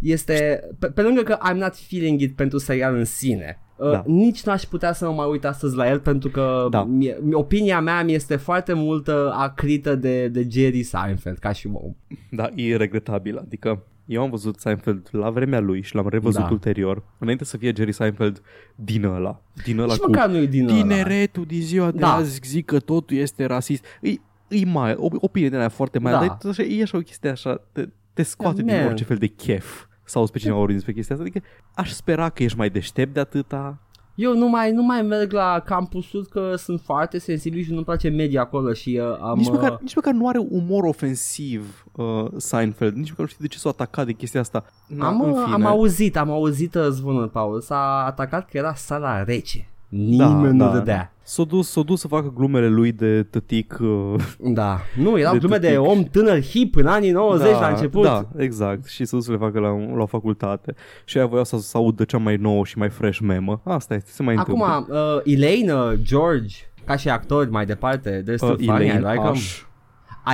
este, 0.00 0.68
pe, 0.78 0.86
pe 0.86 1.02
lângă 1.02 1.22
că 1.22 1.38
I'm 1.50 1.56
not 1.56 1.76
feeling 1.76 2.20
it 2.20 2.36
pentru 2.36 2.58
serial 2.58 2.96
în 2.96 3.04
sine, 3.04 3.58
uh, 3.71 3.71
Da. 3.90 4.02
nici 4.06 4.42
n-aș 4.42 4.62
putea 4.62 4.92
să 4.92 5.06
mă 5.06 5.12
mai 5.12 5.26
uit 5.30 5.44
astăzi 5.44 5.76
la 5.76 5.88
el 5.90 5.98
pentru 6.00 6.28
că 6.28 6.66
Da. 6.70 6.84
mie, 6.84 7.18
opinia 7.32 7.80
mea 7.80 8.04
mi 8.04 8.14
este 8.14 8.36
foarte 8.36 8.72
multă 8.72 9.32
acrită 9.36 9.94
de, 9.94 10.28
de 10.28 10.46
Jerry 10.50 10.82
Seinfeld 10.82 11.38
ca 11.38 11.52
și 11.52 11.68
om. 11.72 11.94
Da, 12.30 12.48
e 12.54 12.76
regretabil, 12.76 13.38
adică 13.38 13.82
eu 14.06 14.22
am 14.22 14.30
văzut 14.30 14.58
Seinfeld 14.60 15.08
la 15.10 15.30
vremea 15.30 15.60
lui 15.60 15.82
și 15.82 15.94
l-am 15.94 16.08
revăzut 16.08 16.40
Da. 16.40 16.48
ulterior, 16.50 17.02
înainte 17.18 17.44
să 17.44 17.56
fie 17.56 17.72
Jerry 17.76 17.92
Seinfeld 17.92 18.42
din 18.74 19.04
ăla. 19.04 19.42
Din 19.64 19.78
ăla 19.78 19.92
Nici 19.92 20.00
cu 20.02 20.10
măcar 20.10 20.28
nu 20.28 20.36
e 20.36 20.46
din 20.46 20.68
ăla. 20.68 20.76
tineretul 20.80 21.44
din 21.44 21.60
ziua 21.60 21.90
de 21.90 21.98
Da. 21.98 22.12
azi 22.14 22.40
zic 22.44 22.64
că 22.64 22.78
totul 22.78 23.16
este 23.16 23.44
rasist. 23.44 23.84
E, 24.00 24.10
e 24.48 24.64
mai, 24.64 24.94
o, 24.96 25.08
opinie 25.12 25.48
de 25.48 25.56
aia 25.56 25.68
foarte 25.68 25.98
mai, 25.98 26.12
Da. 26.12 26.18
dar 26.18 26.38
e, 26.44 26.48
așa, 26.48 26.62
e 26.62 26.82
așa 26.82 26.96
o 26.98 27.00
chestie 27.00 27.30
așa, 27.30 27.60
te, 27.72 27.88
te 28.12 28.22
scoate 28.22 28.62
Man. 28.62 28.76
din 28.78 28.86
orice 28.86 29.04
fel 29.04 29.16
de 29.16 29.26
chef 29.26 29.84
sau 30.12 30.26
pe 30.26 30.38
cineva 30.38 30.58
vorbim 30.58 30.74
despre 30.74 30.92
chestia 30.92 31.14
asta. 31.14 31.28
Adică 31.28 31.46
aș 31.74 31.90
spera 31.90 32.28
că 32.28 32.42
ești 32.42 32.58
mai 32.58 32.70
deștept 32.70 33.14
de 33.14 33.20
atâta. 33.20 33.78
Eu 34.14 34.36
nu 34.36 34.48
mai, 34.48 34.72
nu 34.72 34.82
mai 34.82 35.02
merg 35.02 35.32
la 35.32 35.62
campusul 35.64 36.26
că 36.30 36.54
sunt 36.56 36.80
foarte 36.80 37.18
sensibil 37.18 37.62
și 37.62 37.70
nu-mi 37.70 37.84
place 37.84 38.08
media 38.08 38.40
acolo 38.40 38.72
și 38.72 39.00
uh, 39.02 39.18
am... 39.20 39.38
Nici 39.38 39.46
uh, 39.46 39.52
măcar, 39.52 39.78
nici 39.80 39.94
măcar 39.94 40.12
nu 40.12 40.28
are 40.28 40.38
umor 40.38 40.84
ofensiv 40.84 41.86
uh, 41.92 42.24
Seinfeld, 42.36 42.94
nici 42.94 43.08
măcar 43.08 43.24
nu 43.24 43.30
știu 43.30 43.44
de 43.44 43.48
ce 43.48 43.58
s-a 43.58 43.68
atacat 43.68 44.06
de 44.06 44.12
chestia 44.12 44.40
asta. 44.40 44.64
Na, 44.86 45.06
am, 45.06 45.22
în 45.22 45.30
uh, 45.30 45.40
fine. 45.44 45.54
am 45.54 45.66
auzit, 45.66 46.16
am 46.16 46.30
auzit 46.30 46.74
uh, 46.74 46.86
zvonul, 46.90 47.28
Paul. 47.28 47.60
S-a 47.60 48.04
atacat 48.06 48.50
că 48.50 48.56
era 48.56 48.74
sala 48.74 49.24
rece. 49.24 49.68
Nimeni 49.88 50.56
nu 50.56 50.70
dădea. 50.72 51.11
S-a 51.32 51.44
dus, 51.44 51.70
s-a 51.70 51.82
dus 51.82 52.00
să 52.00 52.08
facă 52.08 52.32
glumele 52.34 52.68
lui 52.68 52.92
de 52.92 53.22
tătic 53.22 53.78
uh, 53.80 54.14
Da. 54.38 54.78
Nu, 54.96 55.18
erau 55.18 55.32
De 55.32 55.38
glume 55.38 55.56
de 55.56 55.66
tătic. 55.66 55.88
om 55.90 56.02
tânăr 56.02 56.42
hip 56.42 56.76
în 56.76 56.86
anii 56.86 57.10
90 57.10 57.50
da, 57.52 57.60
la 57.60 57.68
început. 57.68 58.02
Da, 58.02 58.28
exact. 58.36 58.86
Și 58.86 59.04
să 59.04 59.16
dus 59.16 59.24
să 59.24 59.30
le 59.30 59.36
facă 59.36 59.58
la, 59.58 59.94
la 59.96 60.06
facultate. 60.06 60.74
Și 61.04 61.16
aia 61.18 61.26
voiau 61.26 61.44
să, 61.44 61.56
să 61.58 61.76
audă 61.76 62.04
cea 62.04 62.18
mai 62.18 62.36
nouă 62.36 62.64
și 62.64 62.78
mai 62.78 62.88
fresh 62.90 63.18
memă. 63.18 63.60
Asta 63.64 63.94
este, 63.94 64.10
se 64.10 64.22
mai 64.22 64.34
Acum, 64.34 64.60
întâmplă. 64.60 64.98
uh, 65.24 65.32
Elaine, 65.34 65.72
uh, 65.74 65.92
George, 66.02 66.56
ca 66.84 66.96
și 66.96 67.08
actori 67.08 67.50
mai 67.50 67.66
departe, 67.66 68.22
they're 68.22 68.34
still 68.36 68.52
Uh, 68.60 68.64
funny, 68.66 68.84
I 68.84 68.88
Elaine 68.88 68.98
like 69.10 69.22
'em. 69.24 69.30
Ash. 69.30 69.60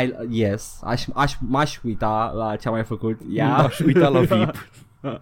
I, 0.02 0.12
yes, 0.30 0.78
aș, 0.82 1.04
aș, 1.14 1.34
m-aș 1.40 1.78
uita 1.82 2.32
la 2.36 2.56
ce 2.56 2.68
a 2.68 2.70
mai 2.70 2.84
făcut 2.84 3.20
ea. 3.32 3.56
Aș 3.56 3.78
uita 3.80 4.08
la 4.08 4.20
VIP. 4.20 4.54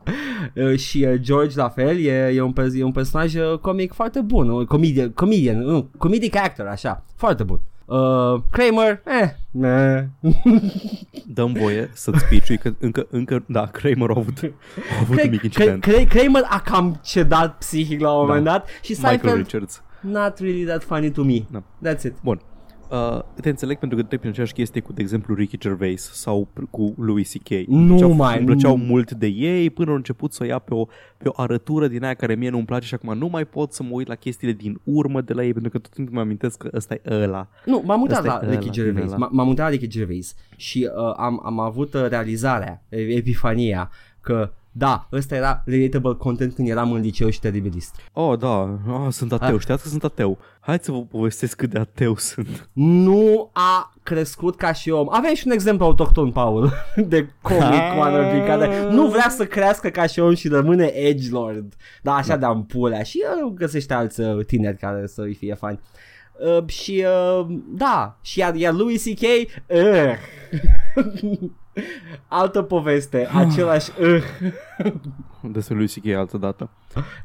Uh, 0.55 0.79
și 0.79 1.07
uh, 1.09 1.15
George 1.21 1.57
la 1.57 1.69
fel 1.69 1.99
e, 1.99 2.11
e, 2.35 2.41
un, 2.41 2.53
pers- 2.53 2.75
e 2.75 2.83
un 2.83 2.93
personaj 2.93 3.35
uh, 3.35 3.59
comic 3.59 3.93
foarte 3.93 4.21
bun, 4.21 4.49
un 4.49 4.65
comedian, 4.65 5.11
comedian, 5.11 5.59
nu, 5.59 5.89
comedic 5.99 6.37
actor, 6.37 6.67
așa, 6.67 7.05
foarte 7.17 7.43
bun. 7.43 7.61
Uh, 7.85 8.41
Kramer, 8.51 9.03
eh, 9.23 9.29
meh. 9.51 10.03
Dăm 11.35 11.53
voie 11.53 11.91
să-ți 11.93 12.25
piciui 12.25 12.59
că 12.59 12.73
încă, 12.79 13.07
încă, 13.11 13.45
da, 13.47 13.67
Kramer 13.67 14.11
a 14.11 14.15
avut, 14.17 14.39
a 14.43 15.01
avut 15.01 15.23
un 15.23 15.31
mic 15.31 15.43
incident. 15.43 15.87
Cra- 15.87 16.09
Kramer 16.09 16.43
a 16.49 16.61
cam 16.61 17.01
cedat 17.05 17.57
psihic 17.59 18.01
la 18.01 18.13
un 18.13 18.27
moment 18.27 18.45
Da. 18.45 18.51
dat 18.51 18.67
și 18.83 18.91
Michael 18.93 19.19
Seinfeld, 19.19 19.43
Richards. 19.43 19.83
not 20.01 20.39
really 20.39 20.65
that 20.65 20.83
funny 20.83 21.11
to 21.11 21.23
me. 21.23 21.39
Da. 21.51 21.63
That's 21.91 22.03
it. 22.05 22.15
Bun. 22.23 22.41
Uh, 22.91 23.21
te 23.41 23.49
înțeleg 23.49 23.79
pentru 23.79 23.99
că 23.99 24.05
trec 24.05 24.19
prin 24.19 24.31
aceeași 24.31 24.53
chestie 24.53 24.81
cu, 24.81 24.93
de 24.93 25.03
exemplu, 25.03 25.35
Ricky 25.35 25.59
Gervais 25.59 26.11
sau 26.13 26.49
p- 26.53 26.71
cu 26.71 26.95
Louis 26.99 27.33
C.K. 27.33 27.49
Nu 27.67 27.77
Îmi 27.77 27.87
plăceau- 27.89 28.13
mai, 28.13 28.37
Îmi 28.37 28.47
plăceau 28.47 28.77
nu. 28.77 28.85
mult 28.85 29.13
de 29.13 29.27
ei 29.27 29.71
până 29.71 29.91
au 29.91 29.97
început 29.97 30.33
să 30.33 30.43
o 30.43 30.47
ia 30.47 30.59
pe 30.59 30.75
o, 30.75 30.85
pe 31.17 31.29
o 31.29 31.33
arătură 31.37 31.89
din 31.89 32.05
aia 32.05 32.15
care 32.15 32.35
mie 32.35 32.51
nu-mi 32.51 32.65
place 32.65 32.87
și 32.87 32.95
acum 32.95 33.19
nu 33.19 33.27
mai 33.27 33.45
pot 33.45 33.73
să 33.73 33.83
mă 33.83 33.89
uit 33.93 34.07
la 34.09 34.15
chestiile 34.15 34.53
din 34.53 34.81
urmă 34.85 35.21
de 35.21 35.33
la 35.33 35.45
ei 35.45 35.53
pentru 35.53 35.71
că 35.71 35.79
tot 35.79 35.91
timpul 35.93 36.15
mă 36.15 36.21
amintesc 36.21 36.59
că 36.59 36.71
ăsta 36.75 36.95
e 36.95 37.01
ăla. 37.11 37.49
Nu, 37.65 37.83
m-am 37.85 37.99
mutat 37.99 38.19
Ăsta 38.19 38.39
la 38.43 38.47
e 38.47 38.51
Ricky 38.51 38.63
ăla, 38.65 38.73
Gervais. 38.73 39.05
din 39.05 39.15
ăla. 39.15 39.29
M- 39.29 39.31
M-am 39.33 39.47
mutat 39.47 39.65
la 39.65 39.71
Ricky 39.71 39.87
Gervais 39.87 40.35
și 40.57 40.89
uh, 40.97 41.15
am, 41.17 41.41
am 41.45 41.61
avut 41.61 41.95
uh, 41.95 42.07
realizarea, 42.09 42.83
e- 42.89 42.97
epifania, 42.97 43.91
că 44.21 44.53
da, 44.79 45.09
ăsta 45.13 45.35
era 45.35 45.63
relatable 45.67 46.15
content 46.15 46.55
când 46.55 46.69
eram 46.69 46.93
în 46.93 47.01
liceu 47.01 47.31
și 47.31 47.41
teribilist. 47.41 47.95
Oh, 48.13 48.39
da, 48.39 48.79
oh, 48.89 49.07
sunt 49.11 49.33
ateu, 49.33 49.55
Ah. 49.55 49.61
știați 49.61 49.83
că 49.83 49.89
sunt 49.89 50.05
ateu. 50.05 50.39
Hai 50.61 50.79
să 50.81 50.93
vă 50.93 51.03
povestesc 51.03 51.57
cât 51.57 51.71
de 51.71 51.79
ateu 51.79 52.17
sunt. 52.17 52.69
Nu 52.73 53.51
a 53.53 53.95
crescut 54.03 54.57
ca 54.57 54.73
și 54.73 54.91
om. 54.91 55.07
Avem 55.11 55.35
și 55.35 55.43
un 55.47 55.53
exemplu 55.53 55.85
autohton, 55.85 56.31
Paul, 56.33 56.73
de 57.09 57.29
comic 57.43 57.81
cu 57.97 58.01
anul 58.03 58.45
care 58.47 58.89
nu 58.91 59.07
vrea 59.07 59.29
să 59.29 59.45
crească 59.47 59.89
ca 59.89 60.07
și 60.07 60.21
om 60.21 60.35
și 60.35 60.49
rămâne 60.49 60.85
edgelord. 60.85 61.75
Da, 62.03 62.15
așa 62.15 62.37
de-am 62.37 62.65
pulea 62.67 63.03
și 63.03 63.23
uh, 63.45 63.53
găsește 63.55 63.95
alți 63.95 64.21
uh, 64.21 64.45
tineri 64.47 64.77
care 64.77 65.07
să-i 65.07 65.35
fie 65.35 65.55
fani. 65.55 65.81
Uh, 66.59 66.69
și 66.69 67.05
uh, 67.39 67.47
da, 67.69 68.19
și 68.23 68.39
iar, 68.39 68.55
iar 68.55 68.73
Louis 68.73 69.05
C.K. 69.05 69.23
Uh. 69.67 70.13
Altă 72.29 72.63
poveste, 72.63 73.29
același 73.35 73.91
uh. 74.01 74.23
Despre 75.53 75.75
lui 75.75 75.87
C.K. 75.89 76.07
altă 76.07 76.37
dată. 76.39 76.71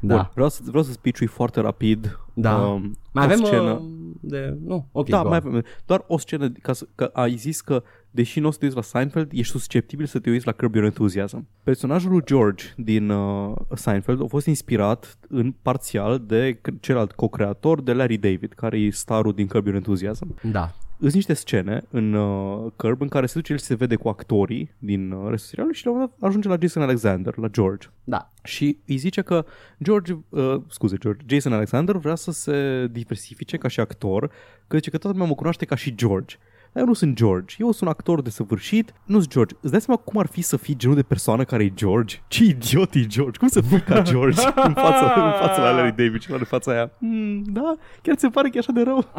Da. 0.00 0.14
Bun, 0.14 0.30
vreau, 0.34 0.48
să, 0.48 0.60
vreau 0.66 0.82
să 0.82 0.92
spiciui 0.92 1.26
foarte 1.26 1.60
rapid. 1.60 2.18
Da. 2.34 2.56
um, 2.56 2.96
Mai 3.12 3.24
o 3.24 3.26
avem 3.26 3.44
scenă. 3.44 3.70
uh, 3.70 3.80
de... 4.20 4.56
Nu, 4.64 4.86
ok, 4.92 5.08
da, 5.08 5.22
go 5.22 5.28
mai 5.28 5.40
on. 5.44 5.48
avem. 5.48 5.64
Doar 5.86 6.04
o 6.06 6.18
scenă, 6.18 6.50
ca 6.62 6.72
să, 6.72 6.86
că 6.94 7.10
ai 7.12 7.34
zis 7.34 7.60
că 7.60 7.82
deși 8.10 8.40
nu 8.40 8.48
o 8.48 8.50
să 8.50 8.58
te 8.58 8.64
uiți 8.64 8.76
la 8.76 8.82
Seinfeld, 8.82 9.30
ești 9.32 9.52
susceptibil 9.52 10.06
să 10.06 10.18
te 10.18 10.30
uiți 10.30 10.46
la 10.46 10.52
Curb 10.52 10.74
Your 10.74 10.86
Enthusiasm. 10.86 11.46
Personajul 11.62 12.10
lui 12.10 12.22
George 12.24 12.64
din 12.76 13.08
uh, 13.10 13.54
Seinfeld 13.74 14.22
a 14.22 14.26
fost 14.28 14.46
inspirat 14.46 15.18
în 15.28 15.54
parțial 15.62 16.22
de 16.26 16.52
c- 16.58 16.80
celălalt 16.80 17.12
co-creator 17.12 17.80
de 17.82 17.92
Larry 17.92 18.16
David, 18.16 18.52
care 18.52 18.78
e 18.80 18.90
starul 18.90 19.32
din 19.32 19.46
Curb 19.46 19.64
Your 19.64 19.76
Enthusiasm. 19.76 20.34
Da. 20.42 20.70
Sunt 21.02 21.14
niște 21.14 21.34
scene 21.34 21.82
în 21.90 22.12
uh, 22.12 22.72
Curb 22.76 23.00
în 23.00 23.08
care 23.08 23.26
se 23.26 23.32
duce 23.34 23.52
el 23.52 23.58
și 23.58 23.64
se 23.64 23.74
vede 23.74 23.96
cu 23.96 24.08
actorii 24.08 24.74
din 24.78 25.10
uh, 25.10 25.20
restul 25.30 25.48
serialului 25.48 25.78
și 25.78 25.84
la 25.84 25.90
un 25.90 25.96
moment 25.96 26.14
dat 26.18 26.28
ajunge 26.28 26.48
la 26.48 26.56
Jason 26.60 26.82
Alexander, 26.82 27.36
la 27.36 27.48
George. 27.48 27.88
Da. 28.04 28.32
Și 28.42 28.78
îi 28.86 28.96
zice 28.96 29.22
că 29.22 29.44
George, 29.82 30.12
uh, 30.28 30.60
scuze, 30.68 30.96
George, 30.96 31.24
Jason 31.26 31.52
Alexander 31.52 31.96
vrea 31.96 32.14
să 32.14 32.30
se 32.30 32.86
diversifice 32.90 33.56
ca 33.56 33.68
și 33.68 33.80
actor, 33.80 34.30
că 34.66 34.76
zice 34.76 34.90
că 34.90 34.98
toată 34.98 35.16
lumea 35.16 35.28
mă 35.28 35.34
cunoaște 35.34 35.64
ca 35.64 35.74
și 35.74 35.94
George. 35.94 36.36
Dar 36.72 36.82
eu 36.82 36.88
nu 36.88 36.94
sunt 36.94 37.16
George, 37.16 37.56
eu 37.58 37.70
sunt 37.70 37.80
un 37.80 37.88
actor 37.88 38.22
desăvârșit, 38.22 38.92
nu 39.04 39.18
sunt 39.18 39.30
George. 39.32 39.54
Îți 39.60 39.70
dai 39.70 39.80
seama 39.80 40.00
cum 40.00 40.20
ar 40.20 40.26
fi 40.26 40.42
să 40.42 40.56
fii 40.56 40.76
genul 40.76 40.96
de 40.96 41.02
persoană 41.02 41.44
care 41.44 41.64
e 41.64 41.72
George? 41.74 42.16
Ce 42.28 42.44
idiot 42.44 42.94
e 42.94 43.06
George? 43.06 43.38
Cum 43.38 43.48
să 43.48 43.60
fii 43.60 43.80
ca 43.80 44.02
George 44.02 44.42
în 44.68 44.74
fața, 44.74 45.24
în 45.24 45.46
fața 45.46 45.62
la 45.62 45.70
Larry 45.70 45.96
David 45.96 46.20
și 46.20 46.30
la 46.30 46.36
în 46.36 46.44
fața 46.44 46.72
aia? 46.72 46.90
Mm, 46.98 47.42
da, 47.46 47.76
chiar 48.02 48.14
ți 48.14 48.20
se 48.20 48.28
pare 48.28 48.48
că 48.48 48.56
e 48.56 48.58
așa 48.58 48.72
de 48.72 48.82
rău? 48.82 49.04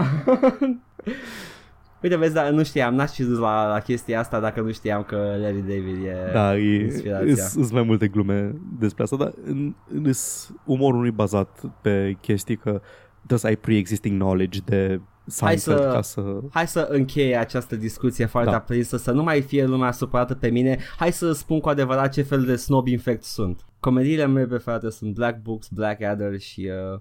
Uite, 2.03 2.15
vezi, 2.15 2.33
dar 2.33 2.49
nu 2.49 2.63
știam, 2.63 2.95
n-aș 2.95 3.11
fi 3.11 3.23
dus 3.23 3.37
la, 3.37 3.67
la 3.67 3.79
chestia 3.79 4.19
asta 4.19 4.39
dacă 4.39 4.61
nu 4.61 4.71
știam 4.71 5.03
că 5.03 5.15
Larry 5.15 5.59
David 5.61 6.05
e 6.05 6.31
Da, 6.33 6.57
e, 6.57 6.83
inspirația. 6.83 7.43
sunt 7.43 7.71
mai 7.71 7.83
multe 7.83 8.07
glume 8.07 8.55
despre 8.79 9.03
asta, 9.03 9.15
dar 9.15 9.33
în, 9.45 9.75
în, 9.87 10.05
îs- 10.05 10.51
umorul 10.65 10.99
nu 10.99 11.05
e 11.05 11.11
bazat 11.11 11.61
pe 11.81 12.17
chestii 12.21 12.55
că 12.55 12.81
trebuie 13.17 13.39
să 13.39 13.47
ai 13.47 13.55
pre-existing 13.55 14.19
knowledge 14.19 14.59
de 14.65 15.01
Seinfeld 15.25 15.79
să- 15.79 15.89
ca 15.93 16.01
să... 16.01 16.39
Hai 16.51 16.67
să 16.67 16.87
încheie 16.89 17.35
această 17.35 17.75
discuție 17.75 18.25
foarte 18.25 18.49
Da. 18.49 18.55
aprinsă, 18.55 18.97
să 18.97 19.11
nu 19.11 19.23
mai 19.23 19.41
fie 19.41 19.65
lumea 19.65 19.91
supărată 19.91 20.35
pe 20.35 20.49
mine. 20.49 20.77
Hai 20.97 21.11
să 21.11 21.31
spun 21.31 21.59
cu 21.59 21.69
adevărat 21.69 22.11
ce 22.11 22.21
fel 22.21 22.43
de 22.43 22.55
snob 22.55 22.87
infect 22.87 23.23
sunt. 23.23 23.65
Comediile 23.79 24.25
mele 24.27 24.47
preferate 24.47 24.89
sunt 24.89 25.13
Black 25.13 25.41
Books, 25.41 25.67
Blackadder 25.67 26.39
și... 26.39 26.69
Uh, 26.93 26.99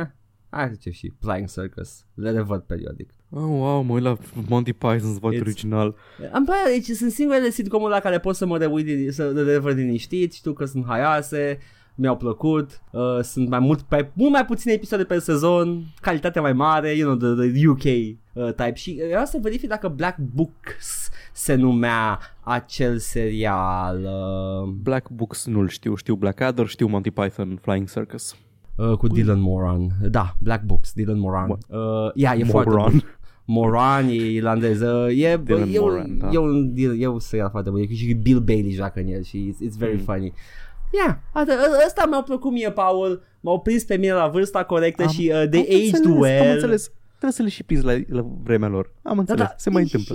eh, 0.00 0.06
hai 0.50 0.68
zice 0.72 0.90
și 0.90 1.12
Flying 1.20 1.48
Circus. 1.50 2.04
Le 2.14 2.30
revăd 2.30 2.60
periodic. 2.60 3.10
Oh, 3.30 3.42
wow, 3.42 3.82
mă 3.82 3.92
uit 3.92 4.02
la 4.02 4.16
Monty 4.48 4.72
Python's 4.72 5.18
voice 5.20 5.38
It's- 5.38 5.40
original. 5.40 5.94
Am 6.32 6.44
păi, 6.44 6.54
deci 6.72 6.96
sunt 6.96 7.10
singurele 7.10 7.50
sitcom-uri 7.50 7.92
la 7.92 8.00
care 8.00 8.18
pot 8.18 8.34
să 8.36 8.46
mă 8.46 8.58
reuit, 8.58 8.84
din- 8.86 9.12
să 9.12 9.24
le 9.28 9.42
revăd 9.42 9.76
liniștit, 9.76 10.32
știu 10.32 10.52
că 10.52 10.64
sunt 10.64 10.84
haioase, 10.86 11.58
mi-au 11.94 12.16
plăcut, 12.16 12.80
uh, 12.92 13.18
sunt 13.22 13.48
mai 13.48 13.58
mult, 13.58 13.80
pe, 13.82 14.10
mult 14.12 14.32
mai 14.32 14.44
puține 14.44 14.72
episoade 14.72 15.04
pe 15.04 15.18
sezon, 15.18 15.84
calitate 16.00 16.40
mai 16.40 16.52
mare, 16.52 16.92
you 16.94 17.16
know, 17.16 17.34
the, 17.34 17.50
the 17.52 17.68
UK 17.68 17.84
uh, 17.84 18.54
type 18.54 18.74
și 18.74 19.00
vreau 19.08 19.24
să 19.24 19.38
verific 19.42 19.68
dacă 19.68 19.88
Black 19.88 20.18
Books 20.34 21.08
se 21.32 21.54
numea 21.54 22.18
acel 22.40 22.98
serial 22.98 24.00
uh, 24.04 24.68
Black 24.82 25.08
Books 25.10 25.46
nu-l 25.46 25.68
știu, 25.68 25.94
știu 25.94 26.14
Blackadder, 26.14 26.66
știu 26.66 26.86
Monty 26.86 27.10
Python 27.10 27.58
Flying 27.62 27.90
Circus. 27.90 28.34
Uh, 28.88 28.96
cu 28.96 29.06
Dylan 29.06 29.40
Moran. 29.40 29.88
Da, 30.10 30.36
Black 30.38 30.62
Books, 30.64 30.92
Dylan 30.92 31.18
Moran. 31.18 31.46
Bun. 31.46 31.58
Uh, 31.80 32.10
yeah, 32.14 32.38
e 32.38 32.44
foarte 32.44 32.70
Moron. 32.70 32.90
bun. 32.90 33.02
Moran 33.44 34.08
e 34.08 34.12
irlandez. 34.14 34.80
Uh, 34.80 35.22
e, 35.22 35.36
bă, 35.36 35.54
Dylan 35.54 35.68
e, 35.72 35.78
un, 35.78 35.84
Moran, 35.90 36.18
da. 36.18 36.28
e 36.32 36.38
un 36.38 36.74
deal, 36.74 37.00
e 37.00 37.06
un 37.06 37.18
serial 37.18 37.50
foarte 37.50 37.70
bun. 37.70 37.80
E 37.80 37.94
și 37.94 38.12
Bill 38.14 38.40
Bailey 38.40 38.70
joacă 38.72 39.00
în 39.00 39.06
el 39.06 39.22
și 39.22 39.52
it's, 39.54 39.66
it's 39.66 39.78
very 39.78 39.96
Mm. 39.96 40.02
funny. 40.04 40.32
Yeah, 40.92 41.16
asta, 41.32 41.52
ă- 41.52 41.82
ăsta 41.86 42.06
mi-a 42.08 42.22
plăcut 42.22 42.52
mie, 42.52 42.70
Paul. 42.70 43.22
M-au 43.40 43.60
prins 43.60 43.84
pe 43.84 43.96
mine 43.96 44.12
la 44.12 44.28
vârsta 44.28 44.64
corectă 44.64 45.02
Am- 45.02 45.08
și 45.08 45.32
uh, 45.34 45.48
they 45.50 45.60
am 45.60 45.76
aged 45.76 45.94
înțeles, 45.94 46.18
well. 46.20 46.46
Am 46.48 46.52
înțeles. 46.52 46.92
Trebuie 47.20 47.32
să 47.32 47.42
le 47.42 47.48
și 47.48 47.62
prinzi 47.62 47.84
la, 47.84 48.16
la 48.20 48.26
vremea 48.42 48.68
lor. 48.68 48.92
Am 49.02 49.14
Da, 49.14 49.20
înțeles, 49.20 49.40
da. 49.40 49.54
se 49.56 49.70
mai 49.70 49.82
întâmplă. 49.82 50.14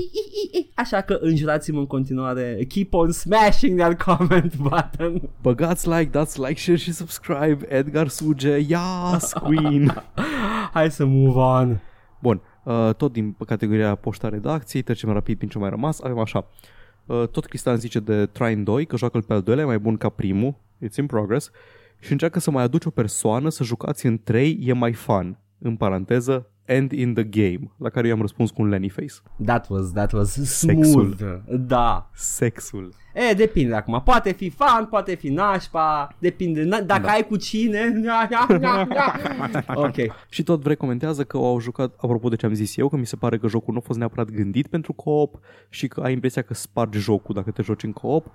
Așa 0.75 1.01
că 1.01 1.17
înjurați-mă 1.21 1.79
în 1.79 1.87
continuare. 1.87 2.65
Keep 2.67 2.93
on 2.93 3.11
smashing 3.11 3.79
that 3.79 4.03
comment 4.03 4.55
button. 4.69 5.29
Băgați 5.41 5.87
like, 5.89 6.09
dați 6.09 6.39
like, 6.39 6.59
share 6.59 6.77
și 6.77 6.93
subscribe. 6.93 7.57
Edgar 7.67 8.07
Suge, 8.07 8.57
yes, 8.57 9.33
Queen. 9.33 10.03
Hai 10.73 10.91
să 10.91 11.05
move 11.05 11.39
on. 11.39 11.79
Bun, 12.21 12.41
uh, 12.63 12.89
tot 12.97 13.11
din 13.11 13.35
categoria 13.45 13.95
poșta 13.95 14.29
redacției, 14.29 14.81
trecem 14.81 15.09
rapid 15.11 15.37
prin 15.37 15.49
ce 15.49 15.57
mai 15.57 15.69
rămas. 15.69 16.01
Avem 16.01 16.19
așa, 16.19 16.47
uh, 17.05 17.27
tot 17.27 17.45
Cristian 17.45 17.77
zice 17.77 17.99
de 17.99 18.25
Trine 18.25 18.63
2, 18.63 18.85
că 18.85 18.97
joacă 18.97 19.19
pe 19.19 19.33
al 19.33 19.41
doilea, 19.41 19.63
e 19.63 19.67
mai 19.67 19.79
bun 19.79 19.97
ca 19.97 20.09
primul, 20.09 20.55
it's 20.85 20.95
in 20.97 21.05
progress, 21.05 21.51
și 21.99 22.11
încearcă 22.11 22.39
să 22.39 22.51
mai 22.51 22.63
aduci 22.63 22.85
o 22.85 22.89
persoană 22.89 23.49
să 23.49 23.63
jucați 23.63 24.05
în 24.05 24.19
trei, 24.23 24.59
e 24.61 24.73
mai 24.73 24.93
fun. 24.93 25.39
În 25.59 25.75
paranteză, 25.75 26.49
End 26.65 26.91
in 26.91 27.13
the 27.13 27.23
Game, 27.23 27.71
la 27.77 27.89
care 27.89 28.07
eu 28.07 28.13
am 28.13 28.21
răspuns 28.21 28.51
cu 28.51 28.61
un 28.61 28.67
Lenny 28.69 28.89
Face. 28.89 29.13
That 29.45 29.69
was, 29.69 29.91
that 29.91 30.11
was 30.11 30.31
smooth. 30.33 31.21
Da. 31.49 32.09
Sexul. 32.13 32.93
E, 33.29 33.33
depinde 33.33 33.75
acum. 33.75 34.01
Poate 34.05 34.31
fi 34.31 34.49
fan, 34.49 34.85
poate 34.85 35.15
fi 35.15 35.29
nașpa, 35.29 36.15
depinde. 36.19 36.63
Na- 36.63 36.85
dacă 36.85 37.01
Da. 37.01 37.11
ai 37.11 37.27
cu 37.27 37.35
cine. 37.37 37.93
ok. 39.75 39.95
Și 40.29 40.43
tot 40.43 40.61
vrei 40.61 40.75
comentează 40.75 41.23
că 41.23 41.37
au 41.37 41.59
jucat, 41.59 41.93
apropo 41.97 42.29
de 42.29 42.35
ce 42.35 42.45
am 42.45 42.53
zis 42.53 42.77
eu, 42.77 42.89
că 42.89 42.95
mi 42.97 43.05
se 43.05 43.15
pare 43.15 43.37
că 43.37 43.47
jocul 43.47 43.73
nu 43.73 43.79
a 43.79 43.85
fost 43.85 43.99
neapărat 43.99 44.29
gândit 44.29 44.67
pentru 44.67 44.93
co-op 44.93 45.39
și 45.69 45.87
că 45.87 46.01
ai 46.01 46.13
impresia 46.13 46.41
că 46.41 46.53
spargi 46.53 46.99
jocul 46.99 47.35
dacă 47.35 47.51
te 47.51 47.61
joci 47.61 47.83
în 47.83 47.91
co-op. 47.91 48.25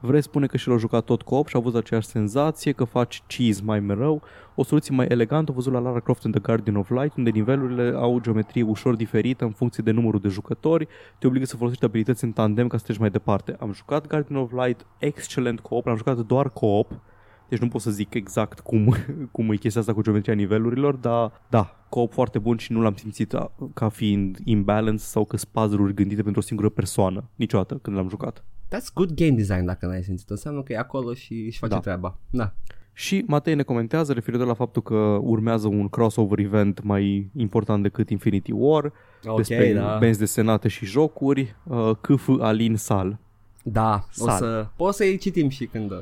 Vrei 0.00 0.22
spune 0.22 0.46
că 0.46 0.56
și 0.56 0.68
l-au 0.68 0.78
jucat 0.78 1.04
tot 1.04 1.22
co-op 1.22 1.48
și 1.48 1.56
a 1.56 1.58
avut 1.58 1.74
aceeași 1.74 2.06
senzație, 2.06 2.72
că 2.72 2.84
faci 2.84 3.22
cheese 3.26 3.62
mai 3.64 3.80
mereu. 3.80 4.22
O 4.54 4.62
soluție 4.62 4.94
mai 4.94 5.06
elegantă, 5.08 5.50
o 5.50 5.54
văzut 5.54 5.72
la 5.72 5.78
Lara 5.78 6.00
Croft 6.00 6.24
and 6.24 6.34
the 6.34 6.42
Guardian 6.42 6.76
of 6.76 6.90
Light, 6.90 7.16
unde 7.16 7.30
nivelurile 7.30 7.92
au 7.96 8.20
geometrie 8.20 8.62
ușor 8.62 8.96
diferită 8.96 9.44
în 9.44 9.50
funcție 9.50 9.82
de 9.82 9.90
numărul 9.90 10.20
de 10.20 10.28
jucători, 10.28 10.88
te 11.18 11.26
obligă 11.26 11.46
să 11.46 11.56
folosești 11.56 11.84
abilități 11.84 12.24
în 12.24 12.32
tandem 12.32 12.66
ca 12.66 12.76
să 12.76 12.84
treci 12.84 12.98
mai 12.98 13.10
departe. 13.10 13.56
Am 13.60 13.72
jucat 13.72 14.06
Guardian 14.06 14.40
of 14.40 14.52
Light, 14.52 14.86
excelent 14.98 15.60
co-op, 15.60 15.86
l-am 15.86 15.96
jucat 15.96 16.18
doar 16.18 16.50
co-op, 16.50 17.00
deci 17.48 17.58
nu 17.58 17.68
pot 17.68 17.80
să 17.80 17.90
zic 17.90 18.14
exact 18.14 18.60
cum, 18.60 18.94
cum 19.32 19.50
e 19.50 19.56
chestia 19.56 19.80
asta 19.80 19.94
cu 19.94 20.02
geometria 20.02 20.34
nivelurilor, 20.34 20.94
dar 20.94 21.32
da, 21.48 21.76
co-op 21.88 22.12
foarte 22.12 22.38
bun 22.38 22.56
și 22.56 22.72
nu 22.72 22.80
l-am 22.80 22.94
simțit 22.94 23.34
a- 23.34 23.52
ca 23.74 23.88
fiind 23.88 24.38
imbalance 24.44 25.02
sau 25.02 25.24
că 25.24 25.36
sunt 25.36 25.50
puzzle-uri 25.52 25.94
gândite 25.94 26.22
pentru 26.22 26.40
o 26.40 26.44
singură 26.44 26.68
persoană, 26.68 27.24
niciodată 27.34 27.74
când 27.74 27.96
l-am 27.96 28.08
jucat. 28.08 28.44
That's 28.74 28.92
good 28.94 29.14
game 29.14 29.30
design 29.30 29.64
dacă 29.64 29.86
n-ai 29.86 30.02
simțit. 30.02 30.30
Înseamnă 30.30 30.62
că 30.62 30.72
e 30.72 30.78
acolo 30.78 31.14
și 31.14 31.32
își 31.46 31.58
face 31.58 31.72
Da. 31.74 31.80
treaba. 31.80 32.18
Da. 32.30 32.52
Și 32.92 33.24
Matei 33.26 33.54
ne 33.54 33.62
comentează 33.62 34.12
referitor 34.12 34.46
la 34.46 34.54
faptul 34.54 34.82
că 34.82 35.18
urmează 35.20 35.66
un 35.68 35.88
crossover 35.88 36.38
event 36.38 36.82
mai 36.82 37.30
important 37.36 37.82
decât 37.82 38.10
Infinity 38.10 38.52
War, 38.54 38.92
Ok, 39.24 39.36
despre 39.36 39.72
da. 39.72 39.96
benzi 39.98 40.18
desenate 40.18 40.68
și 40.68 40.84
jocuri, 40.84 41.56
uh, 41.64 41.90
CF 42.00 42.28
Alin 42.40 42.76
Sal. 42.76 43.18
Da, 43.64 43.94
o 43.94 44.24
Sal. 44.24 44.36
să, 44.38 44.66
o 44.76 44.90
să-i 44.90 45.16
citim 45.18 45.48
și 45.48 45.66
când... 45.66 45.92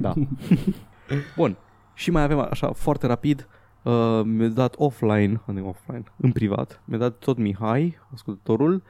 Da. 0.00 0.12
Bun. 1.36 1.56
Și 1.94 2.10
mai 2.10 2.22
avem 2.22 2.38
așa 2.38 2.72
foarte 2.72 3.06
rapid 3.06 3.48
uh, 3.82 4.20
mi-a 4.24 4.48
dat 4.48 4.74
offline, 4.78 5.40
nu 5.46 5.68
offline, 5.68 6.02
în 6.16 6.32
privat, 6.32 6.82
mi-a 6.84 6.98
dat 6.98 7.18
tot 7.18 7.36
Mihai, 7.38 7.98
ascultătorul, 8.12 8.74
uh, 8.74 8.80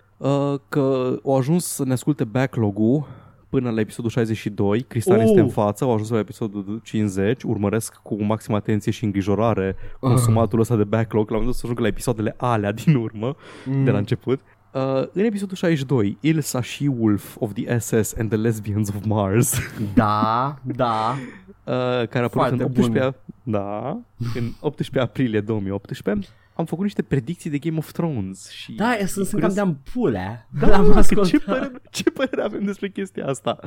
că 0.69 1.17
au 1.25 1.37
ajuns 1.37 1.65
să 1.65 1.85
ne 1.85 1.93
asculte 1.93 2.25
backlog-ul 2.25 3.07
până 3.49 3.71
la 3.71 3.81
episodul 3.81 4.11
62, 4.11 4.81
Cristian 4.81 5.19
Uh! 5.19 5.25
este 5.25 5.41
în 5.41 5.49
față, 5.49 5.85
au 5.85 5.93
ajuns 5.93 6.09
la 6.11 6.19
episodul 6.19 6.81
50, 6.85 7.43
urmăresc 7.43 7.95
cu 8.03 8.23
maximă 8.23 8.57
atenție 8.57 8.93
și 8.93 9.05
îngrijorare 9.05 9.77
consumatul 10.01 10.61
ăsta 10.61 10.77
de 10.77 10.85
backlog, 10.85 11.31
la 11.31 11.37
un 11.37 11.43
moment 11.43 11.47
dat 11.47 11.55
să 11.55 11.61
ajung 11.65 11.79
la 11.81 11.87
episoadele 11.87 12.35
alea 12.37 12.73
din 12.73 12.95
urmă, 12.95 13.37
Mm. 13.67 13.85
de 13.85 13.91
la 13.91 13.99
început. 13.99 14.41
Uh, 14.75 14.83
în 15.13 15.25
episodul 15.25 15.57
62, 15.57 16.17
Ilsa 16.21 16.61
și 16.61 16.91
Wolf 16.99 17.37
of 17.39 17.53
the 17.53 17.79
SS 17.79 18.15
and 18.19 18.29
the 18.29 18.39
Lesbians 18.39 18.89
of 18.89 19.05
Mars 19.05 19.55
Da, 19.95 20.57
da. 20.63 21.15
uh, 21.17 21.73
care 22.09 22.19
a 22.19 22.23
apărut 22.23 22.31
Foarte 22.31 22.55
în 22.55 22.63
18, 22.63 23.15
da, 23.43 23.89
în 24.35 24.51
18 24.61 24.99
aprilie 25.11 25.41
2018, 25.41 26.29
am 26.57 26.65
făcut 26.65 26.85
niște 26.85 27.03
predicții 27.03 27.51
de 27.51 27.59
Game 27.59 27.79
of 27.79 27.93
Thrones 27.93 28.51
și 28.51 28.73
Da, 28.73 28.95
sunt, 28.99 29.09
sunt 29.09 29.27
cam 29.29 29.33
curios- 29.39 29.55
de-am 29.55 29.81
pulea. 29.93 30.49
da, 30.61 30.67
L-am 30.69 30.93
ce 30.93 30.99
ascultat. 30.99 31.41
părere, 31.45 31.71
ce 31.91 32.11
părere 32.11 32.43
avem 32.43 32.65
despre 32.65 32.89
chestia 32.89 33.27
asta? 33.27 33.59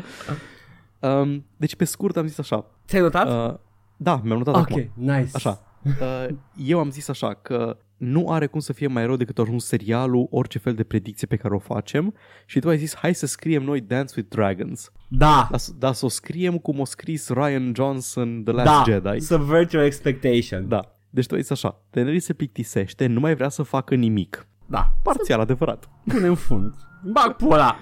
Um, 0.99 1.45
deci 1.57 1.75
pe 1.75 1.83
scurt 1.85 2.17
am 2.17 2.27
zis 2.27 2.37
așa, 2.37 2.65
Ți-ai 2.87 3.01
notat? 3.01 3.51
uh, 3.51 3.57
da, 3.97 4.21
mi-am 4.23 4.37
notat 4.37 4.55
ok, 4.55 4.69
acum. 4.69 4.89
nice. 4.95 5.29
Așa, 5.33 5.61
uh, 6.01 6.25
eu 6.55 6.79
am 6.79 6.89
zis 6.91 7.07
așa 7.07 7.33
că 7.33 7.77
nu 7.97 8.31
are 8.31 8.45
cum 8.47 8.59
să 8.59 8.73
fie 8.73 8.87
mai 8.87 9.05
rău 9.05 9.15
decât 9.15 9.37
a 9.37 9.41
ajuns 9.41 9.65
serialul, 9.65 10.27
orice 10.31 10.57
fel 10.59 10.73
de 10.73 10.83
predicție 10.83 11.27
pe 11.27 11.35
care 11.35 11.53
o 11.55 11.59
facem 11.59 12.13
și 12.45 12.59
tu 12.59 12.69
ai 12.69 12.77
zis 12.77 12.95
hai 12.95 13.13
să 13.15 13.25
scriem 13.25 13.63
noi 13.63 13.81
Dance 13.81 14.13
with 14.17 14.29
Dragons. 14.29 14.91
Da, 15.07 15.47
Dar, 15.49 15.59
s- 15.59 15.73
dar 15.77 15.93
să 15.93 16.05
o 16.05 16.09
scriem 16.09 16.57
cum 16.57 16.79
o 16.79 16.85
scris 16.85 17.29
Ryan 17.29 17.71
Johnson 17.75 18.43
The 18.43 18.53
Last 18.53 18.67
da. 18.67 18.83
Jedi. 18.91 19.19
Subvert 19.19 19.71
your 19.71 19.85
expectation. 19.85 20.67
Da. 20.67 20.98
Deci 21.09 21.25
tu 21.25 21.33
ai 21.35 21.41
zis 21.41 21.49
așa, 21.49 21.81
Daenerys 21.89 22.23
se 22.23 22.33
plictisește, 22.33 23.05
nu 23.07 23.19
mai 23.19 23.35
vrea 23.35 23.49
să 23.49 23.63
facă 23.63 23.95
nimic. 23.95 24.47
Da. 24.65 24.91
Parțial 25.03 25.39
adevărat. 25.39 25.89
Pune 26.05 26.27
în 26.27 26.35
fund. 26.35 26.73
Bag 27.03 27.35
pula. 27.47 27.79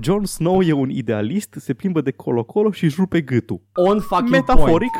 Jon 0.00 0.24
Snow 0.24 0.62
e 0.62 0.72
un 0.72 0.90
idealist, 0.90 1.54
se 1.58 1.74
plimbă 1.74 2.00
de 2.00 2.10
colo-colo 2.10 2.70
și 2.70 2.84
își 2.84 2.96
rupe 2.98 3.20
gâtul. 3.20 3.60
On 3.74 4.00
fucking 4.00 4.28
Metaforic, 4.30 4.92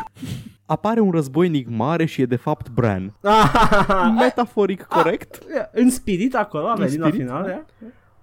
apare 0.67 1.01
un 1.01 1.11
războinic 1.11 1.69
mare 1.69 2.05
și 2.05 2.21
e 2.21 2.27
de 2.27 2.37
fapt 2.37 2.69
Bran. 2.71 3.17
point. 3.21 4.19
Metaforic 4.21 4.83
corect, 4.83 5.39
în 5.73 5.91
spirit 5.91 6.35
acolo, 6.35 6.67
a 6.67 6.73
În 6.73 6.77
venit 6.85 6.99
la 6.99 7.07
spirit, 7.07 7.27
final, 7.27 7.49
ia? 7.49 7.65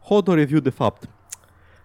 Hodor 0.03 0.35
review 0.35 0.59
de 0.59 0.69
fapt. 0.69 1.09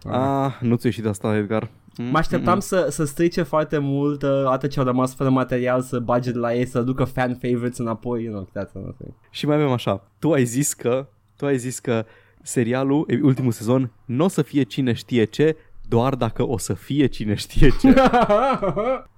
Ah, 0.04 0.52
nu 0.60 0.74
ți-a 0.76 0.88
ieșit 0.88 1.06
asta, 1.06 1.36
Edgar. 1.36 1.70
Mm, 1.96 2.06
Mă 2.10 2.18
așteptam 2.18 2.60
să, 2.60 2.86
să 2.90 3.04
strice 3.04 3.42
foarte 3.42 3.78
mult 3.78 4.22
uh, 4.22 4.44
atât 4.44 4.70
ce 4.70 4.78
au 4.78 4.84
rămas 4.84 5.14
fără 5.14 5.30
material 5.30 5.80
să 5.80 5.98
bage 5.98 6.30
de 6.30 6.38
la 6.38 6.54
ei, 6.54 6.66
să 6.66 6.80
ducă 6.82 7.04
fan 7.04 7.34
favorites 7.42 7.78
înapoi, 7.78 8.22
you 8.22 8.32
know, 8.32 8.48
that's 8.48 8.72
another 8.74 8.94
thing. 8.98 9.14
Și 9.30 9.46
mai 9.46 9.56
avem 9.56 9.70
așa, 9.70 10.10
tu 10.18 10.32
ai 10.32 10.44
zis 10.44 10.72
că, 10.74 11.08
tu 11.36 11.46
ai 11.46 11.58
zis 11.58 11.78
că 11.78 12.04
serialul, 12.42 13.04
e, 13.08 13.18
ultimul 13.22 13.52
sezon, 13.52 13.92
nu 14.04 14.24
o 14.24 14.28
să 14.28 14.42
fie 14.42 14.62
cine 14.62 14.92
știe 14.92 15.24
ce, 15.24 15.56
doar 15.88 16.14
dacă 16.14 16.48
o 16.48 16.58
să 16.58 16.74
fie 16.74 17.06
cine 17.06 17.34
știe 17.34 17.68
ce. 17.80 17.94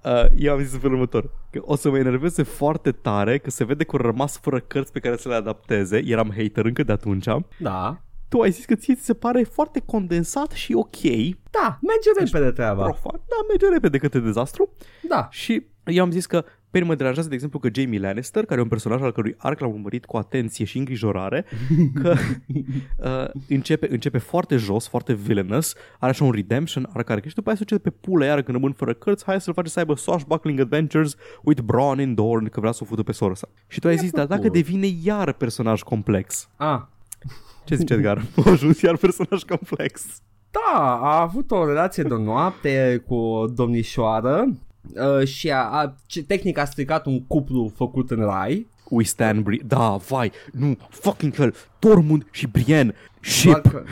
Uh, 0.03 0.25
eu 0.37 0.53
am 0.53 0.61
zis 0.63 0.73
în 0.73 0.79
felul 0.79 0.95
următor, 0.95 1.29
că 1.49 1.61
o 1.65 1.75
să 1.75 1.89
mă 1.89 1.97
enerveze 1.97 2.43
foarte 2.43 2.91
tare 2.91 3.37
că 3.37 3.49
se 3.49 3.63
vede 3.63 3.83
că 3.83 3.95
au 3.95 4.01
rămas 4.01 4.39
fără 4.39 4.59
cărți 4.59 4.91
pe 4.91 4.99
care 4.99 5.17
să 5.17 5.27
le 5.29 5.35
adapteze, 5.35 6.01
eram 6.05 6.33
hater 6.37 6.65
încă 6.65 6.83
de 6.83 6.91
atunci. 6.91 7.25
da. 7.57 8.01
Tu 8.31 8.39
ai 8.41 8.51
zis 8.51 8.65
că 8.65 8.75
ție 8.75 8.95
ți 8.95 9.05
se 9.05 9.13
pare 9.13 9.43
foarte 9.43 9.81
condensat 9.85 10.51
și 10.51 10.73
ok, 10.73 11.01
Da, 11.51 11.79
merge 11.81 12.09
repede 12.31 12.51
treaba. 12.51 12.83
profan, 12.83 13.19
da, 13.29 13.35
merge 13.47 13.67
repede 13.73 13.97
către 13.97 14.19
dezastru 14.19 14.69
Da. 15.09 15.27
și 15.31 15.65
eu 15.85 16.03
am 16.03 16.11
zis 16.11 16.25
că 16.25 16.41
pe 16.69 16.77
mine 16.77 16.89
mă 16.89 16.95
deranjează, 16.95 17.27
de 17.27 17.33
exemplu, 17.33 17.59
că 17.59 17.69
Jamie 17.73 17.99
Lannister, 17.99 18.45
care 18.45 18.59
e 18.59 18.63
un 18.63 18.69
personaj 18.69 19.01
al 19.01 19.11
cărui 19.11 19.35
arc 19.37 19.59
l-am 19.59 19.71
urmărit 19.71 20.05
cu 20.05 20.17
atenție 20.17 20.65
și 20.65 20.77
îngrijorare, 20.77 21.45
că 22.01 22.13
uh, 22.97 23.25
începe, 23.49 23.87
începe 23.91 24.17
foarte 24.17 24.55
jos, 24.55 24.87
foarte 24.87 25.13
villainous, 25.13 25.73
are 25.99 26.11
așa 26.11 26.23
un 26.23 26.31
redemption 26.31 26.89
arc 26.93 27.05
care 27.05 27.21
și 27.27 27.35
după 27.35 27.49
aia 27.49 27.57
se 27.57 27.63
duce 27.67 27.81
pe 27.81 27.89
pulă 27.89 28.25
iară 28.25 28.41
când 28.43 28.57
rămân 28.57 28.71
fără 28.73 28.93
cărți, 28.93 29.23
hai 29.25 29.41
să-l 29.41 29.53
face 29.53 29.69
să 29.69 29.79
aibă 29.79 29.95
swashbuckling 29.95 30.59
adventures 30.59 31.15
with 31.43 31.61
Bronn 31.61 31.99
and 31.99 32.15
Dorn, 32.15 32.45
că 32.49 32.59
vrea 32.59 32.71
să 32.71 32.79
o 32.83 32.85
fută 32.85 33.03
pe 33.03 33.11
soră 33.11 33.33
sa. 33.33 33.47
Și 33.67 33.79
tu 33.79 33.87
ai 33.87 33.97
zis, 33.97 34.11
dar 34.11 34.25
dacă 34.25 34.41
plăcut. 34.41 34.57
devine 34.57 34.87
iar 35.03 35.33
personaj 35.33 35.81
complex, 35.81 36.49
Ah. 36.55 36.81
Ce 37.63 37.75
zice 37.75 37.93
Edgar? 37.93 38.21
A 38.45 38.49
ajuns 38.49 38.81
iar 38.81 38.97
personaj 38.97 39.41
complex. 39.43 40.05
Da, 40.51 40.99
a 41.01 41.21
avut 41.21 41.51
o 41.51 41.65
relație 41.65 42.03
de 42.03 42.15
noapte 42.15 43.03
cu 43.07 43.15
o 43.15 43.47
domnișoară 43.47 44.45
uh, 44.95 45.27
și 45.27 45.51
a, 45.51 45.57
a, 45.63 45.95
ce, 46.05 46.23
tehnic 46.23 46.57
a 46.57 46.65
stricat 46.65 47.05
un 47.05 47.25
cuplu 47.25 47.71
făcut 47.75 48.11
în 48.11 48.19
rai. 48.19 48.67
We 48.89 49.03
stand 49.03 49.43
Bri- 49.49 49.65
Da, 49.65 49.95
vai, 50.07 50.31
nu, 50.51 50.77
fucking 50.89 51.33
hell, 51.35 51.53
Tormund 51.79 52.27
și 52.31 52.47
Brienne, 52.47 52.93
ship. 53.19 53.51
Doar, 53.51 53.61
că, 53.61 53.83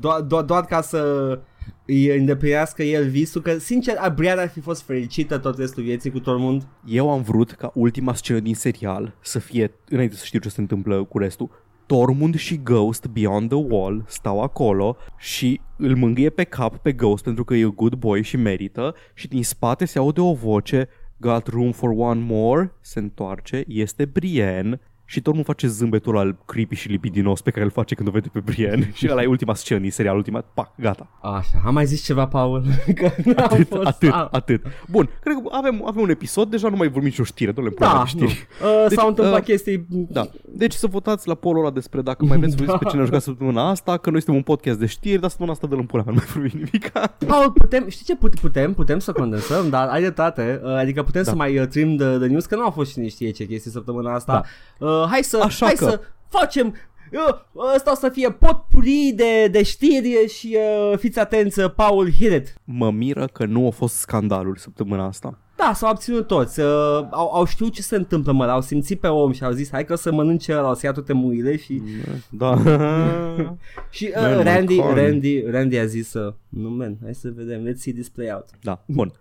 doar, 0.00 0.20
doar, 0.20 0.42
doar 0.42 0.64
ca 0.64 0.80
să 0.80 1.38
îi 1.86 2.16
îndeplinească 2.18 2.82
el 2.82 3.08
visul, 3.08 3.40
că 3.42 3.58
sincer, 3.58 3.94
Brian 4.14 4.38
ar 4.38 4.48
fi 4.48 4.60
fost 4.60 4.82
fericită 4.82 5.38
tot 5.38 5.58
restul 5.58 5.82
vieții 5.82 6.10
cu 6.10 6.20
Tormund. 6.20 6.66
Eu 6.86 7.10
am 7.10 7.22
vrut 7.22 7.52
ca 7.52 7.70
ultima 7.74 8.14
scenă 8.14 8.38
din 8.38 8.54
serial 8.54 9.14
să 9.20 9.38
fie, 9.38 9.72
înainte 9.88 10.16
să 10.16 10.24
știu 10.24 10.38
ce 10.38 10.48
se 10.48 10.60
întâmplă 10.60 11.04
cu 11.04 11.18
restul, 11.18 11.50
Tormund 11.86 12.34
și 12.34 12.60
Ghost 12.62 13.06
Beyond 13.06 13.48
the 13.48 13.58
Wall 13.58 14.04
stau 14.06 14.42
acolo 14.42 14.96
și 15.18 15.60
îl 15.76 15.96
mângâie 15.96 16.30
pe 16.30 16.44
cap 16.44 16.76
pe 16.76 16.92
Ghost 16.92 17.24
pentru 17.24 17.44
că 17.44 17.54
e 17.54 17.64
un 17.64 17.74
good 17.74 17.94
boy 17.94 18.22
și 18.22 18.36
merită 18.36 18.94
și 19.14 19.28
din 19.28 19.44
spate 19.44 19.84
se 19.84 19.98
aude 19.98 20.20
o 20.20 20.32
voce 20.32 20.88
Got 21.18 21.46
room 21.46 21.72
for 21.72 21.90
one 21.96 22.20
more? 22.20 22.72
Se 22.80 22.98
întoarce, 22.98 23.64
este 23.66 24.04
Brienne 24.04 24.80
și 25.08 25.20
Tormund 25.20 25.44
face 25.44 25.66
zâmbetul 25.66 26.16
al 26.18 26.36
creepy 26.46 26.74
și 26.74 26.88
lipidinos 26.88 27.40
pe 27.40 27.50
care 27.50 27.64
îl 27.64 27.70
face 27.70 27.94
când 27.94 28.08
o 28.08 28.10
vede 28.10 28.28
pe 28.32 28.40
Brienne 28.40 28.90
și 28.94 29.08
ăla 29.10 29.22
e 29.22 29.26
ultima 29.26 29.54
scenă 29.54 29.80
din 29.80 29.90
serial, 29.90 30.16
ultima, 30.16 30.40
pac, 30.54 30.72
gata. 30.80 31.08
Așa, 31.22 31.62
am 31.64 31.74
mai 31.74 31.86
zis 31.86 32.04
ceva, 32.04 32.26
Paul? 32.26 32.64
că 32.94 33.10
n-am 33.24 33.34
Atât, 33.36 33.68
fost, 33.68 33.86
atât, 33.86 34.10
a- 34.12 34.28
atât. 34.32 34.62
Bun, 34.90 35.08
cred 35.20 35.34
că 35.36 35.42
avem, 35.50 35.82
avem 35.86 36.02
un 36.02 36.10
episod, 36.10 36.50
deja 36.50 36.68
nu 36.68 36.76
mai 36.76 36.86
vorbim 36.88 37.08
nicio 37.08 37.24
știre, 37.24 37.52
nu 37.56 37.62
le 37.62 37.70
Da, 37.78 38.00
de 38.02 38.08
știri. 38.08 38.46
nu. 38.60 38.66
Uh, 38.82 38.88
Deci, 38.88 38.98
s-au 38.98 39.08
întâmplat 39.08 39.38
uh, 39.40 39.44
chestii... 39.44 39.86
Da. 39.88 40.28
Deci 40.44 40.72
să 40.72 40.86
votați 40.86 41.28
la 41.28 41.34
polul 41.34 41.60
ăla 41.60 41.70
despre 41.70 42.00
dacă 42.02 42.24
mai 42.24 42.38
vreți 42.38 42.52
să 42.56 42.62
vorbiți 42.64 42.84
pe 42.84 42.88
cine 42.90 43.02
a 43.02 43.04
jucat 43.04 43.22
săptămâna 43.22 43.68
asta, 43.70 43.96
că 43.96 44.10
noi 44.10 44.18
suntem 44.20 44.36
un 44.36 44.42
podcast 44.42 44.78
de 44.78 44.86
știri, 44.86 45.20
dar 45.20 45.28
săptămâna 45.30 45.54
asta 45.54 45.66
de 45.66 45.74
în 45.74 45.86
pula 45.86 46.02
mea, 46.06 46.12
nu 46.14 46.18
mai 46.24 46.28
vorbim 46.34 46.50
nimic. 46.70 46.88
Paul, 47.26 47.50
putem, 47.52 47.88
știi 47.88 48.04
ce 48.04 48.16
put- 48.16 48.40
putem? 48.40 48.74
Putem 48.74 48.98
să 48.98 49.12
condensăm, 49.12 49.68
dar 49.68 49.88
ai 49.88 50.00
dreptate. 50.00 50.60
Uh, 50.64 50.70
adică 50.74 51.02
putem 51.02 51.22
Da. 51.22 51.30
să 51.30 51.36
mai 51.36 51.58
uh, 51.58 51.66
trim 51.66 51.96
de, 51.96 52.18
de 52.18 52.26
news, 52.26 52.46
că 52.46 52.54
nu 52.56 52.62
au 52.62 52.70
fost 52.70 52.92
cine 52.92 53.08
știe 53.08 53.30
ce 53.30 53.44
chestii 53.46 53.70
săptămâna 53.70 54.14
asta. 54.14 54.42
Uh, 54.78 54.94
hai 55.10 55.22
să, 55.22 55.40
Așa 55.42 55.66
hai 55.66 55.74
că- 55.74 55.84
să 55.84 56.00
facem... 56.28 56.74
Uh, 57.12 57.34
ăsta 57.74 57.90
o 57.90 57.94
să 57.94 58.08
fie 58.08 58.30
potpuri 58.30 59.12
de, 59.14 59.48
de 59.48 59.62
știri 59.62 60.26
și 60.38 60.56
uh, 60.90 60.98
fiți 60.98 61.18
atenți, 61.18 61.60
uh, 61.60 61.70
Paul, 61.74 62.10
hit 62.10 62.32
it. 62.32 62.54
Mă 62.64 62.90
miră 62.90 63.26
că 63.32 63.44
nu 63.44 63.66
a 63.66 63.70
fost 63.70 63.94
scandaluri 63.94 64.60
săptămâna 64.60 65.06
asta. 65.06 65.38
Da, 65.56 65.64
Da, 65.66 65.72
s-au 65.74 65.88
abținut 65.90 66.26
toți. 66.26 66.60
Uh, 66.60 66.66
au, 67.10 67.30
au 67.34 67.44
știut 67.44 67.72
ce 67.72 67.82
se 67.82 67.96
întâmplă, 67.96 68.32
mă, 68.32 68.44
au 68.44 68.60
simțit 68.60 69.00
pe 69.00 69.06
om 69.06 69.32
și 69.32 69.44
au 69.44 69.50
zis 69.52 69.70
hai 69.70 69.84
că 69.84 69.92
o 69.92 69.96
să 69.96 70.12
mănânce 70.12 70.52
ăla, 70.56 70.70
o 70.70 70.74
să 70.74 70.86
ia 70.86 70.92
toate 70.92 71.12
muile 71.12 71.56
și... 71.56 71.82
Da. 72.30 72.54
Și 73.90 74.12
Man, 74.14 74.30
uh, 74.32 74.36
my 74.38 74.42
Randy, 74.42 74.76
corn. 74.76 74.94
Randy, 74.94 75.42
Randy 75.50 75.76
a 75.78 75.84
zis 75.86 76.12
uh, 76.12 76.32
nu, 76.48 76.68
man, 76.68 76.96
hai 77.02 77.14
să 77.14 77.30
vedem, 77.34 77.66
let's 77.68 77.76
see 77.78 77.92
this 77.92 78.08
play 78.08 78.30
out. 78.32 78.44
da, 78.62 78.82
bun. 78.86 79.12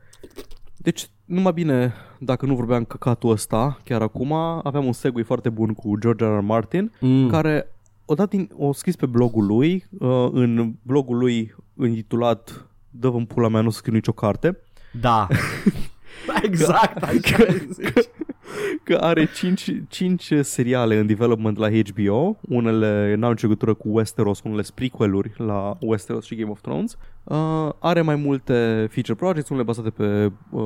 Deci, 0.86 1.08
numai 1.26 1.54
bine, 1.54 1.94
dacă 2.20 2.46
nu 2.46 2.56
vorbeam 2.56 2.84
căcatul 2.84 3.30
ăsta, 3.32 3.80
chiar 3.84 4.02
acum, 4.02 4.32
aveam 4.64 4.86
un 4.86 4.94
segue 4.94 5.24
foarte 5.24 5.50
bun 5.50 5.74
cu 5.74 5.98
George 6.00 6.26
R. 6.26 6.28
R. 6.28 6.40
Martin, 6.40 6.92
Mm. 7.00 7.30
care 7.30 7.76
odată 8.06 8.36
din, 8.36 8.50
o 8.58 8.74
scris 8.74 8.96
pe 8.96 9.06
blogul 9.06 9.46
lui, 9.46 9.86
uh, 10.00 10.28
în 10.32 10.74
blogul 10.82 11.18
lui 11.18 11.56
intitulat 11.80 12.66
Dă-vă 12.90 13.18
în 13.18 13.26
pula 13.26 13.48
mea, 13.48 13.62
nu 13.62 13.70
scriu 13.70 13.94
nicio 13.94 14.12
carte, 14.12 14.58
Da. 15.02 15.28
exact, 16.44 17.04
așa 17.04 17.14
zici. 17.14 17.32
că 17.32 17.46
are 19.00 19.26
5, 19.26 19.72
5 19.90 20.34
seriale 20.42 20.98
în 20.98 21.06
development 21.06 21.58
la 21.58 21.70
HBO, 21.70 22.40
unele 22.42 23.16
n-au 23.16 23.30
nicio 23.30 23.48
legătură 23.48 23.74
cu 23.74 23.90
Westeros, 23.90 24.42
unele 24.44 24.62
sunt 24.62 24.76
prequel-uri 24.76 25.34
la 25.38 25.78
Westeros 25.80 26.26
și 26.26 26.36
Game 26.36 26.52
of 26.52 26.62
Thrones. 26.62 26.98
Uh, 27.24 27.70
are 27.80 28.02
mai 28.02 28.16
multe 28.16 28.88
feature 28.92 29.16
projects, 29.16 29.50
unele 29.50 29.66
bazate 29.66 29.90
pe, 29.90 30.32
uh, 30.50 30.62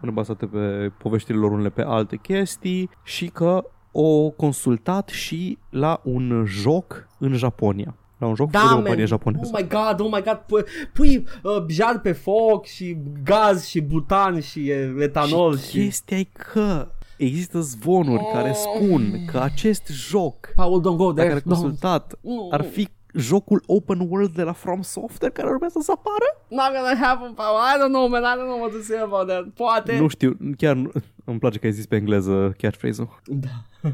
unele 0.00 0.12
bazate 0.12 0.46
pe 0.46 0.92
poveștile 0.98 1.38
lor, 1.38 1.50
unele 1.50 1.70
pe 1.70 1.82
alte 1.82 2.16
chestii 2.16 2.90
și 3.04 3.26
că 3.26 3.64
o 3.92 4.30
consultat 4.30 5.08
și 5.08 5.58
la 5.70 6.00
un 6.04 6.44
joc 6.46 7.08
în 7.18 7.34
Japonia. 7.34 7.96
La 8.18 8.28
un 8.28 8.34
joc 8.34 8.50
Da, 8.50 8.58
făcut 8.58 8.70
de 8.70 8.74
o 8.74 8.76
man. 8.76 8.82
companie 8.82 9.04
japoneză. 9.04 9.50
Oh 9.52 9.60
my 9.60 9.68
god, 9.68 10.00
oh 10.00 10.12
my 10.12 10.22
god, 10.22 10.42
pui, 10.46 10.62
pui 10.92 11.24
uh, 11.42 11.64
jar 11.68 12.00
pe 12.00 12.12
foc 12.12 12.66
și 12.66 12.96
gaz 13.24 13.66
și 13.66 13.80
butan 13.80 14.40
și 14.40 14.72
uh, 14.94 15.02
etanol 15.02 15.58
și... 15.58 15.68
și 15.68 15.78
chestia 15.78 16.18
e 16.18 16.26
că 16.32 16.88
există 17.24 17.60
zvonuri 17.60 18.28
care 18.32 18.52
spun 18.52 19.24
că 19.26 19.38
acest 19.38 19.86
joc 19.86 20.52
Paul, 20.54 20.80
don't 20.80 20.96
go 20.96 21.06
la 21.06 21.12
there. 21.12 21.28
care 21.28 21.40
a 21.44 21.48
No. 21.48 21.54
consultat 21.54 22.18
Nu. 22.20 22.48
ar 22.50 22.64
fi 22.64 22.88
jocul 23.14 23.62
open 23.66 24.06
world 24.08 24.34
de 24.34 24.42
la 24.42 24.52
From 24.52 24.82
Software 24.82 25.32
care 25.32 25.48
urmează 25.48 25.78
să 25.82 25.92
apară? 25.94 26.24
Not 26.48 26.70
gonna 26.80 27.06
happen, 27.06 27.32
Paul. 27.32 27.56
I 27.56 27.84
don't 27.84 27.92
know, 27.92 28.08
man. 28.08 28.22
I 28.22 28.34
don't 28.36 28.46
know 28.46 28.58
what 28.58 28.70
to 28.72 28.80
say 28.82 28.98
about 29.00 29.26
that. 29.26 29.48
Poate. 29.48 29.98
Nu 29.98 30.08
știu, 30.08 30.36
chiar 30.56 30.74
nu, 30.76 30.90
îmi 31.24 31.38
place 31.38 31.58
că 31.58 31.66
ai 31.66 31.72
zis 31.72 31.86
pe 31.86 31.96
engleză 31.96 32.54
catchphrase-ul. 32.58 33.20
Da. 33.26 33.48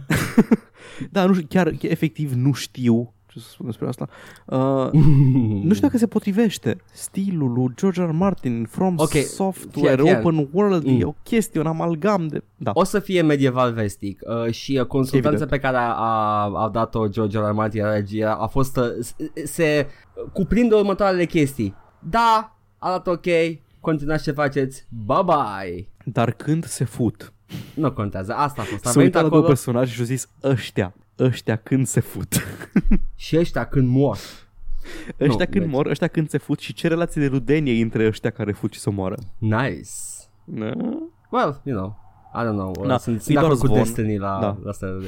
Da, 1.10 1.24
nu 1.26 1.32
știu, 1.34 1.46
chiar, 1.48 1.70
chiar 1.70 1.90
efectiv 1.90 2.32
nu 2.32 2.52
știu 2.52 3.14
ce 3.38 3.44
să 3.44 3.50
spun 3.50 3.66
despre 3.66 3.88
asta. 3.88 4.08
Uh, 4.46 4.88
nu 5.62 5.74
știu 5.74 5.86
dacă 5.86 5.98
se 5.98 6.06
potrivește 6.06 6.76
stilul 6.92 7.52
lui 7.52 7.72
George 7.74 8.02
R. 8.02 8.06
R. 8.06 8.10
Martin 8.10 8.66
From 8.70 8.94
Ok, 8.98 9.10
Software, 9.14 9.94
chiar, 9.96 10.04
chiar. 10.04 10.18
Open 10.24 10.48
World, 10.52 10.84
Mm. 10.86 11.00
e 11.00 11.04
o 11.04 11.14
chestie, 11.22 11.60
un 11.60 11.66
amalgam 11.66 12.26
de... 12.26 12.42
Da. 12.56 12.70
O 12.74 12.84
să 12.84 12.98
fie 12.98 13.22
medieval 13.22 13.72
vestic 13.72 14.20
uh, 14.44 14.52
și 14.52 14.76
uh, 14.80 14.86
consultanța 14.86 15.28
Evident. 15.28 15.50
pe 15.50 15.58
care 15.58 15.76
a, 15.76 15.88
a, 15.92 16.42
a 16.64 16.68
dat-o 16.68 17.08
George 17.08 17.38
R. 17.38 17.42
R. 17.42 17.52
Martin 17.52 17.82
la 17.82 17.92
regie 17.92 18.24
a 18.24 18.46
fost 18.46 18.76
uh, 18.76 18.84
s- 19.00 19.14
se 19.44 19.86
cuprinde 20.32 20.74
următoarele 20.74 21.24
chestii. 21.24 21.74
Da, 22.00 22.56
arată 22.78 23.10
ok, 23.10 23.26
continuați 23.80 24.22
ce 24.22 24.30
faceți, 24.32 24.86
bye 25.06 25.22
bye. 25.24 25.88
Dar 26.04 26.30
când 26.32 26.64
se 26.64 26.84
fut? 26.84 27.32
Nu 27.74 27.92
contează, 27.92 28.32
asta 28.32 28.62
a 28.62 28.64
fost. 28.64 28.86
A 28.86 28.88
S-a 28.88 28.98
venit 28.98 29.06
uitat 29.06 29.22
la 29.22 29.28
două 29.28 29.40
acolo 29.42 29.54
personaje 29.54 29.92
și 29.92 30.00
a 30.00 30.04
zis 30.04 30.28
ăștia, 30.42 30.94
ăștia 31.18 31.56
când 31.56 31.86
se 31.86 32.00
fut. 32.00 32.34
și 33.16 33.36
ăștia 33.38 33.64
când 33.64 33.88
mor. 33.88 34.18
ăștia 35.20 35.44
când 35.46 35.64
deci- 35.64 35.72
mor, 35.72 35.86
ăștia 35.86 36.06
când 36.08 36.28
se 36.28 36.38
fut 36.38 36.58
și 36.58 36.72
ce 36.72 36.88
relație 36.88 37.20
de 37.20 37.26
rudenie 37.26 37.82
între 37.82 38.06
ăștia 38.06 38.30
care 38.30 38.52
fut 38.52 38.72
și 38.72 38.80
să 38.80 38.90
moară. 38.90 39.16
Nice. 39.38 39.90
Da? 40.44 40.70
Well, 41.30 41.60
you 41.64 41.76
know, 41.76 41.96
I 42.34 42.38
don't 42.46 42.52
know. 42.56 42.74
Uh, 42.80 42.86
Da, 42.86 42.98
sunt 42.98 43.16
e 43.16 43.20
sunt 43.20 43.34
de 43.34 43.40
doar 43.40 43.44
acord 43.44 43.60
cu 43.60 43.66
zvon. 43.66 43.78
Destiny 43.78 44.18
la, 44.18 44.38
Da. 44.40 44.56
la 44.62 44.70
asta 44.70 44.86
de... 44.86 45.06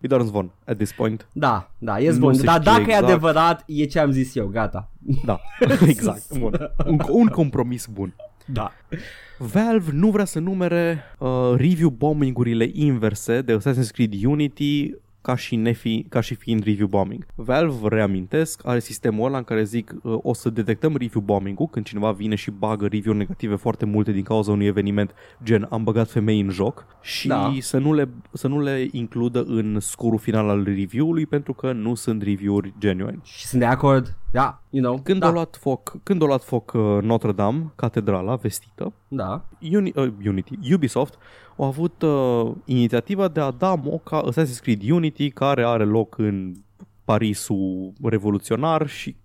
E 0.00 0.06
doar 0.06 0.20
un 0.20 0.26
zvon, 0.26 0.50
at 0.66 0.76
this 0.76 0.92
point. 0.92 1.28
Da, 1.32 1.70
da, 1.78 2.00
e 2.00 2.10
Nu 2.10 2.18
bun. 2.18 2.34
se 2.34 2.42
Dar 2.42 2.60
știe 2.60 2.70
dacă 2.72 2.80
e 2.80 2.84
exact. 2.84 3.04
adevărat, 3.04 3.62
e 3.66 3.84
ce 3.84 3.98
am 3.98 4.10
zis 4.10 4.34
eu, 4.34 4.46
gata. 4.46 4.90
Da, 5.24 5.40
exact. 5.86 6.38
Bun. 6.38 6.70
Un, 6.86 6.98
un 7.08 7.26
compromis 7.26 7.86
bun. 7.86 8.14
Da. 8.44 8.72
Valve 9.38 9.90
nu 9.92 10.10
vrea 10.10 10.24
să 10.24 10.38
numere 10.38 11.02
uh, 11.18 11.52
review 11.56 11.90
bombing-urile 11.90 12.70
inverse 12.72 13.42
de 13.42 13.52
Assassin's 13.52 13.90
Creed 13.92 14.24
Unity 14.24 14.94
ca 15.28 15.36
și, 15.36 15.56
nefi, 15.56 16.02
ca 16.02 16.20
și 16.20 16.34
fiind 16.34 16.64
review 16.64 16.86
bombing. 16.86 17.26
Valve, 17.34 17.74
vă 17.80 17.88
reamintesc, 17.88 18.66
are 18.66 18.78
sistemul 18.78 19.26
ăla 19.26 19.38
în 19.38 19.44
care 19.44 19.62
zic 19.62 19.94
uh, 20.02 20.18
o 20.22 20.32
să 20.34 20.50
detectăm 20.50 20.96
review 20.96 21.22
bombing-ul 21.22 21.68
când 21.70 21.84
cineva 21.86 22.12
vine 22.12 22.34
și 22.34 22.50
bagă 22.50 22.86
review 22.86 23.14
negative 23.14 23.54
foarte 23.54 23.84
multe 23.84 24.12
din 24.12 24.22
cauza 24.22 24.52
unui 24.52 24.66
eveniment 24.66 25.14
gen 25.42 25.66
am 25.70 25.84
băgat 25.84 26.10
femei 26.10 26.40
în 26.40 26.50
joc 26.50 26.86
și 27.00 27.28
Da. 27.28 27.52
să, 27.60 27.78
nu 27.78 27.92
le, 27.94 28.08
să 28.32 28.48
nu 28.48 28.60
le 28.60 28.88
includă 28.90 29.42
în 29.46 29.80
scorul 29.80 30.18
final 30.18 30.48
al 30.48 30.64
review-ului 30.64 31.26
pentru 31.26 31.52
că 31.52 31.72
nu 31.72 31.94
sunt 31.94 32.22
review-uri 32.22 32.74
genuine. 32.78 33.18
Și 33.22 33.46
sunt 33.46 33.60
de 33.60 33.66
acord. 33.66 34.16
Da, 34.32 34.62
you 34.70 34.84
know. 34.84 35.00
Când, 35.02 35.20
da. 35.20 35.26
a 35.26 35.30
luat 35.30 35.58
foc, 35.60 35.96
când 36.02 36.22
a 36.22 36.26
luat 36.26 36.44
foc 36.44 36.72
uh, 36.74 36.98
Notre 37.00 37.32
Dame, 37.32 37.72
catedrala 37.76 38.34
vestită, 38.34 38.92
Da. 39.08 39.44
Uni, 39.72 39.92
uh, 39.96 40.12
Unity, 40.26 40.58
Ubisoft 40.74 41.18
au 41.58 41.64
avut 41.64 42.02
uh, 42.02 42.50
inițiativa 42.64 43.28
de 43.28 43.40
a 43.40 43.50
da 43.50 43.74
moca 43.74 44.30
Assassin's 44.30 44.60
Creed 44.60 44.90
Unity 44.90 45.30
care 45.30 45.64
are 45.64 45.84
loc 45.84 46.18
în 46.18 46.52
Parisul 47.04 47.92
revoluționar 48.02 48.88
și 48.88 49.16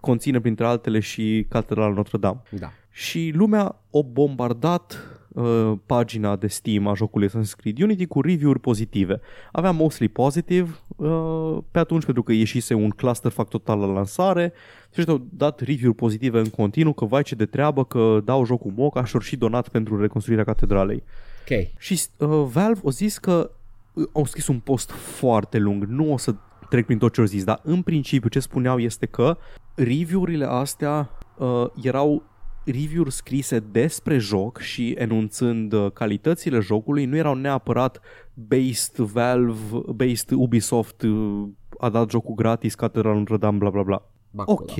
conține 0.00 0.40
printre 0.40 0.66
altele 0.66 1.00
și 1.00 1.46
Catedrala 1.48 1.94
Notre 1.94 2.18
Dame. 2.18 2.42
Da. 2.50 2.70
Și 2.90 3.32
lumea 3.34 3.62
a 3.92 4.00
bombardat 4.12 4.98
uh, 5.28 5.72
pagina 5.86 6.36
de 6.36 6.46
Steam 6.46 6.86
a 6.86 6.94
jocului 6.94 7.28
Assassin's 7.28 7.56
Creed 7.56 7.80
Unity 7.82 8.06
cu 8.06 8.20
review-uri 8.20 8.60
pozitive. 8.60 9.20
Avea 9.52 9.70
mostly 9.70 10.08
positive 10.08 10.70
uh, 10.96 11.58
pe 11.70 11.78
atunci 11.78 12.04
pentru 12.04 12.22
că 12.22 12.32
ieșise 12.32 12.74
un 12.74 12.90
cluster 12.90 13.30
fac 13.30 13.48
total 13.48 13.78
la 13.78 13.86
lansare 13.86 14.52
și 14.92 14.98
ăștia 14.98 15.14
au 15.14 15.26
dat 15.32 15.60
review-uri 15.60 15.96
pozitive 15.96 16.38
în 16.38 16.48
continuu 16.48 16.92
că 16.92 17.04
vai 17.04 17.22
ce 17.22 17.34
de 17.34 17.46
treabă 17.46 17.84
că 17.84 18.20
dau 18.24 18.44
jocul 18.44 18.72
moca 18.76 19.04
și 19.04 19.18
și 19.20 19.36
donat 19.36 19.68
pentru 19.68 20.00
reconstruirea 20.00 20.44
catedralei. 20.44 21.02
Ok. 21.40 21.78
Și 21.78 22.00
uh, 22.16 22.28
Valve 22.28 22.80
au 22.84 22.90
zis 22.90 23.18
că 23.18 23.50
uh, 23.92 24.06
au 24.12 24.24
scris 24.24 24.46
un 24.46 24.58
post 24.58 24.90
foarte 24.90 25.58
lung, 25.58 25.84
nu 25.84 26.12
o 26.12 26.16
să 26.16 26.34
trec 26.68 26.84
prin 26.84 26.98
tot 26.98 27.12
ce 27.12 27.20
au 27.20 27.26
zis, 27.26 27.44
dar 27.44 27.60
în 27.62 27.82
principiu 27.82 28.28
ce 28.28 28.40
spuneau 28.40 28.78
este 28.78 29.06
că 29.06 29.38
review-urile 29.74 30.44
astea 30.44 31.10
uh, 31.38 31.66
erau 31.82 32.22
review-uri 32.64 33.12
scrise 33.12 33.58
despre 33.58 34.18
joc 34.18 34.58
și 34.58 34.90
enunțând 34.90 35.72
uh, 35.72 35.90
calitățile 35.92 36.60
jocului, 36.60 37.04
nu 37.04 37.16
erau 37.16 37.34
neapărat 37.34 38.00
based 38.34 38.96
Valve, 38.96 39.60
based 39.94 40.30
Ubisoft, 40.30 41.02
uh, 41.02 41.48
a 41.78 41.88
dat 41.88 42.10
jocul 42.10 42.34
gratis, 42.34 42.74
Cathedral 42.74 43.16
Notre 43.16 43.36
Dame, 43.36 43.58
bla 43.58 43.70
bla 43.70 43.82
bla. 43.82 44.02
Bacula. 44.30 44.58
Ok, 44.60 44.76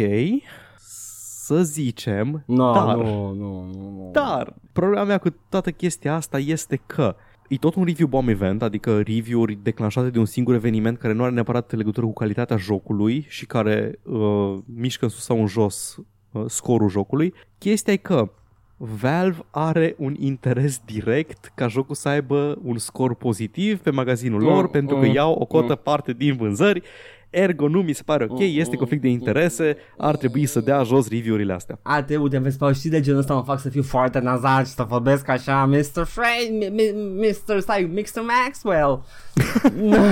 să 1.51 1.63
zicem, 1.63 2.43
No, 2.47 2.73
dar, 2.73 2.97
nu, 2.97 3.03
nu, 3.03 3.33
nu, 3.35 3.91
nu. 3.97 4.09
dar 4.13 4.55
problema 4.73 5.05
mea 5.05 5.19
cu 5.19 5.29
toată 5.49 5.71
chestia 5.71 6.15
asta 6.15 6.39
este 6.39 6.81
că 6.87 7.17
e 7.49 7.57
tot 7.57 7.75
un 7.75 7.85
review 7.85 8.09
bomb 8.09 8.29
event, 8.29 8.63
adică 8.63 9.01
review-uri 9.01 9.59
declanșate 9.63 10.11
de 10.11 10.19
un 10.19 10.25
singur 10.25 10.55
eveniment 10.55 10.99
care 10.99 11.13
nu 11.13 11.23
are 11.23 11.33
neapărat 11.33 11.73
legătură 11.73 12.07
cu 12.07 12.13
calitatea 12.13 12.57
jocului 12.57 13.27
și 13.29 13.47
care 13.47 13.99
uh, 14.03 14.59
mișcă 14.75 15.05
în 15.05 15.11
sus 15.11 15.25
sau 15.25 15.41
în 15.41 15.47
jos 15.47 15.97
uh, 16.33 16.43
scorul 16.47 16.89
jocului. 16.89 17.35
Chestia 17.59 17.93
e 17.93 17.97
că 17.97 18.31
Valve 18.77 19.39
are 19.51 19.95
un 19.99 20.15
interes 20.19 20.81
direct 20.85 21.53
ca 21.55 21.67
jocul 21.67 21.95
să 21.95 22.09
aibă 22.09 22.59
un 22.63 22.79
scor 22.79 23.15
pozitiv 23.15 23.79
pe 23.79 23.91
magazinul 23.91 24.43
lor 24.43 24.63
Mm, 24.65 24.71
pentru 24.71 24.97
că 24.97 25.07
mm, 25.07 25.15
iau 25.15 25.33
o 25.33 25.45
cotă 25.45 25.75
parte 25.75 26.13
din 26.13 26.37
vânzări 26.37 26.83
Ergo 27.31 27.69
nu 27.69 27.83
mi 27.83 27.93
se 27.93 28.03
pare 28.05 28.27
ok, 28.29 28.39
este 28.41 28.77
conflict 28.77 29.03
de 29.03 29.09
interese, 29.09 29.77
ar 29.99 30.17
trebui 30.17 30.47
să 30.47 30.61
dea 30.61 30.83
jos 30.83 31.09
review-urile 31.09 31.53
astea. 31.53 31.79
A, 31.83 32.03
te 32.03 32.17
uite, 32.17 32.39
vezi, 32.39 32.59
Paul, 32.59 32.75
știi 32.75 32.91
de 32.91 33.01
genul 33.01 33.21
ăsta 33.21 33.35
mă 33.35 33.43
fac 33.43 33.61
să 33.61 33.69
fiu 33.69 33.83
foarte 33.83 34.19
nazal 34.19 34.65
și 34.65 34.71
să 34.71 34.83
vorbesc 34.83 35.29
așa, 35.29 35.65
Mr. 35.67 36.05
Friend, 36.05 36.65
M- 36.65 36.75
M- 36.75 37.27
Mr. 37.49 37.59
Stai, 37.61 37.91
Mr. 37.95 38.23
Maxwell. 38.45 39.03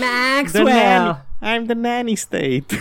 Maxwell. 0.00 1.24
I'm 1.42 1.64
the 1.66 1.74
nanny 1.74 2.14
state. 2.14 2.64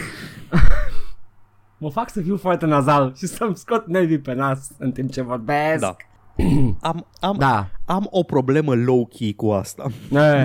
Mă 1.78 1.90
fac 1.90 2.10
să 2.10 2.22
fiu 2.22 2.38
foarte 2.38 2.66
nazal 2.66 3.14
și 3.18 3.26
să-mi 3.26 3.56
scot 3.56 3.88
nervii 3.88 4.20
pe 4.20 4.34
nas 4.34 4.72
în 4.78 4.92
timp 4.92 5.12
ce 5.12 5.22
vorbesc. 5.22 5.80
Da. 5.80 5.96
Am, 6.82 7.08
am, 7.20 7.36
Da. 7.38 7.68
am 7.86 8.08
o 8.10 8.24
problemă 8.24 8.74
low-key 8.76 9.36
cu 9.36 9.50
asta. 9.50 9.86
Eh, 10.12 10.44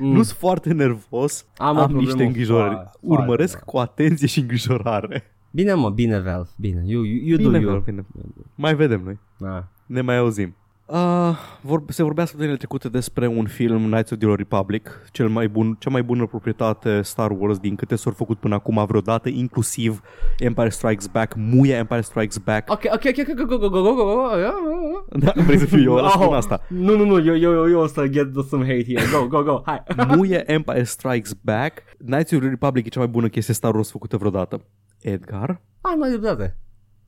Nu? 0.00 0.12
Nu 0.12 0.22
sunt 0.22 0.38
foarte 0.38 0.72
nervos, 0.72 1.46
Am 1.56 1.66
am, 1.66 1.76
o 1.76 1.80
am 1.80 1.86
problemă 1.86 2.08
niște 2.10 2.24
îngrijorări. 2.24 2.72
foarte, 2.74 2.98
Urmăresc 3.00 3.50
foarte 3.52 3.70
cu 3.70 3.78
atenție 3.78 4.26
și 4.26 4.40
îngrijorare. 4.40 5.22
Bine, 5.50 5.72
mă, 5.74 5.90
bine, 5.90 6.18
Valve, 6.20 6.48
bine. 6.56 6.82
You, 6.86 7.02
you, 7.02 7.16
you 7.26 7.36
Bine, 7.36 7.58
do 7.58 7.70
you. 7.70 7.80
bine, 7.80 8.04
bine. 8.12 8.26
Mai 8.54 8.74
vedem 8.74 9.00
noi. 9.04 9.18
Da. 9.38 9.68
Ne 9.86 10.00
mai 10.00 10.16
auzim. 10.16 10.54
Uh, 10.92 11.36
vor, 11.62 11.82
se 11.88 12.02
vorbea 12.02 12.24
săptămânile 12.24 12.56
trecute 12.56 12.88
despre 12.88 13.26
un 13.26 13.46
film 13.46 13.90
Knights 13.90 14.10
of 14.10 14.18
the 14.18 14.26
Old 14.26 14.36
Republic, 14.36 15.02
cel 15.12 15.28
mai 15.28 15.48
bun, 15.48 15.76
cea 15.78 15.90
mai 15.90 16.02
bună 16.02 16.26
proprietate 16.26 17.02
Star 17.02 17.30
Wars 17.38 17.58
din 17.58 17.74
câte 17.74 17.96
s-au 17.96 18.12
făcut 18.12 18.38
până 18.38 18.54
acum 18.54 18.84
vreodată, 18.86 19.28
inclusiv 19.28 20.02
Empire 20.38 20.68
Strikes 20.68 21.06
Back, 21.06 21.34
muie 21.36 21.74
Empire 21.74 22.00
Strikes 22.00 22.36
Back. 22.38 22.70
Ok, 22.70 22.82
ok, 22.94 23.02
ok, 23.18 23.34
go, 23.34 23.44
go, 23.44 23.58
go, 23.58 23.68
go, 23.68 23.82
go, 23.82 23.92
go, 23.92 24.02
go. 24.02 25.18
Da, 25.18 25.32
vrei 25.36 25.58
să 25.58 25.66
fiu 25.66 25.82
eu 25.82 25.92
ăla, 25.92 26.08
spun 26.08 26.34
asta. 26.34 26.60
Nu, 26.68 26.96
nu, 26.96 27.04
nu, 27.04 27.24
eu, 27.24 27.36
eu, 27.36 27.52
eu, 27.52 27.68
eu 27.68 27.80
o 27.80 27.86
să 27.86 28.06
get 28.06 28.28
some 28.48 28.64
hate 28.64 28.84
here. 28.84 29.04
Go, 29.12 29.26
go, 29.26 29.42
go, 29.42 29.62
hai. 29.64 29.82
Muie 30.16 30.52
Empire 30.52 30.82
Strikes 30.82 31.32
Back, 31.32 31.82
Knights 31.98 32.32
of 32.32 32.38
the 32.40 32.48
Republic 32.48 32.86
e 32.86 32.88
cea 32.88 33.00
mai 33.00 33.08
bună 33.08 33.28
chestie 33.28 33.54
Star 33.54 33.74
Wars 33.74 33.90
făcută 33.90 34.16
vreodată. 34.16 34.64
Edgar? 35.00 35.60
Ah, 35.80 35.92
nu 35.96 36.02
ai 36.02 36.10
dreptate 36.10 36.56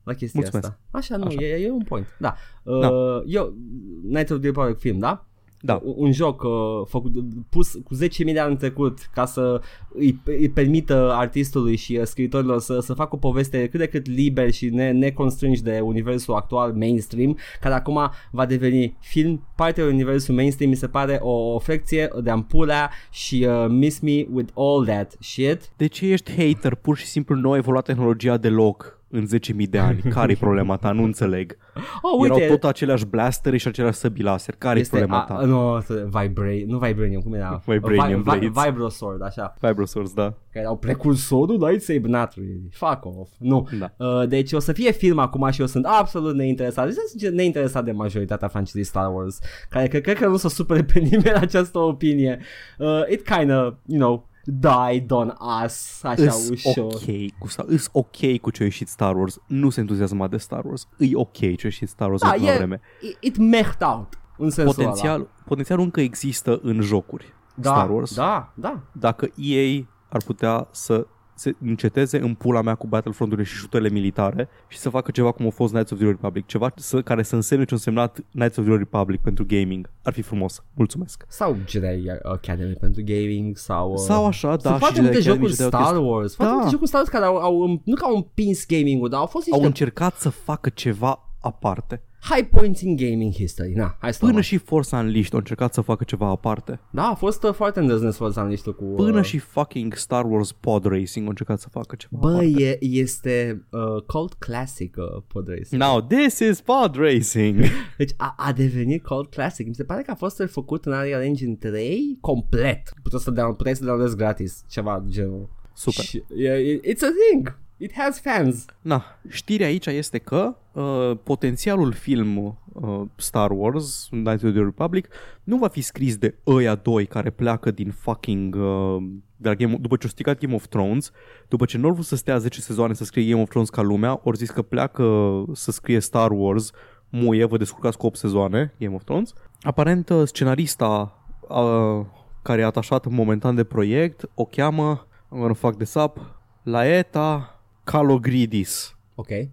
la 0.04 0.12
chestia 0.12 0.40
Mulțumesc. 0.40 0.68
asta. 0.68 0.80
Așa, 0.90 1.16
nu, 1.16 1.24
Așa. 1.24 1.42
E, 1.42 1.64
e 1.64 1.70
un 1.70 1.82
point. 1.82 2.16
Da. 2.18 2.34
Uh, 2.62 2.80
Da. 2.80 2.90
Eu, 3.26 3.54
Night 4.02 4.30
of 4.30 4.38
the 4.38 4.46
Republic 4.46 4.78
film, 4.78 4.98
da? 4.98 5.26
Da. 5.64 5.80
Un, 5.84 5.94
un 5.96 6.12
joc 6.12 6.42
uh, 6.42 6.50
făcut, 6.88 7.12
pus 7.48 7.72
cu 7.72 7.94
10.000 7.94 8.32
de 8.32 8.38
ani 8.38 8.50
în 8.50 8.56
trecut 8.56 8.98
ca 9.14 9.24
să 9.24 9.60
îi, 9.94 10.20
îi 10.24 10.48
permită 10.48 11.12
artistului 11.12 11.76
și 11.76 11.96
uh, 11.96 12.04
scriitorilor 12.04 12.60
să, 12.60 12.80
să 12.80 12.94
facă 12.94 13.14
o 13.14 13.18
poveste 13.18 13.68
cât 13.68 13.80
de 13.80 13.86
cât 13.86 14.06
liber 14.06 14.50
și 14.50 14.68
ne, 14.68 14.90
neconstrânși 14.90 15.62
de 15.62 15.80
universul 15.80 16.34
actual 16.34 16.72
mainstream, 16.72 17.38
care 17.60 17.74
acum 17.74 18.10
va 18.30 18.46
deveni 18.46 18.96
film, 19.00 19.46
parte 19.56 19.82
din 19.82 19.92
universul 19.92 20.34
mainstream, 20.34 20.70
mi 20.70 20.76
se 20.76 20.88
pare 20.88 21.18
o, 21.22 21.54
o 21.54 21.58
frecție 21.58 22.10
de 22.22 22.30
ampulea 22.30 22.90
și 23.10 23.46
uh, 23.48 23.66
miss 23.68 24.00
me 24.00 24.26
with 24.32 24.52
all 24.54 24.84
that 24.84 25.16
shit. 25.20 25.70
De 25.76 25.86
ce 25.86 26.06
ești 26.06 26.30
hater? 26.30 26.74
Pur 26.74 26.96
și 26.96 27.06
simplu 27.06 27.34
nu 27.34 27.52
a 27.52 27.56
evoluat 27.56 27.84
tehnologia 27.84 28.36
deloc 28.36 29.01
în 29.12 29.26
10.000 29.62 29.68
de 29.70 29.78
ani. 29.78 30.00
Care-i 30.10 30.36
problema 30.46 30.76
ta? 30.76 30.92
Nu 30.92 31.02
înțeleg. 31.02 31.56
Oh, 32.02 32.24
Erau 32.24 32.36
uite, 32.36 32.46
tot 32.46 32.64
aceleași 32.64 33.06
blastere 33.06 33.56
și 33.56 33.68
aceleași 33.68 33.98
săbi 33.98 34.22
laser. 34.22 34.54
Care-i 34.58 34.82
problema 34.82 35.24
ta? 35.28 35.34
a, 35.34 35.44
nu, 35.44 35.78
vibra- 36.06 36.66
nu 36.66 36.78
Vibranium, 36.78 37.20
cum 37.20 37.32
era? 37.34 37.62
Vibranium 37.66 38.22
Vi- 38.22 38.30
vi- 38.38 38.48
blades. 38.48 38.64
Vibrosword, 38.64 39.22
așa. 39.22 39.54
Vibrosaurs, 39.60 40.12
da. 40.12 40.22
Care 40.22 40.64
erau 40.64 40.76
precursorul 40.76 41.66
lightsaber, 41.68 42.10
not 42.10 42.32
really. 42.34 42.68
Fuck 42.72 43.04
off. 43.04 43.30
Nu. 43.38 43.68
Da. 43.78 43.92
Uh, 44.06 44.28
deci 44.28 44.52
o 44.52 44.58
să 44.58 44.72
fie 44.72 44.90
film 44.92 45.18
acum 45.18 45.50
și 45.50 45.60
eu 45.60 45.66
sunt 45.66 45.86
absolut 45.86 46.34
neinteresat. 46.34 46.84
Deci 46.84 46.94
sunt 47.20 47.34
neinteresat 47.34 47.84
de 47.84 47.92
majoritatea 47.92 48.48
francizei 48.48 48.84
Star 48.84 49.14
Wars, 49.14 49.38
care 49.68 49.86
cred, 49.88 50.02
cred 50.02 50.16
că 50.16 50.26
nu 50.26 50.32
o 50.32 50.36
să 50.36 50.48
supere 50.48 50.82
pe 50.84 50.98
nimeni 51.10 51.36
această 51.36 51.78
opinie. 51.78 52.38
Uh, 52.78 53.00
it 53.10 53.22
kinda, 53.28 53.54
you 53.86 53.98
know, 53.98 54.30
died 54.44 55.10
on 55.10 55.36
us, 55.64 56.02
așa 56.02 56.22
Îs 56.22 56.48
ușor. 56.48 56.84
ok 56.94 57.38
cu 57.38 57.48
Star 57.48 57.64
Îs 57.68 57.88
ok 57.92 58.38
cu 58.40 58.50
ce 58.50 58.62
a 58.62 58.64
ieșit 58.64 58.88
Star 58.88 59.16
Wars. 59.16 59.38
Nu 59.46 59.70
se 59.70 59.80
entuziasma 59.80 60.28
de 60.28 60.36
Star 60.36 60.64
Wars. 60.64 60.88
E 60.98 61.10
ok 61.14 61.32
ce 61.36 61.46
a 61.46 61.58
ieșit 61.62 61.88
Star 61.88 62.08
Wars 62.08 62.20
Da, 62.22 62.28
în 62.28 62.32
ultima 62.34 62.52
e, 62.52 62.56
vreme. 62.56 62.80
it, 63.00 63.16
it 63.20 63.36
mecht 63.36 63.82
out 63.82 64.18
în 64.38 64.50
sensul 64.50 64.80
ăla. 64.80 64.88
Potențial, 64.90 65.28
potențialul 65.44 65.84
încă 65.84 66.00
există 66.00 66.60
în 66.62 66.80
jocuri. 66.80 67.34
Da, 67.54 67.70
Star 67.70 67.90
Wars. 67.90 68.14
Da, 68.14 68.52
da. 68.54 68.80
Dacă 68.92 69.28
EA 69.36 69.82
ar 70.08 70.22
putea 70.24 70.68
să 70.70 71.06
se 71.42 71.54
înceteze 71.64 72.18
în 72.18 72.34
pula 72.34 72.62
mea 72.62 72.74
cu 72.74 72.86
Battlefront-urile 72.86 73.46
și 73.46 73.54
șuturile 73.56 73.88
militare 73.88 74.48
și 74.68 74.78
să 74.78 74.88
facă 74.88 75.10
ceva 75.10 75.30
cum 75.32 75.46
a 75.46 75.50
fost 75.50 75.72
Knights 75.72 75.90
of 75.92 75.98
the 75.98 76.06
Old 76.06 76.16
Republic, 76.16 76.46
ceva 76.46 76.72
să, 76.76 77.02
care 77.02 77.22
să 77.22 77.34
însemne 77.34 77.64
ce 77.64 77.70
a 77.72 77.76
însemnat 77.76 78.20
Knights 78.32 78.56
of 78.56 78.64
the 78.64 78.72
Old 78.72 78.82
Republic 78.82 79.20
pentru 79.20 79.44
gaming. 79.46 79.90
Ar 80.02 80.12
fi 80.12 80.22
frumos. 80.22 80.62
Mulțumesc. 80.74 81.24
Sau 81.28 81.56
Jedi 81.66 82.04
Academy 82.22 82.72
pentru 82.80 83.02
gaming 83.04 83.56
sau... 83.56 83.90
uh, 83.92 83.98
Sau 83.98 84.26
așa, 84.26 84.48
da, 84.48 84.58
Sunt 84.58 84.72
și 84.74 84.78
foarte 84.78 84.94
Jedi 84.94 85.06
multe 85.06 85.18
Academy 85.18 85.34
jocuri 85.46 85.50
și 85.52 85.56
Jedi 85.56 85.68
Star 85.68 85.82
Orchestra. 85.96 86.10
Wars, 86.14 86.34
foarte 86.34 86.52
Da. 86.52 86.58
multe 86.60 86.70
jocuri 86.70 86.88
Star 86.88 87.00
Wars 87.00 87.12
care 87.12 87.24
au, 87.24 87.36
au 87.36 87.80
nu 87.84 87.94
că 87.94 88.04
au 88.04 88.14
împins 88.16 88.66
gaming-ul, 88.66 89.08
dar 89.08 89.20
au 89.20 89.26
fost 89.26 89.46
niște 89.46 89.60
Au 89.60 89.66
încercat 89.66 90.14
să 90.16 90.28
facă 90.28 90.68
ceva 90.68 91.28
aparte. 91.40 92.02
High 92.22 92.48
points 92.50 92.80
in 92.80 92.96
gaming 92.96 93.32
history. 93.34 93.72
Na, 93.72 93.96
hai 94.00 94.12
să 94.12 94.18
Până 94.18 94.30
luăm. 94.30 94.42
și 94.42 94.56
Force 94.56 94.96
Unleashed 94.96 95.32
au 95.32 95.38
încercat 95.38 95.74
să 95.74 95.80
facă 95.80 96.04
ceva 96.04 96.26
aparte. 96.28 96.80
Da, 96.90 97.02
a 97.02 97.14
fost 97.14 97.42
uh, 97.42 97.52
foarte 97.52 97.80
îndrăznesc 97.80 98.16
să 98.16 98.40
am 98.40 98.48
niște 98.48 98.70
cu... 98.70 98.84
Până 98.84 99.18
uh, 99.18 99.24
și 99.24 99.38
fucking 99.38 99.94
Star 99.94 100.24
Wars 100.24 100.52
Pod 100.52 100.84
Racing 100.84 101.24
au 101.24 101.28
încercat 101.30 101.60
să 101.60 101.68
facă 101.68 101.94
ceva 101.98 102.16
Bă, 102.20 102.28
aparte. 102.30 102.62
e, 102.62 102.78
este 102.80 103.64
uh, 103.70 104.02
cult 104.06 104.34
classic 104.34 104.96
uh, 104.98 105.22
pod 105.26 105.48
racing. 105.48 105.82
Now 105.82 106.00
this 106.00 106.38
is 106.38 106.60
Pod 106.60 106.96
Racing. 106.96 107.60
Deci 107.98 108.10
a, 108.16 108.34
a 108.36 108.52
devenit 108.52 109.04
cult 109.04 109.30
classic. 109.30 109.66
Mi 109.66 109.74
se 109.74 109.84
pare 109.84 110.02
că 110.02 110.10
a 110.10 110.14
fost 110.14 110.42
făcut 110.46 110.84
în 110.84 110.92
Unreal 110.92 111.22
Engine 111.22 111.54
3 111.54 112.18
complet. 112.20 112.92
Puteai 113.02 113.20
să 113.20 113.30
down, 113.30 113.54
puteai 113.54 113.76
să 113.76 113.84
downloadezi 113.84 114.16
gratis, 114.16 114.64
ceva 114.68 115.02
de 115.04 115.10
genul. 115.10 115.48
Super. 115.74 116.04
Și, 116.04 116.22
e, 116.36 116.48
e- 116.48 116.80
it's 116.80 117.02
a 117.02 117.12
thing. 117.30 117.60
It 117.82 117.92
has 117.94 118.20
fans. 118.20 118.64
Na, 118.80 119.04
știrea 119.28 119.66
aici 119.66 119.86
este 119.86 120.18
că 120.18 120.56
uh, 120.72 121.16
potențialul 121.22 121.92
film 121.92 122.36
uh, 122.72 123.00
Star 123.16 123.50
Wars, 123.50 124.06
Knights 124.10 124.42
of 124.42 124.50
the 124.50 124.62
Republic, 124.62 125.08
nu 125.44 125.56
va 125.56 125.68
fi 125.68 125.80
scris 125.80 126.16
de 126.16 126.34
ăia 126.46 126.74
doi 126.74 127.06
care 127.06 127.30
pleacă 127.30 127.70
din 127.70 127.90
fucking... 127.90 128.54
Uh, 128.54 129.02
de 129.36 129.48
la 129.48 129.54
Game, 129.54 129.76
după 129.80 129.96
ce 129.96 130.02
au 130.04 130.10
stricat 130.10 130.38
Game 130.38 130.54
of 130.54 130.66
Thrones, 130.66 131.10
după 131.48 131.64
ce 131.64 131.78
nu 131.78 131.86
au 131.86 131.92
vrut 131.92 132.04
să 132.04 132.16
stea 132.16 132.38
10 132.38 132.60
sezoane 132.60 132.94
să 132.94 133.04
scrie 133.04 133.30
Game 133.30 133.42
of 133.42 133.48
Thrones 133.48 133.70
ca 133.70 133.82
lumea, 133.82 134.20
ori 134.22 134.36
zis 134.36 134.50
că 134.50 134.62
pleacă 134.62 135.04
să 135.52 135.70
scrie 135.70 136.00
Star 136.00 136.30
Wars, 136.30 136.70
muie, 137.08 137.44
vă 137.44 137.56
descurcați 137.56 137.98
cu 137.98 138.06
8 138.06 138.16
sezoane, 138.16 138.74
Game 138.78 138.94
of 138.94 139.04
Thrones. 139.04 139.32
Aparent, 139.62 140.08
uh, 140.08 140.22
scenarista 140.24 141.18
uh, 141.48 142.06
care 142.42 142.60
e 142.60 142.64
atașat 142.64 143.06
momentan 143.06 143.54
de 143.54 143.64
proiect 143.64 144.30
o 144.34 144.44
cheamă, 144.44 145.06
I'm 145.06 145.38
gonna 145.38 145.52
fuck 145.52 145.76
this 145.76 145.94
up, 145.94 146.18
Laeta 146.62 147.56
Kalogridis. 147.84 148.96
Ok. 149.14 149.28
Eh, 149.30 149.48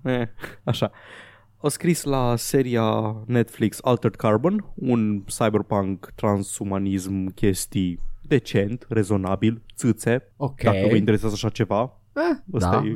așa. 0.63 0.91
A 1.61 1.67
scris 1.67 2.03
la 2.03 2.35
seria 2.35 3.15
Netflix 3.25 3.79
Altered 3.81 4.15
Carbon, 4.15 4.65
un 4.75 5.23
cyberpunk 5.25 6.11
transumanism 6.15 7.33
chestii 7.33 7.99
decent, 8.21 8.85
rezonabil, 8.89 9.61
țâțe, 9.75 10.31
Ok. 10.37 10.61
dacă 10.61 10.87
vă 10.89 10.95
interesează 10.95 11.33
așa 11.37 11.49
ceva. 11.49 11.97
Eh, 12.15 12.37
Ăsta 12.53 12.69
da. 12.69 12.87
e 12.87 12.95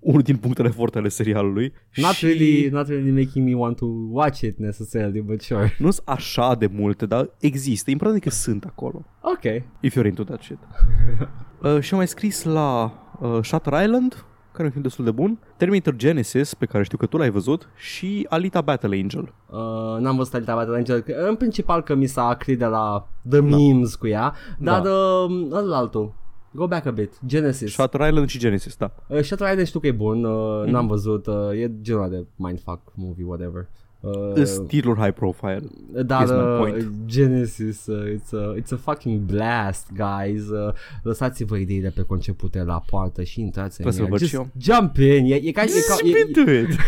unul 0.00 0.20
din 0.22 0.36
punctele 0.36 0.68
forte 0.68 0.98
ale 0.98 1.08
serialului. 1.08 1.72
Not, 1.96 2.12
și 2.12 2.26
really, 2.26 2.68
not 2.68 2.86
really 2.86 3.10
making 3.24 3.48
me 3.48 3.54
want 3.54 3.76
to 3.76 3.86
watch 4.10 4.40
it 4.40 4.58
necessarily, 4.58 5.20
but 5.20 5.40
sure. 5.40 5.74
nu 5.78 5.90
sunt 5.90 6.08
așa 6.08 6.54
de 6.54 6.66
multe, 6.66 7.06
dar 7.06 7.30
există. 7.40 7.90
Important 7.90 8.20
e 8.24 8.28
că 8.28 8.34
sunt 8.34 8.64
acolo. 8.64 9.04
Ok. 9.20 9.62
If 9.80 9.98
you're 9.98 10.06
into 10.06 10.24
that 10.24 10.42
shit. 10.42 10.58
uh, 11.62 11.80
și 11.80 11.92
am 11.92 11.98
mai 11.98 12.08
scris 12.08 12.44
la 12.44 12.92
uh, 13.20 13.38
Shutter 13.42 13.82
Island, 13.82 14.24
care 14.52 14.62
e 14.62 14.66
un 14.66 14.70
film 14.70 14.82
destul 14.82 15.04
de 15.04 15.10
bun, 15.10 15.38
Terminator 15.56 15.94
Genesis, 15.96 16.54
pe 16.54 16.66
care 16.66 16.84
știu 16.84 16.98
că 16.98 17.06
tu 17.06 17.16
l-ai 17.16 17.30
văzut, 17.30 17.68
și 17.76 18.26
Alita 18.28 18.60
Battle 18.60 18.96
Angel. 18.96 19.34
Uh, 19.50 19.58
n-am 20.00 20.16
văzut 20.16 20.34
Alita 20.34 20.54
Battle 20.54 20.76
Angel, 20.76 21.00
că- 21.00 21.24
în 21.28 21.34
principal 21.36 21.82
că 21.82 21.94
mi 21.94 22.06
s-a 22.06 22.22
acrit 22.28 22.58
de 22.58 22.64
la 22.64 23.08
The 23.28 23.40
Memes 23.40 23.94
cu 23.94 24.06
ea, 24.06 24.34
dar 24.58 24.80
Da. 24.80 24.90
uh, 24.90 25.48
ăla 25.52 25.76
altul. 25.76 26.14
Go 26.54 26.66
back 26.66 26.86
a 26.86 26.90
bit. 26.90 27.12
Genesis. 27.26 27.72
Shutter 27.72 28.00
Island 28.08 28.28
și 28.28 28.38
Genesis, 28.38 28.76
da. 28.76 28.92
Uh, 29.06 29.20
Shutter 29.20 29.48
Island 29.48 29.66
știu 29.66 29.80
că 29.80 29.86
e 29.86 29.92
bun, 29.92 30.24
uh, 30.24 30.60
Mhm. 30.62 30.70
n-am 30.70 30.86
văzut, 30.86 31.26
uh, 31.26 31.34
e 31.52 31.70
genul 31.80 32.00
ăla 32.02 32.10
de 32.10 32.26
mindfuck 32.36 32.80
movie, 32.94 33.24
whatever. 33.24 33.68
Uh, 34.04 34.10
Uh, 34.36 34.44
Stilul 34.44 34.96
high 34.96 35.12
profile. 35.12 35.60
dar 36.06 36.22
is 36.24 36.30
my 36.30 36.36
uh, 36.36 36.58
point. 36.58 36.84
Genesis, 37.06 37.86
uh, 37.86 38.14
it's, 38.16 38.32
a, 38.32 38.54
it's 38.56 38.72
a 38.72 38.76
fucking 38.76 39.20
blast, 39.20 39.86
guys. 39.96 40.48
Uh, 40.48 40.72
lăsați-vă 41.02 41.56
ideile 41.56 41.88
pe 41.88 42.02
concepute 42.02 42.62
la 42.62 42.82
poartă 42.86 43.22
și 43.22 43.40
intrați 43.40 43.80
în 43.80 43.86
Vreau 43.90 43.92
să-l 43.92 44.04
ea. 44.04 44.10
văd 44.10 44.18
Just 44.18 44.30
și 44.30 44.36
eu. 44.36 44.48
jump 44.58 44.96
in. 44.96 45.32
E, 45.32 45.34
e, 45.34 45.50
ca, 45.52 45.62
e, 45.62 45.66
ca, 45.88 45.94
Zip 46.04 46.14
e, 46.14 46.18
into 46.26 46.50
it. 46.50 46.78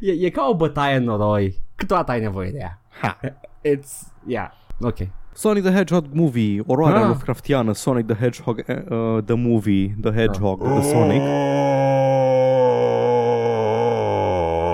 e, 0.20 0.26
e 0.26 0.30
ca 0.30 0.46
o 0.50 0.56
bătaie 0.56 0.96
în 0.96 1.04
noroi. 1.04 1.60
Câteodată 1.74 2.10
ai 2.10 2.20
nevoie 2.20 2.50
de 2.50 2.58
ea. 2.58 2.80
Ha. 3.00 3.20
It's, 3.76 4.12
yeah, 4.26 4.48
ok. 4.80 4.96
Sonic 5.34 5.62
the 5.64 5.72
Hedgehog 5.72 6.04
movie, 6.12 6.62
oroarea 6.66 7.00
Ah. 7.00 7.06
Lovecraftiană, 7.06 7.72
Sonic 7.72 8.06
the 8.06 8.16
Hedgehog, 8.16 8.64
uh, 8.68 9.22
the 9.24 9.34
movie, 9.34 9.96
the 10.00 10.10
Hedgehog, 10.10 10.62
the 10.62 10.82
Sonic. 10.82 11.22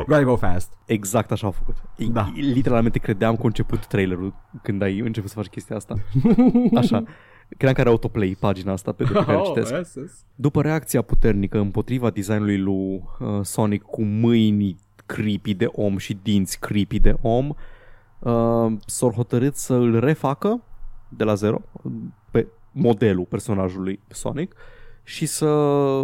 Gotta 0.09 0.25
go 0.25 0.37
fast. 0.37 0.73
Exact 0.85 1.33
așa 1.33 1.47
au 1.47 1.53
făcut. 1.53 1.75
E- 1.97 2.05
Da. 2.07 2.33
Literalmente 2.35 2.99
credeam 2.99 3.35
că 3.35 3.41
a 3.43 3.47
început 3.47 3.87
trailerul 3.87 4.35
când 4.63 4.83
ai 4.83 4.99
început 4.99 5.29
să 5.31 5.37
faci 5.37 5.47
chestia 5.47 5.77
asta. 5.77 5.95
Așa. 6.75 7.03
Credeam 7.49 7.75
că 7.75 7.81
are 7.81 7.89
autoplay 7.89 8.37
pagina 8.41 8.73
asta 8.73 8.93
pe, 8.93 9.05
pe 9.05 9.13
care 9.13 9.41
citesc. 9.45 9.73
yes, 9.73 9.95
yes. 9.95 10.25
După 10.35 10.63
reacția 10.63 11.03
puternică 11.03 11.59
împotriva 11.59 12.11
designului 12.11 12.59
lui 12.59 13.03
uh, 13.21 13.41
Sonic 13.43 13.83
cu 13.83 14.03
mâini 14.03 14.77
creepy 15.07 15.55
de 15.55 15.69
om 15.73 15.97
și 15.97 16.19
dinți 16.23 16.59
creepy 16.59 16.99
de 17.01 17.17
om, 17.21 17.49
uh, 18.19 18.73
s-au 18.87 19.11
hotărât 19.11 19.57
să 19.57 19.75
îl 19.75 20.01
refacă 20.01 20.63
de 21.09 21.25
la 21.25 21.35
zero 21.35 21.61
pe 22.31 22.47
modelul 22.73 23.25
personajului 23.25 24.01
Sonic 24.09 24.55
și 25.09 25.27
să 25.27 25.47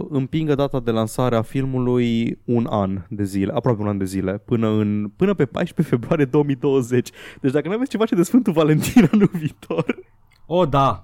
împingă 0.09 0.55
data 0.55 0.81
de 0.81 0.91
lansare 0.91 1.37
a 1.37 1.43
filmului 1.43 2.39
un 2.45 2.67
an 2.71 3.03
de 3.09 3.25
zile, 3.25 3.53
aproape 3.53 3.83
un 3.83 3.89
an 3.89 3.99
de 3.99 4.05
zile, 4.05 4.43
până, 4.45 4.69
în, 4.69 5.11
până 5.17 5.35
pe 5.35 5.45
14 5.45 5.95
februarie 5.95 6.25
2020. 6.25 7.11
Deci 7.41 7.53
dacă 7.53 7.69
nu 7.69 7.75
aveți 7.75 7.91
ceva 7.91 8.05
ce 8.05 8.15
de 8.15 8.23
Sfântul 8.23 8.53
Valentin 8.53 9.09
anul 9.13 9.31
viitor, 9.33 9.99
Oh, 10.47 10.69
da, 10.69 11.03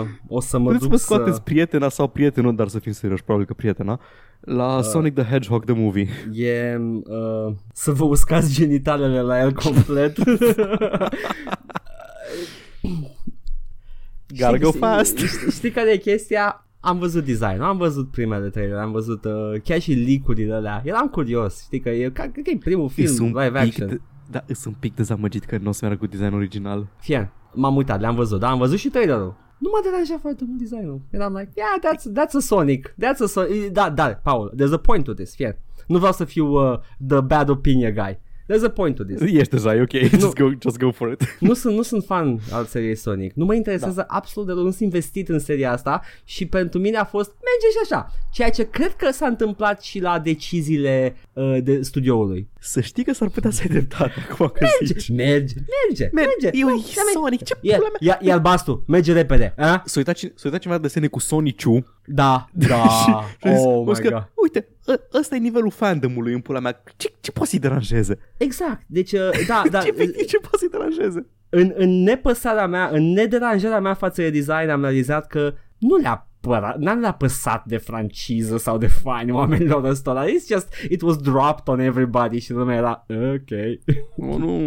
uh, 0.00 0.06
o 0.28 0.40
să 0.40 0.58
mă 0.58 0.64
Puteți 0.64 0.88
duc 0.88 0.98
să 0.98 1.04
scoateți 1.04 1.36
să... 1.36 1.42
prietena 1.42 1.88
sau 1.88 2.08
prietenul, 2.08 2.54
dar 2.56 2.68
să 2.68 2.78
fim 2.78 2.92
serioși, 2.92 3.22
probabil 3.24 3.46
că 3.46 3.54
prietena, 3.54 4.00
la 4.40 4.76
Uh. 4.76 4.82
Sonic 4.82 5.14
the 5.14 5.24
Hedgehog 5.24 5.64
the 5.64 5.74
Movie. 5.74 6.08
E 6.32 6.80
uh, 7.04 7.54
să 7.72 7.90
vă 7.92 8.04
uscați 8.04 8.52
genitalele 8.54 9.20
la 9.20 9.40
el 9.40 9.52
complet. 9.52 10.18
Gotta 14.28 14.56
go 14.58 14.68
Știi- 14.68 14.78
fast. 14.78 15.16
Știi, 15.16 15.50
știi 15.50 15.70
care 15.70 15.90
e 15.90 15.96
chestia? 15.96 16.66
Am 16.84 16.98
văzut 16.98 17.24
design, 17.24 17.60
am 17.60 17.76
văzut 17.76 18.10
primele 18.10 18.48
trailer, 18.48 18.76
am 18.76 18.92
văzut 18.92 19.24
uh, 19.24 19.60
chiar 19.64 19.80
și 19.80 19.92
leak-urile 19.92 20.54
alea. 20.54 20.82
Eram 20.84 21.08
curios, 21.08 21.62
știi 21.62 21.80
că 21.80 21.88
e, 21.90 22.10
ca, 22.10 22.22
cred 22.22 22.44
că 22.44 22.50
e 22.50 22.56
primul 22.56 22.88
film 22.88 23.08
Îs 23.12 23.18
un 23.18 23.26
live 23.26 23.48
pic 23.48 23.56
action. 23.56 23.88
de, 23.88 24.00
da, 24.30 24.44
sunt 24.46 24.74
un 24.74 24.80
pic 24.80 24.94
dezamăgit 24.94 25.44
că 25.44 25.58
nu 25.58 25.68
o 25.68 25.72
să 25.72 25.84
meargă 25.84 26.00
cu 26.00 26.10
design 26.10 26.34
original. 26.34 26.86
Fie, 27.00 27.32
m-am 27.52 27.76
uitat, 27.76 28.00
le-am 28.00 28.14
văzut, 28.14 28.40
da, 28.40 28.50
am 28.50 28.58
văzut 28.58 28.78
și 28.78 28.88
trailerul. 28.88 29.34
Nu 29.58 29.70
m-a 29.72 29.80
deranjat 29.90 30.20
foarte 30.20 30.44
mult 30.46 30.58
designul. 30.58 31.00
Eram 31.10 31.32
like, 31.34 31.50
yeah, 31.54 31.94
that's, 31.94 32.22
that's 32.22 32.36
a 32.36 32.40
Sonic. 32.40 32.88
That's 32.88 33.20
a 33.22 33.26
Sonic. 33.26 33.72
Da, 33.72 33.90
da, 33.90 34.08
Paul, 34.22 34.52
there's 34.56 34.72
a 34.72 34.76
point 34.76 35.04
to 35.04 35.12
this, 35.12 35.34
fie. 35.34 35.60
Nu 35.86 35.98
vreau 35.98 36.12
să 36.12 36.24
fiu 36.24 36.46
uh, 36.46 36.78
the 37.08 37.20
bad 37.20 37.48
opinion 37.48 37.92
guy. 37.92 38.18
There's 38.52 38.64
a 38.64 38.68
point 38.68 38.96
to 38.96 39.04
this. 39.04 39.20
Ești 39.40 39.54
deja, 39.54 39.74
e 39.74 39.80
ok, 39.80 39.92
just 39.92 40.34
go, 40.34 40.50
just 40.60 40.78
go 40.78 40.90
for 40.90 41.12
it. 41.12 41.22
nu, 41.48 41.54
sunt, 41.54 41.74
nu 41.74 41.82
sunt 41.82 42.04
fan 42.04 42.38
al 42.50 42.64
seriei 42.64 42.94
Sonic. 42.94 43.32
Nu 43.34 43.44
mă 43.44 43.54
interesează 43.54 44.04
da. 44.08 44.14
absolut 44.14 44.48
deloc. 44.48 44.64
Nu 44.64 44.70
sunt 44.70 44.82
investit 44.82 45.28
în 45.28 45.38
seria 45.38 45.72
asta 45.72 46.02
și 46.24 46.46
pentru 46.46 46.78
mine 46.78 46.96
a 46.96 47.04
fost 47.04 47.30
merge 47.30 47.66
și 47.70 47.92
așa. 47.92 48.12
Ceea 48.32 48.50
ce 48.50 48.70
cred 48.70 48.94
că 48.94 49.10
s-a 49.10 49.26
întâmplat 49.26 49.82
și 49.82 50.00
la 50.00 50.18
deciziile 50.18 51.16
uh, 51.32 51.58
de 51.62 51.82
studioului. 51.82 52.48
Să 52.64 52.80
știi 52.80 53.04
că 53.04 53.12
s-ar 53.12 53.28
putea 53.28 53.50
să 53.50 53.60
ai 53.62 53.68
dreptate 53.68 54.12
acum 54.30 54.46
că 54.46 54.58
Merge, 54.80 54.94
zici. 54.94 55.08
merge, 55.16 55.54
merge, 55.88 56.10
merge. 56.12 56.58
Eu 56.58 56.66
Da, 56.66 56.72
e 56.74 56.92
da, 56.94 57.02
Sonic, 57.12 57.42
ce 57.44 57.54
E, 57.60 57.74
pula 57.76 57.88
mea? 58.00 58.18
e, 58.20 58.26
e 58.28 58.32
albastru, 58.32 58.84
merge 58.86 59.12
repede. 59.12 59.54
A? 59.56 59.82
S-a 59.84 59.92
uitat, 59.98 60.14
cine- 60.14 60.32
s-a 60.34 60.42
uitat 60.44 60.60
cineva 60.60 60.78
desene 60.80 61.06
cu 61.06 61.18
Soniciu 61.18 61.86
Da, 62.06 62.48
da. 62.68 62.74
și 62.88 63.10
a 63.40 63.52
zis, 63.54 63.64
oh 63.64 63.76
o 63.76 63.84
my 63.84 63.94
să 63.94 64.00
că, 64.02 64.08
god. 64.08 64.30
uite, 64.42 64.68
ă, 64.88 65.00
ăsta 65.18 65.34
e 65.36 65.38
nivelul 65.38 65.70
fandomului 65.70 66.32
în 66.32 66.40
pula 66.40 66.60
mea. 66.60 66.82
Ce, 66.96 67.12
ce 67.20 67.30
poate 67.32 67.48
să-i 67.48 67.58
deranjeze? 67.58 68.18
Exact. 68.36 68.82
Deci, 68.86 69.12
uh, 69.12 69.28
da, 69.46 69.62
da. 69.70 69.80
ce, 69.80 69.88
efectiv, 69.88 70.26
ce 70.26 70.38
poate 70.38 70.56
să-i 70.58 70.68
deranjeze? 70.68 71.26
în, 71.48 71.72
în 71.76 72.02
nepăsarea 72.02 72.66
mea, 72.66 72.88
în 72.92 73.02
nederanjarea 73.12 73.80
mea 73.80 73.94
față 73.94 74.22
de 74.22 74.30
design 74.30 74.68
am 74.70 74.80
realizat 74.80 75.26
că 75.26 75.54
nu 75.78 75.96
le-a 75.96 76.28
părat, 76.42 76.78
n-am 76.78 76.98
le-a 76.98 77.12
păsat 77.12 77.64
de 77.66 77.76
franciză 77.76 78.56
sau 78.56 78.78
de 78.78 78.86
fani 78.86 79.30
oamenilor 79.30 79.84
ăstora. 79.84 80.24
It's 80.24 80.46
just, 80.50 80.74
it 80.88 81.02
was 81.02 81.16
dropped 81.16 81.68
on 81.74 81.80
everybody 81.80 82.38
și 82.38 82.52
lumea 82.52 82.76
era, 82.76 83.06
ok. 83.08 83.50
Nu, 84.16 84.36
nu, 84.36 84.58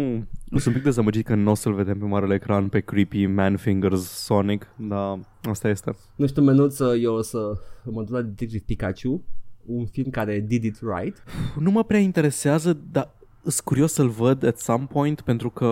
nu 0.44 0.58
sunt 0.58 0.66
un 0.66 0.72
pic 0.72 0.82
dezamăgit 0.82 1.26
că 1.26 1.34
nu 1.34 1.50
o 1.50 1.54
să-l 1.54 1.74
vedem 1.74 1.98
pe 1.98 2.04
marele 2.04 2.34
ecran 2.34 2.68
pe 2.68 2.80
creepy 2.80 3.26
man 3.26 3.56
fingers 3.56 4.02
Sonic, 4.02 4.66
dar 4.76 5.18
asta 5.42 5.68
este. 5.68 5.96
Nu 6.16 6.26
știu, 6.26 6.42
menuță, 6.42 6.94
eu 7.00 7.14
o 7.14 7.22
să 7.22 7.38
mă 7.84 8.02
duc 8.02 8.14
la 8.14 8.22
Detective 8.22 8.62
Pikachu, 8.66 9.24
un 9.66 9.86
film 9.86 10.10
care 10.10 10.44
did 10.48 10.64
it 10.64 10.78
right. 10.96 11.22
Nu 11.58 11.70
mă 11.70 11.84
prea 11.84 11.98
interesează, 11.98 12.78
dar 12.90 13.14
sunt 13.42 13.60
curios 13.60 13.92
să-l 13.92 14.08
văd 14.08 14.44
at 14.44 14.58
some 14.58 14.86
point 14.90 15.20
pentru 15.20 15.50
că 15.50 15.66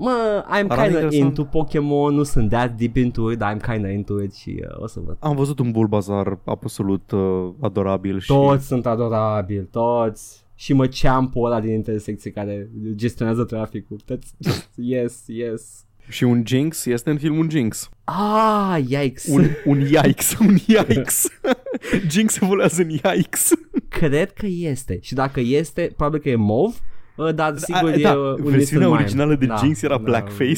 Mă, 0.00 0.44
I'm 0.44 0.66
Arată 0.68 0.82
kind 0.82 0.96
of 0.96 1.02
interesant. 1.02 1.28
into 1.28 1.44
Pokemon, 1.44 2.14
nu 2.14 2.22
sunt 2.22 2.48
that 2.48 2.76
deep 2.76 2.96
into 2.96 3.30
it, 3.30 3.38
dar 3.38 3.56
I'm 3.56 3.60
kind 3.72 3.84
of 3.84 3.90
into 3.90 4.22
it 4.22 4.34
și 4.34 4.64
uh, 4.70 4.82
o 4.82 4.86
să 4.86 5.00
văd. 5.04 5.16
am 5.20 5.36
văzut 5.36 5.58
un 5.58 5.70
Bulbazar 5.70 6.38
absolut 6.44 7.10
uh, 7.10 7.48
adorabil 7.60 8.20
și 8.20 8.26
Toți 8.26 8.66
sunt 8.66 8.86
adorabili, 8.86 9.68
toți. 9.70 10.46
Și 10.54 10.72
mă 10.72 10.86
ceampul 10.86 11.46
ăla 11.46 11.60
din 11.60 11.72
intersecție 11.72 12.30
care 12.30 12.70
gestionează 12.94 13.44
traficul. 13.44 14.00
That's, 14.12 14.54
yes, 14.74 15.22
yes. 15.26 15.84
și 16.08 16.24
un 16.24 16.42
Jinx 16.46 16.86
este 16.86 17.10
în 17.10 17.18
filmul 17.18 17.50
Jinx. 17.50 17.90
Ah, 18.04 18.78
yikes. 18.88 19.26
Un, 19.26 19.46
un 19.64 19.80
yikes, 19.80 20.36
un 20.48 20.56
yikes. 20.66 21.28
Jinx 22.10 22.40
evoluează 22.40 22.82
în 22.82 22.90
yikes. 22.90 23.52
Cred 23.88 24.32
că 24.32 24.46
este. 24.46 24.98
Și 25.00 25.14
dacă 25.14 25.40
este, 25.40 25.92
probabil 25.96 26.20
că 26.20 26.28
e 26.28 26.34
mov, 26.34 26.68
uh, 26.68 26.96
dar 27.34 27.56
sigur 27.56 27.88
A, 27.90 27.92
e 27.92 28.02
da, 28.02 28.12
uh, 28.14 28.34
un 28.38 28.50
versiunea 28.50 28.86
Little 28.86 29.02
originală 29.02 29.34
de 29.34 29.44
Mime. 29.46 29.58
Jinx 29.58 29.82
era 29.82 29.96
Da. 29.96 30.02
blackface 30.02 30.54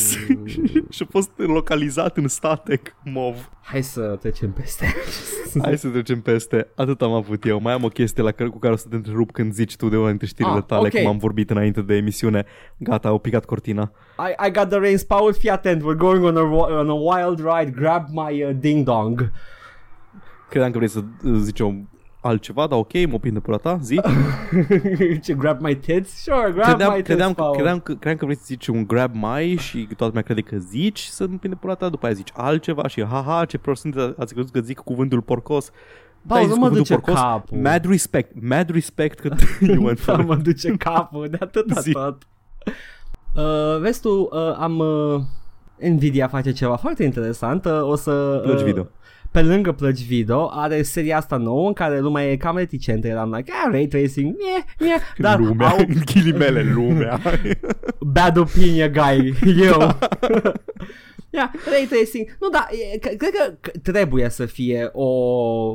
și 0.91 1.03
a 1.03 1.07
fost 1.11 1.31
localizat 1.37 2.17
în 2.17 2.29
statec 2.29 2.95
mov. 3.05 3.51
Hai 3.63 3.83
să 3.83 4.01
trecem 4.21 4.51
peste. 4.53 4.95
Hai 5.63 5.79
să 5.79 5.89
trecem 5.89 6.21
peste. 6.21 6.69
Atât 6.77 7.03
am 7.03 7.13
avut 7.13 7.45
eu. 7.47 7.61
Mai 7.61 7.73
am 7.73 7.85
o 7.85 7.89
chestie 7.89 8.23
la 8.23 8.31
care, 8.31 8.49
cu 8.49 8.59
care 8.59 8.73
o 8.73 8.77
să 8.77 8.87
te 8.89 8.97
întrerup 8.97 9.31
când 9.33 9.53
zici 9.53 9.77
tu 9.77 9.89
de 9.89 9.97
una 9.97 10.09
dintre 10.09 10.27
știrile 10.27 10.57
Ah, 10.57 10.63
tale, 10.67 10.87
ok. 10.95 11.01
cum 11.03 11.07
am 11.11 11.19
vorbit 11.19 11.51
înainte 11.51 11.83
de 11.83 11.95
emisiune. 11.95 12.45
Gata, 12.77 13.09
au 13.09 13.19
picat 13.19 13.45
cortina. 13.45 13.93
I, 14.19 14.47
I 14.49 14.51
got 14.51 14.69
the 14.69 14.79
reins, 14.79 15.03
Paul, 15.03 15.33
fii 15.35 15.51
atent. 15.51 15.81
We're 15.83 15.97
going 15.99 16.25
on 16.25 16.37
a, 16.37 16.41
ro- 16.41 16.79
on 16.79 16.89
a 16.89 16.95
wild 16.95 17.39
ride. 17.39 17.71
Grab 17.81 18.07
my 18.13 18.43
uh, 18.43 18.51
ding-dong. 18.59 19.31
Credeam 20.49 20.71
că 20.71 20.77
vrei 20.77 20.91
să 20.91 20.99
uh, 21.25 21.33
zici 21.39 21.61
o 21.61 21.73
altceva, 22.21 22.67
dar 22.67 22.79
ok, 22.79 22.93
mă 22.93 23.15
opind 23.15 23.35
de 23.35 23.41
pula 23.41 23.57
ta, 23.57 23.79
zi. 23.83 24.01
Ce, 25.25 25.35
grab 25.35 25.61
my 25.61 25.77
tits? 25.77 26.23
Sure, 26.23 26.53
grab 26.53 26.65
Credeam, 26.67 26.91
my 26.91 26.97
tits, 26.97 27.07
credeam, 27.09 27.35
că, 27.35 27.41
Paul. 27.43 27.55
credeam, 27.55 27.81
că, 27.81 27.93
credeam 27.93 28.17
că 28.17 28.25
vrei 28.25 28.37
să 28.37 28.43
zici 28.47 28.67
un 28.67 28.87
grab 28.87 29.15
mai 29.15 29.57
și 29.57 29.79
toată 29.87 30.05
lumea 30.05 30.23
crede 30.23 30.41
că 30.41 30.57
zici 30.57 31.01
să 31.01 31.27
mă 31.27 31.35
opind 31.35 31.53
de 31.53 31.59
pula 31.61 31.75
ta, 31.75 31.89
după 31.89 32.07
aia 32.07 32.15
zici 32.15 32.31
altceva 32.35 32.89
și 32.89 33.05
haha, 33.05 33.45
ce 33.45 33.59
prost 33.59 33.81
sunt, 33.81 33.97
ați 34.19 34.33
crezut 34.35 34.53
că 34.53 34.61
zic 34.61 34.79
cuvântul 34.79 35.21
porcos. 35.21 35.71
Paul, 36.27 36.41
ai 36.41 36.47
nu 36.47 36.53
zis 36.53 36.61
mă 36.61 36.69
cuvântul 36.69 36.97
duce 36.97 37.13
capul. 37.13 37.59
Mad 37.59 37.85
respect, 37.85 38.33
mad 38.43 38.71
respect 38.71 39.19
că 39.19 39.29
you 39.67 39.85
went 39.85 40.05
Da, 40.05 40.15
for 40.15 40.25
mă 40.25 40.37
duce 40.37 40.71
capul 40.71 41.29
de 41.29 41.37
atâta 41.41 41.81
Zi. 41.81 41.93
tot. 41.93 42.23
Uh, 43.35 43.81
vezi 43.81 44.01
tu, 44.01 44.29
uh, 44.33 44.57
am... 44.59 44.79
Uh, 44.79 45.21
Nvidia 45.89 46.29
face 46.29 46.53
ceva 46.53 46.77
foarte 46.77 47.05
interesant. 47.05 47.65
Uh, 47.65 47.83
o 47.83 47.95
să... 47.95 48.41
Plăci 48.43 48.59
uh, 48.59 48.65
video. 48.65 48.87
Pe 49.31 49.43
lângă 49.43 49.73
plăci 49.73 50.03
video, 50.07 50.49
are 50.53 50.83
seria 50.83 51.17
asta 51.17 51.37
nouă 51.37 51.67
în 51.67 51.73
care 51.73 52.01
lumea 52.01 52.31
e 52.31 52.37
cam 52.37 52.57
reticentă. 52.57 53.07
Eram 53.07 53.33
like, 53.35 53.53
ah, 53.65 53.69
ray 53.73 53.87
tracing, 53.87 54.35
mie, 54.37 54.65
mie. 54.81 54.97
Dar 55.19 55.39
lumea, 55.39 55.69
au 55.69 55.79
în 55.79 55.95
ghilimele, 56.05 56.63
lumea. 56.73 57.21
bad 58.13 58.37
opinion 58.37 58.93
guy, 58.93 59.35
eu. 59.65 59.79
Da. 59.79 59.99
Yeah, 61.33 61.51
ray 61.71 61.87
tracing. 61.91 62.37
Nu, 62.41 62.49
da, 62.49 62.67
e, 62.71 62.97
c- 62.99 63.17
cred 63.17 63.31
că 63.31 63.53
c- 63.71 63.83
trebuie 63.83 64.29
să 64.29 64.47
fie 64.47 64.89
o, 64.93 65.07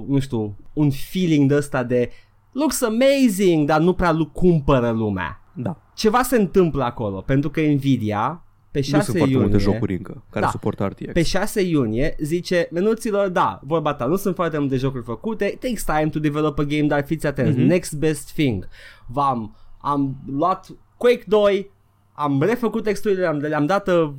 nu 0.07 0.19
știu, 0.19 0.57
un 0.73 0.89
feeling 0.91 1.49
de 1.49 1.55
ăsta 1.55 1.83
de 1.83 2.09
looks 2.51 2.81
amazing, 2.81 3.67
dar 3.67 3.79
nu 3.81 3.93
prea 3.93 4.11
lu- 4.11 4.27
cumpără 4.33 4.89
lumea. 4.91 5.41
da, 5.53 5.77
Ceva 5.93 6.21
se 6.21 6.35
întâmplă 6.37 6.83
acolo, 6.83 7.21
pentru 7.21 7.49
că 7.49 7.61
Nvidia 7.61 8.44
pe 8.75 8.81
6 8.81 8.95
nu 8.95 9.01
sunt 9.03 9.17
foarte 9.17 9.33
iunie, 9.33 9.47
multe 9.49 9.63
jocuri 9.63 9.93
încă 9.95 10.23
care 10.29 10.45
Da. 10.45 10.51
suportă 10.51 10.85
RTX. 10.85 11.11
pe 11.13 11.23
6 11.23 11.61
iunie 11.61 12.15
zice, 12.19 12.67
menuților, 12.71 13.27
da, 13.27 13.59
vorba 13.63 13.93
ta, 13.93 14.05
nu 14.05 14.15
sunt 14.15 14.35
foarte 14.35 14.57
multe 14.57 14.75
jocuri 14.75 15.03
făcute, 15.03 15.45
it 15.45 15.59
takes 15.59 15.83
time 15.83 16.09
to 16.11 16.19
develop 16.19 16.59
a 16.59 16.63
game, 16.63 16.87
dar 16.87 17.05
fiți 17.05 17.27
atenți, 17.27 17.57
Mhm. 17.59 17.67
next 17.67 17.93
best 17.93 18.31
thing. 18.33 18.67
V-am, 19.07 19.55
am 19.77 20.15
luat 20.27 20.67
Quake 20.97 21.23
2, 21.27 21.71
am 22.13 22.41
refăcut 22.41 22.83
texturile, 22.83 23.19
le-am, 23.21 23.37
le-am 23.37 23.65
dat, 23.65 23.87
uh, 23.87 24.09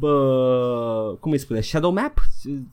cum 1.21 1.33
îi 1.33 1.39
spune, 1.39 1.61
shadow 1.61 1.93
map? 1.93 2.13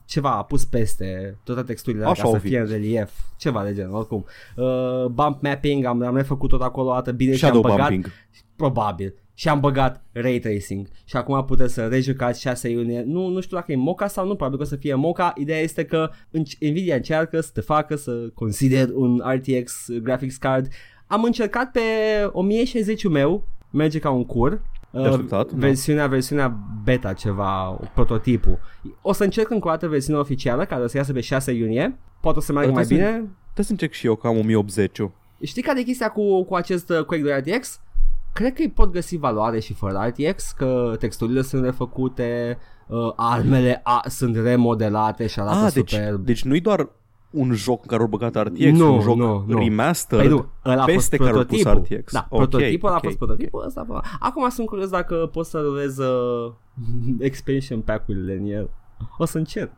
Ceva 0.04 0.30
a 0.36 0.42
pus 0.44 0.64
peste 0.64 1.38
toate 1.44 1.62
texturile 1.62 2.04
Așa 2.04 2.22
ca 2.22 2.28
să 2.28 2.34
o 2.34 2.38
fi. 2.38 2.46
fie 2.48 2.58
în 2.58 2.66
relief, 2.66 3.10
ceva 3.36 3.64
de 3.64 3.74
genul, 3.74 3.94
oricum. 3.94 4.24
Uh, 4.56 5.04
bump 5.04 5.42
mapping, 5.42 5.84
am, 5.84 6.02
am 6.02 6.16
refăcut 6.16 6.48
tot 6.50 6.62
acolo 6.62 6.90
o 6.90 6.92
dată 6.92 7.12
bine 7.12 7.34
Shadow 7.34 7.60
și 7.60 7.66
am 7.66 7.70
băgat, 7.74 7.88
bumping. 7.88 8.12
Probabil. 8.56 9.14
Și 9.34 9.48
am 9.48 9.60
băgat 9.60 10.02
ray 10.12 10.38
tracing. 10.38 10.86
Și 11.04 11.16
acum 11.16 11.44
puteți 11.44 11.74
să 11.74 11.86
rejucați 11.86 12.40
6 12.40 12.68
iunie. 12.68 13.02
Nu, 13.06 13.28
nu 13.28 13.40
știu 13.40 13.56
dacă 13.56 13.72
e 13.72 13.76
moca 13.76 14.06
sau 14.06 14.26
nu, 14.26 14.34
probabil 14.34 14.56
că 14.58 14.64
o 14.64 14.66
să 14.68 14.76
fie 14.76 14.94
moca. 14.94 15.32
Ideea 15.36 15.58
este 15.60 15.84
că 15.84 16.10
înc- 16.38 16.58
Nvidia 16.70 16.94
încearcă 16.94 17.40
să 17.40 17.50
te 17.54 17.60
facă 17.60 17.96
să 17.96 18.10
consider 18.34 18.88
un 18.92 19.22
RTX 19.34 19.86
graphics 20.02 20.36
card. 20.36 20.68
Am 21.06 21.22
încercat 21.22 21.70
pe 21.70 21.80
1060 22.32 23.08
meu, 23.08 23.46
merge 23.70 23.98
ca 23.98 24.10
un 24.10 24.24
cur. 24.24 24.62
De 24.90 25.00
așteptat, 25.00 25.50
da. 25.50 25.56
versiunea, 25.58 26.06
versiunea 26.06 26.58
beta 26.84 27.12
ceva, 27.12 27.80
prototipul. 27.94 28.58
O 29.02 29.12
să 29.12 29.24
încerc 29.24 29.50
încă 29.50 29.66
o 29.68 29.70
dată 29.70 29.88
versiunea 29.88 30.20
oficială 30.20 30.64
care 30.64 30.82
o 30.82 30.86
să 30.86 30.96
iasă 30.96 31.12
pe 31.12 31.20
6 31.20 31.52
iunie. 31.52 31.98
Poate 32.20 32.38
o 32.38 32.40
să 32.40 32.52
meargă 32.52 32.70
Dar 32.70 32.78
mai 32.78 32.86
trebuie 32.86 33.06
să- 33.08 33.16
bine. 33.18 33.30
Trebuie 33.42 33.64
să 33.66 33.70
încerc 33.70 33.92
și 33.92 34.06
eu 34.06 34.14
că 34.14 34.26
am 34.26 34.36
1080 34.38 34.98
Știi 35.42 35.62
care 35.62 35.80
e 35.80 35.82
chestia 35.82 36.08
cu, 36.10 36.44
cu 36.44 36.54
acest 36.54 36.90
uh, 36.90 37.04
Quake 37.04 37.22
2 37.22 37.38
RTX? 37.38 37.80
Cred 38.34 38.52
că 38.54 38.62
îi 38.62 38.70
pot 38.70 38.92
găsi 38.92 39.16
valoare 39.16 39.60
și 39.60 39.74
fără 39.74 40.12
RTX, 40.16 40.50
că 40.52 40.94
texturile 40.98 41.42
sunt 41.42 41.64
refăcute, 41.64 42.58
uh, 42.86 43.12
armele 43.16 43.80
a, 43.84 44.02
sunt 44.08 44.36
remodelate 44.36 45.26
și 45.26 45.40
arată 45.40 45.64
Ah, 45.64 45.72
deci, 45.72 45.90
superb. 45.92 46.24
deci 46.24 46.44
nu-i 46.44 46.60
doar 46.60 46.88
un 47.30 47.52
joc 47.52 47.80
în 47.82 47.86
care 47.88 48.02
au 48.02 48.08
băgat 48.08 48.34
RTX, 48.46 48.58
Nu, 48.78 48.94
un 48.94 49.00
joc 49.00 49.16
nu, 49.16 49.44
nu. 49.46 49.58
remastered 49.58 50.24
Păi 50.26 50.30
nu, 50.34 50.46
ăla 50.64 50.82
a 50.82 50.84
fost 50.84 50.94
peste 50.96 51.16
care 51.16 51.36
au 51.36 51.44
pus 51.44 51.62
prototipul. 51.62 51.96
RTX. 51.98 52.12
Da, 52.12 52.26
Ok, 52.30 52.38
prototipul 52.48 52.88
ăla 52.88 52.96
ok, 52.96 53.04
a 53.04 53.06
fost 53.06 53.18
prototipul 53.18 53.64
ăsta. 53.66 53.84
Okay. 53.88 54.00
Acum 54.20 54.48
sunt 54.48 54.66
curios 54.66 54.88
dacă 54.88 55.28
pot 55.32 55.46
să 55.46 55.60
rulez 55.60 55.98
uh, 55.98 56.52
expansion 57.18 57.80
pack-urile 57.80 58.32
în 58.34 58.46
el. 58.46 58.70
O 59.18 59.24
să 59.24 59.38
încerc. 59.38 59.72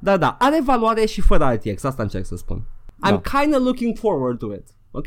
Da, 0.00 0.16
da, 0.16 0.36
are 0.38 0.60
valoare 0.64 1.04
și 1.06 1.20
fără 1.20 1.58
RTX, 1.62 1.84
asta 1.84 2.02
încerc 2.02 2.24
să 2.24 2.36
spun. 2.36 2.58
I'm 3.06 3.20
Da. 3.20 3.20
kind 3.40 3.54
of 3.54 3.62
looking 3.62 3.96
forward 3.98 4.38
to 4.38 4.52
it, 4.52 4.66
ok? 4.90 5.06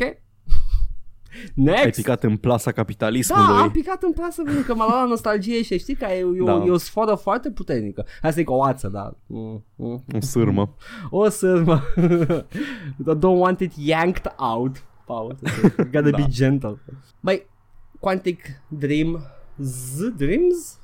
Next! 1.54 1.84
Ai 1.84 1.90
picat 1.92 2.24
în 2.24 2.38
plasa 2.38 2.72
capitalismului. 2.72 3.46
Da, 3.48 3.62
am 3.62 3.72
picat 3.72 4.04
în 4.04 4.12
plasă 4.12 4.44
pentru 4.44 4.64
că 4.64 4.76
m-a 4.76 4.86
luat 4.88 5.00
la 5.02 5.06
nostalgie 5.06 5.62
și 5.62 5.80
știi 5.80 5.96
că 5.96 6.06
e, 6.06 6.18
e, 6.18 6.44
Da. 6.46 6.56
o, 6.56 6.66
e 6.66 6.70
o 6.70 6.78
sforă 6.78 7.16
foarte 7.16 7.52
puternică. 7.52 8.06
Asta 8.22 8.40
e 8.40 8.44
ca 8.44 8.54
o 8.54 8.64
ață, 8.64 8.88
da. 8.88 9.16
Mm, 9.26 9.64
mm. 9.76 10.04
O 10.16 10.20
sârmă. 10.20 10.76
O 11.10 11.30
sârmă. 11.30 11.82
Don't 13.18 13.38
want 13.38 13.60
it 13.60 13.74
yanked 13.78 14.34
out. 14.38 14.84
Paul, 15.06 15.36
gotta 15.78 16.10
Da. 16.10 16.18
be 16.18 16.26
gentle. 16.28 16.80
Băi, 17.20 17.46
Quantic 18.00 18.42
Dream 18.68 19.20
Z 19.58 20.00
Dreams? 20.18 20.80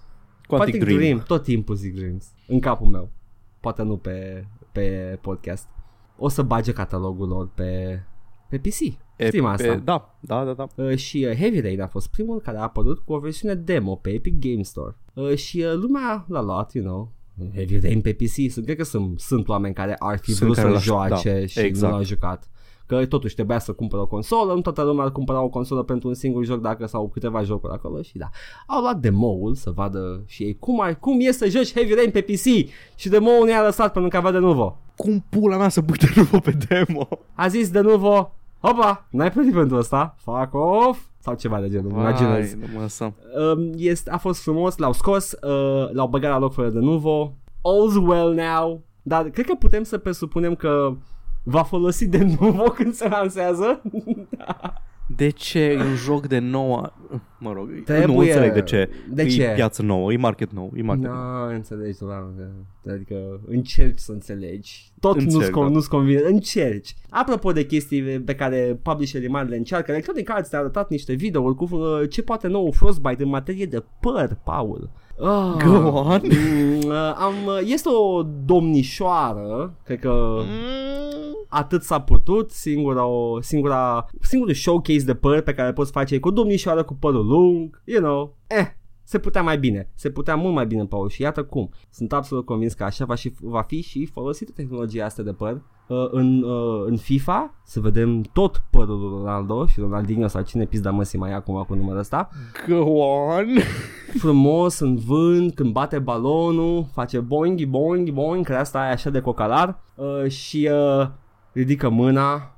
Quantic, 0.47 0.84
Dream. 0.84 1.24
Tot 1.28 1.43
timpul 1.43 1.76
zic 1.76 1.95
Dreams. 1.95 2.26
În 2.47 2.60
capul 2.60 2.88
meu. 2.88 3.10
Poate 3.60 3.84
nu 3.84 3.97
pe, 3.97 4.45
pe 4.72 5.18
podcast. 5.22 5.68
O 6.18 6.28
să 6.30 6.41
bage 6.41 6.74
catalogul 6.74 7.28
lor 7.28 7.49
pe, 7.56 8.04
pe 8.52 8.70
PC. 8.70 8.80
E, 9.16 9.28
Știm 9.28 9.43
pe- 9.43 9.49
asta. 9.49 9.76
Da, 9.84 10.16
da, 10.20 10.43
da, 10.43 10.54
da. 10.54 10.84
Uh, 10.84 10.95
și 10.95 11.26
uh, 11.30 11.36
Heavy 11.38 11.60
Rain 11.60 11.82
a 11.82 11.88
fost 11.88 12.08
primul 12.10 12.39
care 12.39 12.58
a 12.58 12.62
apărut 12.62 12.99
cu 12.99 13.14
o 13.14 13.20
versiune 13.20 13.54
demo 13.54 13.95
pe 13.95 14.10
Epic 14.10 14.39
Game 14.39 14.62
Store. 14.62 14.97
Uh, 15.14 15.36
și 15.36 15.58
uh, 15.60 15.74
lumea 15.74 16.26
l-a 16.28 16.41
luat, 16.41 16.74
you 16.74 16.84
know, 16.86 17.12
Heavy 17.56 17.80
Rain 17.80 18.02
pe 18.02 18.14
PC. 18.14 18.52
Sunt, 18.52 18.66
cred 18.66 18.78
că 18.78 18.84
sunt, 18.84 19.20
sunt 19.20 19.47
oameni 19.47 19.74
care 19.74 19.95
ar 19.99 20.18
fi 20.18 20.32
Sunt 20.34 20.39
vrut 20.43 20.56
care 20.56 20.68
să-l 20.68 20.74
l-aș- 20.76 20.84
joace 20.84 21.39
da, 21.39 21.45
și 21.45 21.60
exact. 21.60 21.91
nu 21.91 21.97
l-au 21.97 22.06
jucat. 22.08 22.49
Că 22.86 23.06
totuși 23.06 23.34
trebuia 23.36 23.60
să 23.60 23.72
cumpără 23.72 24.02
o 24.02 24.08
consolă, 24.08 24.54
nu 24.54 24.62
toată 24.62 24.82
lumea 24.84 25.04
ar 25.06 25.12
cumpăra 25.12 25.41
o 25.41 25.49
consolă 25.49 25.84
pentru 25.84 26.08
un 26.08 26.14
singur 26.14 26.45
joc 26.45 26.62
dacă 26.62 26.86
sau 26.86 27.10
câteva 27.10 27.43
jocuri 27.43 27.74
acolo 27.74 28.02
și 28.02 28.18
da. 28.18 28.30
Au 28.68 28.82
luat 28.82 28.99
demo-ul 28.99 29.56
să 29.56 29.70
vadă 29.72 30.24
și 30.26 30.43
ei 30.43 30.58
cum, 30.60 30.82
ar, 30.82 30.99
cum 30.99 31.18
e 31.20 31.32
să 31.32 31.49
joci 31.49 31.74
Heavy 31.74 31.93
Rain 31.93 32.12
pe 32.12 32.22
PC 32.22 32.70
și 32.95 33.10
demo-ul 33.10 33.45
ne-a 33.45 33.64
lăsat 33.64 33.91
pentru 33.91 34.10
că 34.10 34.18
avea 34.18 34.32
de 34.32 34.38
nuvo. 34.38 34.78
Cum 34.95 35.26
pula 35.30 35.58
mea 35.58 35.70
să 35.70 35.82
pui 35.82 35.97
de 35.97 36.08
nou 36.32 36.39
pe 36.41 36.58
demo? 36.68 37.08
A 37.34 37.47
zis 37.47 37.70
de 37.70 37.80
nuvo, 37.80 38.36
hopa, 38.62 39.07
n-ai 39.09 39.32
plătit 39.32 39.53
pentru 39.53 39.78
asta, 39.78 40.16
fuck 40.18 40.53
off, 40.53 41.01
sau 41.20 41.36
ceva 41.36 41.59
de 41.59 41.70
genul, 41.70 41.91
imaginez. 41.91 42.53
Vai, 42.53 42.59
nu 42.59 42.74
mă 42.74 42.82
lăsăm. 42.82 43.16
Um, 43.55 43.72
este, 43.76 44.09
a 44.09 44.18
fost 44.18 44.41
frumos, 44.41 44.78
l-au 44.78 44.93
scos, 44.93 45.32
uh, 45.32 45.91
l-au 45.91 46.07
băgat 46.07 46.32
la 46.32 46.39
loc 46.39 46.53
fără 46.53 46.70
de 46.70 46.80
nuvo. 46.80 47.34
All's 47.45 48.07
well 48.07 48.34
now. 48.34 48.84
Dar 49.01 49.30
cred 49.30 49.45
că 49.45 49.55
putem 49.55 49.84
să 49.84 49.97
presupunem 49.97 50.55
că 50.55 50.93
va 51.43 51.64
folosi 51.64 52.07
de 52.07 52.24
nuvo 52.39 52.64
când 52.78 52.93
se 52.93 53.07
lansează. 53.07 53.82
De 55.16 55.30
ce 55.30 55.59
e 55.59 55.78
un 55.78 55.95
joc 55.95 56.28
de 56.28 56.39
nouă? 56.39 56.89
Mă 57.39 57.53
rog, 57.53 57.84
Trebuie- 57.84 58.05
nu 58.05 58.18
înțeleg 58.18 58.53
de 58.53 58.62
ce. 58.62 58.89
de 59.09 59.22
e 59.22 59.28
ce? 59.28 59.51
piață 59.55 59.82
nouă, 59.82 60.14
e 60.14 60.18
market 60.18 60.51
nou, 60.51 60.72
e 60.76 60.82
market 60.82 61.09
nou. 61.09 61.47
Nu, 61.47 61.53
înțelegi, 61.53 61.99
doamne. 61.99 62.49
Adică 62.89 63.39
încerci 63.47 63.99
să 63.99 64.12
înțelegi. 64.12 64.91
Tot 64.99 65.16
nu-ți, 65.22 65.36
Încerc, 65.36 65.51
con- 65.51 65.62
da. 65.62 65.68
nu-ți 65.70 65.89
convine. 65.89 66.22
Încerci. 66.24 66.95
Apropo 67.09 67.51
de 67.51 67.66
chestii 67.66 68.01
pe 68.01 68.36
care 68.36 68.80
publisherii 68.82 69.28
mari 69.30 69.49
le 69.49 69.55
încearcă, 69.55 69.91
Electronic 69.91 70.30
Arts 70.30 70.49
te-a 70.49 70.59
arătat 70.59 70.89
niște 70.89 71.14
videouri 71.14 71.55
cu 71.55 71.68
uh, 71.76 72.09
ce 72.09 72.24
poate 72.24 72.47
nou 72.47 72.72
Frostbite 72.72 73.24
în 73.24 73.30
materie 73.30 73.66
de 73.66 73.84
păr, 73.99 74.38
Paul. 74.43 74.89
Oh, 75.24 75.54
Go 75.64 75.88
on. 76.00 76.22
Mm, 76.24 76.90
uh, 76.90 77.14
am, 77.16 77.34
uh, 77.48 77.60
este 77.66 77.90
o 77.90 78.24
domnișoară, 78.46 79.78
cred 79.84 80.00
că 80.00 80.38
Mm. 80.40 81.46
atât 81.48 81.84
s-a 81.84 82.02
putut, 82.02 82.52
singura, 82.52 83.06
o, 83.06 83.42
singura, 83.42 84.06
singurul 84.22 84.54
showcase 84.54 85.04
de 85.06 85.14
păr 85.16 85.42
pe 85.42 85.54
care 85.54 85.68
îl 85.68 85.74
poți 85.74 85.92
face 85.92 86.16
e 86.16 86.20
cu 86.20 86.28
o 86.28 86.32
domnișoară 86.32 86.84
cu 86.84 86.94
părul 86.94 87.26
lung, 87.26 87.82
you 87.86 88.02
know, 88.02 88.38
eh, 88.48 88.68
se 89.04 89.20
putea 89.20 89.42
mai 89.42 89.58
bine, 89.58 89.90
se 89.96 90.10
putea 90.10 90.36
mult 90.36 90.54
mai 90.54 90.66
bine, 90.66 90.86
Paul, 90.86 91.10
și 91.10 91.22
iată 91.22 91.44
cum. 91.44 91.70
Sunt 91.90 92.14
absolut 92.14 92.46
convins 92.46 92.74
că 92.74 92.84
așa 92.84 93.06
va, 93.06 93.16
și, 93.16 93.34
va 93.42 93.62
fi 93.62 93.82
și 93.82 94.06
folosită 94.06 94.52
tehnologia 94.56 95.06
asta 95.06 95.24
de 95.24 95.32
păr 95.34 95.62
uh, 95.92 96.08
în, 96.12 96.44
uh, 96.44 96.84
în 96.86 96.98
FIFA, 96.98 97.54
să 97.64 97.80
vedem 97.80 98.22
tot 98.22 98.62
părul 98.70 99.00
lui 99.00 99.10
Ronaldo 99.10 99.66
și 99.66 99.80
Ronaldinho 99.80 100.28
sau 100.28 100.42
cine 100.42 100.66
pizda 100.66 100.92
măsii 100.92 101.20
mai 101.20 101.32
e 101.32 101.34
acum 101.34 101.64
cu 101.68 101.76
numărul 101.76 102.00
ăsta, 102.00 102.30
Go 102.68 102.92
on. 102.94 103.46
frumos 104.24 104.80
în 104.80 104.96
vânt, 104.96 105.56
când 105.56 105.72
bate 105.72 106.00
balonul, 106.00 106.86
face 106.94 107.20
boing, 107.20 107.66
boing, 107.66 108.10
boing, 108.10 108.46
că 108.46 108.56
asta 108.56 108.88
e 108.88 108.92
așa 108.92 109.10
de 109.10 109.20
cocalar 109.22 109.80
uh, 109.96 110.30
și 110.32 110.70
uh, 110.72 111.08
ridică 111.52 111.89
mâna 111.89 112.56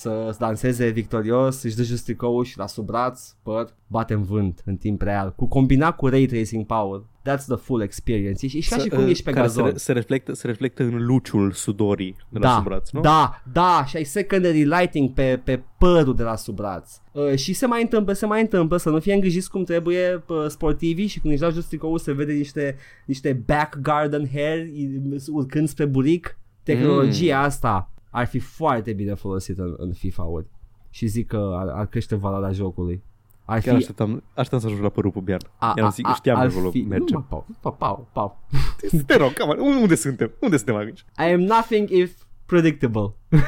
să 0.00 0.36
danseze 0.38 0.88
victorios, 0.88 1.62
își 1.62 1.76
dă 1.76 1.82
jos 1.82 2.00
tricoul 2.02 2.44
și 2.44 2.58
la 2.58 2.66
sub 2.66 2.86
braț, 2.86 3.30
păr, 3.42 3.74
bate 3.86 4.14
în 4.14 4.22
vânt 4.22 4.62
în 4.64 4.76
timp 4.76 5.02
real, 5.02 5.32
cu 5.36 5.46
combinat 5.46 5.96
cu 5.96 6.06
ray 6.06 6.26
tracing 6.26 6.66
power. 6.66 7.00
That's 7.00 7.44
the 7.46 7.56
full 7.56 7.82
experience. 7.82 8.46
E, 8.46 8.50
e 8.52 8.60
ca 8.68 8.76
și 8.76 8.88
cum 8.88 9.02
uh, 9.02 9.08
ești 9.08 9.22
pe 9.24 9.30
care 9.30 9.46
gazon. 9.46 9.64
Se, 9.64 9.70
re- 9.70 9.76
se, 9.76 9.92
reflectă, 9.92 10.32
se 10.32 10.46
reflectă 10.46 10.82
în 10.82 11.06
luciul 11.06 11.52
sudorii 11.52 12.16
de 12.28 12.38
la 12.38 12.48
da, 12.48 12.54
sub 12.54 12.64
braț, 12.64 12.90
nu? 12.90 13.00
da, 13.00 13.42
da, 13.52 13.84
și 13.86 13.96
ai 13.96 14.04
secondary 14.04 14.64
lighting 14.64 15.12
pe, 15.12 15.40
pe 15.44 15.62
părul 15.78 16.14
de 16.14 16.22
la 16.22 16.36
sub 16.36 16.54
braț. 16.54 16.90
Uh, 17.12 17.34
și 17.34 17.52
se 17.52 17.66
mai 17.66 17.82
întâmplă, 17.82 18.12
se 18.12 18.26
mai 18.26 18.40
întâmplă 18.40 18.76
să 18.76 18.90
nu 18.90 19.00
fie 19.00 19.14
îngrijiți 19.14 19.50
cum 19.50 19.64
trebuie 19.64 20.24
uh, 20.28 20.44
sportivii 20.48 21.06
și 21.06 21.20
când 21.20 21.32
își 21.32 21.42
dau 21.42 21.50
jos 21.50 21.66
tricoul 21.66 21.98
se 21.98 22.12
vede 22.12 22.32
niște, 22.32 22.76
niște 23.06 23.42
back 23.46 23.78
garden 23.80 24.28
hair 24.32 24.58
i- 24.58 25.00
urcând 25.32 25.68
spre 25.68 25.84
buric. 25.84 26.38
Tehnologia 26.62 27.38
mm. 27.38 27.44
asta 27.44 27.90
ar 28.16 28.26
fi 28.26 28.38
foarte 28.38 28.92
bine 28.92 29.14
folosită 29.14 29.62
în, 29.62 29.74
în 29.78 29.92
FIFA-uri 29.92 30.46
și 30.90 31.06
zic 31.06 31.26
că 31.26 31.56
ar, 31.58 31.68
ar 31.68 31.86
crește 31.86 32.14
valoarea 32.14 32.52
jocului. 32.52 33.02
Ar 33.44 33.60
Chiar 33.60 33.74
fi, 33.74 33.80
așteptam, 33.80 34.22
așteptam 34.34 34.58
să 34.58 34.66
ajung 34.66 34.82
la 34.82 34.88
părul 34.88 35.10
pubian. 35.10 35.38
a, 35.58 35.72
I-am 35.76 35.86
a, 35.86 35.90
zis, 35.90 36.04
a, 36.04 36.14
știam 36.14 36.38
ar 36.38 36.46
că 36.46 36.52
acolo 36.52 36.70
fi, 36.70 36.80
merge. 36.80 37.14
Nu, 37.14 37.18
mă, 37.18 37.24
Pau, 37.28 37.46
Pau, 37.60 37.72
Pau, 37.72 38.08
Pau. 38.12 38.38
Te 39.06 39.16
rog, 39.16 39.32
cam, 39.32 39.56
unde 39.58 39.94
suntem? 39.94 40.32
Unde 40.40 40.56
suntem 40.56 40.76
aici? 40.76 41.04
I 41.18 41.32
am 41.32 41.40
nothing 41.40 41.88
if 41.90 42.22
predictable. 42.46 43.14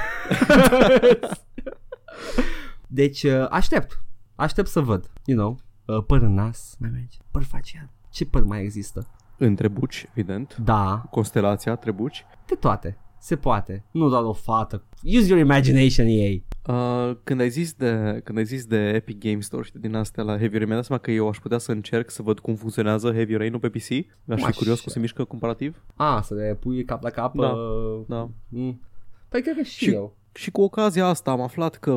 deci 3.00 3.22
uh, 3.22 3.46
aștept. 3.50 4.02
Aștept 4.34 4.68
să 4.68 4.80
văd. 4.80 5.10
You 5.24 5.38
know, 5.38 5.56
uh, 5.96 6.04
păr 6.06 6.22
în 6.22 6.34
nas 6.34 6.76
mai 6.78 6.90
merge. 6.92 7.18
Păr 7.30 7.42
facial. 7.42 7.88
Ce 8.10 8.26
păr 8.26 8.44
mai 8.44 8.62
există? 8.62 9.06
Întrebuci, 9.36 10.06
evident. 10.10 10.56
Da, 10.56 11.02
Constelația, 11.10 11.74
trebuci. 11.76 12.26
de 12.46 12.54
toate. 12.54 12.98
Se 13.20 13.36
poate. 13.36 13.84
Nu 13.90 14.08
doar 14.08 14.22
o 14.22 14.32
fată. 14.32 14.84
Use 15.04 15.26
your 15.28 15.38
imagination, 15.40 16.06
EA. 16.06 16.30
Uh, 16.66 17.16
când 17.24 17.40
ai 17.40 17.48
zis 17.50 17.72
de 17.72 18.20
când 18.24 18.38
ai 18.38 18.44
zis 18.44 18.64
de 18.66 18.76
Epic 18.76 19.18
Game 19.18 19.40
Store 19.40 19.62
și 19.64 19.72
de 19.72 19.78
din 19.78 19.94
astea 19.94 20.22
la 20.22 20.36
Heavy 20.38 20.54
Rain, 20.56 20.66
mi-am 20.66 20.76
dat 20.78 20.84
seama 20.84 21.02
că 21.02 21.10
eu 21.10 21.28
aș 21.28 21.38
putea 21.38 21.58
să 21.58 21.72
încerc 21.72 22.10
să 22.10 22.22
văd 22.22 22.38
cum 22.38 22.54
funcționează 22.54 23.12
Heavy 23.12 23.36
Rain-ul 23.36 23.60
pe 23.60 23.68
PC. 23.68 23.88
Mi-aș 24.24 24.38
fi 24.40 24.44
Așa. 24.44 24.56
curios 24.58 24.80
cum 24.80 24.92
se 24.92 24.98
mișcă 24.98 25.24
comparativ. 25.24 25.82
A, 25.94 26.20
să 26.20 26.34
le 26.34 26.56
pui 26.60 26.84
cap 26.84 27.02
la 27.02 27.10
cap. 27.10 27.34
Da, 27.36 27.46
uh, 27.48 28.00
Da. 28.06 28.30
mm. 28.48 28.80
Păi 29.28 29.42
cred 29.42 29.56
că 29.56 29.62
și, 29.62 29.84
Și- 29.84 29.90
eu. 29.90 30.16
Și 30.38 30.50
cu 30.50 30.62
ocazia 30.62 31.06
asta 31.06 31.30
am 31.30 31.40
aflat 31.40 31.76
că 31.76 31.94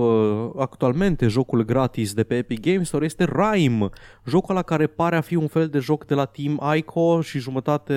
actualmente 0.57 1.27
jocul 1.27 1.65
gratis 1.65 2.13
de 2.13 2.23
pe 2.23 2.35
Epic 2.35 2.59
Games 2.59 2.87
Store 2.87 3.05
este 3.05 3.25
Rime, 3.25 3.89
jocul 4.25 4.55
la 4.55 4.61
care 4.61 4.87
pare 4.87 5.15
a 5.15 5.21
fi 5.21 5.35
un 5.35 5.47
fel 5.47 5.67
de 5.67 5.79
joc 5.79 6.05
de 6.05 6.13
la 6.13 6.25
Team 6.25 6.61
Ico 6.75 7.21
și 7.21 7.39
jumătate, 7.39 7.95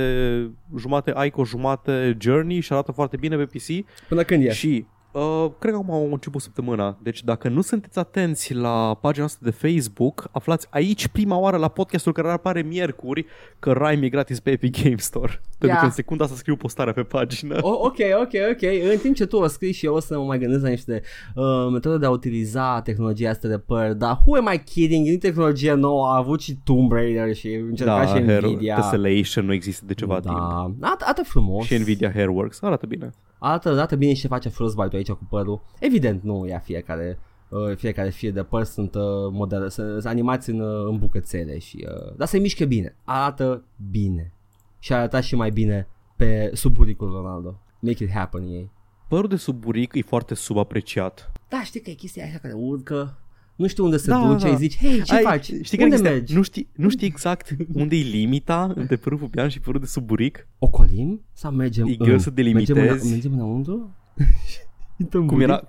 jumate 0.77 1.15
Ico, 1.27 1.45
jumate 1.45 2.17
Journey 2.21 2.61
și 2.61 2.73
arată 2.73 2.93
foarte 2.93 3.17
bine 3.17 3.37
pe 3.37 3.45
PC 3.45 3.87
Până 4.09 4.23
când 4.23 4.45
e? 4.45 4.53
și 4.53 4.87
uh, 5.15 5.51
cred 5.59 5.73
că 5.73 5.79
acum 5.79 5.95
au 5.95 6.13
început 6.13 6.41
săptămâna. 6.41 6.99
Deci 7.03 7.23
dacă 7.23 7.49
nu 7.49 7.61
sunteți 7.61 7.99
atenți 7.99 8.55
la 8.55 8.99
pagina 9.01 9.25
noastră 9.25 9.51
de 9.51 9.69
Facebook, 9.69 10.29
aflați 10.33 10.67
aici 10.71 11.09
prima 11.09 11.37
oară 11.37 11.57
la 11.57 11.69
podcastul 11.69 12.13
care 12.13 12.31
apare 12.31 12.63
miercuri 12.63 13.27
că 13.59 13.73
Rime 13.73 14.07
e 14.07 14.09
gratis 14.09 14.41
pe 14.41 14.51
Epic 14.51 14.83
Games 14.83 15.05
Store. 15.05 15.41
Pentru 15.59 15.79
că 15.79 15.85
în 15.85 15.91
secunda 15.91 16.25
asta 16.25 16.37
scriu 16.37 16.57
postarea 16.57 16.93
pe 16.93 17.03
pagină. 17.03 17.59
Oh, 17.61 17.79
ok, 17.79 17.97
ok, 18.21 18.33
ok. 18.53 18.63
În 18.93 18.99
timp 18.99 19.15
ce 19.15 19.27
tu 19.27 19.37
o 19.37 19.47
scrii 19.47 19.73
și 19.73 19.87
eu 19.87 19.95
o 19.95 20.01
să 20.01 20.19
mă 20.19 20.25
mai 20.25 20.39
gândesc 20.39 20.63
la 20.63 20.69
niște 20.69 21.03
uh, 21.35 21.45
metode 21.73 21.99
de 21.99 22.07
a 22.07 22.11
utiliza 22.11 22.81
tehnologia 22.81 23.31
asta 23.31 23.49
de 23.49 23.59
păr, 23.59 23.93
dar 23.93 24.21
who 24.27 24.37
am 24.37 24.51
I 24.55 24.59
kidding? 24.59 25.07
E 25.07 25.19
tehnologie 25.19 25.73
nouă, 25.73 26.07
a 26.07 26.17
avut 26.17 26.41
și 26.41 26.59
Tomb 26.65 26.93
Raider 26.93 27.35
și 27.35 27.49
încerca 27.49 27.99
da, 27.99 28.07
și 28.07 28.25
Hair, 28.25 28.43
Nvidia. 28.43 28.75
Tessellation 28.75 29.45
nu 29.45 29.53
există 29.53 29.85
de 29.87 29.95
ceva 29.95 30.21
timp. 30.21 30.37
da, 30.37 30.75
arată, 30.81 31.05
arată 31.05 31.23
frumos. 31.23 31.65
Și 31.65 31.79
Nvidia 31.79 32.13
Hairworks 32.13 32.63
arată 32.63 32.87
bine. 32.87 33.11
Arată, 33.39 33.69
arată 33.69 33.97
bine 33.97 34.15
și 34.15 34.21
ce 34.21 34.29
face 34.29 34.49
Frostbite 34.49 34.97
aici 34.97 35.11
cu 35.11 35.27
părul. 35.29 35.63
Evident, 35.81 36.23
nu 36.23 36.47
ia 36.47 36.59
fiecare 36.59 37.19
uh, 37.49 37.77
fiecare 37.77 38.11
fir 38.11 38.33
de 38.33 38.43
păr 38.43 38.65
sunt 38.65 38.95
uh, 38.95 39.03
modele, 39.31 39.69
sunt, 39.69 39.91
sunt 39.91 40.07
animați 40.07 40.51
în, 40.51 40.61
uh, 40.61 40.87
în 40.89 40.99
bucățele 40.99 41.59
și, 41.59 41.87
uh, 41.89 42.15
dar 42.17 42.27
se 42.27 42.39
mișcă 42.39 42.65
bine. 42.65 42.97
Arată 43.05 43.65
bine. 43.91 44.33
Și 44.79 44.93
arată 44.93 45.21
și 45.21 45.35
mai 45.35 45.51
bine 45.51 45.89
pe 46.17 46.51
sub 46.55 46.75
buricul 46.75 47.11
Ronaldo. 47.11 47.61
Make 47.81 48.05
it 48.05 48.11
happen 48.11 48.47
ei. 48.47 48.71
Părul 49.09 49.29
de 49.29 49.37
sub 49.37 49.61
buric 49.61 49.95
e 49.95 50.03
foarte 50.03 50.35
subapreciat. 50.35 51.33
Da, 51.49 51.63
știi 51.63 51.81
că 51.81 51.91
e 51.91 51.95
chestia 51.95 52.25
așa 52.25 52.39
care 52.39 52.55
urcă, 52.55 53.19
nu 53.57 53.67
știu 53.67 53.85
unde 53.85 53.97
se 53.97 54.11
Da, 54.11 54.27
duce, 54.27 54.45
da. 54.45 54.51
îi 54.51 54.57
zici, 54.57 54.77
hei, 54.79 55.03
ce 55.03 55.15
Ai, 55.15 55.23
faci? 55.23 55.45
Știi 55.45 55.79
care 55.79 55.83
unde 55.83 55.95
este? 55.95 56.09
mergi? 56.09 56.35
Nu 56.35 56.43
știi, 56.43 56.69
nu 56.73 56.89
știi 56.89 57.07
exact 57.07 57.57
unde 57.73 57.97
e 57.97 58.03
limita 58.03 58.73
între 58.75 58.97
părul 58.97 59.19
pubian 59.19 59.49
și 59.49 59.61
părul 59.61 59.81
de 59.81 59.87
sub 59.87 60.05
buric? 60.07 60.49
Ocolim? 60.59 61.21
Sau 61.33 61.51
mergem 61.53 61.87
E 61.87 61.95
greu 61.95 62.13
în- 62.13 62.19
să 62.19 62.31
mergem, 62.35 62.55
în, 62.57 62.63
delimitezi. 62.65 63.11
mergem 63.11 63.33
înăuntru? 63.33 63.95
Intrăm 64.97 65.27
Cum 65.27 65.37
buric? 65.37 65.49
era, 65.49 65.63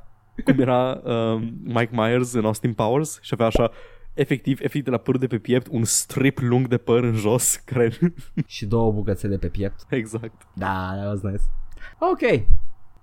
cum 0.45 0.59
era 0.59 1.01
um, 1.05 1.53
Mike 1.63 1.89
Myers 1.91 2.33
în 2.33 2.45
Austin 2.45 2.73
Powers 2.73 3.19
și 3.21 3.29
avea 3.33 3.45
așa 3.45 3.71
efectiv, 4.13 4.57
efectiv 4.59 4.83
de 4.83 4.89
la 4.89 4.97
părul 4.97 5.19
de 5.19 5.27
pe 5.27 5.37
piept 5.37 5.67
un 5.71 5.83
strip 5.83 6.39
lung 6.39 6.67
de 6.67 6.77
păr 6.77 7.03
în 7.03 7.13
jos 7.13 7.55
care 7.71 7.91
Și 8.45 8.65
două 8.65 8.91
bucățele 8.91 9.37
pe 9.37 9.47
piept. 9.47 9.85
exact. 9.89 10.41
Da, 10.53 10.91
that 10.95 11.05
was 11.05 11.21
nice. 11.21 11.43
Ok. 11.99 12.45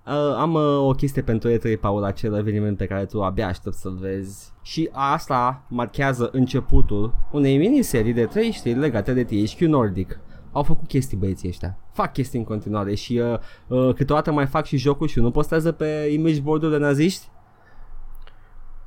Uh, 0.05 0.13
am 0.37 0.53
uh, 0.53 0.61
o 0.61 0.91
chestie 0.91 1.21
pentru 1.21 1.49
E3, 1.51 1.79
Paul, 1.79 2.03
acel 2.03 2.33
eveniment 2.33 2.77
pe 2.77 2.85
care 2.85 3.05
tu 3.05 3.23
abia 3.23 3.47
aștept 3.47 3.75
să-l 3.75 3.97
vezi. 3.99 4.51
Și 4.61 4.89
asta 4.91 5.65
marchează 5.69 6.29
începutul 6.31 7.13
unei 7.31 7.57
miniserii 7.57 8.13
de 8.13 8.25
trei 8.25 8.51
știri 8.51 8.79
legate 8.79 9.13
de 9.13 9.23
THQ 9.23 9.59
Nordic. 9.59 10.19
Au 10.51 10.63
făcut 10.63 10.87
chestii 10.87 11.17
băieții 11.17 11.47
ăștia. 11.49 11.77
Fac 11.91 12.13
chestii 12.13 12.39
în 12.39 12.45
continuare 12.45 12.95
și 12.95 13.17
uh, 13.17 13.39
uh, 13.67 13.93
câteodată 13.95 14.31
mai 14.31 14.45
fac 14.45 14.65
și 14.65 14.77
jocuri 14.77 15.11
și 15.11 15.19
nu 15.19 15.31
postează 15.31 15.71
pe 15.71 16.09
image 16.11 16.39
board 16.41 16.69
de 16.69 16.77
naziști. 16.77 17.29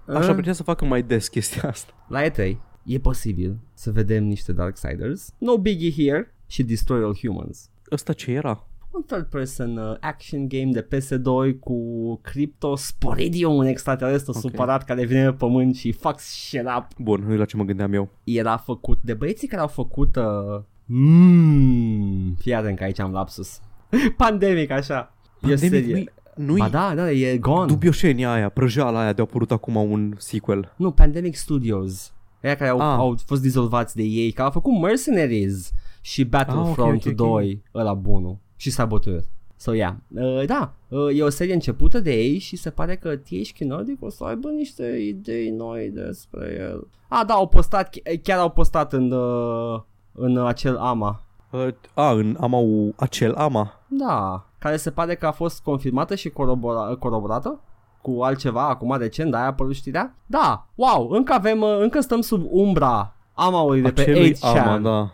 Aș 0.09 0.25
Uh, 0.25 0.31
aprecia 0.31 0.53
să 0.53 0.63
facă 0.63 0.85
mai 0.85 1.03
des 1.03 1.29
chestia 1.29 1.69
asta. 1.69 1.93
la 2.09 2.23
E3 2.31 2.57
e 2.85 2.99
posibil 2.99 3.57
să 3.75 3.91
vedem 3.91 4.25
niște 4.25 4.53
Darksiders. 4.53 5.33
No 5.39 5.59
biggie 5.59 6.05
here 6.05 6.35
și 6.47 6.63
Destroy 6.63 7.03
All 7.03 7.17
Humans. 7.17 7.71
Ăsta 7.91 8.13
ce 8.13 8.31
era? 8.31 8.67
Un 8.97 9.03
third 9.07 9.25
person 9.25 9.77
uh, 9.77 9.97
action 10.01 10.49
game 10.49 10.71
de 10.73 10.87
PS2 10.97 11.59
cu 11.61 11.77
Cryptosporidium, 12.23 13.55
un 13.55 13.67
extraterestru 13.67 14.31
Ok. 14.31 14.37
okay. 14.37 14.51
supărat 14.51 14.85
care 14.85 15.05
vine 15.05 15.25
pe 15.25 15.33
pământ 15.33 15.77
și 15.77 15.93
fucks 15.93 16.23
shit 16.23 16.63
up. 16.79 16.87
Bun, 16.99 17.25
nu 17.29 17.37
la 17.37 17.45
ce 17.45 17.57
mă 17.57 17.65
gândeam 17.65 17.93
eu. 17.93 18.09
Era 18.25 18.57
făcut 18.57 18.99
de 19.03 19.15
băieții 19.15 19.49
care 19.49 19.61
au 19.63 19.69
făcut... 19.69 20.17
Uh, 20.17 20.63
mm, 20.85 22.35
fii 22.39 22.55
atent 22.55 22.77
că 22.79 22.85
aici 22.85 22.99
am 23.01 23.13
lapsus. 23.13 23.61
Pandemic, 24.17 24.71
așa. 24.71 25.15
E 25.43 25.47
o 25.47 25.49
Pandemic 25.49 25.71
serie. 25.71 25.93
nu-i, 25.95 26.09
nu-i 26.47 26.59
Ba 26.59 26.69
da, 26.69 26.93
da, 26.95 27.11
e 27.11 27.39
gone. 27.39 27.67
dubioșenia 27.67 28.33
aia, 28.33 28.49
prăjeala 28.49 29.01
aia 29.01 29.13
de-a 29.13 29.25
apărut 29.25 29.51
acum 29.51 29.77
un 29.77 30.15
sequel. 30.19 30.73
Nu, 30.77 30.91
Pandemic 30.91 31.35
Studios. 31.35 32.13
Aia 32.43 32.55
care 32.57 32.71
au, 32.71 32.79
Ah. 32.79 32.97
au 32.99 33.17
fost 33.27 33.43
dizolvați 33.43 33.97
de 33.97 34.03
ei, 34.03 34.31
care 34.31 34.47
au 34.47 34.53
făcut 34.53 34.81
Mercenaries 34.81 35.71
și 36.01 36.25
Battlefront 36.25 36.79
Ah, 36.79 36.85
ok, 36.85 36.95
ok, 36.95 37.07
ok. 37.07 37.15
2, 37.17 37.63
ăla 37.75 37.95
bunul, 37.95 38.39
și 38.57 38.71
Saboteur. 38.71 39.23
So, 39.59 39.73
yeah. 39.75 39.93
Uh, 40.15 40.43
da, 40.47 40.73
uh, 40.89 41.19
e 41.19 41.23
o 41.23 41.29
serie 41.29 41.55
începută 41.55 42.01
de 42.01 42.13
ei 42.15 42.39
și 42.39 42.57
se 42.57 42.71
pare 42.71 42.97
că 42.97 43.17
THQ 43.17 43.59
Nordic 43.59 44.03
o 44.03 44.09
să 44.11 44.25
aibă 44.25 44.49
niște 44.49 44.87
idei 45.09 45.51
noi 45.51 45.91
despre 45.91 46.57
el. 46.59 46.87
Ah, 47.09 47.23
da, 47.27 47.35
au 47.35 47.49
postat, 47.49 47.89
ch- 47.97 48.23
chiar 48.23 48.39
au 48.39 48.51
postat 48.51 48.93
în, 48.93 49.11
uh, 49.13 49.81
în 50.13 50.47
acel 50.47 50.77
AMA. 50.77 51.21
Uh, 51.51 51.69
a, 51.95 52.11
în 52.11 52.37
amau 52.41 52.93
acel 52.97 53.35
ama. 53.35 53.81
Da, 53.89 54.47
care 54.59 54.77
se 54.77 54.91
pare 54.91 55.15
că 55.15 55.27
a 55.27 55.33
fost 55.33 55.63
confirmată 55.63 56.15
și 56.15 56.29
corobora- 56.29 56.99
coroborată 56.99 57.61
cu 58.03 58.21
altceva 58.23 58.69
acum 58.69 58.97
recent, 58.99 59.31
da, 59.31 59.39
a 59.39 59.47
apărut 59.47 59.75
știrea? 59.75 60.15
Da, 60.27 60.67
wow, 60.75 61.09
încă 61.11 61.33
avem, 61.33 61.61
uh, 61.61 61.77
încă 61.81 62.01
stăm 62.01 62.21
sub 62.21 62.47
umbra 62.51 63.15
AMA-ului 63.33 63.81
de 63.81 63.91
pe 63.93 64.01
Acelui 64.01 64.35
8chan. 64.35 64.39
ama, 64.67 64.79
da. 64.79 65.11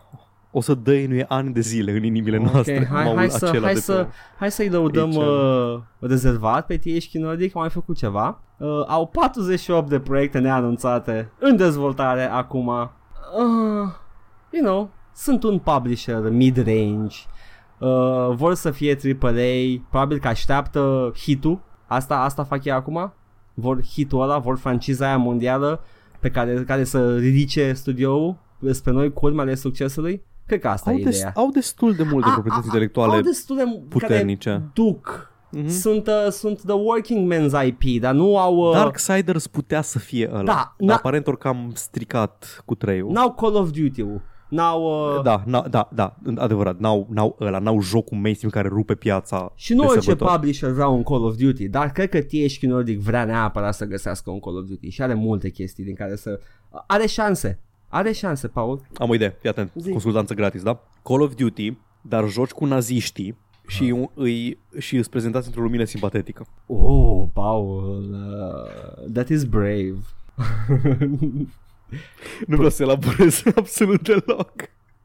O 0.54 0.60
să 0.60 0.74
dăinuie 0.74 1.24
ani 1.28 1.52
de 1.52 1.60
zile 1.60 1.92
în 1.92 2.04
inimile 2.04 2.38
noastre. 2.38 2.78
Ok, 2.78 2.86
hai, 2.86 3.00
amaul 3.02 3.16
hai, 3.16 3.30
să, 3.30 3.46
acela 3.46 3.64
hai, 3.64 3.74
de 3.74 3.80
să, 3.80 3.92
pe- 3.94 4.08
hai 4.38 4.50
să-i 4.50 4.68
lăudăm 4.68 5.10
8chan. 5.10 5.16
uh, 5.16 5.80
rezervat 5.98 6.66
pe 6.66 6.76
THQ 6.76 7.12
Nordic, 7.12 7.54
au 7.54 7.60
mai 7.60 7.70
făcut 7.70 7.96
ceva. 7.96 8.40
Uh, 8.58 8.68
au 8.86 9.06
48 9.06 9.88
de 9.88 10.00
proiecte 10.00 10.38
neanunțate 10.38 11.30
în 11.38 11.56
dezvoltare 11.56 12.30
acum. 12.30 12.66
Uh, 12.66 13.88
you 14.50 14.62
know, 14.62 14.90
sunt 15.14 15.42
un 15.42 15.58
publisher 15.58 16.30
mid-range, 16.30 17.16
uh, 17.78 18.28
vor 18.34 18.54
să 18.54 18.70
fie 18.70 18.96
AAA, 19.20 19.82
probabil 19.90 20.18
că 20.18 20.28
așteaptă 20.28 21.12
hitul, 21.18 21.60
asta, 21.86 22.16
asta 22.20 22.44
fac 22.44 22.64
ei 22.64 22.72
acum, 22.72 23.12
vor 23.54 23.84
hitul 23.84 24.22
ăla, 24.22 24.38
vor 24.38 24.58
franciza 24.58 25.06
aia 25.06 25.16
mondială 25.16 25.84
pe 26.20 26.30
care, 26.30 26.54
care 26.66 26.84
să 26.84 27.16
ridice 27.16 27.72
studioul 27.72 28.36
spre 28.70 28.92
noi 28.92 29.12
cu 29.12 29.26
urmele 29.26 29.54
succesului. 29.54 30.22
Cred 30.52 30.64
că 30.64 30.70
asta 30.70 30.90
Au, 30.90 30.96
e 30.96 31.02
des, 31.02 31.16
ideea. 31.16 31.32
au 31.36 31.50
destul 31.50 31.94
de 31.94 32.02
multe 32.02 32.28
A- 32.28 32.32
proprietăți 32.32 32.64
a- 32.64 32.66
intelectuale 32.66 33.12
Au 33.14 33.20
destul 33.20 33.56
de 33.56 33.62
puternice. 33.88 34.48
care 34.50 34.70
duc. 34.74 35.30
Mhm. 35.50 35.68
Sunt, 35.68 36.06
uh, 36.06 36.30
sunt 36.30 36.60
The 36.62 36.72
Working 36.74 37.32
Man's 37.34 37.66
IP, 37.66 38.00
dar 38.00 38.14
nu 38.14 38.38
au... 38.38 38.56
Uh, 38.56 38.72
Darksiders 38.72 39.46
putea 39.46 39.82
să 39.82 39.98
fie 39.98 40.28
ăla. 40.32 40.42
Da, 40.42 40.74
dar 40.78 40.96
na- 40.96 40.98
aparent 40.98 41.26
ori 41.26 41.38
cam 41.38 41.70
stricat 41.74 42.62
cu 42.64 42.74
treiul. 42.74 43.10
N-au 43.12 43.32
Call 43.32 43.54
of 43.56 43.70
Duty-ul. 43.70 44.20
N-au... 44.48 44.82
Uh, 45.16 45.22
Da, 45.22 45.42
na, 45.46 45.68
da, 45.70 45.88
da, 45.94 46.16
adevărat, 46.36 46.78
n-au, 46.78 47.06
n-au 47.10 47.36
ăla, 47.40 47.58
n-au 47.58 47.80
jocul 47.80 48.18
mainstream 48.18 48.52
care 48.52 48.68
rupe 48.68 48.94
piața 48.94 49.52
Și 49.54 49.74
nu 49.74 49.80
de 49.80 49.86
orice 49.86 50.04
sărbători. 50.04 50.32
publisher 50.36 50.70
vrea 50.70 50.88
un 50.88 51.02
Call 51.02 51.24
of 51.24 51.34
Duty, 51.36 51.68
dar 51.68 51.92
cred 51.92 52.08
că 52.08 52.18
THQ 52.22 52.60
Nordic 52.62 53.00
vrea 53.00 53.24
neapărat 53.24 53.74
să 53.74 53.84
găsească 53.84 54.30
un 54.30 54.40
Call 54.40 54.56
of 54.56 54.64
Duty 54.64 54.88
și 54.88 55.02
are 55.02 55.14
multe 55.14 55.48
chestii 55.48 55.84
din 55.84 55.94
care 55.94 56.16
să... 56.16 56.40
Are 56.86 57.06
șanse. 57.06 57.60
Are 57.94 58.12
șanse, 58.12 58.48
Paul. 58.48 58.80
Am 58.94 59.10
o 59.10 59.14
idee, 59.14 59.36
fii 59.40 59.48
atent, 59.48 59.72
Zi. 59.76 59.90
consultanță 59.90 60.34
gratis, 60.34 60.62
da? 60.62 60.80
Call 61.02 61.20
of 61.20 61.34
Duty, 61.34 61.76
dar 62.00 62.28
joci 62.28 62.50
cu 62.50 62.64
naziștii 62.64 63.36
și, 63.66 63.94
Ah. 64.02 64.08
îi, 64.14 64.58
și 64.78 64.96
îți 64.96 65.10
prezentați 65.10 65.46
într-o 65.46 65.62
lumină 65.62 65.84
simpatetică. 65.84 66.46
Oh, 66.66 67.28
Paul, 67.32 68.10
uh, 68.12 69.12
that 69.12 69.28
is 69.28 69.44
brave. 69.44 69.94
Nu 72.46 72.56
vreau 72.56 72.70
să 72.70 72.82
elaborez 72.82 73.42
absolut 73.54 74.02
deloc. 74.02 74.52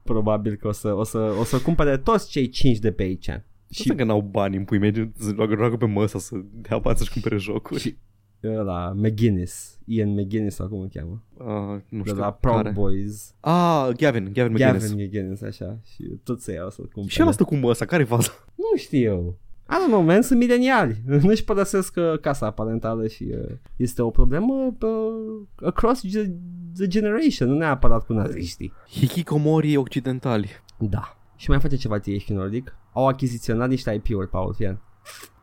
Probabil 0.03 0.55
că 0.55 0.67
o 0.67 0.71
să, 0.71 0.93
o 0.93 1.03
să, 1.03 1.35
o 1.39 1.43
să 1.43 1.59
cumpere 1.59 1.97
toți 1.97 2.29
cei 2.29 2.49
5 2.49 2.77
de 2.77 2.91
pe 2.91 3.03
aici. 3.03 3.29
Și 3.69 3.89
că 3.89 4.03
n-au 4.03 4.21
bani 4.21 4.55
în 4.57 4.63
pui 4.63 4.77
mei, 4.77 5.11
să 5.17 5.33
roagă, 5.35 5.53
roagă 5.53 5.77
pe 5.77 5.85
măsa 5.85 6.19
să 6.19 6.35
dea 6.43 6.77
bani 6.77 6.97
să-și 6.97 7.11
cumpere 7.11 7.37
jocuri. 7.37 7.79
Și 7.79 7.97
ăla, 8.43 8.91
McGuinness, 8.95 9.79
Ian 9.85 10.09
McGuinness 10.09 10.55
sau 10.55 10.67
cum 10.67 10.79
îl 10.79 10.89
cheamă, 10.93 11.21
Uh, 11.37 11.81
nu 11.89 12.03
de 12.03 12.09
știu 12.09 12.21
la 12.21 12.31
Proud 12.31 12.57
care. 12.61 12.69
Boys. 12.69 13.33
Ah, 13.39 13.89
Gavin, 13.97 14.29
Gavin 14.33 14.51
McGuinness. 14.51 14.89
Gavin 14.89 15.05
McGuinness, 15.05 15.41
așa, 15.41 15.79
și 15.83 16.03
tot 16.23 16.41
să 16.41 16.51
iau 16.51 16.69
să-l 16.69 16.85
cumpere. 16.85 17.13
Și 17.13 17.21
el 17.21 17.27
asta 17.27 17.43
cu 17.43 17.55
măsa, 17.55 17.85
care-i 17.85 18.05
faza? 18.05 18.31
Nu 18.55 18.77
știu. 18.77 19.37
I 19.69 19.73
don't 19.73 19.87
know, 19.89 20.01
man, 20.01 20.21
sunt 20.21 20.39
mileniali. 20.39 21.01
Nu-și 21.21 21.43
părăsesc 21.43 21.95
uh, 21.95 22.19
casa 22.19 22.51
parentală 22.51 23.07
și 23.07 23.23
uh, 23.31 23.55
este 23.75 24.01
o 24.01 24.09
problemă 24.09 24.75
uh, 24.81 25.47
across 25.55 26.07
ge- 26.07 26.35
the 26.75 26.87
generation, 26.87 27.49
nu 27.49 27.55
neapărat 27.57 28.05
cu 28.05 28.13
naziștii. 28.13 28.73
Hikikomori 28.89 29.77
occidentali. 29.77 30.49
Da. 30.79 31.17
Și 31.35 31.49
mai 31.49 31.59
face 31.59 31.75
ceva 31.75 31.99
THQ 31.99 32.27
Nordic. 32.27 32.75
Au 32.93 33.07
achiziționat 33.07 33.69
niște 33.69 33.93
IP-uri, 33.93 34.29
Paul, 34.29 34.53
fie. 34.53 34.81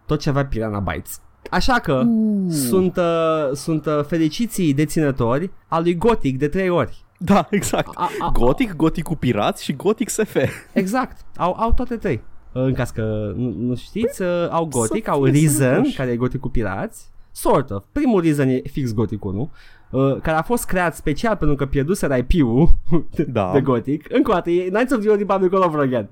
Tot 0.06 0.20
ce 0.20 0.28
avea 0.28 0.46
Piranha 0.46 0.78
Bytes. 0.80 1.20
Așa 1.50 1.78
că 1.78 2.02
Uh. 2.06 2.52
sunt, 2.52 2.96
uh, 2.96 3.50
sunt 3.52 3.86
uh, 3.86 4.00
fericiții 4.06 4.74
deținători 4.74 5.50
al 5.68 5.82
lui 5.82 5.96
Gothic 5.96 6.38
de 6.38 6.48
trei 6.48 6.68
ori. 6.68 7.04
Da, 7.18 7.46
exact. 7.50 7.90
A, 7.94 8.10
a, 8.18 8.30
Gothic, 8.32 8.74
Gothic 8.74 9.04
cu 9.04 9.14
pirați 9.14 9.64
și 9.64 9.72
Gothic 9.72 10.08
SF. 10.08 10.36
Exact, 10.72 11.24
au, 11.36 11.56
au 11.58 11.72
toate 11.72 11.96
trei. 11.96 12.20
În 12.52 12.72
caz 12.72 12.90
că 12.90 13.32
nu, 13.36 13.54
nu 13.58 13.74
știți, 13.76 14.22
uh, 14.22 14.28
au 14.50 14.64
Gothic, 14.64 15.04
să 15.04 15.10
au 15.10 15.22
fie 15.22 15.30
Reason, 15.32 15.50
sănătoși. 15.58 15.96
care 15.96 16.10
e 16.10 16.16
Gothic 16.16 16.40
cu 16.40 16.48
pirați. 16.48 17.12
Sort 17.36 17.70
of. 17.70 17.84
Primul 17.92 18.22
Reason 18.22 18.48
e 18.48 18.62
fix 18.72 18.92
Gothic 18.94 19.24
1, 19.24 19.50
uh, 19.90 20.16
care 20.22 20.36
a 20.36 20.42
fost 20.42 20.64
creat 20.66 20.94
special 20.96 21.36
pentru 21.36 21.56
că 21.56 21.66
pierduseră 21.66 22.16
IP-ul 22.16 22.68
Da. 23.26 23.50
de 23.52 23.60
Gothic. 23.60 24.06
Încă 24.12 24.30
o 24.30 24.34
dată, 24.34 24.50
e 24.50 24.68
Knights 24.68 24.92
of 24.92 25.00
the 25.00 25.08
Old 25.08 25.18
Republic 25.18 25.52
all 25.54 25.62
over 25.64 25.80
again. 25.80 26.08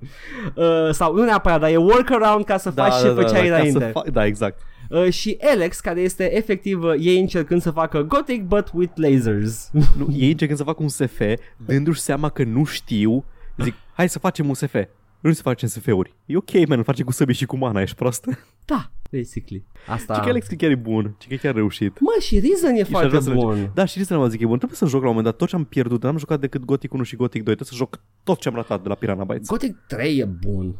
Uh, 0.54 0.64
sau 0.90 1.14
nu 1.14 1.24
neapărat, 1.24 1.60
dar 1.60 1.70
e 1.70 1.76
workaround 1.76 2.44
ca 2.44 2.56
să 2.56 2.70
faci 2.70 3.00
ce 3.00 3.08
făceai 3.08 3.48
da, 3.48 3.54
ca 3.54 3.56
înainte. 3.56 3.78
să 3.94 4.00
fa- 4.00 4.12
da, 4.12 4.26
exact. 4.26 4.60
Uh, 4.90 5.08
și 5.10 5.36
Alex, 5.52 5.80
care 5.80 6.00
este 6.00 6.36
efectiv 6.36 6.82
uh, 6.82 6.94
ei 6.98 7.20
încercând 7.20 7.62
să 7.62 7.70
facă 7.70 8.02
Gothic, 8.02 8.42
but 8.46 8.70
with 8.74 8.92
lasers. 8.94 9.70
Nu, 9.98 10.06
ei 10.16 10.30
încercând 10.30 10.58
să 10.58 10.64
facă 10.64 10.82
un 10.82 10.88
SF, 10.88 11.20
dându-și 11.66 12.00
seama 12.00 12.28
că 12.28 12.44
nu 12.44 12.64
știu, 12.64 13.24
zic, 13.56 13.74
hai 13.92 14.08
să 14.08 14.18
facem 14.18 14.48
un 14.48 14.54
SF. 14.54 14.74
Nu 15.22 15.32
se 15.32 15.40
facem 15.42 15.68
SF-uri. 15.68 16.14
E 16.26 16.36
ok, 16.36 16.66
man, 16.68 16.78
îl 16.78 16.84
face 16.84 17.02
cu 17.02 17.12
săbii 17.12 17.34
și 17.34 17.46
cu 17.46 17.56
mana, 17.56 17.80
ești 17.80 17.96
prost? 17.96 18.26
da, 18.64 18.90
basically. 19.12 19.64
Asta... 19.86 20.14
Și 20.14 20.20
că 20.20 20.28
Alex 20.28 20.46
chiar 20.56 20.70
e 20.70 20.74
bun, 20.74 21.16
și 21.20 21.28
că 21.28 21.34
chiar 21.34 21.52
a 21.52 21.56
reușit. 21.56 22.00
Mă, 22.00 22.16
și 22.20 22.38
Reason 22.40 22.74
e 22.76 22.80
aș 22.80 22.88
foarte 22.88 23.08
vrea 23.08 23.20
să 23.20 23.30
bun. 23.32 23.70
Da, 23.74 23.84
și 23.84 24.04
să 24.04 24.16
mă 24.16 24.28
zic, 24.28 24.40
e 24.40 24.46
bun, 24.46 24.56
trebuie 24.56 24.78
să 24.78 24.86
joc 24.86 25.02
la 25.02 25.08
un 25.08 25.14
moment 25.14 25.24
dat 25.24 25.36
tot 25.36 25.48
ce 25.48 25.56
am 25.56 25.64
pierdut, 25.64 26.02
n-am 26.02 26.18
jucat 26.18 26.40
decât 26.40 26.64
Gothic 26.64 26.92
1 26.92 27.02
și 27.02 27.16
Gothic 27.16 27.42
2, 27.42 27.54
trebuie 27.54 27.68
să 27.68 27.74
joc 27.74 28.00
tot 28.24 28.38
ce 28.38 28.48
am 28.48 28.54
ratat 28.54 28.82
de 28.82 28.88
la 28.88 28.94
Piranha 28.94 29.24
Bytes. 29.24 29.48
Gothic 29.48 29.76
3 29.86 30.18
e 30.18 30.24
bun. 30.24 30.74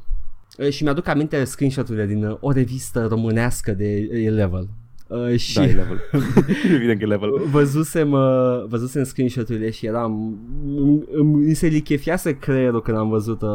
E, 0.57 0.71
Și 0.71 0.83
mi-aduc 0.83 1.07
aminte 1.07 1.45
screenshot-urile 1.45 2.07
din 2.07 2.25
uh, 2.25 2.37
o 2.41 2.51
revistă 2.53 3.07
românească 3.07 3.73
de 3.73 3.95
e 4.13 4.31
level. 4.31 4.69
Uh, 5.07 5.37
și 5.37 5.55
Da, 5.55 5.65
e 5.65 5.67
level. 5.73 6.01
Evident 6.75 6.99
că 6.99 7.05
e 7.05 7.09
level. 7.09 7.31
văzusem, 7.51 8.13
uh, 8.13 8.65
văzusem 8.69 9.05
screenshot-urile 9.05 9.71
și 9.71 9.87
eram 9.87 10.39
m- 10.65 11.09
m- 11.09 11.47
mi 11.47 11.55
se 11.55 11.67
lichefiase 11.67 12.37
creierul 12.39 12.83
când 12.83 12.97
am 12.97 13.09
văzut 13.09 13.43
uh, 13.43 13.49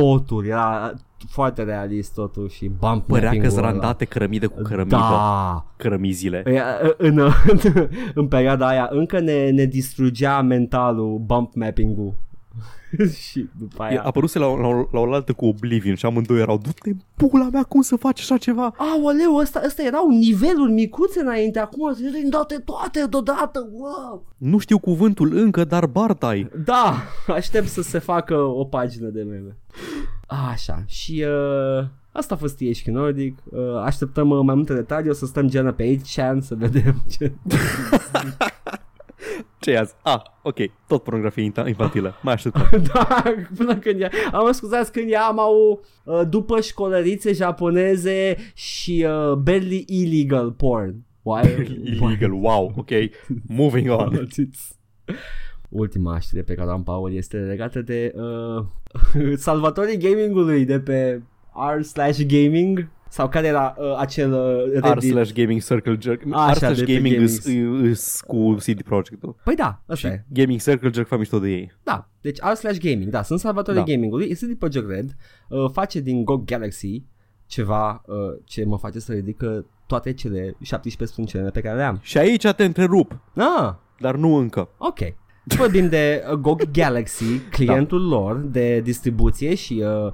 totul, 0.00 0.46
era 0.46 0.92
foarte 1.28 1.62
realist 1.62 2.14
totul 2.14 2.48
și 2.48 2.68
bump 2.78 3.06
Părea 3.06 3.20
că 3.20 3.24
mapping-ul 3.24 3.50
sunt 3.50 3.62
ăla. 3.62 3.70
randate 3.70 4.04
cărămidă 4.04 4.48
cu 4.48 4.62
cărămidă. 4.62 4.96
Da, 4.96 5.66
Cărămizile. 5.76 6.42
E, 6.46 6.60
în, 6.96 7.18
în, 7.52 7.88
în 8.14 8.26
perioada 8.28 8.66
aia 8.68 8.88
încă 8.90 9.20
ne, 9.20 9.50
ne 9.50 9.64
distrugea 9.64 10.40
mentalul 10.40 11.18
bump 11.18 11.54
mapping-ul 11.54 12.14
și 13.28 13.48
după 13.58 13.82
E, 13.84 13.86
aia 13.86 14.02
apăruse 14.02 14.38
la, 14.38 14.46
o- 14.46 14.56
la, 14.56 14.66
o- 14.66 14.88
la 14.92 15.00
o 15.00 15.12
altă 15.12 15.32
cu 15.32 15.46
Oblivion 15.46 15.94
și 15.94 16.06
amândoi 16.06 16.40
erau 16.40 16.58
Du-te 16.58 16.88
în 16.90 16.96
pula 17.16 17.48
mea, 17.52 17.62
cum 17.62 17.80
să 17.80 17.96
faci 17.96 18.20
așa 18.20 18.36
ceva? 18.36 18.74
Aoleu, 18.76 19.36
ăsta, 19.36 19.60
ăsta 19.66 19.82
erau 19.82 20.08
niveluri 20.08 20.72
micuțe 20.72 21.20
înainte, 21.20 21.58
acum 21.58 21.94
sunt 21.94 22.30
date 22.30 22.54
toate 22.64 23.06
deodată, 23.10 23.68
wow! 23.72 24.24
Nu 24.36 24.58
știu 24.58 24.78
cuvântul 24.78 25.36
încă, 25.36 25.64
dar 25.64 25.86
Bartai. 25.86 26.50
Da, 26.64 27.02
aștept 27.26 27.68
să 27.68 27.82
se 27.82 27.98
facă 27.98 28.34
o 28.36 28.64
pagină 28.64 29.08
de 29.08 29.22
meme. 29.22 29.56
Așa, 30.50 30.82
și 30.86 31.24
uh, 31.80 31.86
Asta 32.12 32.34
a 32.34 32.36
fost 32.36 32.56
THQ 32.56 32.84
Nordic. 32.86 33.38
Uh, 33.44 33.60
așteptăm 33.84 34.30
uh, 34.30 34.40
mai 34.44 34.54
multe 34.54 34.74
detalii. 34.74 35.10
O 35.10 35.12
să 35.12 35.26
stăm 35.26 35.48
genă 35.48 35.72
pe 35.72 35.96
8chan 35.96 36.38
să 36.40 36.54
vedem 36.54 37.02
ce... 37.10 37.32
Ce 39.58 39.76
azi? 39.76 39.94
Ah, 40.02 40.20
ok, 40.42 40.56
tot 40.86 41.02
pornografie 41.02 41.42
infantilă. 41.42 42.14
Mai 42.22 42.32
așteptăm. 42.32 42.68
da, 42.92 43.22
până 43.56 43.76
când 43.76 44.00
ea... 44.00 44.10
Am 44.32 44.52
scuzați 44.52 44.92
când 44.92 45.10
ea 45.10 45.24
au 45.24 45.84
uh, 46.04 46.20
după 46.28 46.60
școlărițe 46.60 47.32
japoneze 47.32 48.36
și 48.54 49.06
uh, 49.08 49.32
barely 49.32 49.84
illegal 49.86 50.52
porn. 50.52 51.06
Why? 51.22 51.40
Illegal, 52.00 52.32
wow, 52.32 52.72
ok. 52.76 52.90
Moving 53.46 53.90
on. 53.90 54.28
Ultima 55.68 56.18
știre 56.18 56.42
pe 56.42 56.54
care 56.54 56.70
am, 56.70 56.82
Paul, 56.82 57.14
este 57.14 57.36
legată 57.36 57.82
de 57.82 58.14
uh, 58.14 58.64
salvatorii 59.36 59.98
gamingului 59.98 60.64
de 60.64 60.80
pe 60.80 61.22
r 61.76 61.82
slash 61.82 62.20
gaming 62.26 62.88
sau 63.08 63.28
care 63.28 63.46
era 63.46 63.74
uh, 63.78 63.96
acel 63.98 64.32
uh, 64.32 64.92
R 64.94 64.98
slash 64.98 65.32
Gaming 65.32 65.62
Circle 65.62 65.96
Jerk 66.00 66.22
R 66.50 66.54
slash 66.54 66.82
Gaming 66.82 67.22
is 67.84 68.20
cu 68.20 68.54
CD 68.54 68.82
projekt 68.82 69.24
Păi 69.44 69.54
da, 69.54 69.82
asta 69.86 70.08
e. 70.08 70.24
Gaming 70.28 70.60
Circle 70.60 70.90
Jerk 70.92 71.06
fac 71.06 71.18
mișto 71.18 71.38
de 71.38 71.48
ei 71.48 71.72
Da, 71.82 72.08
deci 72.20 72.38
R 72.38 72.54
slash 72.54 72.78
Gaming, 72.78 73.10
da, 73.10 73.22
sunt 73.22 73.40
salvatorii 73.40 73.80
da. 73.80 73.86
gamingului 73.86 74.34
CD 74.34 74.58
Projekt 74.58 74.88
Red 74.88 75.16
uh, 75.48 75.70
face 75.72 76.00
din 76.00 76.24
GOG 76.24 76.44
Galaxy 76.44 77.04
ceva 77.46 78.02
uh, 78.06 78.16
ce 78.44 78.64
mă 78.64 78.78
face 78.78 78.98
să 78.98 79.12
ridică 79.12 79.66
toate 79.86 80.12
cele 80.12 80.56
17 80.60 81.04
sprâncene 81.04 81.50
pe 81.50 81.60
care 81.60 81.76
le 81.76 81.82
am. 81.82 81.98
Și 82.02 82.18
aici 82.18 82.46
te 82.46 82.64
întrerup. 82.64 83.20
Ah. 83.34 83.74
Dar 83.98 84.16
nu 84.16 84.34
încă. 84.34 84.68
Ok. 84.78 84.98
Vorbim 85.56 85.88
de 85.88 86.24
uh, 86.30 86.36
GOG 86.36 86.70
Galaxy, 86.70 87.38
clientul 87.56 88.08
da. 88.08 88.16
lor 88.16 88.36
de 88.36 88.80
distribuție 88.80 89.54
și 89.54 89.82
uh, 89.84 90.06
uh 90.06 90.12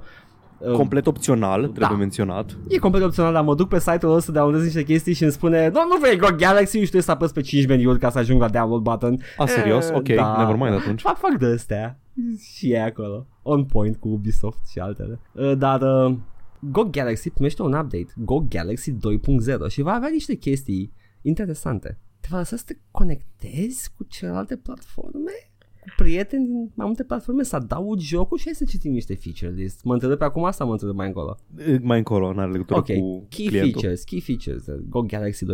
complet 0.73 1.07
opțional, 1.07 1.59
trebuie 1.61 1.87
da. 1.89 1.95
menționat. 1.95 2.57
E 2.67 2.77
complet 2.77 3.03
opțional, 3.03 3.33
dar 3.33 3.43
mă 3.43 3.55
duc 3.55 3.67
pe 3.67 3.79
site-ul 3.79 4.15
ăsta 4.15 4.31
să 4.31 4.31
downloadez 4.31 4.63
niște 4.63 4.83
chestii 4.83 5.13
și 5.13 5.23
îmi 5.23 5.31
spune 5.31 5.67
Nu, 5.67 5.79
nu 5.89 5.99
vrei 5.99 6.17
GOG 6.17 6.35
Galaxy 6.35 6.75
și 6.75 6.79
trebuie 6.79 7.01
să 7.01 7.11
apăs 7.11 7.31
pe 7.31 7.41
5 7.41 7.67
meniuri 7.67 7.99
ca 7.99 8.09
să 8.09 8.17
ajung 8.17 8.41
la 8.41 8.49
download 8.49 8.81
button. 8.81 9.21
A, 9.37 9.45
serios? 9.45 9.89
Ok, 9.93 10.07
da. 10.07 10.37
never 10.37 10.55
mind 10.55 10.81
atunci. 10.81 11.01
Fac, 11.01 11.17
fac 11.17 11.37
de 11.37 11.45
astea. 11.45 11.99
Și 12.55 12.71
e 12.71 12.81
acolo. 12.81 13.27
On 13.41 13.65
point 13.65 13.97
cu 13.97 14.07
Ubisoft 14.07 14.67
și 14.67 14.79
altele. 14.79 15.19
Uh, 15.31 15.57
dar 15.57 15.81
uh, 15.81 16.15
GOG 16.59 16.89
Galaxy 16.89 17.29
primește 17.29 17.61
un 17.61 17.73
update, 17.73 18.07
GOG 18.15 18.47
Galaxy 18.47 18.91
2.0 18.91 18.97
și 19.67 19.81
va 19.81 19.93
avea 19.93 20.09
niște 20.09 20.35
chestii 20.35 20.93
interesante. 21.21 21.99
Te 22.19 22.27
va 22.31 22.37
lăsa 22.37 22.55
să 22.55 22.63
te 22.65 22.77
conectezi 22.91 23.91
cu 23.97 24.03
celelalte 24.03 24.55
platforme? 24.55 25.31
Cu 25.85 25.93
prieteni 25.97 26.45
din 26.45 26.71
mai 26.73 26.85
multe 26.85 27.03
platforme 27.03 27.43
să 27.43 27.55
adaugi 27.55 28.05
jocul 28.07 28.37
și 28.37 28.43
hai 28.45 28.53
să 28.53 28.63
citim 28.63 28.91
niște 28.91 29.15
feature 29.15 29.61
list. 29.61 29.83
Mă 29.83 29.93
întreb 29.93 30.17
pe 30.17 30.23
acum 30.23 30.43
asta, 30.43 30.63
mă 30.63 30.71
întreb 30.71 30.95
mai 30.95 31.07
încolo. 31.07 31.37
Mai 31.81 31.97
încolo, 31.97 32.33
n-are 32.33 32.51
legătură 32.51 32.79
okay. 32.79 32.99
cu 32.99 33.25
key 33.29 33.45
clientul. 33.45 33.71
features, 33.71 34.03
key 34.03 34.21
features, 34.21 34.65
GOG 34.89 35.07
Galaxy 35.07 35.45
2.0. 35.45 35.51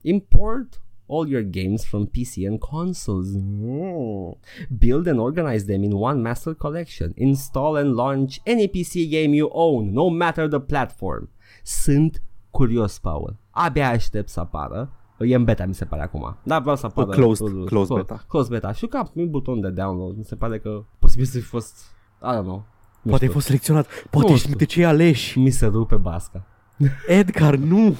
Import 0.00 0.82
all 1.12 1.28
your 1.28 1.42
games 1.42 1.84
from 1.84 2.06
PC 2.06 2.46
and 2.46 2.58
consoles. 2.60 3.36
Mm. 3.36 4.36
Build 4.78 5.06
and 5.06 5.20
organize 5.20 5.66
them 5.66 5.84
in 5.84 5.92
one 5.92 6.22
master 6.22 6.54
collection. 6.54 7.12
Install 7.16 7.76
and 7.76 7.94
launch 7.94 8.40
any 8.46 8.66
PC 8.66 9.10
game 9.10 9.34
you 9.34 9.50
own, 9.52 9.92
no 9.92 10.08
matter 10.08 10.48
the 10.48 10.60
platform. 10.60 11.28
Sunt 11.62 12.22
curios, 12.50 12.98
Paul. 12.98 13.36
Abia 13.50 13.88
aștept 13.88 14.28
să 14.28 14.40
apară. 14.40 14.92
E 15.24 15.34
în 15.34 15.44
beta, 15.44 15.64
mi 15.64 15.74
se 15.74 15.84
pare 15.84 16.02
acum. 16.02 16.36
Da, 16.42 16.58
vreau 16.58 16.76
să 16.76 16.86
apară. 16.86 17.10
Closed, 17.10 17.46
closed, 17.46 17.68
closed 17.68 17.96
beta. 17.96 18.24
Closed 18.28 18.50
beta. 18.50 18.72
Și 18.72 18.86
că 18.86 18.96
am 18.96 19.10
primit 19.12 19.30
buton 19.30 19.60
de 19.60 19.68
download. 19.68 20.16
Mi 20.16 20.24
se 20.24 20.36
pare 20.36 20.58
că 20.58 20.84
posibil 20.98 21.24
să 21.24 21.38
fi 21.38 21.44
fost... 21.44 21.76
I 22.22 22.36
don't 22.38 22.42
know. 22.42 22.64
Nu 23.02 23.10
Poate 23.10 23.24
ai 23.24 23.30
fost 23.30 23.46
selecționat. 23.46 23.86
Poate 24.10 24.32
ești 24.32 24.46
dintre 24.46 24.64
cei 24.64 24.84
aleși. 24.84 25.38
Mi 25.38 25.50
se 25.50 25.66
rupe 25.66 25.96
basca. 25.96 26.46
Edgar, 27.06 27.54
nu! 27.54 27.96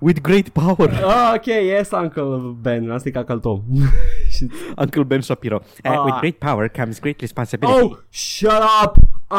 With 0.00 0.20
great 0.20 0.48
power. 0.48 0.90
Oh, 1.02 1.32
ok, 1.34 1.46
yes, 1.46 1.90
Uncle 1.90 2.56
Ben. 2.60 2.90
Asta 2.90 3.08
e 3.08 3.12
ca 3.12 3.18
Uncle 3.18 3.38
Tom. 3.38 3.62
Uncle 4.82 5.02
Ben 5.02 5.20
Shapiro. 5.20 5.60
Uh, 5.84 5.90
uh, 5.90 6.04
with 6.04 6.14
ah. 6.14 6.20
great 6.20 6.38
power 6.38 6.68
comes 6.68 7.00
great 7.00 7.20
responsibility. 7.20 7.84
Oh, 7.84 7.98
shut 8.10 8.62
up, 8.82 8.96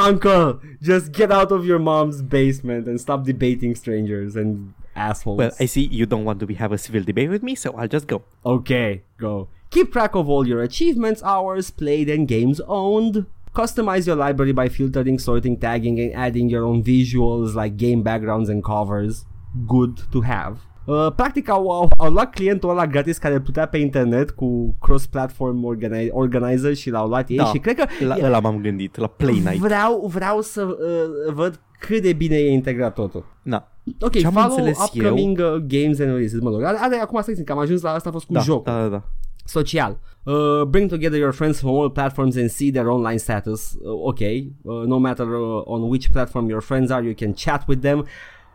Uncle. 0.08 0.60
Just 0.82 1.12
get 1.12 1.32
out 1.32 1.52
of 1.52 1.66
your 1.66 1.80
mom's 1.80 2.22
basement 2.22 2.88
and 2.88 3.00
stop 3.00 3.24
debating 3.24 3.76
strangers 3.76 4.36
and 4.36 4.74
assholes. 5.08 5.40
Well, 5.42 5.52
I 5.60 5.66
see 5.74 5.86
you 6.00 6.06
don't 6.06 6.26
want 6.30 6.40
to 6.42 6.48
have 6.64 6.72
a 6.72 6.78
civil 6.78 7.04
debate 7.12 7.30
with 7.36 7.44
me, 7.50 7.56
so 7.56 7.68
I'll 7.78 7.94
just 7.98 8.08
go. 8.14 8.18
Okay, 8.56 8.90
go. 9.18 9.48
Keep 9.70 9.88
track 9.96 10.14
of 10.16 10.26
all 10.30 10.46
your 10.52 10.62
achievements, 10.70 11.22
hours 11.24 11.66
played, 11.82 12.08
and 12.16 12.28
games 12.28 12.60
owned. 12.68 13.26
Customize 13.62 14.06
your 14.10 14.20
library 14.26 14.54
by 14.62 14.68
filtering, 14.78 15.18
sorting, 15.28 15.56
tagging, 15.58 16.00
and 16.00 16.12
adding 16.26 16.48
your 16.50 16.64
own 16.70 16.80
visuals 16.84 17.56
like 17.62 17.74
game 17.78 18.02
backgrounds 18.04 18.50
and 18.50 18.64
covers. 18.64 19.26
good 19.66 19.98
to 20.12 20.22
have. 20.22 20.58
Uh, 20.86 21.12
practic 21.16 21.50
au, 21.50 21.70
au, 21.70 21.88
au 21.98 22.12
luat 22.12 22.34
clientul 22.34 22.70
ăla 22.70 22.88
gratis 22.88 23.18
care 23.18 23.40
putea 23.40 23.66
pe 23.68 23.78
internet 23.78 24.32
cu 24.32 24.76
cross-platform 24.80 25.64
organi- 25.64 26.12
organizer 26.12 26.74
și 26.76 26.90
l-au 26.90 27.08
luat 27.08 27.30
ei 27.30 27.38
da, 27.38 27.46
și 27.46 27.58
cred 27.58 27.76
că... 27.76 27.86
La, 28.06 28.16
ăla 28.22 28.40
m-am 28.40 28.62
gândit, 28.62 28.96
la 28.96 29.08
Play 29.08 29.34
Night. 29.34 29.58
Vreau, 29.58 30.08
vreau 30.14 30.42
să 30.42 30.64
uh, 30.64 31.34
văd 31.34 31.60
cât 31.80 32.02
de 32.02 32.14
bine 32.14 32.36
e 32.36 32.52
integrat 32.52 32.94
totul. 32.94 33.26
Da. 33.44 33.72
Ok, 34.00 34.12
Ce-am 34.12 34.34
follow 34.34 34.70
upcoming 34.70 35.40
eu... 35.40 35.56
Uh, 35.56 35.62
games 35.68 36.00
and 36.00 36.10
releases, 36.10 36.40
mă 36.40 36.50
rog. 36.50 36.64
Are, 36.64 36.96
acum 36.96 37.22
să 37.22 37.32
că 37.32 37.52
am 37.52 37.58
ajuns 37.58 37.82
la 37.82 37.92
asta 37.94 38.10
a 38.10 38.12
fost 38.12 38.26
cu 38.26 38.34
da, 38.34 38.40
joc. 38.40 38.64
Da, 38.64 38.82
da, 38.82 38.88
da. 38.88 39.04
Social. 39.46 40.00
Uh, 40.26 40.64
bring 40.68 40.90
together 40.90 41.18
your 41.18 41.34
friends 41.34 41.60
from 41.60 41.76
all 41.76 41.90
platforms 41.90 42.36
and 42.36 42.50
see 42.50 42.72
their 42.72 42.88
online 42.88 43.18
status. 43.18 43.78
Uh, 43.82 44.08
ok. 44.08 44.20
Uh, 44.20 44.86
no 44.86 44.98
matter 44.98 45.26
uh, 45.26 45.64
on 45.66 45.90
which 45.90 46.12
platform 46.12 46.50
your 46.50 46.62
friends 46.62 46.92
are, 46.92 47.04
you 47.04 47.16
can 47.16 47.34
chat 47.34 47.68
with 47.68 47.82
them. 47.82 48.06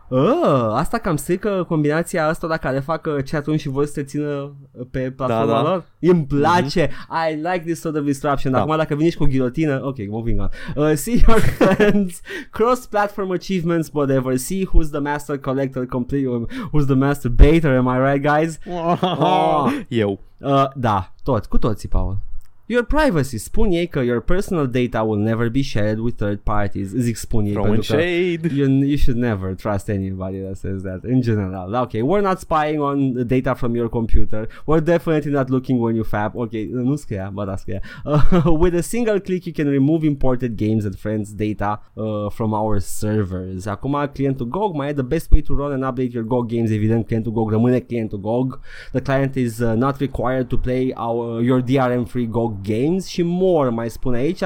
Uh, 0.08 0.70
asta 0.72 0.98
cam 0.98 1.16
strică 1.16 1.64
combinația 1.68 2.26
asta 2.26 2.46
dacă 2.46 2.70
le 2.70 2.80
fac 2.80 3.08
chat 3.30 3.48
și 3.56 3.68
voi 3.68 3.86
să 3.86 3.92
te 3.92 4.02
țină 4.02 4.56
pe 4.90 5.10
platforma 5.10 5.52
da, 5.52 5.62
da. 5.62 5.68
lor. 5.68 5.84
Îmi 6.00 6.24
place. 6.24 6.88
Mm-hmm. 6.88 7.30
I 7.30 7.34
like 7.34 7.62
this 7.64 7.80
sort 7.80 7.96
of 7.96 8.04
disruption. 8.04 8.52
Da. 8.52 8.60
Acum 8.60 8.76
dacă 8.76 8.94
vine 8.94 9.10
și 9.10 9.16
cu 9.16 9.24
ghilotină, 9.24 9.80
ok, 9.84 9.96
moving 10.08 10.40
on. 10.40 10.48
Uh, 10.76 10.92
see 10.94 11.22
your 11.26 11.40
friends, 11.58 12.20
cross-platform 12.50 13.30
achievements, 13.30 13.90
whatever. 13.92 14.36
See 14.36 14.66
who's 14.66 14.90
the 14.90 15.00
master 15.00 15.38
collector, 15.38 15.86
complete, 15.86 16.26
who's 16.72 16.86
the 16.86 16.94
master 16.94 17.30
baiter, 17.30 17.76
am 17.76 17.86
I 17.86 18.12
right, 18.12 18.22
guys? 18.22 18.58
Oh. 18.68 19.66
Eu. 19.88 20.20
Uh, 20.38 20.64
da, 20.74 21.12
tot, 21.22 21.46
cu 21.46 21.58
toții, 21.58 21.88
Paul. 21.88 22.18
Your 22.66 22.82
privacy, 22.82 23.38
spun 23.38 23.70
ei 23.70 23.86
că 23.86 24.00
your 24.00 24.20
personal 24.20 24.66
data 24.66 25.02
will 25.02 25.20
never 25.20 25.50
be 25.50 25.62
shared 25.62 25.98
with 25.98 26.16
third 26.16 26.38
parties. 26.38 26.94
Zic 26.94 27.16
spun 27.16 27.44
ei 27.44 27.52
pentru 27.52 27.82
shade. 27.82 28.48
You, 28.54 28.68
you 28.68 28.96
should 28.96 29.20
never 29.20 29.54
trust 29.54 29.88
anybody 29.88 30.38
that 30.38 30.56
says 30.56 30.82
that 30.82 31.04
in 31.04 31.20
general. 31.20 31.74
Ok, 31.74 31.92
we're 31.92 32.22
not 32.22 32.38
spying 32.38 32.80
on 32.80 33.12
the 33.12 33.24
data 33.24 33.54
from 33.54 33.74
your 33.74 33.88
computer. 33.88 34.48
We're 34.66 34.80
definitely 34.80 35.30
not 35.30 35.50
looking 35.50 35.78
when 35.78 35.94
you 35.94 36.04
fap. 36.04 36.34
Ok, 36.34 36.52
nu 36.72 36.96
scria, 36.96 37.30
bă, 37.34 37.44
da 37.44 37.56
scria. 37.56 37.80
Uh, 38.04 38.52
with 38.62 38.74
a 38.74 38.82
single 38.82 39.20
click 39.20 39.44
you 39.44 39.52
can 39.52 39.68
remove 39.68 40.06
imported 40.06 40.56
games 40.56 40.84
and 40.84 40.96
friends 40.96 41.34
data 41.34 41.82
uh, 41.96 42.30
from 42.30 42.54
our 42.54 42.78
servers. 42.80 43.66
Acum 43.66 44.10
clientul 44.12 44.46
GOG 44.46 44.74
mai 44.74 44.88
e 44.88 44.92
the 44.92 45.02
best 45.02 45.30
way 45.30 45.42
to 45.42 45.54
run 45.54 45.72
and 45.72 45.82
update 45.82 46.12
your 46.14 46.24
GOG 46.24 46.48
games. 46.48 46.70
Evident, 46.70 47.06
clientul 47.06 47.32
GOG 47.32 47.50
rămâne 47.50 47.80
clientul 47.80 48.20
GOG. 48.20 48.60
The 48.92 49.00
client 49.00 49.36
is 49.36 49.60
uh, 49.60 49.74
not 49.74 49.98
required 49.98 50.48
to 50.48 50.56
play 50.56 50.92
our, 50.96 51.42
your 51.42 51.62
DRM-free 51.62 52.26
GOG 52.26 52.52
games 52.62 53.06
și 53.06 53.22
more 53.22 53.68
mai 53.68 53.90
spune 53.90 54.18
aici. 54.18 54.42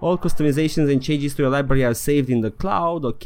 All 0.00 0.18
customizations 0.18 0.90
and 0.90 1.00
changes 1.00 1.34
to 1.34 1.42
your 1.42 1.56
library 1.56 1.84
are 1.84 1.92
saved 1.92 2.28
in 2.28 2.40
the 2.40 2.50
cloud 2.50 3.04
ok. 3.04 3.22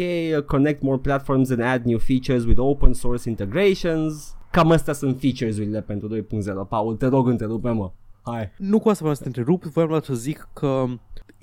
Connect 0.46 0.82
more 0.82 0.98
platforms 0.98 1.50
and 1.50 1.60
add 1.60 1.84
new 1.84 1.98
features 1.98 2.44
with 2.44 2.58
open 2.58 2.92
source 2.92 3.28
integrations. 3.28 4.36
Cam 4.50 4.70
astea 4.70 4.92
sunt 4.92 5.20
features-urile 5.20 5.80
pentru 5.80 6.16
2.0 6.16 6.24
Paul 6.68 6.96
te 6.96 7.06
rog 7.06 7.28
întrerupe-mă. 7.28 7.90
Hai. 8.22 8.52
Nu 8.58 8.78
cu 8.78 8.88
asta 8.88 9.00
vreau 9.00 9.14
să 9.14 9.20
te 9.22 9.26
întrerup, 9.26 9.62
vreau 9.62 10.00
să 10.00 10.14
zic 10.14 10.48
că 10.52 10.84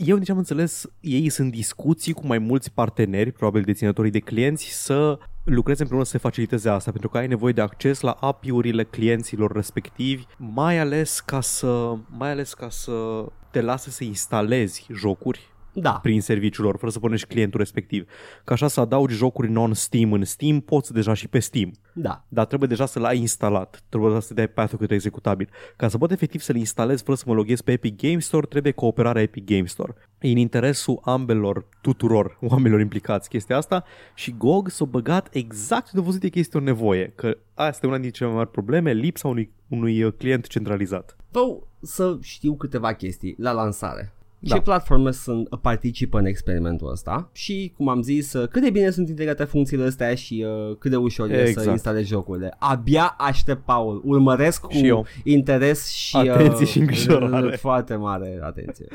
eu 0.05 0.17
nici 0.17 0.29
am 0.29 0.37
înțeles, 0.37 0.85
ei 0.99 1.29
sunt 1.29 1.51
discuții 1.51 2.13
cu 2.13 2.27
mai 2.27 2.37
mulți 2.37 2.71
parteneri, 2.71 3.31
probabil 3.31 3.61
deținătorii 3.61 4.11
de 4.11 4.19
clienți, 4.19 4.83
să 4.83 5.19
lucreze 5.43 5.81
împreună 5.81 6.05
să 6.05 6.11
se 6.11 6.17
faciliteze 6.17 6.69
asta, 6.69 6.91
pentru 6.91 7.09
că 7.09 7.17
ai 7.17 7.27
nevoie 7.27 7.53
de 7.53 7.61
acces 7.61 7.99
la 7.99 8.11
API-urile 8.11 8.83
clienților 8.83 9.51
respectivi, 9.51 10.23
mai 10.37 10.77
ales 10.77 11.19
ca 11.19 11.41
să, 11.41 11.95
mai 12.09 12.31
ales 12.31 12.53
ca 12.53 12.69
să 12.69 13.25
te 13.51 13.61
lasă 13.61 13.89
să 13.89 14.03
instalezi 14.03 14.87
jocuri 14.93 15.49
da. 15.73 15.99
prin 16.01 16.21
serviciul 16.21 16.65
lor, 16.65 16.77
fără 16.77 16.91
să 16.91 16.99
punești 16.99 17.27
clientul 17.27 17.59
respectiv. 17.59 18.09
Ca 18.43 18.53
așa 18.53 18.67
să 18.67 18.79
adaugi 18.79 19.15
jocuri 19.15 19.51
non-Steam 19.51 20.13
în 20.13 20.25
Steam, 20.25 20.59
poți 20.59 20.93
deja 20.93 21.13
și 21.13 21.27
pe 21.27 21.39
Steam. 21.39 21.71
Da. 21.93 22.25
Dar 22.27 22.45
trebuie 22.45 22.69
deja 22.69 22.85
să 22.85 22.99
l-ai 22.99 23.17
instalat. 23.17 23.83
Trebuie 23.89 24.21
să 24.21 24.33
dai 24.33 24.47
path 24.47 24.73
câte 24.77 24.93
executabil. 24.93 25.49
Ca 25.75 25.87
să 25.87 25.97
pot 25.97 26.11
efectiv 26.11 26.41
să-l 26.41 26.55
instalez 26.55 27.01
fără 27.01 27.17
să 27.17 27.23
mă 27.27 27.33
loghez 27.33 27.61
pe 27.61 27.71
Epic 27.71 28.01
Game 28.01 28.19
Store, 28.19 28.45
trebuie 28.45 28.71
cooperarea 28.71 29.21
Epic 29.21 29.45
Game 29.45 29.65
Store. 29.65 29.95
E 30.19 30.29
în 30.29 30.37
interesul 30.37 30.99
ambelor, 31.03 31.65
tuturor 31.81 32.37
oamenilor 32.49 32.79
implicați 32.79 33.29
chestia 33.29 33.57
asta 33.57 33.83
și 34.13 34.35
GOG 34.37 34.69
s-a 34.69 34.85
băgat 34.85 35.27
exact 35.31 35.91
de 35.91 36.01
văzut 36.01 36.21
că 36.21 36.39
este 36.39 36.57
o 36.57 36.61
nevoie. 36.61 37.11
Că 37.15 37.37
asta 37.53 37.85
e 37.85 37.89
una 37.89 37.97
dintre 37.97 38.17
cele 38.17 38.29
mai 38.29 38.37
mari 38.37 38.51
probleme, 38.51 38.93
lipsa 38.93 39.27
unui, 39.27 39.51
unui 39.67 40.13
client 40.13 40.47
centralizat. 40.47 41.15
Vreau 41.29 41.67
să 41.81 42.17
știu 42.21 42.55
câteva 42.55 42.93
chestii 42.93 43.35
la 43.37 43.51
lansare 43.51 44.13
ce 44.43 44.53
Da. 44.53 44.59
platforme 44.61 45.11
sunt, 45.11 45.47
participă 45.61 46.17
în 46.19 46.25
experimentul 46.25 46.91
ăsta 46.91 47.29
și, 47.33 47.73
cum 47.77 47.87
am 47.89 48.01
zis, 48.01 48.33
uh, 48.33 48.47
cât 48.47 48.61
de 48.63 48.69
bine 48.69 48.89
sunt 48.89 49.09
integrate 49.09 49.43
funcțiile 49.43 49.83
astea 49.85 50.15
și 50.15 50.45
uh, 50.69 50.75
cât 50.77 50.91
de 50.91 50.97
ușor 50.97 51.29
e 51.29 51.33
să 51.43 51.49
Exact. 51.49 51.67
instalezi 51.67 52.07
jocurile. 52.07 52.55
Abia 52.59 53.15
aștept, 53.17 53.65
Paul. 53.65 54.01
Urmăresc 54.05 54.61
cu 54.61 54.71
Și 54.71 54.87
eu. 54.87 55.05
interes 55.23 55.87
și... 55.91 56.15
Atenție 56.17 56.65
uh, 56.65 56.67
și 56.71 56.79
îngrijorare. 56.79 57.55
Foarte 57.67 57.95
mare 57.95 58.39
atenție. 58.41 58.85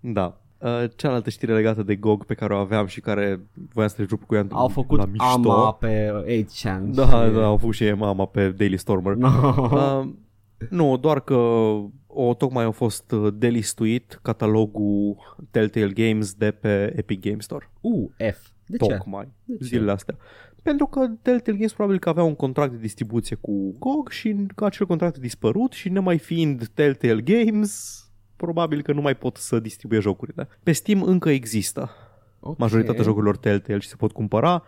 Da. 0.00 0.38
Uh, 0.58 0.84
cealaltă 0.96 1.30
știre 1.30 1.54
legată 1.54 1.82
de 1.82 1.94
GOG 1.94 2.24
pe 2.24 2.34
care 2.34 2.54
o 2.54 2.56
aveam 2.56 2.86
și 2.86 3.00
care 3.00 3.40
voiam 3.72 3.88
să 3.90 3.96
le 3.98 4.06
juc 4.08 4.24
cu 4.26 4.34
ea 4.34 4.46
Au 4.50 4.68
făcut 4.68 4.98
la 4.98 5.04
mișto. 5.04 5.24
AMA 5.52 5.72
pe 5.72 6.12
8chan. 6.26 6.80
Da, 6.84 7.04
și- 7.06 7.32
da, 7.34 7.44
au 7.44 7.56
făcut 7.56 7.74
și 7.74 7.84
mama 7.92 8.26
pe 8.26 8.48
Daily 8.48 8.76
Stormer. 8.78 9.14
No. 9.14 9.28
Uh, 9.72 10.08
nu, 10.70 10.96
doar 10.96 11.20
că 11.20 11.34
o 12.14 12.34
tocmai 12.34 12.64
a 12.64 12.70
fost 12.70 13.10
uh, 13.10 13.34
delistuit 13.36 14.18
catalogul 14.22 15.16
Telltale 15.50 15.92
Games 15.92 16.34
de 16.34 16.50
pe 16.50 16.92
Epic 16.96 17.20
Game 17.20 17.40
Store. 17.40 17.70
U, 17.80 18.10
F. 18.32 18.48
De 18.66 18.76
ce? 18.76 18.94
Tocmai 18.96 19.28
De 19.44 19.56
ce? 19.56 19.64
zilele 19.64 19.90
astea. 19.90 20.16
Pentru 20.62 20.86
că 20.86 21.06
Telltale 21.22 21.56
Games 21.56 21.72
probabil 21.72 21.98
că 21.98 22.08
avea 22.08 22.22
un 22.22 22.34
contract 22.34 22.72
de 22.72 22.78
distribuție 22.78 23.36
cu 23.36 23.74
GOG 23.78 24.10
și 24.10 24.46
că 24.54 24.64
acel 24.64 24.86
contract 24.86 25.16
a 25.16 25.20
dispărut 25.20 25.72
și 25.72 25.88
nemai 25.88 26.18
fiind 26.18 26.66
Telltale 26.68 27.20
Games, 27.20 28.02
probabil 28.36 28.82
că 28.82 28.92
nu 28.92 29.00
mai 29.00 29.14
pot 29.16 29.36
să 29.36 29.60
distribuie 29.60 30.00
jocurile. 30.00 30.48
Pe 30.62 30.72
Steam 30.72 31.02
încă 31.02 31.28
există 31.30 31.90
Ok. 32.40 32.58
majoritatea 32.58 33.02
jocurilor 33.02 33.36
Telltale 33.36 33.78
și 33.78 33.88
se 33.88 33.96
pot 33.96 34.12
cumpăra, 34.12 34.62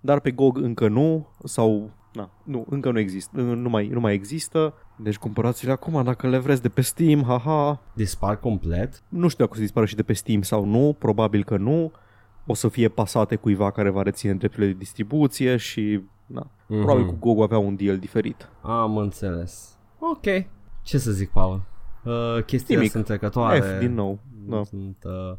dar 0.00 0.20
pe 0.20 0.30
GOG 0.30 0.56
încă 0.56 0.88
nu 0.88 1.28
sau 1.44 1.90
na, 2.12 2.30
nu, 2.44 2.66
încă 2.70 2.90
nu 2.90 2.98
există, 2.98 3.40
nu 3.40 3.68
mai, 3.68 3.86
nu 3.88 4.00
mai 4.00 4.14
există. 4.14 4.74
Deci 4.96 5.16
cumpărați-le 5.18 5.72
acum 5.72 6.04
dacă 6.04 6.28
le 6.28 6.38
vreți 6.38 6.62
de 6.62 6.68
pe 6.68 6.80
Steam, 6.80 7.22
haha. 7.22 7.80
Dispar 7.94 8.38
complet? 8.38 9.02
Nu 9.08 9.28
știu 9.28 9.38
dacă 9.44 9.50
o 9.52 9.56
să 9.56 9.60
dispară 9.62 9.86
și 9.86 9.94
de 9.94 10.02
pe 10.02 10.12
Steam 10.12 10.42
sau 10.42 10.64
nu, 10.64 10.96
probabil 10.98 11.44
că 11.44 11.56
nu. 11.56 11.92
O 12.46 12.54
să 12.54 12.68
fie 12.68 12.88
pasate 12.88 13.36
cuiva 13.36 13.70
care 13.70 13.90
va 13.90 14.02
reține 14.02 14.34
drepturile 14.34 14.72
de 14.72 14.78
distribuție 14.78 15.56
și 15.56 16.00
na, 16.26 16.50
Mhm. 16.66 16.78
probabil 16.82 17.06
cu 17.06 17.16
GOG 17.18 17.42
avea 17.42 17.58
un 17.58 17.76
deal 17.76 17.98
diferit. 17.98 18.48
Am 18.62 18.96
înțeles. 18.96 19.76
Ok. 19.98 20.24
Ce 20.82 20.98
să 20.98 21.10
zic, 21.10 21.30
Paul? 21.30 21.62
Uh, 22.04 22.44
chestiile 22.44 22.74
Nimic. 22.76 22.90
sunt 22.92 23.04
trecătoare. 23.04 23.60
F 23.60 23.78
din 23.78 23.94
nou. 23.94 24.18
Da. 24.46 24.62
Sunt, 24.64 24.96
uh... 25.04 25.36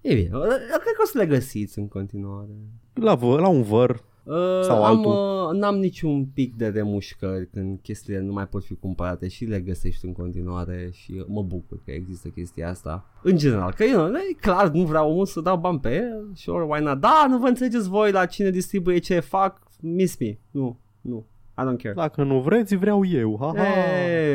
E 0.00 0.14
bine, 0.14 0.28
uh, 0.32 0.40
cred 0.68 0.94
că 0.96 1.02
o 1.02 1.06
să 1.06 1.18
le 1.18 1.26
găsiți 1.26 1.78
în 1.78 1.88
continuare. 1.88 2.48
La, 2.92 3.14
vă, 3.14 3.38
la 3.40 3.48
un 3.48 3.62
văr, 3.62 4.02
Uh, 4.24 4.62
Sau 4.62 4.84
am, 4.84 4.96
altul. 4.96 5.12
uh, 5.12 5.60
n-am 5.60 5.76
niciun 5.76 6.24
pic 6.24 6.56
de 6.56 6.68
remușcări 6.68 7.48
când 7.50 7.78
chestiile 7.82 8.20
nu 8.20 8.32
mai 8.32 8.46
pot 8.46 8.64
fi 8.64 8.74
cumpărate 8.74 9.28
și 9.28 9.44
le 9.44 9.60
găsești 9.60 10.06
în 10.06 10.12
continuare 10.12 10.90
și 10.92 11.24
mă 11.26 11.42
bucur 11.42 11.80
că 11.84 11.90
există 11.90 12.28
chestia 12.28 12.68
asta. 12.68 13.06
În 13.22 13.36
general, 13.36 13.72
că 13.72 13.84
you 13.84 14.06
know, 14.06 14.14
e 14.14 14.32
clar, 14.40 14.70
nu 14.70 14.84
vreau 14.84 15.10
omul 15.10 15.26
să 15.26 15.40
dau 15.40 15.56
bani 15.56 15.80
pe 15.80 15.94
el, 15.94 16.30
sure, 16.34 16.64
why 16.64 16.82
not? 16.82 17.00
Da, 17.00 17.26
nu 17.28 17.38
vă 17.38 17.46
înțelegeți 17.46 17.88
voi 17.88 18.12
la 18.12 18.26
cine 18.26 18.50
distribuie 18.50 18.98
ce 18.98 19.20
fac, 19.20 19.62
miss 19.80 20.16
me. 20.18 20.38
Nu, 20.50 20.78
nu, 21.00 21.26
I 21.58 21.62
don't 21.62 21.82
care. 21.82 21.94
dacă 21.94 22.22
nu 22.22 22.40
vreți, 22.40 22.76
vreau 22.76 23.04
eu. 23.06 23.36
Haha. 23.40 23.64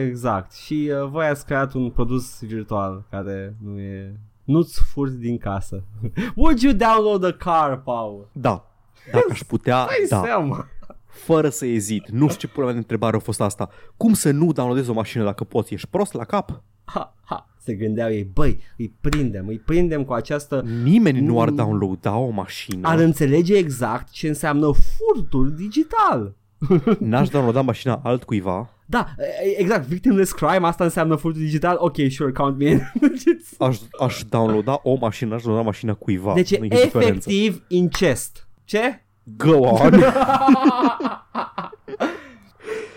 Exact. 0.05 0.53
Și 0.53 0.91
uh, 1.01 1.09
voi 1.09 1.25
ați 1.25 1.45
creat 1.45 1.73
un 1.73 1.89
produs 1.89 2.43
virtual 2.43 3.05
care 3.09 3.55
nu 3.63 3.79
e... 3.79 4.19
Nu-ți 4.43 4.81
furți 4.83 5.17
din 5.17 5.37
casă. 5.37 5.83
Would 6.35 6.59
you 6.59 6.73
download 6.73 7.23
a 7.23 7.31
car, 7.31 7.81
Paul? 7.81 8.29
Da. 8.31 8.71
Dacă 9.11 9.27
aș 9.31 9.41
putea, 9.43 9.75
Hai 9.89 10.05
da. 10.09 10.21
seama. 10.23 10.67
fără 11.07 11.49
să 11.49 11.65
ezit. 11.65 12.09
Nu 12.09 12.27
știu 12.27 12.47
ce 12.47 12.53
pula 12.53 12.63
mea 12.65 12.73
de 12.73 12.79
întrebare 12.79 13.15
a 13.15 13.19
fost 13.19 13.41
asta. 13.41 13.69
Cum 13.97 14.13
să 14.13 14.31
nu 14.31 14.51
downloadezi 14.51 14.89
o 14.89 14.93
mașină 14.93 15.23
dacă 15.23 15.43
poți? 15.43 15.73
Ești 15.73 15.87
prost 15.87 16.13
la 16.13 16.23
cap? 16.23 16.63
Ha, 16.83 17.15
ha. 17.25 17.49
Se 17.63 17.73
gândeau 17.73 18.09
ei, 18.09 18.23
băi, 18.33 18.59
îi 18.77 18.93
prindem, 19.01 19.47
îi 19.47 19.57
prindem 19.59 20.03
cu 20.03 20.13
această... 20.13 20.65
Nimeni 20.83 21.19
nu 21.19 21.41
ar 21.41 21.49
Mm. 21.49 21.55
downloada 21.55 22.17
o 22.17 22.29
mașină. 22.29 22.87
Ar 22.87 22.99
înțelege 22.99 23.55
exact 23.55 24.09
ce 24.09 24.27
înseamnă 24.27 24.71
furtul 24.71 25.53
digital. 25.55 26.35
N-aș 26.99 27.29
downloada 27.29 27.61
mașina 27.61 27.99
altcuiva. 28.03 28.69
Da, 28.85 29.07
e- 29.43 29.61
exact, 29.61 29.85
victimless 29.87 30.31
crime, 30.31 30.67
asta 30.67 30.83
înseamnă 30.83 31.15
furtul 31.15 31.41
digital, 31.41 31.75
ok, 31.79 31.95
sure, 32.09 32.31
count 32.31 32.57
me 32.57 32.69
in. 32.69 32.81
Aș, 33.57 33.77
aș 33.99 34.23
downloada 34.29 34.79
o 34.83 34.95
mașină, 34.95 35.35
aș 35.35 35.41
downloada 35.41 35.67
mașina 35.69 35.93
cuiva. 35.93 36.33
deci 36.33 36.51
e 36.51 36.57
Nu 36.61 36.67
diferență. 36.67 37.29
efectiv 37.29 37.63
incest. 37.67 38.46
Ce? 38.67 39.01
Go 39.37 39.57
on. 39.59 39.91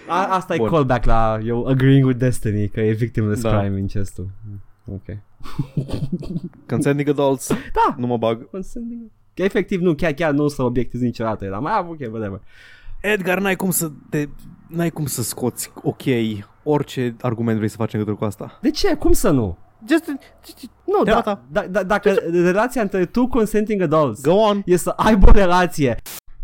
A, 0.08 0.26
asta 0.34 0.56
Bun. 0.56 0.66
e 0.66 0.70
callback 0.70 1.04
la 1.04 1.38
eu 1.44 1.66
agreeing 1.66 2.06
with 2.06 2.18
Destiny 2.18 2.68
că 2.68 2.80
e 2.80 2.92
victimless 2.92 3.42
Da. 3.42 3.58
crime 3.60 3.78
incestul. 3.78 4.28
Ok. 4.92 5.16
Consenting 6.68 7.08
adults. 7.08 7.48
Da, 7.48 7.94
Nu 7.96 8.06
mă 8.06 8.16
bag. 8.16 8.50
consenting. 8.50 9.00
Că 9.34 9.42
efectiv 9.42 9.80
nu, 9.80 9.94
chiar, 9.94 10.12
chiar 10.12 10.32
nu 10.32 10.44
o 10.44 10.48
să 10.48 10.62
obiectezi 10.62 11.04
niciodată. 11.04 11.44
Eram, 11.44 11.66
ah, 11.66 11.84
ok, 11.88 11.98
whatever. 12.00 12.40
Edgar, 13.00 13.38
n-ai 13.40 13.56
cum 13.56 13.70
să 13.70 13.90
te... 14.10 14.28
N-ai 14.66 14.90
cum 14.90 15.06
să 15.06 15.22
scoți 15.22 15.72
ok 15.82 16.02
orice 16.62 17.16
argument 17.20 17.56
vrei 17.56 17.68
să 17.68 17.76
faci 17.76 17.92
în 17.92 17.98
legătură 17.98 18.20
cu 18.22 18.28
asta. 18.28 18.58
De 18.62 18.70
ce? 18.70 18.94
Cum 18.94 19.12
să 19.12 19.30
nu? 19.30 19.58
Just, 19.88 20.04
Nu, 20.84 21.02
Treaba 21.02 21.20
da, 21.20 21.34
ta. 21.34 21.42
da, 21.50 21.66
da, 21.66 21.82
dacă 21.82 22.10
relația 22.30 22.82
între 22.82 23.04
two 23.06 23.26
consenting 23.26 23.80
adults 23.82 24.20
go 24.22 24.32
on. 24.32 24.62
e 24.64 24.76
să 24.76 24.92
aibă 24.96 25.28
o 25.28 25.32
relație. 25.32 25.96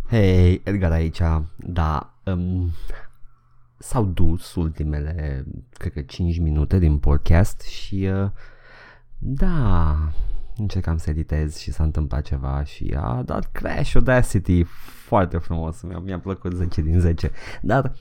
Hei, 0.09 0.61
Edgar 0.65 0.93
aici, 0.93 1.21
da, 1.57 2.15
um, 2.25 2.71
s-au 3.79 4.05
dus 4.05 4.55
ultimele, 4.55 5.45
cred 5.73 5.93
că 5.93 6.01
5 6.01 6.39
minute 6.39 6.79
din 6.79 6.99
podcast 6.99 7.61
și 7.61 8.09
uh, 8.13 8.31
da, 9.19 9.97
încercam 10.57 10.97
să 10.97 11.11
editez 11.11 11.57
și 11.57 11.73
s-a 11.73 11.83
întâmplat 11.83 12.23
ceva 12.23 12.65
și 12.65 12.95
a 12.99 13.23
dat 13.25 13.53
crash 13.53 13.95
Audacity 13.95 14.63
foarte 15.07 15.37
frumos, 15.39 15.83
mi-a, 15.83 15.99
mi-a 15.99 16.19
plăcut 16.19 16.53
10 16.53 16.81
din 16.81 17.01
10, 17.01 17.31
dar 17.63 17.93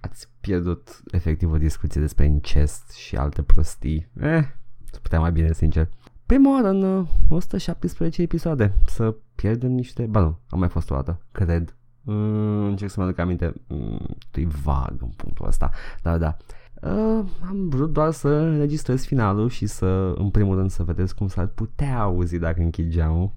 ați 0.00 0.28
pierdut 0.48 1.02
efectiv 1.10 1.52
o 1.52 1.58
discuție 1.58 2.00
despre 2.00 2.24
incest 2.24 2.90
și 2.90 3.16
alte 3.16 3.42
prostii. 3.42 4.08
Eh, 4.20 4.44
să 4.90 4.98
putea 5.02 5.20
mai 5.20 5.32
bine, 5.32 5.52
sincer. 5.52 5.88
Prima 6.26 6.52
oară 6.52 6.68
în 6.68 6.82
uh, 6.82 7.08
117 7.28 8.22
episoade 8.22 8.74
să 8.86 9.14
pierdem 9.34 9.70
niște... 9.70 10.06
Ba 10.06 10.20
nu, 10.20 10.38
a 10.48 10.56
mai 10.56 10.68
fost 10.68 10.90
o 10.90 10.94
dată, 10.94 11.20
cred. 11.32 11.76
Mm, 12.02 12.64
încerc 12.64 12.90
să 12.90 13.00
mă 13.00 13.06
aduc 13.06 13.18
aminte. 13.18 13.52
Mm, 13.68 14.06
e 14.34 14.46
vag 14.46 14.94
în 15.00 15.08
punctul 15.08 15.46
ăsta. 15.46 15.70
Dar 16.02 16.18
da. 16.18 16.36
Uh, 16.82 17.24
am 17.48 17.68
vrut 17.68 17.92
doar 17.92 18.10
să 18.10 18.28
înregistrez 18.28 19.04
finalul 19.04 19.48
și 19.48 19.66
să, 19.66 20.14
în 20.16 20.30
primul 20.30 20.56
rând, 20.56 20.70
să 20.70 20.82
vedeți 20.82 21.14
cum 21.14 21.28
s-ar 21.28 21.46
putea 21.46 22.00
auzi 22.00 22.38
dacă 22.38 22.60
închid 22.60 22.90
geamul. 22.90 23.32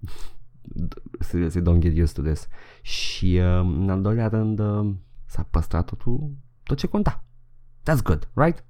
Seriously, 1.28 1.62
don't 1.62 1.78
get 1.78 1.98
used 1.98 2.14
to 2.14 2.22
this. 2.22 2.48
Și, 2.82 3.40
uh, 3.42 3.60
în 3.78 3.90
al 3.90 4.02
doilea 4.02 4.28
rând, 4.28 4.58
uh, 4.58 4.94
s-a 5.26 5.46
păstrat 5.50 5.84
totul, 5.84 6.30
tot 6.66 6.78
ce 6.78 6.86
conta. 6.86 7.24
That's 7.90 8.02
good, 8.02 8.28
right? 8.34 8.64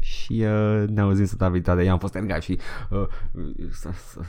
Și 0.00 0.32
uh, 0.32 0.88
ne 0.88 1.00
auzim 1.00 1.24
săptămâna 1.24 1.54
viitoare. 1.54 1.84
Eu 1.84 1.92
am 1.92 1.98
fost 1.98 2.14
Edgar 2.14 2.42
și 2.42 2.58
uh, 2.90 3.06
să, 3.70 3.90
să, 3.92 4.20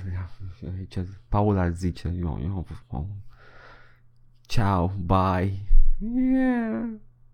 ce, 0.87 1.07
Paul 1.29 1.57
ar 1.57 1.71
zice, 1.71 2.15
eu, 2.19 2.39
eu 2.43 2.55
am 2.55 2.63
fost 2.63 2.81
Paul. 2.87 3.07
Ciao, 4.41 4.93
bye. 5.05 5.53
Yeah. 6.15 6.89